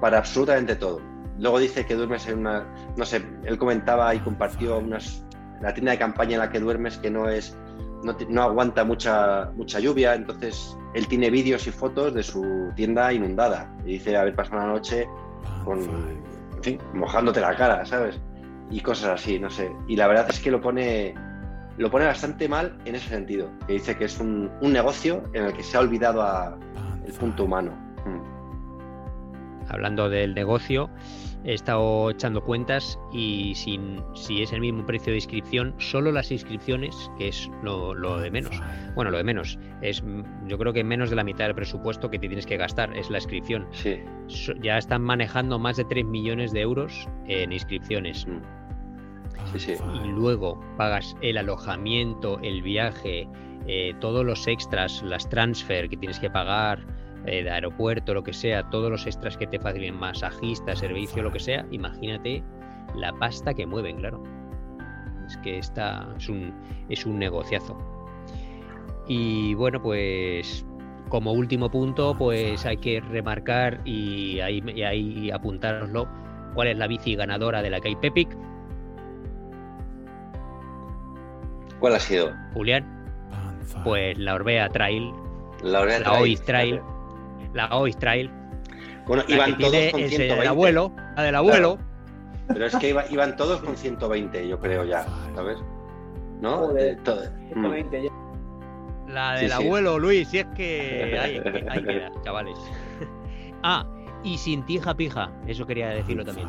Para 0.00 0.18
absolutamente 0.18 0.76
todo. 0.76 1.00
Luego 1.38 1.58
dice 1.58 1.84
que 1.84 1.94
duermes 1.94 2.26
en 2.28 2.38
una, 2.38 2.66
no 2.96 3.04
sé, 3.04 3.22
él 3.44 3.58
comentaba 3.58 4.14
y 4.14 4.20
compartió 4.20 4.78
unas 4.78 5.24
la 5.60 5.74
tienda 5.74 5.92
de 5.92 5.98
campaña 5.98 6.34
en 6.34 6.38
la 6.38 6.50
que 6.50 6.60
duermes 6.60 6.98
que 6.98 7.10
no 7.10 7.28
es 7.28 7.56
no, 8.02 8.42
aguanta 8.42 8.84
mucha 8.84 9.50
mucha 9.56 9.80
lluvia, 9.80 10.14
entonces 10.14 10.76
él 10.94 11.06
tiene 11.08 11.30
vídeos 11.30 11.66
y 11.66 11.70
fotos 11.70 12.14
de 12.14 12.22
su 12.22 12.70
tienda 12.74 13.12
inundada 13.12 13.74
y 13.84 13.94
dice 13.94 14.16
haber 14.16 14.34
pasado 14.34 14.62
una 14.62 14.72
noche 14.72 15.08
con, 15.64 15.80
en 15.80 16.62
fin, 16.62 16.78
mojándote 16.94 17.40
la 17.40 17.54
cara, 17.56 17.84
¿sabes? 17.84 18.20
y 18.70 18.80
cosas 18.80 19.20
así, 19.20 19.38
no 19.38 19.50
sé. 19.50 19.70
Y 19.86 19.96
la 19.96 20.06
verdad 20.06 20.26
es 20.28 20.40
que 20.40 20.50
lo 20.50 20.60
pone, 20.60 21.14
lo 21.76 21.90
pone 21.90 22.06
bastante 22.06 22.48
mal 22.48 22.78
en 22.84 22.94
ese 22.94 23.08
sentido, 23.08 23.50
que 23.66 23.74
dice 23.74 23.96
que 23.96 24.04
es 24.04 24.18
un, 24.20 24.50
negocio 24.60 25.22
en 25.32 25.44
el 25.44 25.52
que 25.52 25.62
se 25.62 25.76
ha 25.76 25.80
olvidado 25.80 26.22
a, 26.22 26.56
el 27.06 27.12
punto 27.14 27.44
humano. 27.44 27.72
Mm. 28.04 28.37
Hablando 29.68 30.08
del 30.08 30.34
negocio, 30.34 30.90
he 31.44 31.54
estado 31.54 32.10
echando 32.10 32.42
cuentas 32.42 32.98
y 33.12 33.54
sin, 33.54 34.02
si 34.14 34.42
es 34.42 34.52
el 34.52 34.60
mismo 34.60 34.84
precio 34.86 35.12
de 35.12 35.18
inscripción, 35.18 35.74
solo 35.78 36.12
las 36.12 36.30
inscripciones, 36.30 37.10
que 37.18 37.28
es 37.28 37.50
lo, 37.62 37.94
de 38.18 38.30
menos. 38.30 38.60
Bueno, 38.94 39.10
lo 39.10 39.18
de 39.18 39.24
menos. 39.24 39.58
Es, 39.82 40.02
yo 40.46 40.58
creo 40.58 40.72
que 40.72 40.84
menos 40.84 41.10
de 41.10 41.16
la 41.16 41.24
mitad 41.24 41.46
del 41.46 41.54
presupuesto 41.54 42.10
que 42.10 42.18
te 42.18 42.26
tienes 42.28 42.46
que 42.46 42.56
gastar 42.56 42.96
es 42.96 43.10
la 43.10 43.18
inscripción. 43.18 43.66
Sí. 43.72 44.00
ya 44.60 44.78
están 44.78 45.02
manejando 45.02 45.58
más 45.58 45.76
de 45.76 45.84
3 45.84 46.04
millones 46.04 46.52
de 46.52 46.60
euros 46.60 47.08
en 47.26 47.52
inscripciones. 47.52 48.26
Mm. 48.26 48.40
Sí, 49.52 49.58
sí. 49.58 49.74
Y 50.04 50.08
luego 50.08 50.60
pagas 50.76 51.16
el 51.22 51.38
alojamiento, 51.38 52.38
el 52.42 52.60
viaje, 52.62 53.28
eh, 53.66 53.94
todos 54.00 54.24
los 54.24 54.46
extras, 54.46 55.02
las 55.02 55.28
transfer 55.28 55.88
que 55.88 55.96
tienes 55.96 56.18
que 56.18 56.30
pagar, 56.30 56.84
eh, 57.26 57.42
de 57.42 57.50
aeropuerto, 57.50 58.14
lo 58.14 58.22
que 58.22 58.32
sea, 58.32 58.68
todos 58.70 58.90
los 58.90 59.06
extras 59.06 59.36
que 59.36 59.46
te 59.46 59.58
faciliten, 59.58 59.96
masajista, 59.96 60.74
servicio, 60.76 61.22
lo 61.22 61.32
que 61.32 61.40
sea, 61.40 61.66
imagínate 61.70 62.42
la 62.94 63.12
pasta 63.12 63.52
que 63.54 63.66
mueven, 63.66 63.96
claro. 63.96 64.22
Es 65.26 65.36
que 65.38 65.58
esta 65.58 66.08
es 66.16 66.28
un, 66.28 66.54
es 66.88 67.04
un 67.04 67.18
negociazo. 67.18 67.76
Y 69.06 69.54
bueno, 69.54 69.82
pues 69.82 70.64
como 71.08 71.32
último 71.32 71.70
punto, 71.70 72.14
pues 72.16 72.64
hay 72.66 72.76
que 72.76 73.00
remarcar 73.00 73.80
y 73.84 74.40
ahí, 74.40 74.62
y 74.74 74.82
ahí 74.82 75.30
apuntároslo 75.30 76.08
cuál 76.54 76.68
es 76.68 76.78
la 76.78 76.86
bici 76.86 77.14
ganadora 77.14 77.62
de 77.62 77.70
la 77.70 77.80
Cape 77.80 78.08
Epic. 78.08 78.36
¿Cuál 81.80 81.94
ha 81.94 82.00
sido? 82.00 82.32
Julián. 82.54 82.86
Pues 83.84 84.18
la 84.18 84.34
Orbea 84.34 84.68
Trail. 84.68 85.12
La 85.62 85.80
Orbea 85.80 86.02
Trail. 86.02 86.40
Trail 86.40 86.80
la 87.54 87.68
Ois 87.76 87.96
Trail. 87.96 88.30
Bueno, 89.06 89.24
iban 89.28 89.56
todos 89.58 89.90
con 89.90 90.00
120. 90.00 90.34
Del 90.36 90.46
abuelo, 90.46 90.92
la 91.16 91.22
del 91.22 91.34
abuelo. 91.34 91.78
Pero 92.48 92.66
es 92.66 92.76
que 92.76 92.94
iban 93.10 93.36
todos 93.36 93.60
con 93.60 93.76
120, 93.76 94.48
yo 94.48 94.58
creo 94.58 94.84
ya, 94.84 95.06
¿sabes? 95.34 95.58
¿No? 96.40 96.68
todo. 97.04 97.22
120 97.52 98.00
mm. 98.00 99.08
La 99.08 99.36
del 99.36 99.52
abuelo, 99.52 99.98
Luis, 99.98 100.28
si 100.28 100.38
es 100.38 100.46
que 100.54 101.18
hay 101.18 101.82
queda, 101.84 102.10
chavales. 102.22 102.58
ah, 103.62 103.86
y 104.22 104.36
sin 104.38 104.64
tija 104.66 104.94
pija, 104.94 105.30
eso 105.46 105.66
quería 105.66 105.88
decirlo 105.88 106.24
también. 106.24 106.48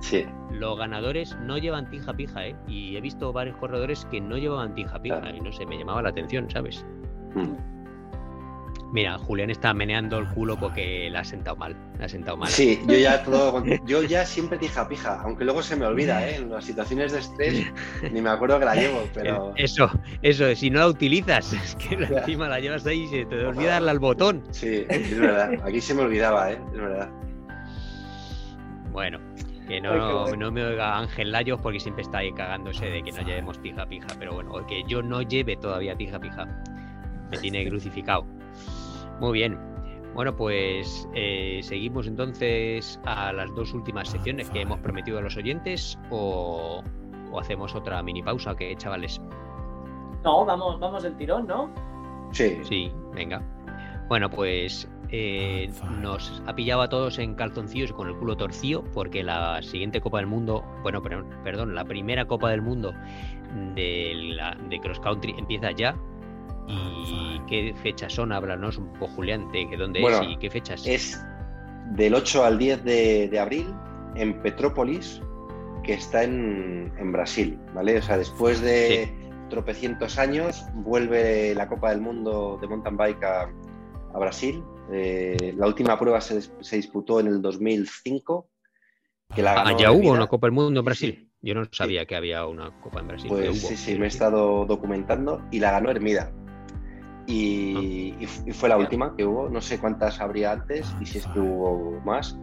Sí. 0.00 0.26
Los 0.50 0.78
ganadores 0.78 1.36
no 1.40 1.56
llevan 1.56 1.88
tija 1.90 2.12
pija, 2.14 2.46
¿eh? 2.46 2.56
Y 2.68 2.96
he 2.96 3.00
visto 3.00 3.32
varios 3.32 3.56
corredores 3.56 4.04
que 4.06 4.20
no 4.20 4.36
llevaban 4.36 4.74
tija 4.74 5.00
pija 5.00 5.30
y 5.30 5.40
no 5.40 5.50
sé, 5.52 5.64
me 5.66 5.78
llamaba 5.78 6.02
la 6.02 6.10
atención, 6.10 6.50
¿sabes? 6.50 6.84
Mm. 7.34 7.75
Mira, 8.92 9.18
Julián 9.18 9.50
está 9.50 9.74
meneando 9.74 10.18
el 10.18 10.28
culo 10.28 10.56
porque 10.56 11.08
le 11.10 11.18
ha 11.18 11.24
sentado 11.24 11.56
mal. 11.56 11.76
Le 11.98 12.04
ha 12.04 12.08
sentado 12.08 12.36
mal. 12.36 12.48
Sí, 12.48 12.80
yo 12.86 12.96
ya 12.96 13.22
todo. 13.24 13.64
Yo 13.84 14.02
ya 14.02 14.24
siempre 14.24 14.58
tija 14.58 14.88
pija, 14.88 15.20
aunque 15.22 15.44
luego 15.44 15.62
se 15.62 15.76
me 15.76 15.86
olvida, 15.86 16.26
¿eh? 16.28 16.36
En 16.36 16.50
las 16.50 16.64
situaciones 16.64 17.12
de 17.12 17.18
estrés 17.18 17.66
ni 18.12 18.22
me 18.22 18.30
acuerdo 18.30 18.58
que 18.58 18.64
la 18.64 18.74
llevo, 18.74 19.02
pero. 19.14 19.52
Eso, 19.56 19.90
eso, 20.22 20.54
si 20.54 20.70
no 20.70 20.80
la 20.80 20.88
utilizas, 20.88 21.52
es 21.64 21.74
que 21.74 21.94
encima 21.94 22.48
la 22.48 22.60
llevas 22.60 22.86
ahí 22.86 23.02
y 23.02 23.08
se 23.08 23.26
te 23.26 23.44
olvida 23.44 23.72
darle 23.72 23.90
al 23.90 23.98
botón. 23.98 24.44
Sí, 24.50 24.86
es 24.88 25.18
verdad. 25.18 25.54
Aquí 25.64 25.80
se 25.80 25.94
me 25.94 26.02
olvidaba, 26.02 26.52
¿eh? 26.52 26.58
Es 26.72 26.80
verdad. 26.80 27.10
Bueno, 28.92 29.18
que 29.68 29.80
no, 29.80 30.34
no, 30.36 30.52
me 30.52 30.64
oiga 30.64 30.96
Ángel 30.96 31.32
Layos 31.32 31.60
porque 31.60 31.80
siempre 31.80 32.02
está 32.02 32.18
ahí 32.18 32.32
cagándose 32.32 32.86
de 32.86 33.02
que 33.02 33.12
no 33.12 33.22
llevemos 33.22 33.60
tija 33.60 33.84
pija. 33.86 34.06
Pero 34.18 34.34
bueno, 34.34 34.64
que 34.66 34.84
yo 34.84 35.02
no 35.02 35.22
lleve 35.22 35.56
todavía 35.56 35.96
tija 35.96 36.18
pija. 36.20 36.46
Me 37.30 37.36
tiene 37.38 37.68
crucificado. 37.68 38.24
Muy 39.20 39.32
bien. 39.32 39.58
Bueno, 40.14 40.34
pues 40.34 41.06
eh, 41.14 41.60
seguimos 41.62 42.06
entonces 42.06 42.98
a 43.04 43.32
las 43.32 43.54
dos 43.54 43.74
últimas 43.74 44.08
secciones 44.08 44.48
que 44.48 44.62
hemos 44.62 44.80
prometido 44.80 45.18
a 45.18 45.20
los 45.20 45.36
oyentes 45.36 45.98
o, 46.10 46.82
hacemos 47.38 47.74
otra 47.74 48.02
mini 48.02 48.22
pausa, 48.22 48.56
que 48.56 48.74
chavales? 48.76 49.20
No, 50.24 50.46
vamos, 50.46 50.80
vamos 50.80 51.02
del 51.02 51.14
tirón, 51.18 51.46
¿no? 51.46 51.70
Sí. 52.32 52.58
Sí, 52.62 52.90
venga. 53.14 53.42
Bueno, 54.08 54.30
pues 54.30 54.88
eh, 55.10 55.70
nos 56.00 56.42
ha 56.46 56.54
pillado 56.54 56.82
a 56.82 56.88
todos 56.88 57.18
en 57.18 57.34
calzoncillos 57.34 57.92
con 57.92 58.08
el 58.08 58.16
culo 58.16 58.36
torcido 58.36 58.82
porque 58.94 59.22
la 59.22 59.62
siguiente 59.62 60.00
Copa 60.00 60.18
del 60.18 60.26
Mundo, 60.28 60.64
bueno, 60.82 61.02
perdón, 61.02 61.74
la 61.74 61.84
primera 61.84 62.24
Copa 62.24 62.50
del 62.50 62.62
Mundo 62.62 62.94
de, 63.74 64.14
la, 64.34 64.56
de 64.68 64.80
Cross 64.80 65.00
Country 65.00 65.34
empieza 65.36 65.72
ya 65.72 65.94
¿Y 66.68 67.40
qué 67.46 67.74
fechas 67.82 68.12
son? 68.12 68.32
Háblanos 68.32 68.78
un 68.78 68.92
poco, 68.94 69.08
Julián, 69.08 69.50
de 69.52 69.68
dónde 69.76 70.02
es 70.02 70.20
y 70.28 70.36
qué 70.36 70.50
fechas. 70.50 70.86
Es 70.86 71.20
del 71.92 72.14
8 72.14 72.44
al 72.44 72.58
10 72.58 72.84
de, 72.84 73.38
abril 73.38 73.72
en 74.14 74.40
Petrópolis, 74.42 75.20
que 75.84 75.94
está 75.94 76.24
en, 76.24 77.12
Brasil, 77.12 77.58
¿vale? 77.74 77.98
O 77.98 78.02
sea, 78.02 78.18
después 78.18 78.60
de 78.60 79.12
tropecientos 79.48 80.18
años 80.18 80.64
vuelve 80.74 81.54
la 81.54 81.68
Copa 81.68 81.90
del 81.90 82.00
Mundo 82.00 82.58
de 82.60 82.66
mountain 82.66 82.96
bike 82.96 83.22
a, 83.24 83.52
Brasil. 84.18 84.64
Eh, 84.90 85.52
la 85.58 85.66
última 85.66 85.98
prueba 85.98 86.22
se, 86.22 86.40
disputó 86.76 87.20
en 87.20 87.26
el 87.26 87.42
2005. 87.42 88.48
Que 89.34 89.42
la 89.42 89.60
ah, 89.60 89.76
ya 89.76 89.92
hubo 89.92 90.12
una 90.12 90.26
Copa 90.26 90.46
del 90.46 90.52
Mundo 90.52 90.80
en 90.80 90.84
Brasil. 90.86 91.30
Yo 91.42 91.54
no 91.54 91.64
sabía 91.70 92.06
que 92.06 92.16
había 92.16 92.46
una 92.46 92.70
Copa 92.80 93.00
en 93.00 93.08
Brasil. 93.08 93.28
Pues 93.28 93.60
sí, 93.60 93.76
sí, 93.76 93.98
me 93.98 94.06
he 94.06 94.08
estado 94.08 94.64
documentando 94.64 95.42
y 95.50 95.60
la 95.60 95.72
ganó 95.72 95.90
Hermida. 95.90 96.32
Y, 97.26 98.14
fue 98.52 98.68
la 98.68 98.76
última 98.76 99.14
que 99.16 99.24
hubo. 99.24 99.48
No 99.48 99.60
sé 99.60 99.78
cuántas 99.78 100.20
habría 100.20 100.52
antes 100.52 100.94
y 101.00 101.06
si 101.06 101.18
es 101.18 101.26
que 101.28 101.40
hubo 101.40 102.00
más. 102.04 102.38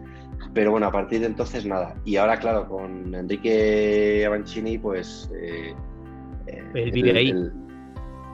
Pero 0.52 0.72
bueno, 0.72 0.86
a 0.86 0.92
partir 0.92 1.20
de 1.20 1.26
entonces 1.26 1.64
nada. 1.64 1.94
Y 2.04 2.16
ahora, 2.16 2.38
claro, 2.38 2.68
con 2.68 3.14
Enrique 3.14 4.24
Avancini, 4.26 4.78
pues. 4.78 5.30
Eh, 5.34 5.74
Él 6.74 6.90
vive 6.92 7.16
ahí. 7.16 7.34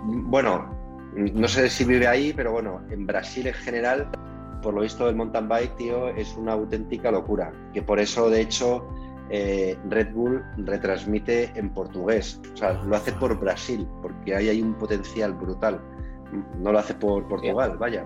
bueno, 0.04 0.76
no 1.14 1.48
sé 1.48 1.68
si 1.70 1.84
vive 1.84 2.06
ahí, 2.06 2.32
pero 2.34 2.52
bueno, 2.52 2.82
en 2.90 3.06
Brasil 3.06 3.46
en 3.46 3.54
general, 3.54 4.08
por 4.62 4.74
lo 4.74 4.80
visto, 4.80 5.08
el 5.08 5.16
mountain 5.16 5.48
bike, 5.48 5.76
tío, 5.76 6.08
es 6.08 6.36
una 6.36 6.52
auténtica 6.52 7.10
locura. 7.10 7.52
Que 7.72 7.82
por 7.82 8.00
eso, 8.00 8.28
de 8.28 8.40
hecho, 8.40 8.88
eh, 9.30 9.78
Red 9.88 10.12
Bull 10.12 10.42
retransmite 10.58 11.52
en 11.54 11.70
portugués. 11.70 12.40
O 12.52 12.56
sea, 12.56 12.72
lo 12.82 12.96
hace 12.96 13.12
por 13.12 13.38
Brasil, 13.38 13.86
porque 14.02 14.34
ahí 14.34 14.48
hay 14.48 14.60
un 14.60 14.74
potencial 14.74 15.32
brutal 15.34 15.80
no 16.58 16.72
lo 16.72 16.78
hace 16.78 16.94
por 16.94 17.26
Portugal, 17.28 17.76
vaya. 17.78 18.04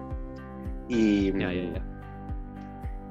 Y, 0.89 1.33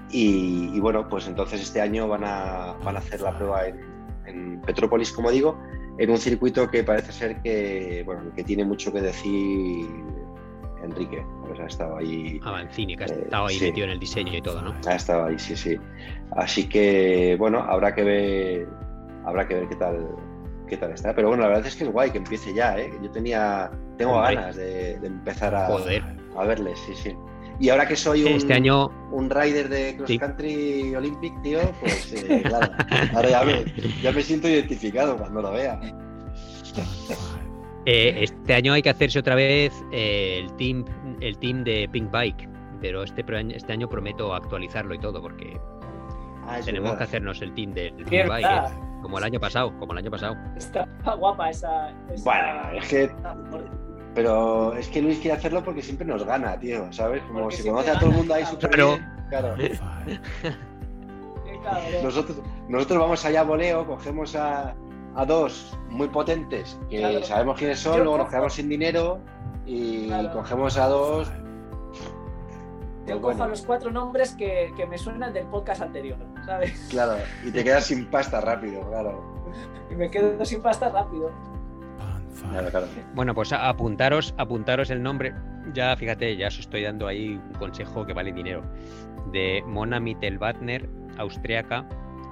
y, 0.09 0.79
bueno, 0.79 1.07
pues 1.09 1.27
entonces 1.27 1.61
este 1.61 1.81
año 1.81 2.07
van 2.07 2.23
a, 2.23 2.73
van 2.83 2.95
a 2.95 2.99
hacer 2.99 3.21
la 3.21 3.35
prueba 3.35 3.63
en, 4.25 4.61
Petrópolis, 4.65 5.11
como 5.11 5.31
digo, 5.31 5.59
en 5.97 6.09
un 6.09 6.17
circuito 6.17 6.69
que 6.69 6.83
parece 6.83 7.11
ser 7.11 7.41
que, 7.41 8.03
bueno, 8.05 8.33
que 8.33 8.43
tiene 8.43 8.63
mucho 8.63 8.93
que 8.93 9.01
decir 9.01 9.85
Enrique, 10.81 11.25
pues 11.45 11.59
ha 11.59 11.65
estado 11.65 11.97
ahí. 11.97 12.39
Avancini, 12.43 12.95
que 12.95 13.03
ha 13.03 13.07
eh, 13.07 13.21
estado 13.23 13.47
ahí 13.47 13.59
metido 13.59 13.85
en 13.85 13.91
el 13.91 13.99
diseño 13.99 14.37
y 14.37 14.41
todo, 14.41 14.61
¿no? 14.61 14.73
Ha 14.87 14.95
estado 14.95 15.25
ahí, 15.25 15.37
sí, 15.37 15.55
sí. 15.55 15.77
Así 16.35 16.69
que, 16.69 17.35
bueno, 17.37 17.59
habrá 17.59 17.93
que 17.93 18.03
ver, 18.03 18.67
habrá 19.25 19.47
que 19.47 19.55
ver 19.55 19.67
qué 19.67 19.75
tal, 19.75 20.07
qué 20.73 20.77
tal 20.77 20.91
está. 20.91 21.13
Pero 21.13 21.29
bueno, 21.29 21.43
la 21.43 21.49
verdad 21.49 21.67
es 21.67 21.75
que 21.75 21.83
es 21.83 21.91
guay 21.91 22.11
que 22.11 22.17
empiece 22.17 22.53
ya, 22.53 22.77
¿eh? 22.77 22.91
Yo 23.01 23.11
tenía, 23.11 23.71
tengo 23.97 24.19
ganas 24.19 24.55
de, 24.55 24.93
empezar 24.95 25.53
a, 25.55 25.67
a 25.67 26.43
verles, 26.45 26.79
sí, 26.85 26.93
sí. 26.95 27.15
Y 27.59 27.69
ahora 27.69 27.87
que 27.87 27.95
soy 27.95 28.23
un, 28.23 28.33
este 28.33 28.53
año... 28.53 28.87
un 29.11 29.29
rider 29.29 29.69
de 29.69 29.95
cross 29.95 30.17
country 30.19 30.95
Olympic, 30.95 31.39
tío, 31.43 31.59
pues 31.79 32.11
eh, 32.13 32.41
claro, 32.43 32.73
ahora 33.13 33.29
ya 33.29 33.43
me, 33.43 33.65
ya 34.01 34.11
me, 34.11 34.23
siento 34.23 34.49
identificado 34.49 35.17
cuando 35.17 35.41
lo 35.41 35.51
vea. 35.51 35.79
Eh, 37.85 38.23
este 38.23 38.53
año 38.53 38.71
hay 38.71 38.81
que 38.81 38.89
hacerse 38.89 39.19
otra 39.19 39.35
vez 39.35 39.73
eh, 39.91 40.39
el 40.41 40.55
team 40.55 40.85
el 41.19 41.37
team 41.37 41.65
de 41.65 41.89
Pink 41.91 42.09
Bike, 42.11 42.47
pero 42.79 43.03
este, 43.03 43.25
este 43.53 43.73
año 43.73 43.89
prometo 43.89 44.33
actualizarlo 44.33 44.93
y 44.93 44.99
todo 44.99 45.21
porque 45.21 45.59
ah, 46.47 46.61
tenemos 46.63 46.95
que 46.95 47.03
hacernos 47.03 47.41
el 47.41 47.53
team 47.53 47.73
del 47.73 47.93
Pink 48.05 48.25
Bike. 48.29 48.92
Como 49.03 49.19
el 49.19 49.25
año 49.25 49.39
pasado, 49.39 49.77
como 49.77 49.91
el 49.91 49.99
año 49.99 50.09
pasado. 50.09 50.35
Está 50.55 50.87
guapa 51.19 51.49
esa. 51.49 51.93
Bueno, 52.23 52.71
es 52.73 52.87
que. 52.87 53.11
Pero 54.15 54.73
es 54.75 54.87
que 54.87 55.01
Luis 55.01 55.19
quiere 55.19 55.37
hacerlo 55.37 55.63
porque 55.63 55.81
siempre 55.81 56.07
nos 56.07 56.23
gana, 56.23 56.57
tío, 56.59 56.91
¿sabes? 56.91 57.21
Como 57.23 57.51
si 57.51 57.67
conoce 57.67 57.91
a 57.91 57.99
todo 57.99 58.09
el 58.09 58.15
mundo 58.15 58.33
ahí 58.33 58.45
súper 58.45 58.75
bien. 58.75 59.05
Claro. 59.29 59.55
nosotros, 62.03 62.37
nosotros 62.69 62.99
vamos 62.99 63.25
allá 63.25 63.41
a 63.41 63.43
voleo, 63.43 63.85
cogemos 63.85 64.35
a, 64.35 64.75
a 65.15 65.25
dos 65.25 65.77
muy 65.89 66.07
potentes 66.07 66.79
que 66.89 67.23
sabemos 67.23 67.57
quiénes 67.57 67.79
son, 67.79 68.03
luego 68.03 68.17
nos 68.17 68.29
quedamos 68.29 68.53
sin 68.53 68.69
dinero 68.69 69.19
y 69.65 70.09
cogemos 70.31 70.77
a 70.77 70.87
dos. 70.87 71.31
Yo 73.07 73.21
cojo 73.21 73.43
a 73.43 73.47
los 73.47 73.61
cuatro 73.63 73.91
nombres 73.91 74.33
que, 74.35 74.73
que 74.77 74.85
me 74.85 74.97
suenan 74.97 75.33
del 75.33 75.45
podcast 75.47 75.81
anterior. 75.81 76.17
¿sabes? 76.45 76.87
Claro, 76.89 77.17
y 77.43 77.51
te 77.51 77.63
quedas 77.63 77.85
sin 77.85 78.05
pasta 78.11 78.41
rápido, 78.41 78.87
claro. 78.89 79.23
Y 79.89 79.95
me 79.95 80.09
quedo 80.09 80.43
sin 80.45 80.61
pasta 80.61 80.89
rápido. 80.89 81.31
Bueno, 83.13 83.33
pues 83.33 83.53
apuntaros, 83.53 84.33
apuntaros 84.37 84.89
el 84.89 85.01
nombre. 85.01 85.33
Ya 85.73 85.95
fíjate, 85.95 86.35
ya 86.35 86.47
os 86.47 86.59
estoy 86.59 86.83
dando 86.83 87.07
ahí 87.07 87.35
un 87.35 87.53
consejo 87.53 88.05
que 88.05 88.13
vale 88.13 88.31
dinero. 88.31 88.63
De 89.31 89.63
Mona 89.65 89.99
Mittelbadner, 89.99 90.89
austriaca, 91.17 91.87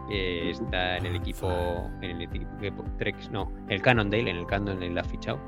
que 0.09 0.51
está 0.51 0.97
en 0.97 1.05
el 1.05 1.15
equipo, 1.15 1.49
en 2.01 2.11
el 2.11 2.21
equipo 2.23 2.83
Trex, 2.97 3.29
no, 3.31 3.51
el 3.69 3.81
Cannondale, 3.81 4.31
en 4.31 4.37
el 4.37 4.45
Cannondale 4.47 4.89
la 4.89 5.01
ha 5.01 5.05
fichado. 5.05 5.39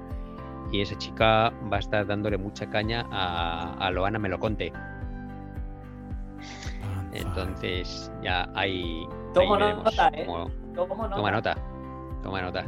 Y 0.72 0.82
esa 0.82 0.98
chica 0.98 1.52
va 1.72 1.78
a 1.78 1.80
estar 1.80 2.06
dándole 2.06 2.38
mucha 2.38 2.70
caña 2.70 3.06
a, 3.12 3.74
a 3.80 3.92
Loana 3.92 4.18
Meloconte. 4.18 4.72
Entonces 7.14 8.12
ya 8.22 8.50
hay. 8.56 9.08
Toma 9.34 9.60
nota, 9.60 10.10
¿eh? 10.14 10.26
Toma 10.76 11.32
nota. 11.32 11.56
Toma 12.24 12.42
nota. 12.42 12.66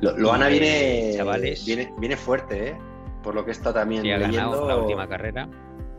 Loana 0.00 0.46
viene, 0.48 1.14
chavales, 1.16 1.66
viene, 1.66 1.92
viene 1.98 2.16
fuerte, 2.16 2.68
¿eh? 2.68 2.78
Por 3.22 3.34
lo 3.34 3.44
que 3.44 3.50
está 3.50 3.72
también 3.72 4.06
ha 4.06 4.18
ganado 4.18 4.68
la 4.68 4.76
última 4.76 5.08
carrera. 5.08 5.48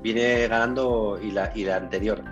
Viene 0.02 0.48
ganando 0.48 1.20
y 1.22 1.32
la, 1.32 1.52
y 1.54 1.66
la 1.66 1.76
anterior. 1.76 2.24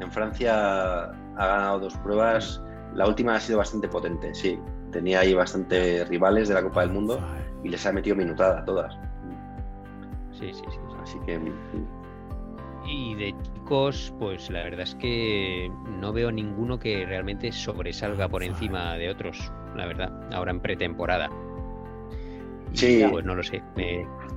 En 0.00 0.10
Francia 0.10 1.04
ha 1.04 1.46
ganado 1.46 1.80
dos 1.80 1.96
pruebas. 1.98 2.60
La 2.94 3.06
última 3.06 3.36
ha 3.36 3.40
sido 3.40 3.58
bastante 3.58 3.86
potente, 3.88 4.34
sí. 4.34 4.58
Tenía 4.90 5.20
ahí 5.20 5.32
bastante 5.32 6.04
rivales 6.06 6.48
de 6.48 6.54
la 6.54 6.62
Copa 6.62 6.80
del 6.80 6.90
Mundo 6.90 7.20
y 7.62 7.68
les 7.68 7.86
ha 7.86 7.92
metido 7.92 8.16
minutada 8.16 8.58
a 8.60 8.64
todas. 8.64 8.92
Sí, 10.32 10.52
sí, 10.52 10.64
sí. 10.68 10.78
Así 11.00 11.18
que. 11.24 11.40
Y 12.84 13.14
de 13.14 13.34
chicos, 13.72 14.12
pues 14.18 14.50
la 14.50 14.64
verdad 14.64 14.82
es 14.82 14.94
que 14.96 15.72
no 15.98 16.12
veo 16.12 16.30
ninguno 16.30 16.78
que 16.78 17.06
realmente 17.06 17.50
sobresalga 17.52 18.28
por 18.28 18.42
encima 18.42 18.96
de 18.96 19.08
otros, 19.08 19.50
la 19.74 19.86
verdad, 19.86 20.12
ahora 20.30 20.50
en 20.50 20.60
pretemporada. 20.60 21.30
Sí. 22.74 23.02
pues 23.10 23.24
no 23.24 23.34
lo 23.34 23.42
sé, 23.42 23.62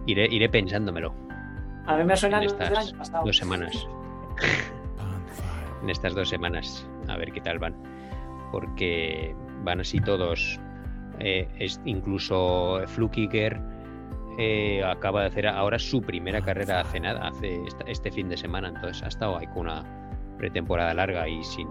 iré, 0.05 0.27
iré 0.31 0.47
pensándomelo. 0.47 1.13
A 1.85 1.97
mí 1.97 2.05
me 2.05 2.15
suena 2.15 2.37
en 2.37 2.45
estas 2.45 2.93
dos 3.25 3.35
semanas. 3.35 3.87
en 5.83 5.89
estas 5.89 6.15
dos 6.15 6.29
semanas, 6.29 6.87
a 7.09 7.17
ver 7.17 7.33
qué 7.33 7.41
tal 7.41 7.59
van. 7.59 7.75
Porque 8.53 9.35
van 9.65 9.81
así 9.81 9.99
todos. 9.99 10.61
Eh, 11.19 11.49
es, 11.59 11.81
incluso 11.83 12.81
Flukiger 12.87 13.59
eh, 14.37 14.83
acaba 14.83 15.21
de 15.21 15.27
hacer 15.27 15.47
ahora 15.47 15.79
su 15.79 16.01
primera 16.01 16.41
carrera 16.41 16.81
hace 16.81 16.99
nada, 16.99 17.27
hace 17.27 17.61
este 17.87 18.11
fin 18.11 18.29
de 18.29 18.37
semana, 18.37 18.69
entonces 18.69 19.03
ha 19.03 19.07
estado 19.07 19.37
ahí 19.37 19.47
con 19.47 19.67
una 19.67 19.83
pretemporada 20.37 20.93
larga 20.93 21.27
y 21.27 21.43
sin, 21.43 21.67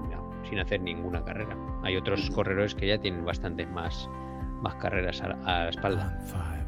sin 0.49 0.59
hacer 0.59 0.81
ninguna 0.81 1.23
carrera. 1.25 1.57
Hay 1.83 1.97
otros 1.97 2.31
corredores 2.31 2.75
que 2.75 2.87
ya 2.87 2.99
tienen 2.99 3.25
bastantes 3.25 3.69
más, 3.69 4.09
más 4.63 4.75
carreras 4.77 5.21
a, 5.23 5.29
la 5.29 5.69
espalda. 5.69 6.19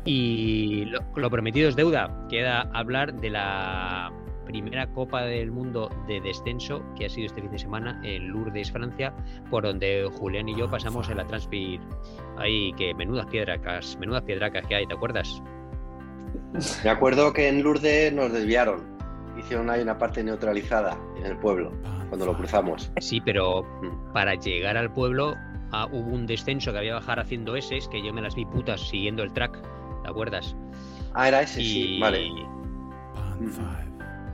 Y 0.05 0.85
lo, 0.87 1.01
lo, 1.17 1.31
prometido 1.31 1.69
es 1.69 1.77
deuda. 1.77 2.27
Queda 2.29 2.69
hablar 2.73 3.15
de 3.15 3.31
la 3.31 4.13
primera 4.47 4.87
Copa 4.87 5.23
del 5.23 5.51
Mundo 5.51 5.91
de 6.07 6.21
descenso 6.21 6.83
que 6.97 7.07
ha 7.07 7.09
sido 7.09 7.27
este 7.27 7.43
fin 7.43 7.51
de 7.51 7.59
semana 7.59 8.01
en 8.05 8.29
Lourdes, 8.29 8.71
Francia, 8.71 9.13
por 9.51 9.65
donde 9.65 10.09
Julián 10.19 10.49
y 10.49 10.57
yo 10.57 10.71
pasamos 10.71 11.09
en 11.11 11.17
la 11.17 11.27
Transpir. 11.27 11.81
Ahí 12.39 12.73
que 12.75 12.95
menudas 12.95 13.27
piedracas, 13.27 13.99
menudas 13.99 14.23
piedracas 14.23 14.67
que 14.67 14.77
hay, 14.77 14.87
¿te 14.87 14.95
acuerdas? 14.95 15.43
Me 16.85 16.91
acuerdo 16.91 17.33
que 17.33 17.49
en 17.49 17.63
Lourdes 17.63 18.13
nos 18.13 18.33
desviaron. 18.33 18.83
Hicieron 19.39 19.69
ahí 19.69 19.83
una 19.83 19.99
parte 19.99 20.25
neutralizada 20.25 20.99
en 21.19 21.27
el 21.27 21.37
pueblo, 21.37 21.73
cuando 22.09 22.27
lo 22.27 22.37
cruzamos. 22.37 22.91
Sí, 23.01 23.21
pero 23.21 23.63
mm. 23.83 24.13
para 24.13 24.35
llegar 24.35 24.77
al 24.77 24.91
pueblo 24.93 25.35
ah, 25.73 25.87
hubo 25.93 26.11
un 26.11 26.27
descenso 26.27 26.73
que 26.73 26.79
había 26.79 26.91
que 26.93 26.95
bajar 26.95 27.21
haciendo 27.21 27.55
S, 27.55 27.79
que 27.91 28.03
yo 28.03 28.13
me 28.13 28.23
las 28.23 28.35
vi 28.35 28.47
putas 28.47 28.81
siguiendo 28.89 29.23
el 29.23 29.33
track, 29.33 29.61
¿te 30.03 30.09
acuerdas? 30.09 30.57
Ah, 31.13 31.29
era 31.29 31.43
ese, 31.43 31.61
sí, 31.61 31.99
vale. 32.01 32.31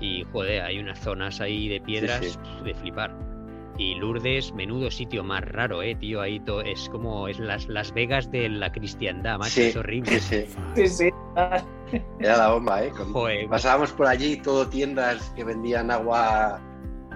Y 0.00 0.24
joder, 0.32 0.62
hay 0.62 0.78
unas 0.78 0.98
zonas 1.00 1.40
ahí 1.40 1.68
de 1.68 1.80
piedras 1.80 2.38
de 2.64 2.74
flipar. 2.74 3.31
Y 3.78 3.94
Lourdes, 3.94 4.52
menudo 4.52 4.90
sitio 4.90 5.24
más 5.24 5.42
raro, 5.44 5.82
eh, 5.82 5.94
tío. 5.94 6.20
Ahí 6.20 6.42
es 6.64 6.88
como 6.90 7.28
es 7.28 7.38
las, 7.38 7.68
las 7.68 7.92
Vegas 7.92 8.30
de 8.30 8.48
la 8.48 8.70
cristiandad, 8.70 9.38
macho, 9.38 9.60
es 9.62 9.76
horrible. 9.76 10.20
Sí, 10.20 10.46
sí. 10.86 11.10
Era 12.20 12.36
la 12.36 12.52
bomba, 12.52 12.84
¿eh? 12.84 12.92
Pasábamos 13.48 13.92
por 13.92 14.06
allí 14.06 14.36
todo 14.36 14.68
tiendas 14.68 15.30
que 15.36 15.44
vendían 15.44 15.90
agua 15.90 16.60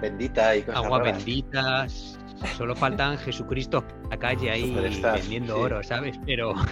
bendita 0.00 0.56
y 0.56 0.62
cosas 0.62 0.84
Agua 0.84 0.98
benditas. 1.00 2.18
Solo 2.56 2.76
faltan 2.76 3.16
Jesucristo 3.18 3.82
a 4.06 4.08
la 4.10 4.18
calle 4.18 4.50
ahí 4.50 4.74
vendiendo 4.74 5.58
oro, 5.58 5.82
¿sabes? 5.82 6.18
Pero. 6.26 6.54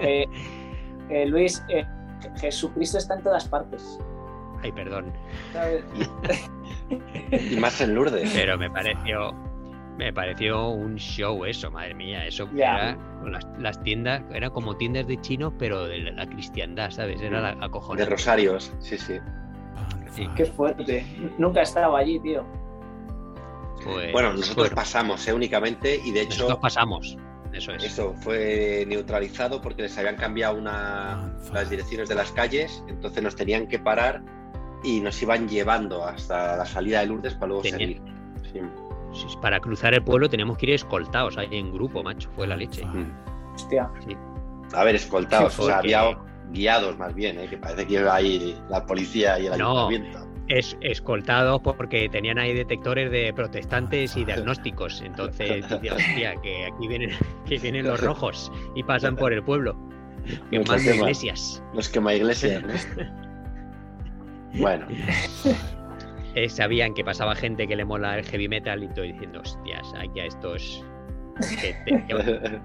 Eh, 0.00 0.26
eh, 1.08 1.26
Luis, 1.26 1.62
eh, 1.68 1.84
Jesucristo 2.40 2.98
está 2.98 3.14
en 3.14 3.22
todas 3.22 3.46
partes. 3.48 3.98
Ay, 4.62 4.72
perdón. 4.72 5.12
y 7.32 7.56
más 7.56 7.80
en 7.80 7.94
Lourdes. 7.94 8.30
Pero 8.34 8.58
me 8.58 8.70
pareció, 8.70 9.32
me 9.98 10.12
pareció 10.12 10.68
un 10.68 10.96
show 10.96 11.44
eso, 11.44 11.70
madre 11.70 11.94
mía. 11.94 12.26
Eso 12.26 12.48
era 12.54 12.96
las, 13.58 13.82
tiendas, 13.82 14.22
eran 14.32 14.50
como 14.50 14.76
tiendas 14.76 15.06
de 15.06 15.20
chinos, 15.20 15.52
pero 15.58 15.86
de 15.86 15.98
la 15.98 16.26
cristiandad, 16.26 16.90
¿sabes? 16.90 17.20
Era 17.20 17.40
la 17.40 17.64
acojonante. 17.64 18.04
De 18.04 18.10
rosarios, 18.10 18.72
sí, 18.80 18.98
sí. 18.98 19.18
Qué 20.36 20.44
fuerte. 20.44 21.06
Nunca 21.38 21.60
he 21.60 21.62
estado 21.62 21.96
allí, 21.96 22.20
tío. 22.20 22.44
Pues, 23.84 24.12
bueno, 24.12 24.32
nosotros 24.34 24.70
pasamos 24.70 25.26
¿eh? 25.26 25.32
únicamente 25.32 26.00
y 26.04 26.12
de 26.12 26.22
hecho. 26.22 26.42
Nosotros 26.42 26.58
pasamos. 26.60 27.16
Eso 27.52 27.72
es. 27.72 27.84
Eso 27.84 28.14
fue 28.14 28.84
neutralizado 28.86 29.60
porque 29.60 29.82
les 29.82 29.96
habían 29.98 30.16
cambiado 30.16 30.56
una, 30.56 31.34
las 31.52 31.68
direcciones 31.68 32.08
de 32.08 32.14
las 32.14 32.32
calles, 32.32 32.82
entonces 32.88 33.22
nos 33.22 33.36
tenían 33.36 33.66
que 33.66 33.78
parar 33.78 34.22
y 34.82 35.00
nos 35.00 35.20
iban 35.22 35.48
llevando 35.48 36.04
hasta 36.04 36.56
la 36.56 36.66
salida 36.66 37.00
de 37.00 37.06
Lourdes 37.06 37.34
para 37.34 37.48
luego 37.48 37.64
seguir. 37.64 38.00
Para 39.40 39.60
cruzar 39.60 39.94
el 39.94 40.02
pueblo 40.02 40.28
teníamos 40.28 40.56
que 40.58 40.66
ir 40.66 40.72
escoltados 40.72 41.36
ahí 41.36 41.48
en 41.52 41.72
grupo, 41.72 42.02
macho, 42.02 42.30
fue 42.34 42.46
la 42.46 42.56
leche. 42.56 42.82
Hostia. 43.54 43.90
A 44.72 44.84
ver, 44.84 44.96
escoltados, 44.96 45.58
o 45.58 45.66
sea, 45.66 45.78
había 45.78 46.16
guiados 46.50 46.96
más 46.98 47.14
bien, 47.14 47.38
¿eh? 47.38 47.46
que 47.48 47.56
parece 47.56 47.86
que 47.86 47.94
iba 47.94 48.14
ahí 48.14 48.56
la 48.68 48.84
policía 48.86 49.38
y 49.38 49.46
el 49.46 49.58
no, 49.58 49.88
Es 50.48 50.76
escoltados 50.80 51.60
porque 51.62 52.08
tenían 52.08 52.38
ahí 52.38 52.54
detectores 52.54 53.10
de 53.10 53.32
protestantes 53.34 54.16
y 54.16 54.24
diagnósticos. 54.24 55.02
Entonces, 55.02 55.64
hostia, 55.72 56.34
que 56.42 56.66
aquí 56.66 56.88
vienen, 56.88 57.10
que 57.46 57.58
vienen 57.58 57.86
los 57.86 58.00
rojos 58.00 58.50
y 58.74 58.82
pasan 58.82 59.16
por 59.16 59.32
el 59.32 59.42
pueblo. 59.42 59.76
Que 60.50 60.60
más 60.60 60.84
iglesias. 60.86 61.62
Los 61.74 61.88
quema 61.88 62.14
iglesias, 62.14 62.62
Bueno. 64.54 64.86
Eh, 66.34 66.48
sabían 66.48 66.94
que 66.94 67.04
pasaba 67.04 67.34
gente 67.34 67.68
que 67.68 67.76
le 67.76 67.84
mola 67.84 68.18
el 68.18 68.24
heavy 68.24 68.48
metal 68.48 68.82
y 68.82 68.88
todo 68.88 69.04
diciendo, 69.04 69.40
hostias, 69.40 69.92
aquí 69.98 70.18
a 70.18 70.24
estos. 70.24 70.82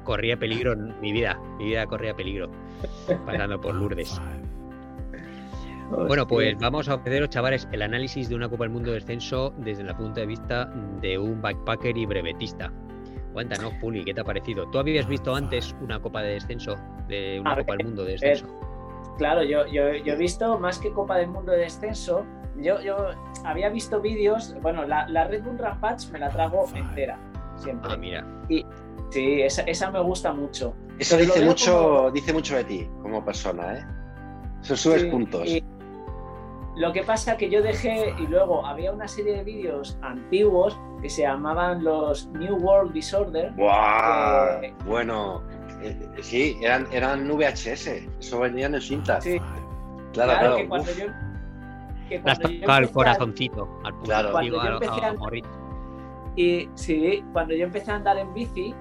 corría 0.05 0.37
peligro 0.37 0.73
mi 1.01 1.11
vida, 1.11 1.37
mi 1.57 1.65
vida 1.65 1.85
corría 1.85 2.13
peligro 2.13 2.49
pasando 3.25 3.59
por 3.59 3.75
Lourdes. 3.75 4.21
Bueno, 5.89 6.27
pues 6.27 6.57
vamos 6.59 6.89
a 6.89 6.95
ofreceros, 6.95 7.29
chavales, 7.29 7.67
el 7.71 7.81
análisis 7.81 8.27
de 8.27 8.35
una 8.35 8.49
Copa 8.49 8.65
del 8.65 8.71
Mundo 8.71 8.91
de 8.91 8.99
descenso 8.99 9.53
desde 9.57 9.83
el 9.83 9.95
punto 9.95 10.19
de 10.19 10.25
vista 10.25 10.65
de 11.01 11.17
un 11.17 11.41
backpacker 11.41 11.97
y 11.97 12.05
brevetista. 12.05 12.71
Cuéntanos, 13.31 13.73
Puli, 13.75 14.03
¿qué 14.03 14.13
te 14.13 14.21
ha 14.21 14.23
parecido? 14.23 14.69
¿Tú 14.69 14.79
habías 14.79 15.07
visto 15.07 15.33
antes 15.33 15.75
una 15.81 15.99
Copa 15.99 16.21
de 16.21 16.33
descenso, 16.33 16.75
de 17.07 17.39
una 17.39 17.55
Copa 17.57 17.75
del 17.77 17.85
Mundo 17.85 18.03
de 18.03 18.13
descenso? 18.13 18.66
Claro, 19.17 19.43
yo, 19.43 19.65
yo, 19.67 19.93
yo, 19.93 20.13
he 20.13 20.15
visto 20.15 20.59
más 20.59 20.79
que 20.79 20.91
Copa 20.91 21.17
del 21.17 21.27
Mundo 21.27 21.51
de 21.51 21.59
descenso. 21.59 22.25
Yo, 22.57 22.79
yo 22.81 23.09
había 23.43 23.69
visto 23.69 23.99
vídeos. 24.01 24.55
Bueno, 24.61 24.85
la, 24.85 25.07
la 25.09 25.25
Red 25.27 25.43
Bull 25.43 25.57
Rampage 25.57 26.11
me 26.11 26.19
la 26.19 26.29
trago 26.29 26.65
entera. 26.73 27.19
Siempre. 27.55 27.91
Ah, 27.91 27.97
mira. 27.97 28.25
Y, 28.49 28.65
sí, 29.09 29.41
esa, 29.41 29.63
esa 29.63 29.89
me 29.91 29.99
gusta 30.01 30.33
mucho. 30.33 30.75
Eso 30.99 31.17
dice 31.17 31.45
mucho, 31.45 32.11
dice 32.11 32.33
mucho 32.33 32.55
de 32.55 32.63
ti 32.63 32.89
como 33.01 33.23
persona, 33.23 33.77
¿eh? 33.77 33.85
Eso 34.61 34.75
subes 34.75 35.05
puntos. 35.05 35.47
lo 36.75 36.91
que 36.91 37.03
pasa 37.03 37.37
que 37.37 37.49
yo 37.49 37.61
dejé, 37.61 38.15
y 38.19 38.27
luego 38.27 38.65
había 38.65 38.91
una 38.91 39.07
serie 39.07 39.37
de 39.37 39.43
vídeos 39.43 39.97
antiguos 40.01 40.77
que 41.01 41.09
se 41.09 41.21
llamaban 41.21 41.83
los 41.83 42.27
New 42.29 42.57
World 42.57 42.93
Disorder. 42.93 43.51
¡Wow! 43.51 44.73
bueno, 44.85 45.43
eh, 45.81 46.09
sí, 46.21 46.57
eran, 46.61 46.87
eran 46.91 47.27
VHS, 47.27 47.87
eso 48.19 48.39
venían 48.39 48.75
en 48.75 48.81
cinta. 48.81 49.21
Sí. 49.21 49.39
Claro, 50.13 50.31
claro. 50.39 50.55
Que 50.55 50.67
cuando 50.67 50.91
yo, 50.93 51.05
que 52.09 52.21
cuando 52.21 52.49
yo 52.49 52.77
el 52.77 52.91
corazoncito 52.91 53.79
al 53.83 53.93
claro. 53.99 54.31
cuando 54.31 54.63
yo 54.63 54.71
empecé 54.71 55.05
a, 55.05 55.15
y 56.35 56.69
sí, 56.75 57.23
cuando 57.33 57.55
yo 57.55 57.65
empecé 57.65 57.91
a 57.91 57.95
andar 57.95 58.17
en 58.17 58.33
bici, 58.33 58.73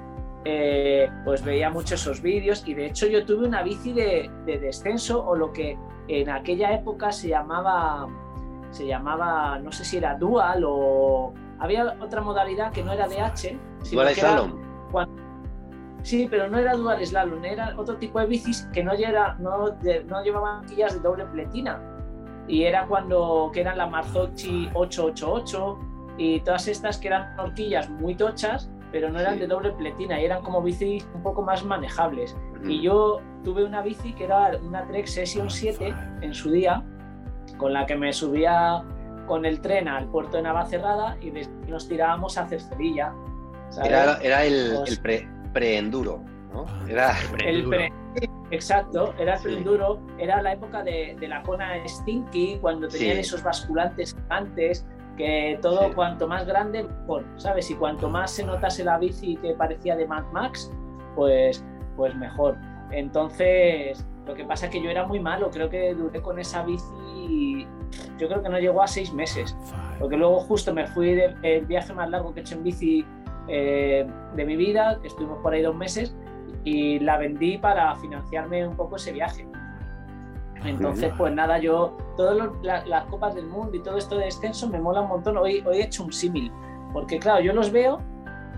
eh, 0.45 1.11
pues 1.25 1.43
veía 1.43 1.71
mucho 1.71 1.95
esos 1.95 2.21
vídeos 2.21 2.63
y 2.67 2.75
de 2.75 2.87
hecho 2.87 3.07
yo 3.07 3.25
tuve 3.25 3.49
una 3.49 3.63
bici 3.63 3.93
de, 3.93 4.31
de, 4.45 4.59
descenso 4.59 5.27
o 5.27 5.35
lo 5.35 5.53
que 5.53 5.77
en 6.07 6.31
aquella 6.31 6.73
época 6.73 7.11
se 7.13 7.29
llamaba, 7.29 8.07
se 8.71 8.87
llamaba, 8.87 9.59
no 9.59 9.73
sé 9.73 9.85
si 9.85 9.97
era 9.97 10.15
dual 10.15 10.65
o 10.67 11.33
había 11.59 11.97
otra 12.01 12.21
modalidad 12.21 12.73
que 12.73 12.85
no 12.85 12.93
era 12.93 13.09
de 13.09 13.21
H, 13.21 13.59
sino 13.83 14.03
que 14.05 14.21
era 14.21 14.43
Sí, 16.07 16.29
pero 16.31 16.49
no 16.49 16.57
era 16.57 16.75
dual 16.75 17.05
slalom, 17.05 17.45
era 17.45 17.75
otro 17.77 17.97
tipo 17.97 18.21
de 18.21 18.27
bicis 18.27 18.69
que 18.73 18.85
no, 18.85 18.93
no, 19.41 19.77
no 20.07 20.23
llevaban 20.23 20.65
quillas 20.67 20.95
de 20.95 21.01
doble 21.01 21.27
pletina. 21.27 21.83
Y 22.47 22.63
era 22.63 22.87
cuando 22.87 23.51
que 23.53 23.63
eran 23.63 23.77
la 23.77 23.89
Marzocchi 23.89 24.71
888 24.75 25.79
y 26.17 26.39
todas 26.43 26.69
estas 26.69 26.99
que 26.99 27.09
eran 27.09 27.37
horquillas 27.41 27.91
muy 27.91 28.15
tochas, 28.15 28.71
pero 28.93 29.11
no 29.11 29.19
eran 29.19 29.41
de 29.41 29.49
doble 29.49 29.73
pletina 29.73 30.21
y 30.21 30.27
eran 30.27 30.45
como 30.45 30.63
bicis 30.63 31.09
un 31.13 31.25
poco 31.25 31.43
más 31.43 31.65
manejables. 31.65 32.37
Y 32.63 32.83
yo 32.83 33.21
tuve 33.43 33.65
una 33.65 33.83
bici 33.83 34.13
que 34.13 34.27
era 34.27 34.53
una 34.63 34.87
Trek 34.87 35.07
Session 35.07 35.51
7 35.51 35.93
en 36.21 36.33
su 36.33 36.53
día, 36.53 36.85
con 37.59 37.73
la 37.73 37.85
que 37.85 37.97
me 37.97 38.13
subía 38.13 38.85
con 39.27 39.45
el 39.45 39.61
tren 39.61 39.89
al 39.89 40.07
puerto 40.07 40.37
de 40.37 40.45
Navacerrada 40.45 41.17
y 41.21 41.33
nos 41.69 41.89
tirábamos 41.89 42.39
a 42.39 42.47
Cercedilla. 42.47 43.13
Era, 43.85 44.19
era, 44.19 44.45
el, 44.45 44.77
el 44.87 44.99
pre, 45.03 45.29
pre-enduro, 45.53 46.23
¿no? 46.53 46.67
Era 46.89 47.17
el 47.45 47.65
pre 47.69 47.93
Exacto, 48.51 49.13
era 49.19 49.35
el 49.35 49.43
pre-enduro, 49.43 50.01
era 50.19 50.41
la 50.41 50.53
época 50.53 50.83
de, 50.83 51.17
la 51.21 51.43
cona 51.43 51.77
Stinky, 51.87 52.59
cuando 52.61 52.89
tenían 52.89 53.19
esos 53.19 53.43
basculantes 53.43 54.17
antes, 54.29 54.87
que 55.17 55.59
todo 55.61 55.93
cuanto 55.95 56.29
más 56.29 56.47
grande, 56.47 56.85
mejor, 56.85 57.25
¿sabes? 57.37 57.71
Y 57.71 57.75
cuanto 57.75 58.09
más 58.09 58.31
se 58.31 58.45
notase 58.45 58.85
la 58.85 58.99
bici 58.99 59.37
que 59.37 59.55
parecía 59.55 59.97
de 59.97 60.07
Mad 60.07 60.25
Max, 60.33 60.71
pues, 61.15 61.65
pues 61.97 62.15
mejor. 62.15 62.57
Entonces, 62.93 64.07
lo 64.27 64.35
que 64.35 64.45
pasa 64.45 64.67
es 64.67 64.73
que 64.73 64.83
yo 64.83 64.91
era 64.91 65.07
muy 65.07 65.19
malo, 65.19 65.51
creo 65.51 65.69
que 65.69 65.95
duré 65.95 66.21
con 66.23 66.39
esa 66.39 66.63
bici, 66.63 67.67
yo 68.19 68.29
creo 68.29 68.43
que 68.43 68.49
no 68.49 68.59
llegó 68.59 68.83
a 68.83 68.87
seis 68.87 69.13
meses, 69.13 69.57
porque 69.99 70.17
luego 70.17 70.39
justo 70.41 70.73
me 70.73 70.87
fui 70.87 71.15
del 71.15 71.37
el 71.43 71.67
viaje 71.67 71.93
más 71.93 72.11
largo 72.11 72.33
que 72.33 72.41
he 72.41 72.43
hecho 72.43 72.55
en 72.55 72.63
bici 72.63 73.05
eh, 73.49 74.07
de 74.35 74.45
mi 74.45 74.57
vida, 74.57 74.99
que 75.01 75.09
estuvimos 75.09 75.39
por 75.43 75.53
ahí 75.53 75.63
dos 75.63 75.75
meses, 75.75 76.17
y 76.65 76.99
la 76.99 77.17
vendí 77.17 77.59
para 77.59 77.95
financiarme 77.97 78.67
un 78.67 78.77
poco 78.77 78.97
ese 78.97 79.13
viaje. 79.13 79.47
Entonces, 80.65 81.13
pues 81.17 81.33
nada, 81.33 81.59
yo, 81.59 81.97
todas 82.17 82.51
las 82.63 83.05
copas 83.05 83.35
del 83.35 83.47
mundo 83.47 83.77
y 83.77 83.83
todo 83.83 83.99
esto 83.99 84.19
de 84.19 84.25
descenso 84.25 84.69
me 84.69 84.81
mola 84.81 85.03
un 85.03 85.09
montón. 85.09 85.37
Hoy, 85.37 85.63
hoy 85.65 85.79
he 85.79 85.85
hecho 85.85 86.03
un 86.03 86.13
símil, 86.13 86.51
porque 86.93 87.19
claro, 87.19 87.41
yo 87.41 87.53
los 87.53 87.71
veo, 87.71 88.01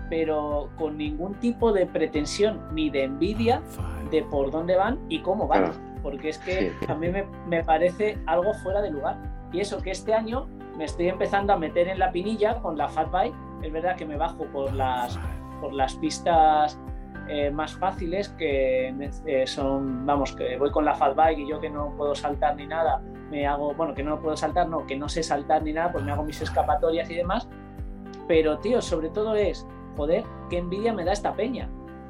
pero 0.09 0.69
con 0.77 0.97
ningún 0.97 1.35
tipo 1.35 1.71
de 1.71 1.85
pretensión 1.85 2.67
ni 2.73 2.89
de 2.89 3.03
envidia 3.03 3.61
de 4.09 4.23
por 4.23 4.49
dónde 4.49 4.75
van 4.75 4.99
y 5.07 5.19
cómo 5.19 5.47
van. 5.47 5.71
Porque 6.01 6.29
es 6.29 6.39
que 6.39 6.73
a 6.87 6.95
mí 6.95 7.09
me, 7.09 7.25
me 7.47 7.63
parece 7.63 8.17
algo 8.25 8.53
fuera 8.55 8.81
de 8.81 8.89
lugar. 8.89 9.17
Y 9.51 9.59
eso 9.59 9.79
que 9.81 9.91
este 9.91 10.13
año 10.13 10.47
me 10.77 10.85
estoy 10.85 11.09
empezando 11.09 11.53
a 11.53 11.57
meter 11.57 11.87
en 11.89 11.99
la 11.99 12.11
pinilla 12.11 12.59
con 12.59 12.77
la 12.77 12.87
Fat 12.87 13.11
Bike 13.11 13.35
es 13.61 13.71
verdad 13.71 13.95
que 13.95 14.05
me 14.05 14.17
bajo 14.17 14.45
por 14.45 14.73
las, 14.73 15.19
por 15.61 15.73
las 15.73 15.95
pistas 15.95 16.79
eh, 17.27 17.51
más 17.51 17.75
fáciles 17.75 18.29
que 18.29 18.93
eh, 19.25 19.47
son, 19.47 20.05
vamos, 20.05 20.35
que 20.35 20.57
voy 20.57 20.71
con 20.71 20.85
la 20.85 20.95
fat 20.95 21.15
bike 21.15 21.39
y 21.39 21.49
yo 21.49 21.59
que 21.59 21.69
no 21.69 21.93
puedo 21.95 22.15
saltar 22.15 22.55
ni 22.55 22.65
nada, 22.65 23.01
me 23.29 23.45
hago, 23.45 23.73
bueno, 23.75 23.93
que 23.93 24.03
no 24.03 24.19
puedo 24.19 24.35
saltar, 24.35 24.67
no, 24.67 24.85
que 24.87 24.97
no 24.97 25.07
sé 25.07 25.21
saltar 25.21 25.63
ni 25.63 25.73
nada, 25.73 25.91
pues 25.91 26.03
me 26.03 26.11
hago 26.11 26.23
mis 26.23 26.41
escapatorias 26.41 27.09
y 27.09 27.15
demás. 27.15 27.47
Pero, 28.27 28.57
tío, 28.59 28.81
sobre 28.81 29.09
todo 29.09 29.35
es, 29.35 29.67
joder, 29.95 30.23
qué 30.49 30.57
envidia 30.57 30.93
me 30.93 31.05
da 31.05 31.11
esta 31.11 31.33
peña. 31.33 31.69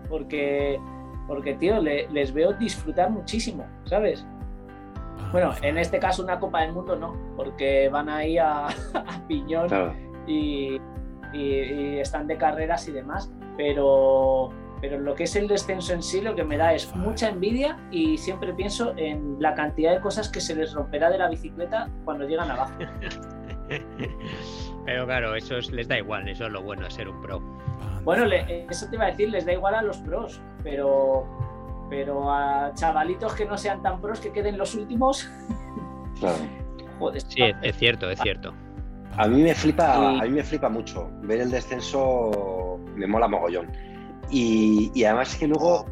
Porque, 0.09 0.79
porque 1.27 1.53
tío, 1.55 1.81
les 1.81 2.33
veo 2.33 2.53
disfrutar 2.53 3.11
muchísimo, 3.11 3.65
¿sabes? 3.83 4.25
Bueno, 5.31 5.53
en 5.61 5.77
este 5.77 5.99
caso 5.99 6.23
una 6.23 6.39
Copa 6.39 6.61
del 6.61 6.73
Mundo 6.73 6.95
no, 6.95 7.13
porque 7.35 7.89
van 7.89 8.09
ahí 8.09 8.37
a, 8.37 8.67
a 8.93 9.27
piñón 9.27 9.67
y, 10.25 10.79
y, 11.33 11.99
están 11.99 12.27
de 12.27 12.37
carreras 12.37 12.87
y 12.87 12.91
demás, 12.91 13.31
pero, 13.57 14.49
pero 14.81 14.99
lo 14.99 15.15
que 15.15 15.23
es 15.23 15.35
el 15.35 15.47
descenso 15.47 15.93
en 15.93 16.03
sí 16.03 16.21
lo 16.21 16.35
que 16.35 16.43
me 16.43 16.57
da 16.57 16.73
es 16.73 16.95
mucha 16.95 17.29
envidia 17.29 17.77
y 17.91 18.17
siempre 18.17 18.53
pienso 18.53 18.93
en 18.97 19.37
la 19.39 19.53
cantidad 19.53 19.93
de 19.93 20.01
cosas 20.01 20.29
que 20.29 20.41
se 20.41 20.55
les 20.55 20.73
romperá 20.73 21.09
de 21.09 21.17
la 21.17 21.29
bicicleta 21.29 21.89
cuando 22.05 22.27
llegan 22.27 22.51
abajo. 22.51 22.73
Pero 24.85 25.05
claro, 25.05 25.35
eso 25.35 25.55
les 25.71 25.87
da 25.87 25.97
igual, 25.97 26.27
eso 26.27 26.45
es 26.45 26.51
lo 26.51 26.63
bueno 26.63 26.83
de 26.83 26.91
ser 26.91 27.07
un 27.09 27.21
pro. 27.21 27.39
Bueno, 28.03 28.25
eso 28.69 28.89
te 28.89 28.95
iba 28.95 29.05
a 29.05 29.11
decir, 29.11 29.29
les 29.29 29.45
da 29.45 29.53
igual 29.53 29.75
a 29.75 29.81
los 29.81 29.97
pros, 29.97 30.41
pero, 30.63 31.27
pero 31.89 32.31
a 32.31 32.71
chavalitos 32.73 33.35
que 33.35 33.45
no 33.45 33.57
sean 33.57 33.83
tan 33.83 34.01
pros 34.01 34.19
que 34.19 34.31
queden 34.31 34.57
los 34.57 34.73
últimos. 34.73 35.29
Joder, 36.99 37.21
sí, 37.21 37.43
es 37.61 37.77
cierto, 37.77 38.09
es 38.09 38.19
cierto. 38.19 38.53
A 39.19 39.27
mí 39.27 39.43
me 39.43 39.53
flipa, 39.53 40.17
a 40.17 40.23
mí 40.23 40.29
me 40.29 40.43
flipa 40.43 40.69
mucho. 40.69 41.11
Ver 41.23 41.41
el 41.41 41.51
descenso 41.51 42.79
me 42.95 43.05
mola 43.05 43.27
mogollón. 43.27 43.69
Y, 44.31 44.91
y 44.95 45.03
además 45.03 45.35
que 45.35 45.45
luego 45.45 45.85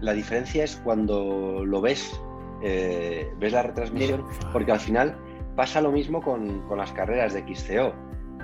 la 0.00 0.14
diferencia 0.14 0.64
es 0.64 0.76
cuando 0.76 1.66
lo 1.66 1.82
ves, 1.82 2.18
eh, 2.62 3.30
ves 3.38 3.52
la 3.52 3.62
retransmisión, 3.62 4.24
porque 4.52 4.72
al 4.72 4.80
final 4.80 5.14
pasa 5.54 5.82
lo 5.82 5.92
mismo 5.92 6.22
con, 6.22 6.66
las 6.74 6.92
carreras 6.92 7.34
de 7.34 7.40
XCO. 7.42 7.92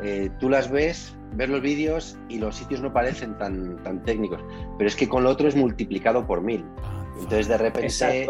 Eh, 0.02 0.28
tú 0.38 0.50
las 0.50 0.70
ves, 0.70 1.16
ves 1.32 1.48
los 1.48 1.62
vídeos 1.62 2.18
y 2.28 2.38
los 2.38 2.56
sitios 2.56 2.82
no 2.82 2.92
parecen 2.92 3.38
tan, 3.38 3.82
tan 3.82 4.02
técnicos, 4.02 4.44
pero 4.76 4.88
es 4.88 4.94
que 4.94 5.08
con 5.08 5.24
lo 5.24 5.30
otro 5.30 5.48
es 5.48 5.56
multiplicado 5.56 6.26
por 6.26 6.42
mil. 6.42 6.66
Entonces 7.14 7.48
de 7.48 7.56
repente, 7.56 8.28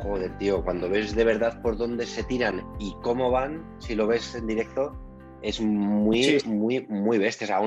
joder, 0.00 0.38
tío, 0.38 0.62
cuando 0.62 0.88
ves 0.88 1.12
de 1.16 1.24
verdad 1.24 1.60
por 1.60 1.76
dónde 1.76 2.06
se 2.06 2.22
tiran 2.22 2.64
y 2.78 2.94
cómo 3.02 3.32
van, 3.32 3.64
si 3.78 3.96
lo 3.96 4.06
ves 4.06 4.34
en 4.36 4.46
directo, 4.46 4.96
es 5.44 5.60
muy, 5.60 6.40
muy, 6.46 6.86
muy 6.88 7.18
bestia. 7.18 7.60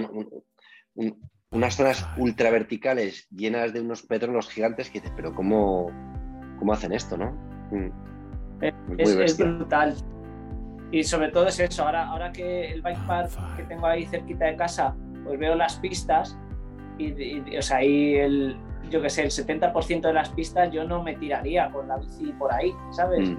unas 1.51 1.75
zonas 1.75 2.05
ultra 2.17 2.49
verticales 2.49 3.27
llenas 3.29 3.71
de 3.73 3.81
unos 3.81 4.03
petróleos 4.03 4.49
gigantes 4.49 4.89
que 4.89 4.99
dices, 4.99 5.13
pero 5.15 5.33
¿cómo, 5.33 5.91
cómo 6.59 6.73
hacen 6.73 6.91
esto, 6.91 7.17
no? 7.17 7.31
Mm. 7.71 8.07
Es, 8.97 9.37
brutal. 9.37 9.95
Y 10.91 11.03
sobre 11.03 11.29
todo 11.29 11.47
es 11.47 11.59
eso, 11.59 11.83
ahora, 11.83 12.07
ahora 12.07 12.31
que 12.31 12.71
el 12.71 12.81
bike 12.81 13.05
park 13.05 13.31
que 13.57 13.63
tengo 13.63 13.85
ahí 13.85 14.05
cerquita 14.05 14.45
de 14.45 14.55
casa, 14.55 14.95
pues 15.23 15.37
veo 15.37 15.55
las 15.55 15.75
pistas 15.75 16.37
y, 16.97 17.55
o 17.55 17.61
sea, 17.61 17.77
ahí 17.77 18.15
el, 18.15 18.57
yo 18.89 19.01
que 19.01 19.09
sé, 19.09 19.23
el 19.23 19.29
70% 19.29 20.01
de 20.01 20.13
las 20.13 20.29
pistas 20.29 20.71
yo 20.71 20.85
no 20.85 21.03
me 21.03 21.15
tiraría 21.15 21.69
con 21.71 21.87
la 21.87 21.97
bici 21.97 22.31
por 22.39 22.51
ahí, 22.51 22.73
¿sabes? 22.91 23.29
Mm. 23.29 23.37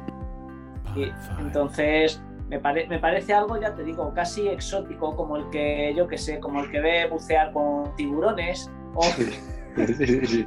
Y 0.97 1.13
entonces, 1.41 2.23
me, 2.49 2.59
me, 2.59 2.99
parece 2.99 3.35
algo, 3.35 3.61
ya 3.61 3.75
te 3.75 3.85
digo, 3.85 4.13
casi 4.15 4.49
exótico, 4.49 5.15
como 5.15 5.37
el 5.37 5.51
que, 5.51 5.93
yo 5.97 6.07
que 6.07 6.17
sé, 6.17 6.41
como 6.41 6.63
el 6.63 6.71
que 6.71 6.81
ve 6.81 7.09
bucear 7.09 7.53
con 7.53 7.95
tiburones. 7.97 8.71
O... 8.95 9.05
es 9.05 10.47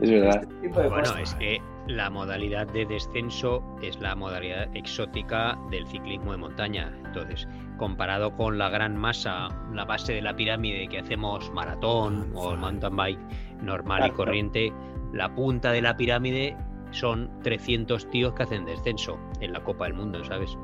verdad. 0.00 0.46
Este 0.62 0.68
bueno, 0.68 1.16
es 1.18 1.34
que 1.34 1.60
la 1.86 2.08
modalidad 2.08 2.66
de 2.68 2.86
descenso 2.86 3.62
es 3.82 4.00
la 4.00 4.16
modalidad 4.16 4.74
exótica 4.74 5.58
del 5.70 5.86
ciclismo 5.86 6.32
de 6.32 6.38
montaña. 6.38 6.92
Entonces, 7.04 7.46
comparado 7.76 8.34
con 8.34 8.56
la 8.58 8.70
gran 8.70 8.96
masa, 8.96 9.48
la 9.72 9.84
base 9.84 10.14
de 10.14 10.22
la 10.22 10.34
pirámide 10.34 10.88
que 10.88 11.00
hacemos 11.00 11.50
maratón 11.52 12.32
o 12.34 12.56
mountain 12.56 12.96
bike 12.96 13.20
normal 13.60 14.06
y 14.06 14.10
corriente, 14.12 14.72
la 15.12 15.34
punta 15.34 15.72
de 15.72 15.82
la 15.82 15.96
pirámide 15.96 16.56
son 16.94 17.30
300 17.42 18.08
tíos 18.10 18.32
que 18.34 18.44
hacen 18.44 18.64
descenso 18.64 19.18
en 19.40 19.52
la 19.52 19.62
Copa 19.62 19.84
del 19.84 19.94
Mundo, 19.94 20.24
¿sabes? 20.24 20.56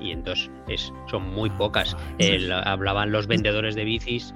Y 0.00 0.10
entonces 0.10 0.50
es, 0.68 0.92
son 1.06 1.28
muy 1.34 1.50
pocas. 1.50 1.96
hablaban 2.64 3.12
los 3.12 3.26
vendedores 3.26 3.74
de 3.74 3.84
bicis 3.84 4.34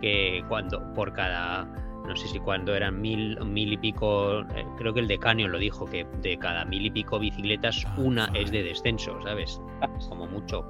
que 0.00 0.44
cuando 0.48 0.82
por 0.94 1.12
cada, 1.12 1.64
no 2.06 2.16
sé 2.16 2.28
si 2.28 2.38
cuando 2.40 2.74
eran 2.74 3.00
mil, 3.00 3.38
mil 3.44 3.72
y 3.72 3.76
pico, 3.76 4.40
eh, 4.40 4.66
creo 4.76 4.92
que 4.92 5.00
el 5.00 5.08
decanio 5.08 5.48
lo 5.48 5.58
dijo, 5.58 5.86
que 5.86 6.06
de 6.20 6.36
cada 6.38 6.64
mil 6.64 6.84
y 6.84 6.90
pico 6.90 7.18
bicicletas, 7.18 7.86
una 7.96 8.26
es 8.34 8.50
de 8.50 8.62
descenso, 8.62 9.20
¿sabes? 9.22 9.60
Como 10.08 10.26
mucho. 10.26 10.64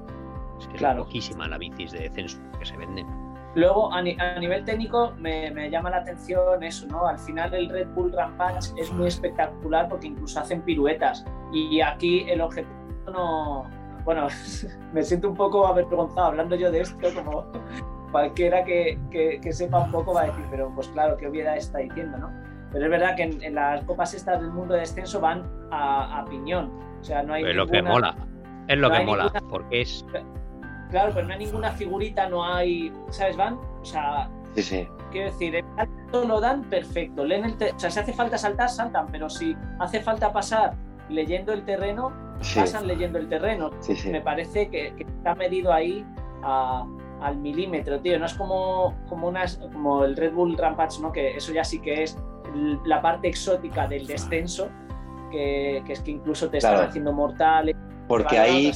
Es 0.59 0.67
que 0.67 0.77
es 0.77 0.95
poquísima 0.95 1.47
la 1.47 1.57
bicis 1.57 1.91
de 1.91 2.01
descenso 2.01 2.37
que 2.59 2.65
se 2.65 2.77
venden. 2.77 3.07
Luego, 3.55 3.93
a, 3.93 4.01
nivel 4.01 4.65
técnico, 4.65 5.13
me, 5.19 5.69
llama 5.69 5.91
la 5.91 5.97
atención 5.97 6.63
eso, 6.63 6.87
¿no? 6.87 7.05
Al 7.05 7.19
final 7.19 7.53
el 7.53 7.69
Red 7.69 7.87
Bull 7.89 8.11
Rampage 8.11 8.71
es 8.77 8.91
muy 8.91 9.07
espectacular 9.07 9.87
porque 9.89 10.07
incluso 10.07 10.39
hacen 10.39 10.61
piruetas. 10.61 11.23
Y 11.51 11.81
aquí 11.81 12.25
el 12.27 12.41
objetivo 12.41 12.73
no... 13.11 13.69
Bueno, 14.05 14.27
me 14.93 15.03
siento 15.03 15.29
un 15.29 15.35
poco 15.35 15.67
avergonzado 15.67 16.27
hablando 16.27 16.55
yo 16.55 16.71
de 16.71 16.81
esto, 16.81 17.07
como 17.13 17.45
cualquiera 18.11 18.63
que, 18.63 18.97
sepa 19.51 19.79
un 19.79 19.91
poco 19.91 20.13
va 20.13 20.21
a 20.21 20.25
decir, 20.25 20.45
pero 20.49 20.71
pues 20.73 20.87
claro, 20.89 21.15
qué 21.17 21.27
obviedad 21.27 21.55
está 21.55 21.79
diciendo, 21.79 22.17
¿no? 22.17 22.31
Pero 22.71 22.85
es 22.85 22.91
verdad 22.91 23.15
que 23.15 23.23
en, 23.23 23.53
las 23.53 23.83
copas 23.85 24.15
estas 24.15 24.41
del 24.41 24.51
mundo 24.51 24.73
de 24.73 24.81
descenso 24.81 25.21
van 25.21 25.43
a, 25.71 26.25
piñón. 26.27 26.71
O 26.99 27.03
sea, 27.03 27.21
no 27.21 27.33
hay... 27.33 27.43
Es 27.43 27.55
lo 27.55 27.67
que 27.67 27.83
mola. 27.83 28.15
Es 28.67 28.77
lo 28.77 28.89
que 28.89 29.01
mola, 29.01 29.31
porque 29.49 29.81
es 29.81 30.05
Claro, 30.93 31.11
pero 31.11 31.25
no 31.25 31.33
hay 31.33 31.39
ninguna 31.39 31.71
figurita, 31.71 32.29
no 32.29 32.45
hay. 32.45 32.93
¿Sabes, 33.09 33.35
Van? 33.35 33.55
O 33.81 33.83
sea. 33.83 34.29
Quiero 35.11 35.31
decir, 35.31 35.55
el 35.55 35.65
salto 35.75 36.23
lo 36.23 36.39
dan 36.39 36.61
perfecto. 36.69 37.25
Leen 37.25 37.45
el 37.45 37.53
o 37.53 37.79
sea, 37.79 37.89
si 37.89 37.99
hace 37.99 38.13
falta 38.13 38.37
saltar, 38.37 38.69
saltan, 38.69 39.07
pero 39.11 39.27
si 39.27 39.57
hace 39.79 40.01
falta 40.01 40.31
pasar 40.31 40.75
leyendo 41.09 41.51
el 41.51 41.65
terreno, 41.65 42.13
pasan 42.53 42.85
leyendo 42.85 43.17
el 43.17 43.27
terreno. 43.27 43.71
Me 44.05 44.21
parece 44.21 44.69
que, 44.69 44.93
está 44.99 45.33
medido 45.33 45.73
ahí 45.73 46.05
al 46.43 47.37
milímetro, 47.37 47.99
tío. 47.99 48.19
No 48.19 48.27
es 48.27 48.35
como, 48.35 48.93
como, 49.09 49.29
unas, 49.29 49.57
como 49.73 50.05
el 50.05 50.15
Red 50.15 50.33
Bull 50.33 50.55
Rampage, 50.55 51.01
¿no? 51.01 51.11
Que 51.11 51.35
eso 51.37 51.51
ya 51.53 51.63
sí 51.63 51.79
que 51.79 52.03
es 52.03 52.19
la 52.85 53.01
parte 53.01 53.29
exótica 53.29 53.87
del 53.87 54.05
descenso, 54.05 54.69
que, 55.31 55.77
es 55.77 56.01
que 56.01 56.11
incluso 56.11 56.51
te 56.51 56.59
están 56.59 56.85
haciendo 56.85 57.13
mortales. 57.13 57.75
Porque 58.07 58.37
ahí. 58.37 58.71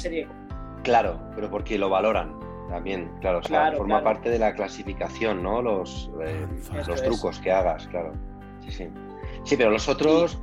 Claro, 0.84 1.20
pero 1.36 1.50
porque 1.50 1.78
lo 1.78 1.90
valoran 1.90 2.38
también, 2.70 3.10
claro, 3.22 3.42
forma 3.78 4.04
parte 4.04 4.30
de 4.30 4.40
la 4.40 4.54
clasificación, 4.54 5.42
¿no? 5.42 5.62
Los, 5.62 6.12
eh, 6.22 6.46
los 6.88 7.02
trucos 7.02 7.40
que 7.40 7.52
hagas, 7.52 7.88
claro. 7.88 8.14
Sí, 8.62 8.72
sí. 8.72 8.90
Sí, 9.44 9.56
pero 9.56 9.72
los 9.72 9.88
otros, 9.88 10.38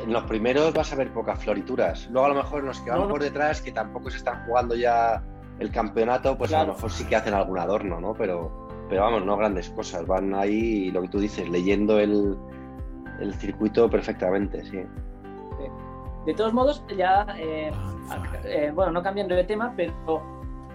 en 0.00 0.12
los 0.12 0.24
primeros 0.24 0.72
vas 0.72 0.92
a 0.92 0.96
ver 0.96 1.12
pocas 1.12 1.42
florituras. 1.42 2.08
Luego 2.10 2.26
a 2.26 2.28
lo 2.30 2.34
mejor 2.36 2.62
los 2.62 2.80
que 2.80 2.90
van 2.90 3.08
por 3.08 3.20
detrás, 3.20 3.60
que 3.60 3.72
tampoco 3.72 4.10
se 4.10 4.18
están 4.18 4.44
jugando 4.46 4.76
ya 4.76 5.22
el 5.58 5.70
campeonato, 5.72 6.38
pues 6.38 6.52
a 6.52 6.64
lo 6.64 6.74
mejor 6.74 6.90
sí 6.90 7.04
que 7.04 7.16
hacen 7.16 7.34
algún 7.34 7.58
adorno, 7.58 8.00
¿no? 8.00 8.14
Pero, 8.14 8.68
pero 8.88 9.02
vamos, 9.02 9.24
no 9.24 9.36
grandes 9.36 9.70
cosas. 9.70 10.06
Van 10.06 10.34
ahí, 10.34 10.90
lo 10.92 11.02
que 11.02 11.08
tú 11.08 11.18
dices, 11.18 11.48
leyendo 11.48 11.98
el, 11.98 12.36
el 13.20 13.34
circuito 13.34 13.90
perfectamente, 13.90 14.64
sí. 14.64 14.80
De 16.26 16.34
todos 16.34 16.52
modos, 16.52 16.84
ya, 16.96 17.26
eh, 17.38 17.70
eh, 18.44 18.72
bueno, 18.74 18.92
no 18.92 19.02
cambiando 19.02 19.34
de 19.34 19.44
tema, 19.44 19.72
pero 19.76 20.22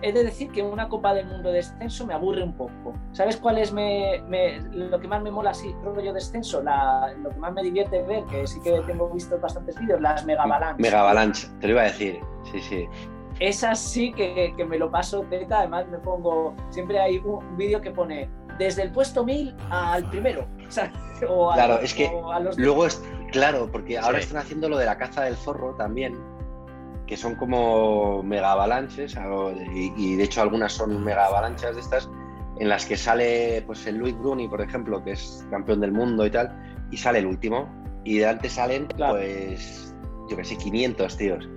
he 0.02 0.12
de 0.12 0.24
decir 0.24 0.52
que 0.52 0.62
una 0.62 0.90
Copa 0.90 1.14
del 1.14 1.28
Mundo 1.28 1.50
de 1.50 1.58
descenso 1.58 2.06
me 2.06 2.14
aburre 2.14 2.44
un 2.44 2.54
poco. 2.54 2.94
¿Sabes 3.12 3.38
cuál 3.38 3.58
es 3.58 3.72
lo 3.72 5.00
que 5.00 5.08
más 5.08 5.22
me 5.22 5.32
mola 5.32 5.52
así, 5.52 5.74
rollo 5.84 6.14
descenso? 6.14 6.62
lo 6.62 7.30
que 7.30 7.38
más 7.38 7.54
me 7.54 7.64
divierte 7.64 8.02
ver, 8.04 8.24
que 8.26 8.46
sí 8.48 8.60
que 8.62 8.72
tengo 8.82 9.10
visto 9.10 9.40
bastantes 9.40 9.80
vídeos, 9.80 10.02
las 10.02 10.26
Mega 10.26 10.44
Avalanche. 10.44 10.82
Mega 10.82 11.02
Avalanche, 11.02 11.48
te 11.60 11.68
lo 11.68 11.74
iba 11.74 11.82
a 11.82 11.86
decir, 11.86 12.20
sí, 12.52 12.60
sí. 12.60 12.88
Esas 13.40 13.80
sí 13.80 14.14
que, 14.14 14.54
que 14.56 14.64
me 14.64 14.78
lo 14.78 14.90
paso 14.90 15.22
teta, 15.30 15.60
además 15.60 15.88
me 15.90 15.98
pongo, 15.98 16.56
siempre 16.70 17.00
hay 17.00 17.18
un 17.18 17.58
vídeo 17.58 17.82
que 17.82 17.92
pone 17.92 18.30
desde 18.58 18.84
el 18.84 18.92
puesto 18.92 19.24
1000 19.24 19.56
al 19.70 20.10
primero. 20.10 20.48
O 21.30 21.54
claro, 21.54 21.80
es 21.80 21.94
que 21.94 22.12
luego 22.58 22.86
es, 22.86 23.02
claro, 23.32 23.70
porque 23.72 23.98
ahora 23.98 24.20
están 24.20 24.38
haciendo 24.38 24.70
lo 24.70 24.78
de 24.78 24.86
la 24.86 24.98
caza 24.98 25.24
del 25.24 25.36
zorro 25.36 25.76
también 25.76 26.16
que 27.08 27.18
son 27.18 27.36
como 27.36 28.24
mega 28.24 28.52
avalanches, 28.52 29.16
y, 29.74 30.16
de 30.16 30.24
hecho 30.24 30.42
algunas 30.42 30.74
son 30.74 31.04
mega 31.04 31.26
avalanchas 31.28 31.76
de 31.76 31.82
estas, 31.82 32.10
en 32.60 32.70
las 32.70 32.86
que 32.86 32.98
sale 32.98 33.64
pues 33.66 33.86
el 33.86 33.98
Luis 33.98 34.18
Bruni, 34.18 34.48
por 34.48 34.62
ejemplo, 34.62 35.04
que 35.04 35.12
es 35.12 35.46
campeón 35.50 35.82
del 35.82 35.92
mundo 35.92 36.26
y 36.26 36.32
tal, 36.32 36.52
y 36.92 36.98
sale 36.98 37.20
el 37.20 37.28
último, 37.28 37.70
y 38.04 38.20
de 38.20 38.28
antes 38.28 38.54
salen, 38.54 38.88
pues, 38.88 39.94
yo 40.30 40.38
que 40.38 40.44
sé, 40.44 40.58
500 40.58 41.18
tíos. 41.18 41.50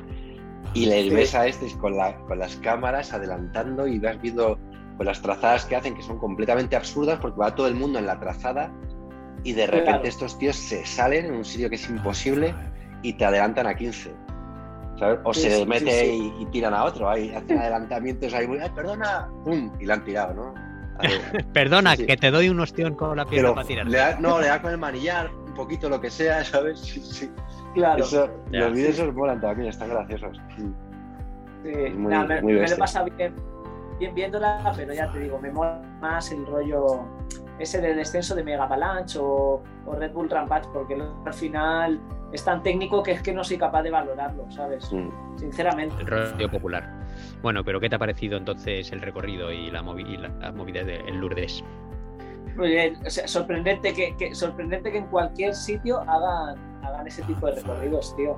Y 0.74 0.86
le 0.86 1.08
ves 1.10 1.34
a 1.34 1.46
este 1.46 1.66
con, 1.78 1.94
con 2.26 2.38
las 2.38 2.56
cámaras 2.56 3.12
adelantando 3.12 3.86
y 3.86 3.98
vas 3.98 4.20
viendo 4.20 4.58
pues, 4.96 5.06
las 5.06 5.22
trazadas 5.22 5.64
que 5.64 5.76
hacen, 5.76 5.94
que 5.94 6.02
son 6.02 6.18
completamente 6.18 6.76
absurdas, 6.76 7.18
porque 7.20 7.38
va 7.38 7.54
todo 7.54 7.68
el 7.68 7.74
mundo 7.74 7.98
en 7.98 8.06
la 8.06 8.20
trazada, 8.20 8.70
y 9.48 9.54
de 9.54 9.66
repente 9.66 10.08
estos 10.08 10.38
tíos 10.38 10.56
se 10.56 10.84
salen 10.84 11.24
en 11.24 11.34
un 11.36 11.44
sitio 11.44 11.70
que 11.70 11.76
es 11.76 11.88
imposible 11.88 12.54
y 13.00 13.14
te 13.14 13.24
adelantan 13.24 13.66
a 13.66 13.74
15 13.74 14.12
o 15.24 15.32
se 15.32 15.64
mete 15.64 16.14
y, 16.14 16.46
tiran 16.52 16.74
a 16.74 16.84
otro, 16.84 17.08
hay, 17.08 17.30
hacen 17.30 17.58
adelantamientos 17.58 18.34
ahí 18.34 18.46
muy, 18.46 18.58
perdona! 18.74 19.26
¡Pum! 19.44 19.72
Y 19.80 19.86
la 19.86 19.94
han 19.94 20.04
tirado, 20.04 20.34
¿no? 20.34 20.54
perdona, 21.54 21.96
que 21.96 22.16
te 22.18 22.30
doy 22.30 22.50
un 22.50 22.60
ostión 22.60 22.94
con 22.94 23.16
la 23.16 23.24
pierna 23.24 23.54
para 23.54 23.66
tirar. 23.66 24.20
no, 24.20 24.38
le 24.38 24.48
da 24.48 24.60
con 24.60 24.72
el 24.72 24.78
manillar, 24.78 25.30
un 25.32 25.54
poquito 25.54 25.88
lo 25.88 25.98
que 25.98 26.10
sea, 26.10 26.44
¿sabes? 26.44 26.80
Sí, 26.80 27.00
sí. 27.00 27.30
Claro. 27.72 28.04
los 28.50 28.72
vídeos 28.74 28.98
esos 28.98 29.14
molan 29.14 29.40
también, 29.40 29.70
están 29.70 29.88
graciosos. 29.88 30.38
Sí, 30.56 30.64
me, 31.96 32.42
me 32.42 32.68
lo 32.68 32.76
pasa 32.76 33.04
bien, 33.04 33.34
bien 33.98 34.14
viéndola, 34.14 34.74
pero 34.76 34.92
ya 34.92 35.10
te 35.10 35.20
digo, 35.20 35.38
me 35.38 35.50
mola 35.50 35.80
más 36.00 36.32
el 36.32 36.44
rollo 36.44 37.06
ese 37.58 37.80
del 37.80 37.96
descenso 37.96 38.34
de 38.34 38.44
Mega 38.44 38.64
Avalanche 38.64 39.18
o, 39.20 39.62
Red 39.98 40.12
Bull 40.12 40.28
Rampage, 40.28 40.68
porque 40.72 40.94
al 40.94 41.34
final 41.34 42.00
es 42.32 42.44
tan 42.44 42.62
técnico 42.62 43.02
que 43.02 43.12
es 43.12 43.22
que 43.22 43.32
no 43.32 43.42
soy 43.42 43.56
capaz 43.56 43.82
de 43.82 43.90
valorarlo, 43.90 44.50
¿sabes? 44.50 44.92
Mm. 44.92 45.38
Sinceramente. 45.38 45.94
El 46.00 46.06
rollo 46.06 46.50
popular. 46.50 46.92
Bueno, 47.42 47.64
pero 47.64 47.80
¿qué 47.80 47.88
te 47.88 47.96
ha 47.96 47.98
parecido 47.98 48.36
entonces 48.36 48.92
el 48.92 49.00
recorrido 49.00 49.50
y 49.50 49.70
la, 49.70 49.82
movida 49.82 50.84
de 50.84 51.02
Lourdes? 51.12 51.64
sorprendente 53.26 53.92
que, 53.92 54.34
sorprendente 54.34 54.90
que 54.90 54.98
en 54.98 55.06
cualquier 55.06 55.54
sitio 55.54 56.00
hagan, 56.00 56.58
hagan 56.84 57.06
ese 57.06 57.22
tipo 57.22 57.46
de 57.46 57.54
recorridos, 57.54 58.14
tío. 58.16 58.36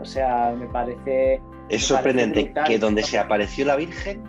O 0.00 0.04
sea, 0.04 0.54
me 0.56 0.66
parece. 0.66 1.40
Es 1.68 1.84
sorprendente 1.84 2.52
que 2.66 2.78
donde 2.78 3.02
se 3.02 3.18
apareció 3.18 3.66
la 3.66 3.76
Virgen 3.76 4.22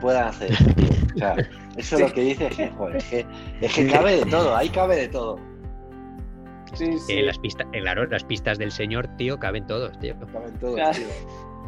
puedan 0.00 0.28
hacer 0.28 0.50
O 1.14 1.18
sea, 1.18 1.36
eso 1.76 1.96
es 1.96 2.00
lo 2.00 2.12
que 2.12 2.20
dice 2.20 2.46
es 2.46 2.56
que, 3.04 3.26
es 3.60 3.74
que 3.74 3.86
cabe 3.88 4.16
de 4.16 4.30
todo, 4.30 4.56
ahí 4.56 4.68
cabe 4.68 4.96
de 4.96 5.08
todo. 5.08 5.38
Sí, 6.74 6.98
sí. 6.98 7.18
En 7.18 7.26
las 7.26 7.38
pistas, 7.38 7.66
claro, 7.72 8.06
las 8.06 8.24
pistas 8.24 8.58
del 8.58 8.70
señor, 8.70 9.08
tío, 9.16 9.38
caben 9.38 9.66
todos, 9.66 9.98
tío. 9.98 10.14
Caben 10.32 10.58
todos, 10.58 10.96
tío. 10.96 11.06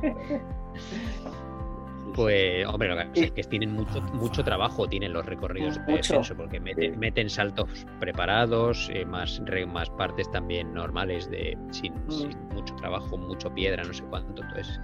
Pues, 2.15 2.67
hombre, 2.67 2.89
lo 2.89 3.13
que 3.13 3.25
es 3.25 3.31
que 3.33 3.43
tienen 3.45 3.73
mucho, 3.73 4.01
mucho 4.15 4.45
trabajo, 4.45 4.87
tienen 4.87 5.13
los 5.13 5.25
recorridos 5.25 5.85
de 5.87 5.95
descenso, 5.95 6.37
porque 6.37 6.61
meten, 6.61 6.99
meten 6.99 7.31
saltos 7.31 7.87
preparados, 8.01 8.91
eh, 8.93 9.05
más, 9.05 9.41
más 9.69 9.91
partes 9.91 10.31
también 10.31 10.75
normales 10.75 11.31
de 11.31 11.57
sin, 11.71 11.95
mm. 11.95 12.55
mucho 12.55 12.75
trabajo, 12.77 13.17
mucho 13.17 13.53
piedra, 13.55 13.83
no 13.83 13.93
sé 13.93 14.03
cuánto. 14.05 14.43
Entonces, 14.43 14.81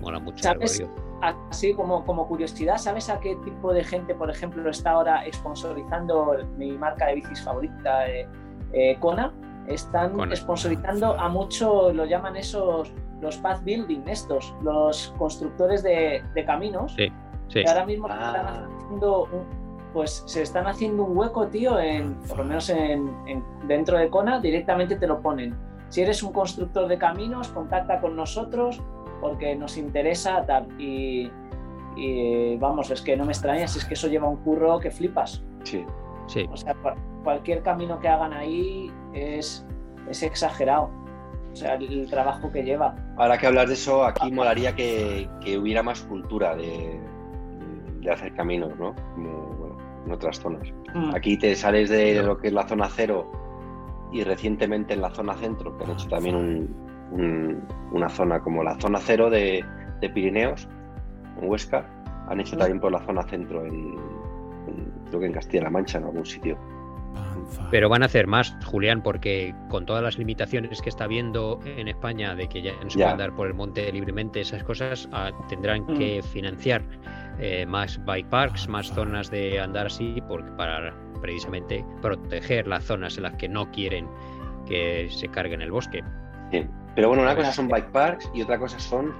mola 0.00 0.18
mucho 0.18 0.48
el 0.48 0.60
recorrido 0.60 1.12
así 1.22 1.72
como, 1.74 2.04
como 2.04 2.26
curiosidad, 2.26 2.78
¿sabes 2.78 3.08
a 3.08 3.20
qué 3.20 3.36
tipo 3.44 3.72
de 3.72 3.84
gente, 3.84 4.14
por 4.14 4.28
ejemplo, 4.28 4.68
está 4.68 4.90
ahora 4.90 5.22
sponsorizando 5.32 6.36
mi 6.56 6.72
marca 6.72 7.06
de 7.06 7.14
bicis 7.16 7.40
favorita, 7.42 8.08
eh, 8.08 8.28
eh, 8.72 8.96
Kona? 8.98 9.32
Están 9.68 10.16
sponsorizando 10.34 11.18
a 11.18 11.28
mucho, 11.28 11.92
lo 11.92 12.04
llaman 12.04 12.36
esos, 12.36 12.92
los 13.22 13.38
path 13.38 13.64
building, 13.64 14.00
estos, 14.06 14.54
los 14.62 15.14
constructores 15.16 15.82
de, 15.82 16.22
caminos. 16.44 16.92
Sí, 16.94 17.08
sí. 17.48 17.62
Que 17.62 17.68
ahora 17.68 17.86
mismo 17.86 18.08
están 18.08 18.46
ah. 18.46 18.68
haciendo 18.76 19.28
pues 19.92 20.22
se 20.26 20.42
están 20.42 20.66
haciendo 20.66 21.04
un 21.04 21.16
hueco, 21.16 21.48
tío, 21.48 21.78
en, 21.78 22.14
por 22.20 22.38
lo 22.38 22.44
menos 22.44 22.70
en, 22.70 23.10
dentro 23.66 23.98
de 23.98 24.08
Kona, 24.08 24.40
directamente 24.40 24.96
te 24.96 25.06
lo 25.06 25.20
ponen. 25.20 25.54
Si 25.88 26.00
eres 26.00 26.22
un 26.22 26.32
constructor 26.32 26.88
de 26.88 26.96
caminos, 26.96 27.48
contacta 27.48 28.00
con 28.00 28.16
nosotros, 28.16 28.80
porque 29.20 29.54
nos 29.54 29.76
interesa 29.76 30.44
tal. 30.46 30.68
Y, 30.80 31.30
vamos, 32.58 32.90
es 32.90 33.02
que 33.02 33.16
no 33.16 33.26
me 33.26 33.32
extrañas, 33.32 33.76
es 33.76 33.84
que 33.84 33.94
eso 33.94 34.08
lleva 34.08 34.28
un 34.28 34.36
curro 34.36 34.80
que 34.80 34.90
flipas. 34.90 35.42
Sí, 35.64 35.84
sí. 36.26 36.48
O 36.50 36.56
sea, 36.56 36.74
cualquier 37.22 37.62
camino 37.62 38.00
que 38.00 38.08
hagan 38.08 38.32
ahí 38.32 38.90
es, 39.12 39.66
es 40.08 40.22
exagerado. 40.22 40.90
O 41.52 41.56
sea, 41.56 41.74
el, 41.74 42.08
trabajo 42.08 42.50
que 42.50 42.62
lleva. 42.62 42.94
Ahora 43.16 43.36
que 43.36 43.46
hablas 43.46 43.68
de 43.68 43.74
eso, 43.74 44.04
aquí 44.04 44.32
molaría 44.32 44.74
que, 44.74 45.28
hubiera 45.58 45.82
más 45.82 46.00
cultura 46.02 46.56
de, 46.56 46.98
de, 48.00 48.10
hacer 48.10 48.32
caminos, 48.34 48.76
¿no? 48.78 48.94
Como 49.14 49.46
bueno, 49.54 49.78
en 50.06 50.12
otras 50.12 50.40
zonas. 50.40 50.72
Mm. 50.94 51.14
Aquí 51.14 51.36
te 51.36 51.54
sales 51.54 51.90
de 51.90 52.22
lo 52.22 52.38
que 52.38 52.48
es 52.48 52.54
la 52.54 52.66
zona 52.66 52.88
cero 52.88 53.30
y 54.12 54.24
recientemente 54.24 54.94
en 54.94 55.00
la 55.00 55.10
zona 55.10 55.34
centro, 55.34 55.76
que 55.76 55.84
han 55.84 55.90
hecho 55.92 56.08
también 56.08 56.36
un, 56.36 57.62
una 57.92 58.08
zona 58.08 58.40
como 58.40 58.62
la 58.62 58.78
zona 58.78 58.98
cero 59.00 59.30
de, 59.30 59.64
Pirineos, 60.14 60.68
en 61.40 61.48
Huesca, 61.48 61.88
han 62.28 62.40
hecho 62.40 62.56
también 62.56 62.80
por 62.80 62.92
la 62.92 63.00
zona 63.06 63.22
centro, 63.22 63.64
en, 63.64 63.96
creo 65.08 65.20
que 65.20 65.26
en 65.26 65.32
Castilla-La 65.32 65.70
Mancha, 65.70 65.98
en 65.98 66.04
algún 66.04 66.26
sitio. 66.26 66.58
Pero 67.70 67.88
van 67.88 68.02
a 68.02 68.06
hacer 68.06 68.26
más, 68.26 68.56
Julián, 68.64 69.02
porque 69.02 69.54
con 69.68 69.86
todas 69.86 70.02
las 70.02 70.18
limitaciones 70.18 70.80
que 70.80 70.88
está 70.88 71.06
viendo 71.06 71.60
en 71.64 71.88
España 71.88 72.34
de 72.34 72.48
que 72.48 72.62
ya 72.62 72.72
no 72.82 72.90
se 72.90 72.98
puede 72.98 73.10
andar 73.10 73.34
por 73.34 73.46
el 73.46 73.54
monte 73.54 73.90
libremente, 73.92 74.40
esas 74.40 74.62
cosas 74.64 75.08
ah, 75.12 75.30
tendrán 75.48 75.82
mm. 75.82 75.98
que 75.98 76.22
financiar 76.22 76.82
eh, 77.38 77.66
más 77.66 78.02
bike 78.04 78.28
parks, 78.28 78.68
más 78.68 78.92
zonas 78.92 79.30
de 79.30 79.58
andar 79.60 79.86
así, 79.86 80.22
porque 80.28 80.50
para 80.52 80.94
precisamente 81.20 81.84
proteger 82.00 82.66
las 82.66 82.84
zonas 82.84 83.16
en 83.16 83.24
las 83.24 83.34
que 83.34 83.48
no 83.48 83.70
quieren 83.70 84.08
que 84.66 85.08
se 85.10 85.28
carguen 85.28 85.62
el 85.62 85.70
bosque. 85.70 86.02
Pero 86.94 87.08
bueno, 87.08 87.22
una 87.22 87.34
cosa 87.34 87.52
son 87.52 87.68
bike 87.68 87.90
parks 87.90 88.30
y 88.34 88.42
otra 88.42 88.58
cosa 88.58 88.78
son 88.78 89.14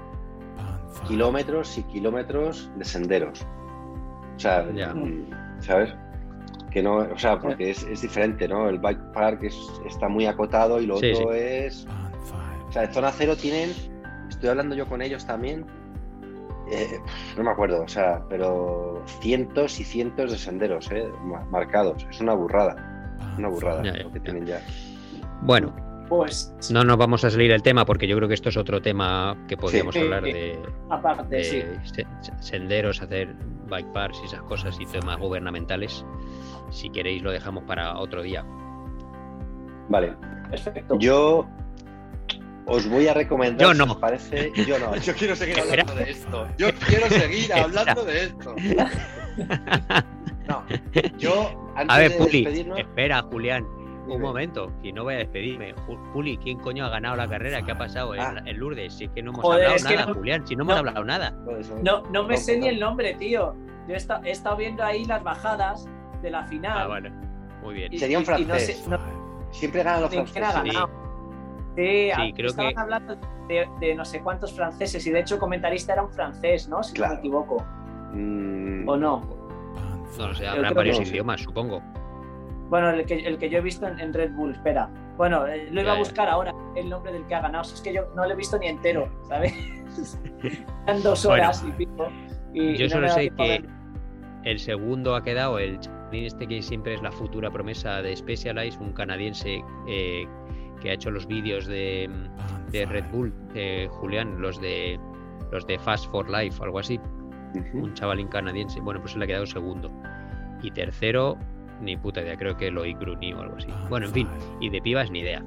kilómetros 1.08 1.78
y 1.78 1.82
kilómetros 1.84 2.70
de 2.76 2.84
senderos. 2.84 3.46
O 4.36 4.38
sea, 4.38 4.62
mm, 4.62 5.60
¿sabes? 5.60 5.94
Que 6.72 6.82
no, 6.82 6.96
o 6.96 7.18
sea, 7.18 7.38
porque 7.38 7.70
es, 7.70 8.00
diferente, 8.00 8.48
¿no? 8.48 8.68
El 8.68 8.78
bike 8.78 9.12
park 9.12 9.42
está 9.86 10.08
muy 10.08 10.26
acotado 10.26 10.80
y 10.80 10.86
lo 10.86 10.96
otro 10.96 11.32
es. 11.34 11.86
O 12.68 12.72
sea, 12.72 12.84
en 12.84 12.94
zona 12.94 13.12
cero 13.12 13.36
tienen. 13.36 13.72
Estoy 14.28 14.48
hablando 14.48 14.74
yo 14.74 14.86
con 14.86 15.02
ellos 15.02 15.26
también. 15.26 15.66
Eh, 16.70 16.98
no 17.36 17.42
me 17.42 17.50
acuerdo, 17.50 17.82
o 17.82 17.88
sea, 17.88 18.22
pero 18.30 19.02
cientos 19.20 19.78
y 19.78 19.84
cientos 19.84 20.30
de 20.32 20.38
senderos, 20.38 20.90
¿eh? 20.90 21.06
Marcados. 21.50 22.06
Es 22.10 22.20
una 22.20 22.32
burrada. 22.32 23.18
Una 23.36 23.48
burrada 23.48 23.82
lo 23.82 24.10
que 24.10 24.20
tienen 24.20 24.46
ya. 24.46 24.60
Bueno, 25.42 25.74
Pues. 26.08 26.54
No 26.70 26.84
nos 26.84 26.96
vamos 26.96 27.24
a 27.24 27.30
salir 27.30 27.50
del 27.50 27.62
tema 27.62 27.84
porque 27.84 28.06
yo 28.06 28.16
creo 28.16 28.28
que 28.28 28.34
esto 28.34 28.48
es 28.48 28.56
otro 28.56 28.82
tema 28.82 29.36
que 29.48 29.56
podríamos 29.56 29.96
hablar 29.96 30.22
de, 30.22 30.58
Aparte, 30.90 31.80
senderos, 32.40 33.00
hacer 33.00 33.34
bike 33.68 33.92
parks 33.92 34.18
y 34.22 34.26
esas 34.26 34.42
cosas 34.42 34.78
y 34.80 34.86
temas 34.86 35.18
gubernamentales. 35.18 36.04
Si 36.70 36.90
queréis 36.90 37.22
lo 37.22 37.30
dejamos 37.30 37.64
para 37.64 37.98
otro 37.98 38.22
día. 38.22 38.44
Vale. 39.88 40.14
Perfecto. 40.50 40.98
Yo 40.98 41.46
os 42.66 42.88
voy 42.88 43.08
a 43.08 43.14
recomendar. 43.14 43.68
Yo 43.68 43.74
no. 43.74 43.98
parece. 43.98 44.52
Yo 44.66 44.78
no. 44.78 44.96
Yo 45.02 45.14
quiero 45.14 45.36
seguir 45.36 45.60
hablando 45.60 45.94
de 45.94 46.10
esto. 46.10 46.48
Yo 46.58 46.68
quiero 46.86 47.08
seguir 47.08 47.52
hablando 47.54 48.04
de 48.04 48.24
esto. 48.24 48.54
No. 50.48 50.64
Yo, 51.18 51.72
antes 51.76 51.96
a 51.96 51.98
ver, 52.00 52.18
Puli, 52.18 52.66
espera, 52.76 53.22
Julián. 53.22 53.64
Un 54.06 54.20
momento, 54.20 54.72
que 54.82 54.92
no 54.92 55.04
voy 55.04 55.14
a 55.14 55.18
despedirme. 55.18 55.74
Juli, 56.12 56.36
¿quién 56.36 56.58
coño 56.58 56.84
ha 56.84 56.88
ganado 56.88 57.16
la 57.16 57.28
carrera? 57.28 57.62
¿Qué 57.62 57.72
ha 57.72 57.78
pasado 57.78 58.14
en, 58.14 58.20
ah. 58.20 58.42
Lourdes? 58.52 58.94
Si 58.94 59.04
es 59.04 59.10
que 59.10 59.22
no 59.22 59.30
hemos 59.30 59.44
hablado 59.44 59.76
nada, 59.84 60.14
Julián, 60.14 60.46
si 60.46 60.56
no 60.56 60.64
hemos 60.64 60.76
hablado 60.76 61.04
nada. 61.04 61.30
No, 61.82 62.02
no 62.10 62.24
me 62.24 62.36
sé 62.36 62.58
ni 62.58 62.68
el 62.68 62.80
nombre, 62.80 63.14
tío. 63.14 63.54
Yo 63.88 63.94
he 63.94 64.30
estado, 64.30 64.56
viendo 64.56 64.82
ahí 64.82 65.04
las 65.04 65.22
bajadas 65.22 65.88
de 66.20 66.30
la 66.30 66.44
final. 66.44 66.78
Ah, 66.78 66.86
bueno. 66.88 67.10
Muy 67.62 67.74
bien. 67.74 67.98
Sería 67.98 68.18
un 68.18 68.24
francés. 68.24 68.88
Siempre 69.50 69.82
ganan 69.82 70.02
los 70.02 70.10
franceses. 70.10 70.74
Sí, 71.76 72.10
sí 72.14 72.32
creo 72.34 72.50
estaban 72.50 72.78
hablando 72.78 73.16
de, 73.48 73.94
no 73.94 74.04
sé 74.04 74.20
cuántos 74.20 74.52
franceses 74.52 75.06
y 75.06 75.10
de 75.10 75.20
hecho 75.20 75.38
comentarista 75.38 75.94
era 75.94 76.02
un 76.02 76.10
francés, 76.10 76.68
¿no? 76.68 76.82
Si 76.82 76.98
no 76.98 77.08
me 77.08 77.14
equivoco. 77.14 77.64
Mm. 78.12 78.88
¿O 78.88 78.96
no? 78.96 79.22
No 80.18 80.28
lo 80.28 80.34
sé, 80.34 80.46
habrá 80.46 80.72
varios 80.72 81.00
idiomas, 81.00 81.40
supongo. 81.40 81.82
Bueno, 82.72 82.88
el 82.88 83.04
que, 83.04 83.16
el 83.16 83.36
que 83.36 83.50
yo 83.50 83.58
he 83.58 83.60
visto 83.60 83.86
en, 83.86 84.14
Red 84.14 84.32
Bull, 84.32 84.52
espera. 84.52 84.88
Bueno, 85.18 85.46
eh, 85.46 85.68
lo 85.70 85.82
iba 85.82 85.92
a 85.92 85.98
buscar 85.98 86.26
ahora, 86.26 86.54
el 86.74 86.88
nombre 86.88 87.12
del 87.12 87.26
que 87.26 87.34
ha 87.34 87.42
ganado. 87.42 87.64
es 87.64 87.82
que 87.82 87.92
yo 87.92 88.06
no 88.16 88.24
lo 88.24 88.32
he 88.32 88.34
visto 88.34 88.58
ni 88.58 88.68
entero, 88.68 89.12
¿sabes? 89.28 89.52
En 90.86 91.02
dos 91.02 91.26
horas 91.26 91.62
y 91.68 91.72
pico. 91.72 92.08
yo 92.54 92.88
solo 92.88 93.10
sé 93.10 93.28
que 93.36 93.62
el 94.44 94.58
segundo 94.58 95.14
ha 95.14 95.22
quedado 95.22 95.58
el 95.58 95.78
este 96.12 96.48
que 96.48 96.62
siempre 96.62 96.94
es 96.94 97.02
la 97.02 97.12
futura 97.12 97.50
promesa 97.50 98.00
de 98.00 98.16
Specialized, 98.16 98.80
un 98.80 98.94
canadiense 98.94 99.62
eh, 99.86 100.26
que 100.80 100.90
ha 100.90 100.94
hecho 100.94 101.10
los 101.10 101.26
vídeos 101.26 101.66
de, 101.66 102.08
Red 102.72 103.04
Bull, 103.12 103.34
Julián, 103.90 104.40
los 104.40 104.58
de 104.62 104.98
los 105.50 105.66
de 105.66 105.78
Fast 105.78 106.10
for 106.10 106.26
Life, 106.30 106.58
algo 106.62 106.78
así. 106.78 106.98
Un 107.74 107.92
chavalín 107.92 108.28
canadiense. 108.28 108.80
Bueno, 108.80 108.98
pues 109.02 109.14
él 109.14 109.22
ha 109.24 109.26
quedado 109.26 109.44
segundo. 109.44 109.92
Y 110.62 110.70
tercero, 110.70 111.36
ni 111.82 111.96
puta 111.96 112.22
idea, 112.22 112.36
creo 112.36 112.56
que 112.56 112.70
lo 112.70 112.82
Gruni 112.82 113.32
o 113.32 113.40
algo 113.40 113.56
así. 113.56 113.68
Bueno, 113.88 114.06
en 114.06 114.12
fin, 114.12 114.28
y 114.60 114.70
de 114.70 114.80
pibas 114.80 115.10
ni 115.10 115.20
idea. 115.20 115.44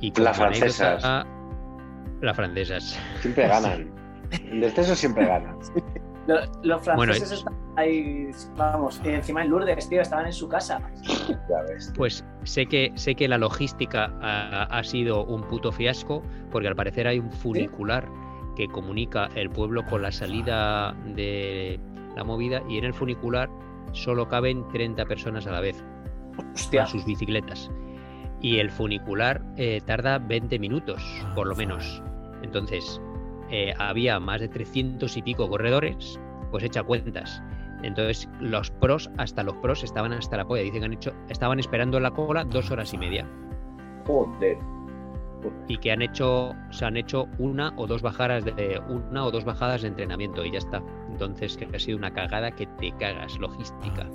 Y 0.00 0.12
las 0.20 0.36
francesas. 0.36 1.02
las 2.20 2.36
francesas. 2.36 2.98
Siempre 3.20 3.48
ganan. 3.48 3.90
De 4.60 4.66
eso 4.66 4.94
siempre 4.94 5.26
ganan. 5.26 5.58
Los, 6.62 6.82
franceses 6.82 7.32
están 7.32 7.54
ahí, 7.76 8.28
vamos, 8.54 9.00
encima 9.02 9.42
en 9.42 9.48
Lourdes, 9.48 9.88
tío, 9.88 10.02
estaban 10.02 10.26
en 10.26 10.32
su 10.34 10.46
casa. 10.46 10.78
Pues 11.96 12.22
sé 12.42 12.66
que, 12.66 12.92
sé 12.96 13.14
que 13.14 13.26
la 13.28 13.38
logística 13.38 14.12
ha, 14.20 14.84
sido 14.84 15.24
un 15.24 15.42
puto 15.44 15.72
fiasco, 15.72 16.22
porque 16.50 16.68
al 16.68 16.76
parecer 16.76 17.06
hay 17.06 17.18
un 17.18 17.32
funicular 17.32 18.06
que 18.56 18.68
comunica 18.68 19.30
el 19.36 19.48
pueblo 19.48 19.86
con 19.86 20.02
la 20.02 20.12
salida 20.12 20.92
de 21.06 21.80
la 22.14 22.24
movida, 22.24 22.62
y 22.68 22.76
en 22.76 22.84
el 22.84 22.92
funicular 22.92 23.48
solo 23.92 24.28
caben 24.28 24.66
30 24.68 25.04
personas 25.06 25.46
a 25.46 25.52
la 25.52 25.60
vez. 25.60 25.84
Hostia. 26.54 26.86
sus 26.86 27.04
bicicletas. 27.04 27.70
Y 28.40 28.58
el 28.58 28.70
funicular 28.70 29.42
eh, 29.56 29.80
tarda 29.84 30.18
20 30.18 30.58
minutos, 30.58 31.02
por 31.34 31.48
lo 31.48 31.56
menos. 31.56 32.02
Entonces, 32.42 33.00
eh, 33.50 33.74
había 33.78 34.20
más 34.20 34.40
de 34.40 34.48
300 34.48 35.16
y 35.16 35.22
pico 35.22 35.48
corredores, 35.48 36.20
pues 36.50 36.62
echa 36.62 36.82
cuentas. 36.82 37.42
Entonces 37.82 38.28
los 38.40 38.70
pros, 38.70 39.10
hasta 39.18 39.42
los 39.42 39.54
pros 39.56 39.82
estaban 39.84 40.12
hasta 40.12 40.36
la 40.36 40.44
polla. 40.44 40.62
Dicen 40.62 40.80
que 40.80 40.86
han 40.86 40.92
hecho, 40.92 41.12
estaban 41.28 41.58
esperando 41.58 41.96
en 41.96 42.04
la 42.04 42.10
cola 42.10 42.44
dos 42.44 42.70
horas 42.70 42.92
y 42.92 42.98
media. 42.98 43.28
Joder. 44.06 44.58
Y 45.68 45.78
que 45.78 45.92
han 45.92 46.02
hecho, 46.02 46.54
se 46.70 46.84
han 46.84 46.96
hecho 46.96 47.28
una 47.38 47.72
o 47.76 47.86
dos 47.86 48.02
bajadas 48.02 48.44
de 48.44 48.80
una 48.88 49.24
o 49.24 49.30
dos 49.30 49.44
bajadas 49.44 49.82
de 49.82 49.88
entrenamiento 49.88 50.44
y 50.44 50.52
ya 50.52 50.58
está. 50.58 50.82
Entonces 51.08 51.56
que 51.56 51.68
ha 51.74 51.78
sido 51.78 51.98
una 51.98 52.12
cagada 52.12 52.50
que 52.50 52.66
te 52.78 52.92
cagas, 52.98 53.38
logística. 53.38 54.06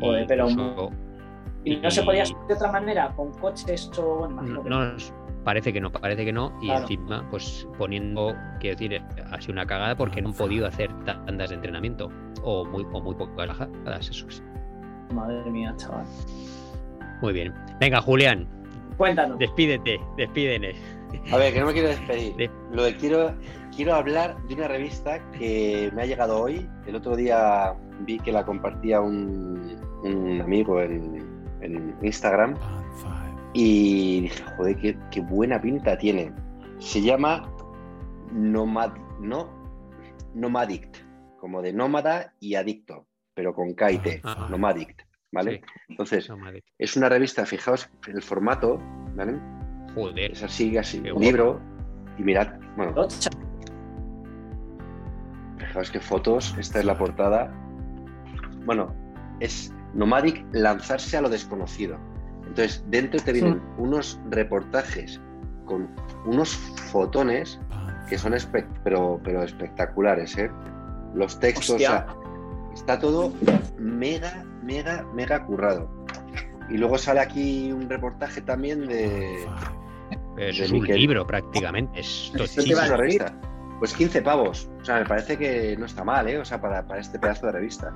Joder, 0.00 0.26
pero 0.26 0.48
¿Y 1.64 1.76
no 1.76 1.90
se 1.90 2.02
podía 2.02 2.24
hacer 2.24 2.36
de 2.46 2.54
otra 2.54 2.70
manera? 2.70 3.10
¿Con 3.16 3.32
coches 3.32 3.90
o 3.98 4.28
bueno, 4.28 4.62
no, 4.64 4.96
parece 5.44 5.72
que 5.72 5.80
no, 5.80 5.90
parece 5.90 6.24
que 6.24 6.32
no, 6.32 6.52
y 6.60 6.70
encima, 6.70 7.26
pues 7.30 7.66
poniendo, 7.78 8.34
quiero 8.60 8.76
decir, 8.76 9.02
ha 9.30 9.40
sido 9.40 9.52
una 9.52 9.66
cagada 9.66 9.96
porque 9.96 10.20
no 10.20 10.30
han 10.30 10.34
podido 10.34 10.66
hacer 10.66 10.90
tandas 11.04 11.50
de 11.50 11.56
entrenamiento, 11.56 12.10
o 12.42 12.64
muy, 12.64 12.84
o 12.92 13.00
muy 13.00 13.14
pocas 13.14 13.48
bajadas, 13.48 14.08
eso 14.10 14.26
es. 14.28 14.42
Madre 15.14 15.50
mía, 15.50 15.74
chaval. 15.76 16.04
Muy 17.20 17.32
bien. 17.32 17.54
Venga, 17.78 18.00
Julián. 18.00 18.48
Cuéntanos. 18.96 19.38
Despídete, 19.38 20.00
despídene. 20.16 20.74
A 21.32 21.36
ver, 21.36 21.52
que 21.52 21.60
no 21.60 21.66
me 21.66 21.72
quiero 21.72 21.88
despedir. 21.88 22.50
Lo 22.70 22.82
de 22.84 22.96
quiero, 22.96 23.34
quiero 23.74 23.94
hablar 23.94 24.36
de 24.48 24.54
una 24.54 24.68
revista 24.68 25.20
que 25.32 25.90
me 25.94 26.02
ha 26.02 26.06
llegado 26.06 26.40
hoy. 26.40 26.68
El 26.86 26.96
otro 26.96 27.16
día 27.16 27.74
vi 28.00 28.18
que 28.18 28.32
la 28.32 28.44
compartía 28.44 29.00
un, 29.00 29.80
un 30.02 30.40
amigo 30.40 30.80
en, 30.80 31.24
en 31.60 31.96
Instagram 32.02 32.54
y 33.54 34.22
dije, 34.22 34.44
joder, 34.56 34.98
qué, 35.10 35.20
buena 35.20 35.60
pinta 35.60 35.96
tiene. 35.96 36.32
Se 36.78 37.00
llama 37.00 37.48
Nomad, 38.32 38.92
no, 39.20 39.48
Nomadict, 40.34 40.96
como 41.38 41.62
de 41.62 41.72
nómada 41.72 42.34
y 42.40 42.56
adicto, 42.56 43.06
pero 43.32 43.54
con 43.54 43.74
K 43.74 43.92
y 43.92 43.98
T, 43.98 44.22
Nomadict, 44.50 45.02
¿vale? 45.34 45.60
Entonces, 45.88 46.30
es 46.78 46.96
una 46.96 47.08
revista, 47.08 47.44
fijaos 47.44 47.90
en 48.06 48.16
el 48.16 48.22
formato, 48.22 48.78
¿vale? 49.14 49.38
Joder. 49.94 50.32
Es 50.32 50.42
así, 50.42 50.76
así, 50.78 50.98
un 51.10 51.20
libro, 51.20 51.60
y 52.16 52.22
mirad, 52.22 52.54
bueno. 52.76 53.08
Fijaos 55.58 55.90
qué 55.90 56.00
fotos, 56.00 56.54
esta 56.58 56.78
es 56.78 56.84
la 56.84 56.96
portada. 56.96 57.52
Bueno, 58.64 58.94
es 59.40 59.74
Nomadic 59.92 60.44
lanzarse 60.52 61.16
a 61.16 61.20
lo 61.20 61.28
desconocido. 61.28 61.98
Entonces, 62.46 62.84
dentro 62.88 63.20
te 63.20 63.32
vienen 63.32 63.60
unos 63.78 64.20
reportajes 64.30 65.20
con 65.64 65.88
unos 66.26 66.54
fotones 66.92 67.58
que 68.08 68.18
son 68.18 68.34
pero, 68.84 69.20
pero 69.24 69.42
espectaculares, 69.42 70.36
¿eh? 70.36 70.50
Los 71.14 71.38
textos, 71.40 71.80
está 72.74 72.98
todo 72.98 73.32
mega, 73.78 74.44
mega, 74.64 75.04
mega 75.14 75.44
currado. 75.44 75.88
Y 76.70 76.78
luego 76.78 76.98
sale 76.98 77.20
aquí 77.20 77.72
un 77.72 77.88
reportaje 77.88 78.40
también 78.40 78.86
de. 78.86 79.46
es 80.38 80.70
un 80.70 80.86
libro 80.86 81.26
prácticamente. 81.26 82.00
Es 82.00 82.32
revista. 82.34 83.34
Pues 83.78 83.92
15 83.92 84.22
pavos. 84.22 84.70
O 84.80 84.84
sea, 84.84 85.00
me 85.00 85.04
parece 85.04 85.36
que 85.36 85.76
no 85.76 85.86
está 85.86 86.04
mal, 86.04 86.28
¿eh? 86.28 86.38
O 86.38 86.44
sea, 86.44 86.60
para, 86.60 86.84
este 86.98 87.18
pedazo 87.18 87.46
de 87.46 87.52
revista. 87.52 87.92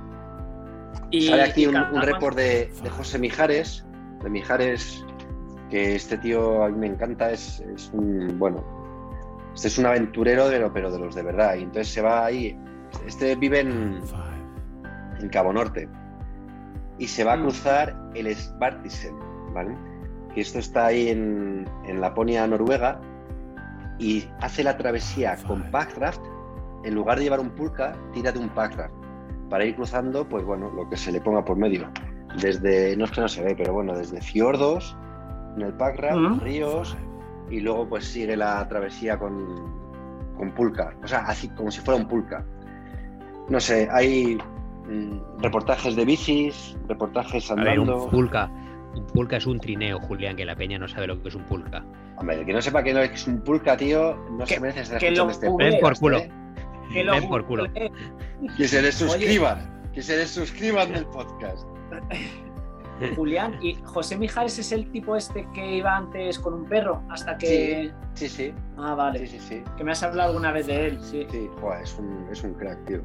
Y, 1.09 1.27
sale 1.27 1.43
aquí 1.43 1.65
un, 1.65 1.75
un 1.75 2.01
report 2.01 2.37
de, 2.37 2.71
de 2.83 2.89
José 2.89 3.17
Mijares, 3.17 3.85
de 4.21 4.29
Mijares, 4.29 5.03
que 5.69 5.95
este 5.95 6.17
tío 6.17 6.63
a 6.63 6.69
mí 6.69 6.77
me 6.77 6.87
encanta, 6.87 7.31
es, 7.31 7.61
un, 7.93 8.37
bueno, 8.39 8.63
este 9.53 9.67
es 9.67 9.77
un 9.77 9.85
aventurero, 9.85 10.47
pero, 10.49 10.73
pero 10.73 10.91
de 10.91 10.99
los 10.99 11.15
de 11.15 11.23
verdad, 11.23 11.55
y 11.55 11.63
entonces 11.63 11.93
se 11.93 12.01
va 12.01 12.25
ahí, 12.25 12.57
este 13.05 13.35
vive 13.35 13.59
en, 13.59 14.01
en 15.19 15.29
Cabo 15.29 15.53
Norte, 15.53 15.87
y 16.99 17.07
se 17.07 17.23
va 17.23 17.33
a 17.33 17.37
mm. 17.37 17.41
cruzar 17.41 18.11
el 18.13 18.35
Svartisen, 18.35 19.15
¿vale? 19.53 19.75
Que 20.33 20.41
esto 20.41 20.59
está 20.59 20.87
ahí 20.87 21.09
en, 21.09 21.67
en 21.85 22.01
Laponia, 22.01 22.45
Noruega, 22.45 22.99
y 23.97 24.25
hace 24.41 24.63
la 24.63 24.77
travesía 24.77 25.37
con 25.47 25.63
Packraft, 25.71 26.21
en 26.83 26.95
lugar 26.95 27.17
de 27.17 27.23
llevar 27.23 27.39
un 27.39 27.49
pulca, 27.49 27.95
tira 28.13 28.31
de 28.31 28.39
un 28.39 28.49
Packraft, 28.49 28.93
para 29.49 29.65
ir 29.65 29.75
cruzando, 29.75 30.27
pues 30.27 30.45
bueno, 30.45 30.69
lo 30.69 30.87
que 30.89 30.95
se 30.95 31.11
le 31.11 31.19
ponga 31.19 31.43
por 31.43 31.57
medio 31.57 31.89
desde, 32.37 32.95
no 32.95 33.05
es 33.05 33.11
que 33.11 33.21
no 33.21 33.27
se 33.27 33.43
ve, 33.43 33.55
pero 33.55 33.73
bueno, 33.73 33.95
desde 33.95 34.21
fiordos, 34.21 34.95
en 35.55 35.63
el 35.63 35.73
Packraft, 35.73 36.41
ríos, 36.41 36.95
y 37.49 37.59
luego 37.59 37.89
pues 37.89 38.05
sigue 38.05 38.37
la 38.37 38.67
travesía 38.67 39.17
con, 39.17 39.45
con 40.37 40.51
pulca, 40.51 40.95
o 41.03 41.07
sea, 41.07 41.19
así 41.21 41.49
como 41.49 41.71
si 41.71 41.81
fuera 41.81 41.99
un 41.99 42.07
pulca. 42.07 42.45
No 43.49 43.59
sé, 43.59 43.89
hay 43.91 44.35
mm, 44.35 44.39
reportajes 45.39 45.95
de 45.95 46.05
bicis, 46.05 46.77
reportajes 46.87 47.49
andando. 47.51 48.05
un 48.05 48.09
pulca, 48.09 48.51
un 48.95 49.05
pulca 49.07 49.37
es 49.37 49.45
un 49.45 49.59
trineo, 49.59 49.99
Julián, 49.99 50.35
que 50.35 50.45
la 50.45 50.55
peña 50.55 50.77
no 50.77 50.87
sabe 50.87 51.07
lo 51.07 51.21
que 51.21 51.29
es 51.29 51.35
un 51.35 51.43
pulca. 51.43 51.85
Hombre, 52.17 52.39
el 52.39 52.45
que 52.45 52.53
no 52.53 52.61
sepa 52.61 52.83
que 52.83 52.93
no 52.93 52.99
es 52.99 53.27
un 53.27 53.41
pulca, 53.41 53.77
tío, 53.77 54.15
no 54.31 54.45
se 54.45 54.59
merece 54.59 54.81
estar 54.81 55.03
escuchando 55.03 55.31
este 55.31 55.49
Ven 55.57 55.79
por 55.79 55.97
culo. 55.97 56.17
¿eh? 56.17 56.31
Ven 56.93 57.29
por 57.29 57.45
culo. 57.45 57.65
Que 58.57 58.67
se 58.67 58.81
les 58.81 58.95
suscriban, 58.95 59.89
que 59.93 60.01
se 60.01 60.17
les 60.17 60.29
suscriban 60.29 60.91
del 60.91 61.05
podcast. 61.05 61.67
Julián, 63.15 63.57
y 63.61 63.75
José 63.83 64.17
Mijares 64.17 64.59
es 64.59 64.71
el 64.71 64.91
tipo 64.91 65.15
este 65.15 65.47
que 65.53 65.77
iba 65.77 65.95
antes 65.95 66.37
con 66.37 66.53
un 66.53 66.65
perro, 66.65 67.01
hasta 67.09 67.37
que. 67.37 67.91
Sí, 68.13 68.27
sí. 68.27 68.53
Ah, 68.77 68.93
vale. 68.93 69.19
Sí, 69.19 69.39
sí, 69.39 69.39
sí. 69.39 69.63
Que 69.77 69.83
me 69.83 69.91
has 69.91 70.03
hablado 70.03 70.29
alguna 70.29 70.51
vez 70.51 70.67
de 70.67 70.87
él, 70.87 70.99
sí. 71.01 71.25
Sí, 71.29 71.49
joder, 71.61 71.83
es 71.83 71.97
un, 71.97 72.27
es 72.31 72.43
un 72.43 72.53
crack, 72.55 72.83
tío. 72.85 73.01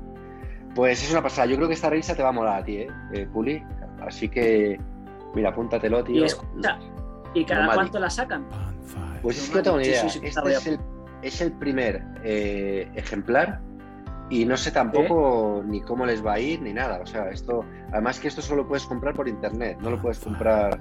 Pues 0.74 1.02
es 1.02 1.10
una 1.10 1.22
pasada. 1.22 1.46
Yo 1.46 1.56
creo 1.56 1.68
que 1.68 1.74
esta 1.74 1.90
revista 1.90 2.14
te 2.14 2.22
va 2.22 2.30
a 2.30 2.32
molar 2.32 2.62
a 2.62 2.64
ti, 2.64 2.78
¿eh? 2.78 2.88
eh 3.12 3.26
Puli. 3.32 3.62
Así 4.06 4.28
que, 4.28 4.78
mira, 5.34 5.51
apúntatelo, 5.51 6.02
tío. 6.02 6.22
Y 6.22 6.24
escucha, 6.24 6.78
¿y 7.32 7.44
cada 7.44 7.72
cuánto 7.74 7.98
la 7.98 8.10
sacan? 8.10 8.44
Pues 9.22 9.38
es 9.38 9.51
que 9.51 9.56
no 9.56 9.62
tengo 9.62 9.78
ni 9.78 9.84
idea. 9.84 10.05
este 10.05 10.28
es 10.28 10.66
el, 10.66 10.78
es 11.22 11.40
el, 11.40 11.52
primer 11.52 12.05
eh, 12.22 12.90
ejemplar 12.94 13.60
y 14.28 14.44
no 14.44 14.56
sé 14.56 14.70
tampoco 14.70 15.62
ni 15.64 15.80
cómo 15.80 16.05
les 16.05 16.24
va 16.24 16.34
a 16.34 16.40
ir 16.40 16.60
ni 16.60 16.72
nada. 16.74 17.01
O 17.01 17.06
sea, 17.06 17.30
esto, 17.30 17.64
además 17.92 18.20
que 18.20 18.28
esto 18.28 18.42
solo 18.42 18.62
lo 18.62 18.68
puedes 18.68 18.84
comprar 18.84 19.14
por 19.14 19.28
internet, 19.28 19.78
no 19.80 19.90
lo 19.90 20.01
puedes 20.01 20.18
comprar, 20.18 20.78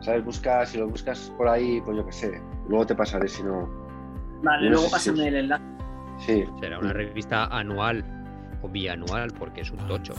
¿sabes? 0.00 0.24
Buscas, 0.24 0.70
si 0.70 0.78
lo 0.78 0.88
buscas 0.88 1.32
por 1.36 1.48
ahí, 1.48 1.80
pues 1.82 1.96
yo 1.96 2.04
qué 2.04 2.12
sé. 2.12 2.42
Luego 2.68 2.86
te 2.86 2.94
pasaré 2.94 3.28
si 3.28 3.42
no. 3.42 3.68
Vale, 4.42 4.68
luego 4.68 4.90
pásame 4.90 5.28
el 5.28 5.36
enlace. 5.36 5.64
Sí. 6.18 6.44
Será 6.60 6.78
una 6.78 6.92
revista 6.92 7.46
anual 7.46 8.04
o 8.62 8.68
bianual 8.68 9.32
porque 9.38 9.62
es 9.62 9.70
un 9.70 9.78
tocho. 9.86 10.14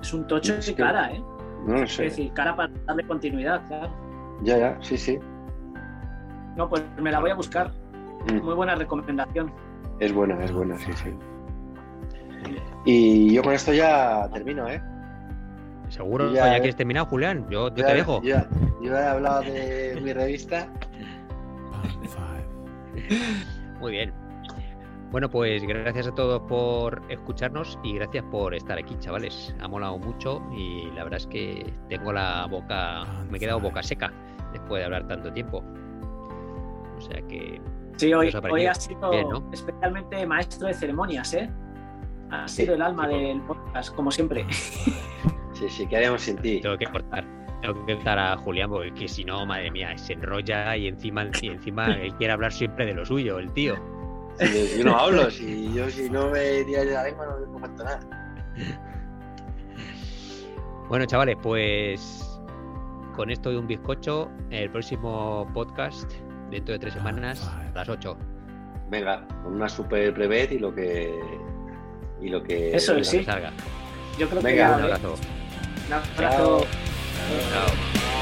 Es 0.00 0.12
un 0.14 0.26
tocho 0.26 0.56
de 0.56 0.74
cara, 0.74 1.12
¿eh? 1.12 1.22
No 1.66 1.78
lo 1.78 1.86
sé. 1.86 2.06
Es 2.06 2.16
decir, 2.16 2.32
cara 2.32 2.56
para 2.56 2.72
darle 2.86 3.06
continuidad, 3.06 3.66
claro. 3.66 3.92
Ya, 4.42 4.58
ya, 4.58 4.78
sí, 4.80 4.96
sí. 4.96 5.18
No, 6.56 6.68
pues 6.68 6.82
me 7.00 7.10
la 7.10 7.20
voy 7.20 7.30
a 7.30 7.34
buscar. 7.34 7.70
Mm. 8.30 8.44
Muy 8.44 8.54
buena 8.54 8.74
recomendación. 8.74 9.52
Es 9.98 10.12
buena, 10.12 10.42
es 10.42 10.52
buena, 10.52 10.78
sí, 10.78 10.92
sí. 10.94 11.10
Y 12.86 13.34
yo 13.34 13.42
con 13.42 13.52
esto 13.52 13.72
ya 13.72 14.28
termino, 14.32 14.66
¿eh? 14.68 14.80
¿Seguro 15.90 16.32
ya, 16.32 16.56
ya 16.56 16.62
que 16.62 16.68
has 16.70 16.76
terminado, 16.76 17.06
Julián? 17.06 17.46
Yo, 17.50 17.72
te 17.72 17.82
dejo. 17.82 18.22
yo 18.22 18.36
he 18.82 19.04
hablado 19.04 19.42
de 19.42 20.00
mi 20.02 20.12
revista. 20.12 20.68
Muy 23.80 23.92
bien. 23.92 24.12
Bueno, 25.10 25.28
pues 25.28 25.64
gracias 25.64 26.06
a 26.06 26.14
todos 26.14 26.40
por 26.42 27.02
escucharnos 27.08 27.76
y 27.82 27.94
gracias 27.94 28.24
por 28.30 28.54
estar 28.54 28.78
aquí, 28.78 28.96
chavales. 29.00 29.52
Ha 29.60 29.66
molado 29.66 29.98
mucho 29.98 30.40
y 30.56 30.88
la 30.92 31.02
verdad 31.02 31.16
es 31.18 31.26
que 31.26 31.72
tengo 31.88 32.12
la 32.12 32.46
boca, 32.46 33.04
me 33.28 33.36
he 33.36 33.40
quedado 33.40 33.58
boca 33.58 33.82
seca 33.82 34.12
después 34.52 34.80
de 34.80 34.84
hablar 34.84 35.08
tanto 35.08 35.32
tiempo. 35.32 35.64
O 36.96 37.00
sea 37.00 37.20
que. 37.22 37.60
Sí, 37.96 38.14
hoy, 38.14 38.32
hoy 38.50 38.66
has 38.66 38.84
sido 38.84 39.42
especialmente 39.52 40.24
maestro 40.24 40.68
de 40.68 40.74
ceremonias, 40.74 41.34
¿eh? 41.34 41.50
Ha 42.30 42.46
sido 42.46 42.74
el 42.74 42.82
alma 42.82 43.08
del 43.08 43.40
podcast, 43.42 43.94
como 43.94 44.10
siempre. 44.10 44.46
Sí, 45.52 45.68
sí, 45.68 45.86
¿qué 45.86 45.96
haríamos 45.96 46.22
sin 46.22 46.38
ti? 46.38 46.58
Tengo 46.62 46.78
que 46.78 46.86
cortar. 46.86 47.22
Tengo 47.60 47.84
que 47.84 47.94
cortar 47.94 48.18
a 48.18 48.34
Julián 48.38 48.70
porque 48.70 49.06
si 49.06 49.26
no, 49.26 49.44
madre 49.44 49.70
mía, 49.70 49.98
se 49.98 50.14
enrolla 50.14 50.74
y 50.74 50.88
encima, 50.88 51.26
y 51.42 51.48
encima 51.48 51.92
él 51.92 52.14
quiere 52.14 52.32
hablar 52.32 52.50
siempre 52.50 52.86
de 52.86 52.94
lo 52.94 53.04
suyo, 53.04 53.38
el 53.38 53.52
tío. 53.52 53.74
Yo 54.78 54.84
no 54.84 54.98
hablo, 54.98 55.30
si 55.30 55.72
yo 55.74 55.90
si 55.90 56.08
no 56.08 56.30
me 56.30 56.64
tiras 56.64 56.86
de 56.86 56.92
la 56.92 57.04
lengua 57.04 57.26
no, 57.26 57.46
no 57.46 57.58
cuento 57.58 57.84
nada. 57.84 58.00
Bueno, 60.88 61.04
chavales, 61.06 61.36
pues 61.42 62.26
con 63.14 63.30
esto 63.30 63.50
de 63.50 63.58
un 63.58 63.66
bizcocho, 63.66 64.30
el 64.50 64.70
próximo 64.70 65.48
podcast 65.52 66.10
dentro 66.50 66.72
de 66.72 66.78
tres 66.78 66.94
semanas 66.94 67.46
a 67.46 67.70
las 67.74 67.88
8. 67.88 68.16
Venga, 68.90 69.26
con 69.44 69.54
una 69.54 69.68
super 69.68 70.10
brevet 70.12 70.52
y 70.52 70.58
lo 70.58 70.74
que 70.74 71.20
y 72.20 72.28
lo 72.28 72.42
que, 72.42 72.74
Eso 72.74 73.02
sí. 73.04 73.22
salga. 73.24 73.52
Yo 74.18 74.28
creo 74.28 74.42
Venga, 74.42 74.68
que 74.68 74.74
un 74.74 74.82
abrazo. 74.84 75.14
Un 75.86 75.92
abrazo. 75.92 76.66
Chao. 77.52 78.19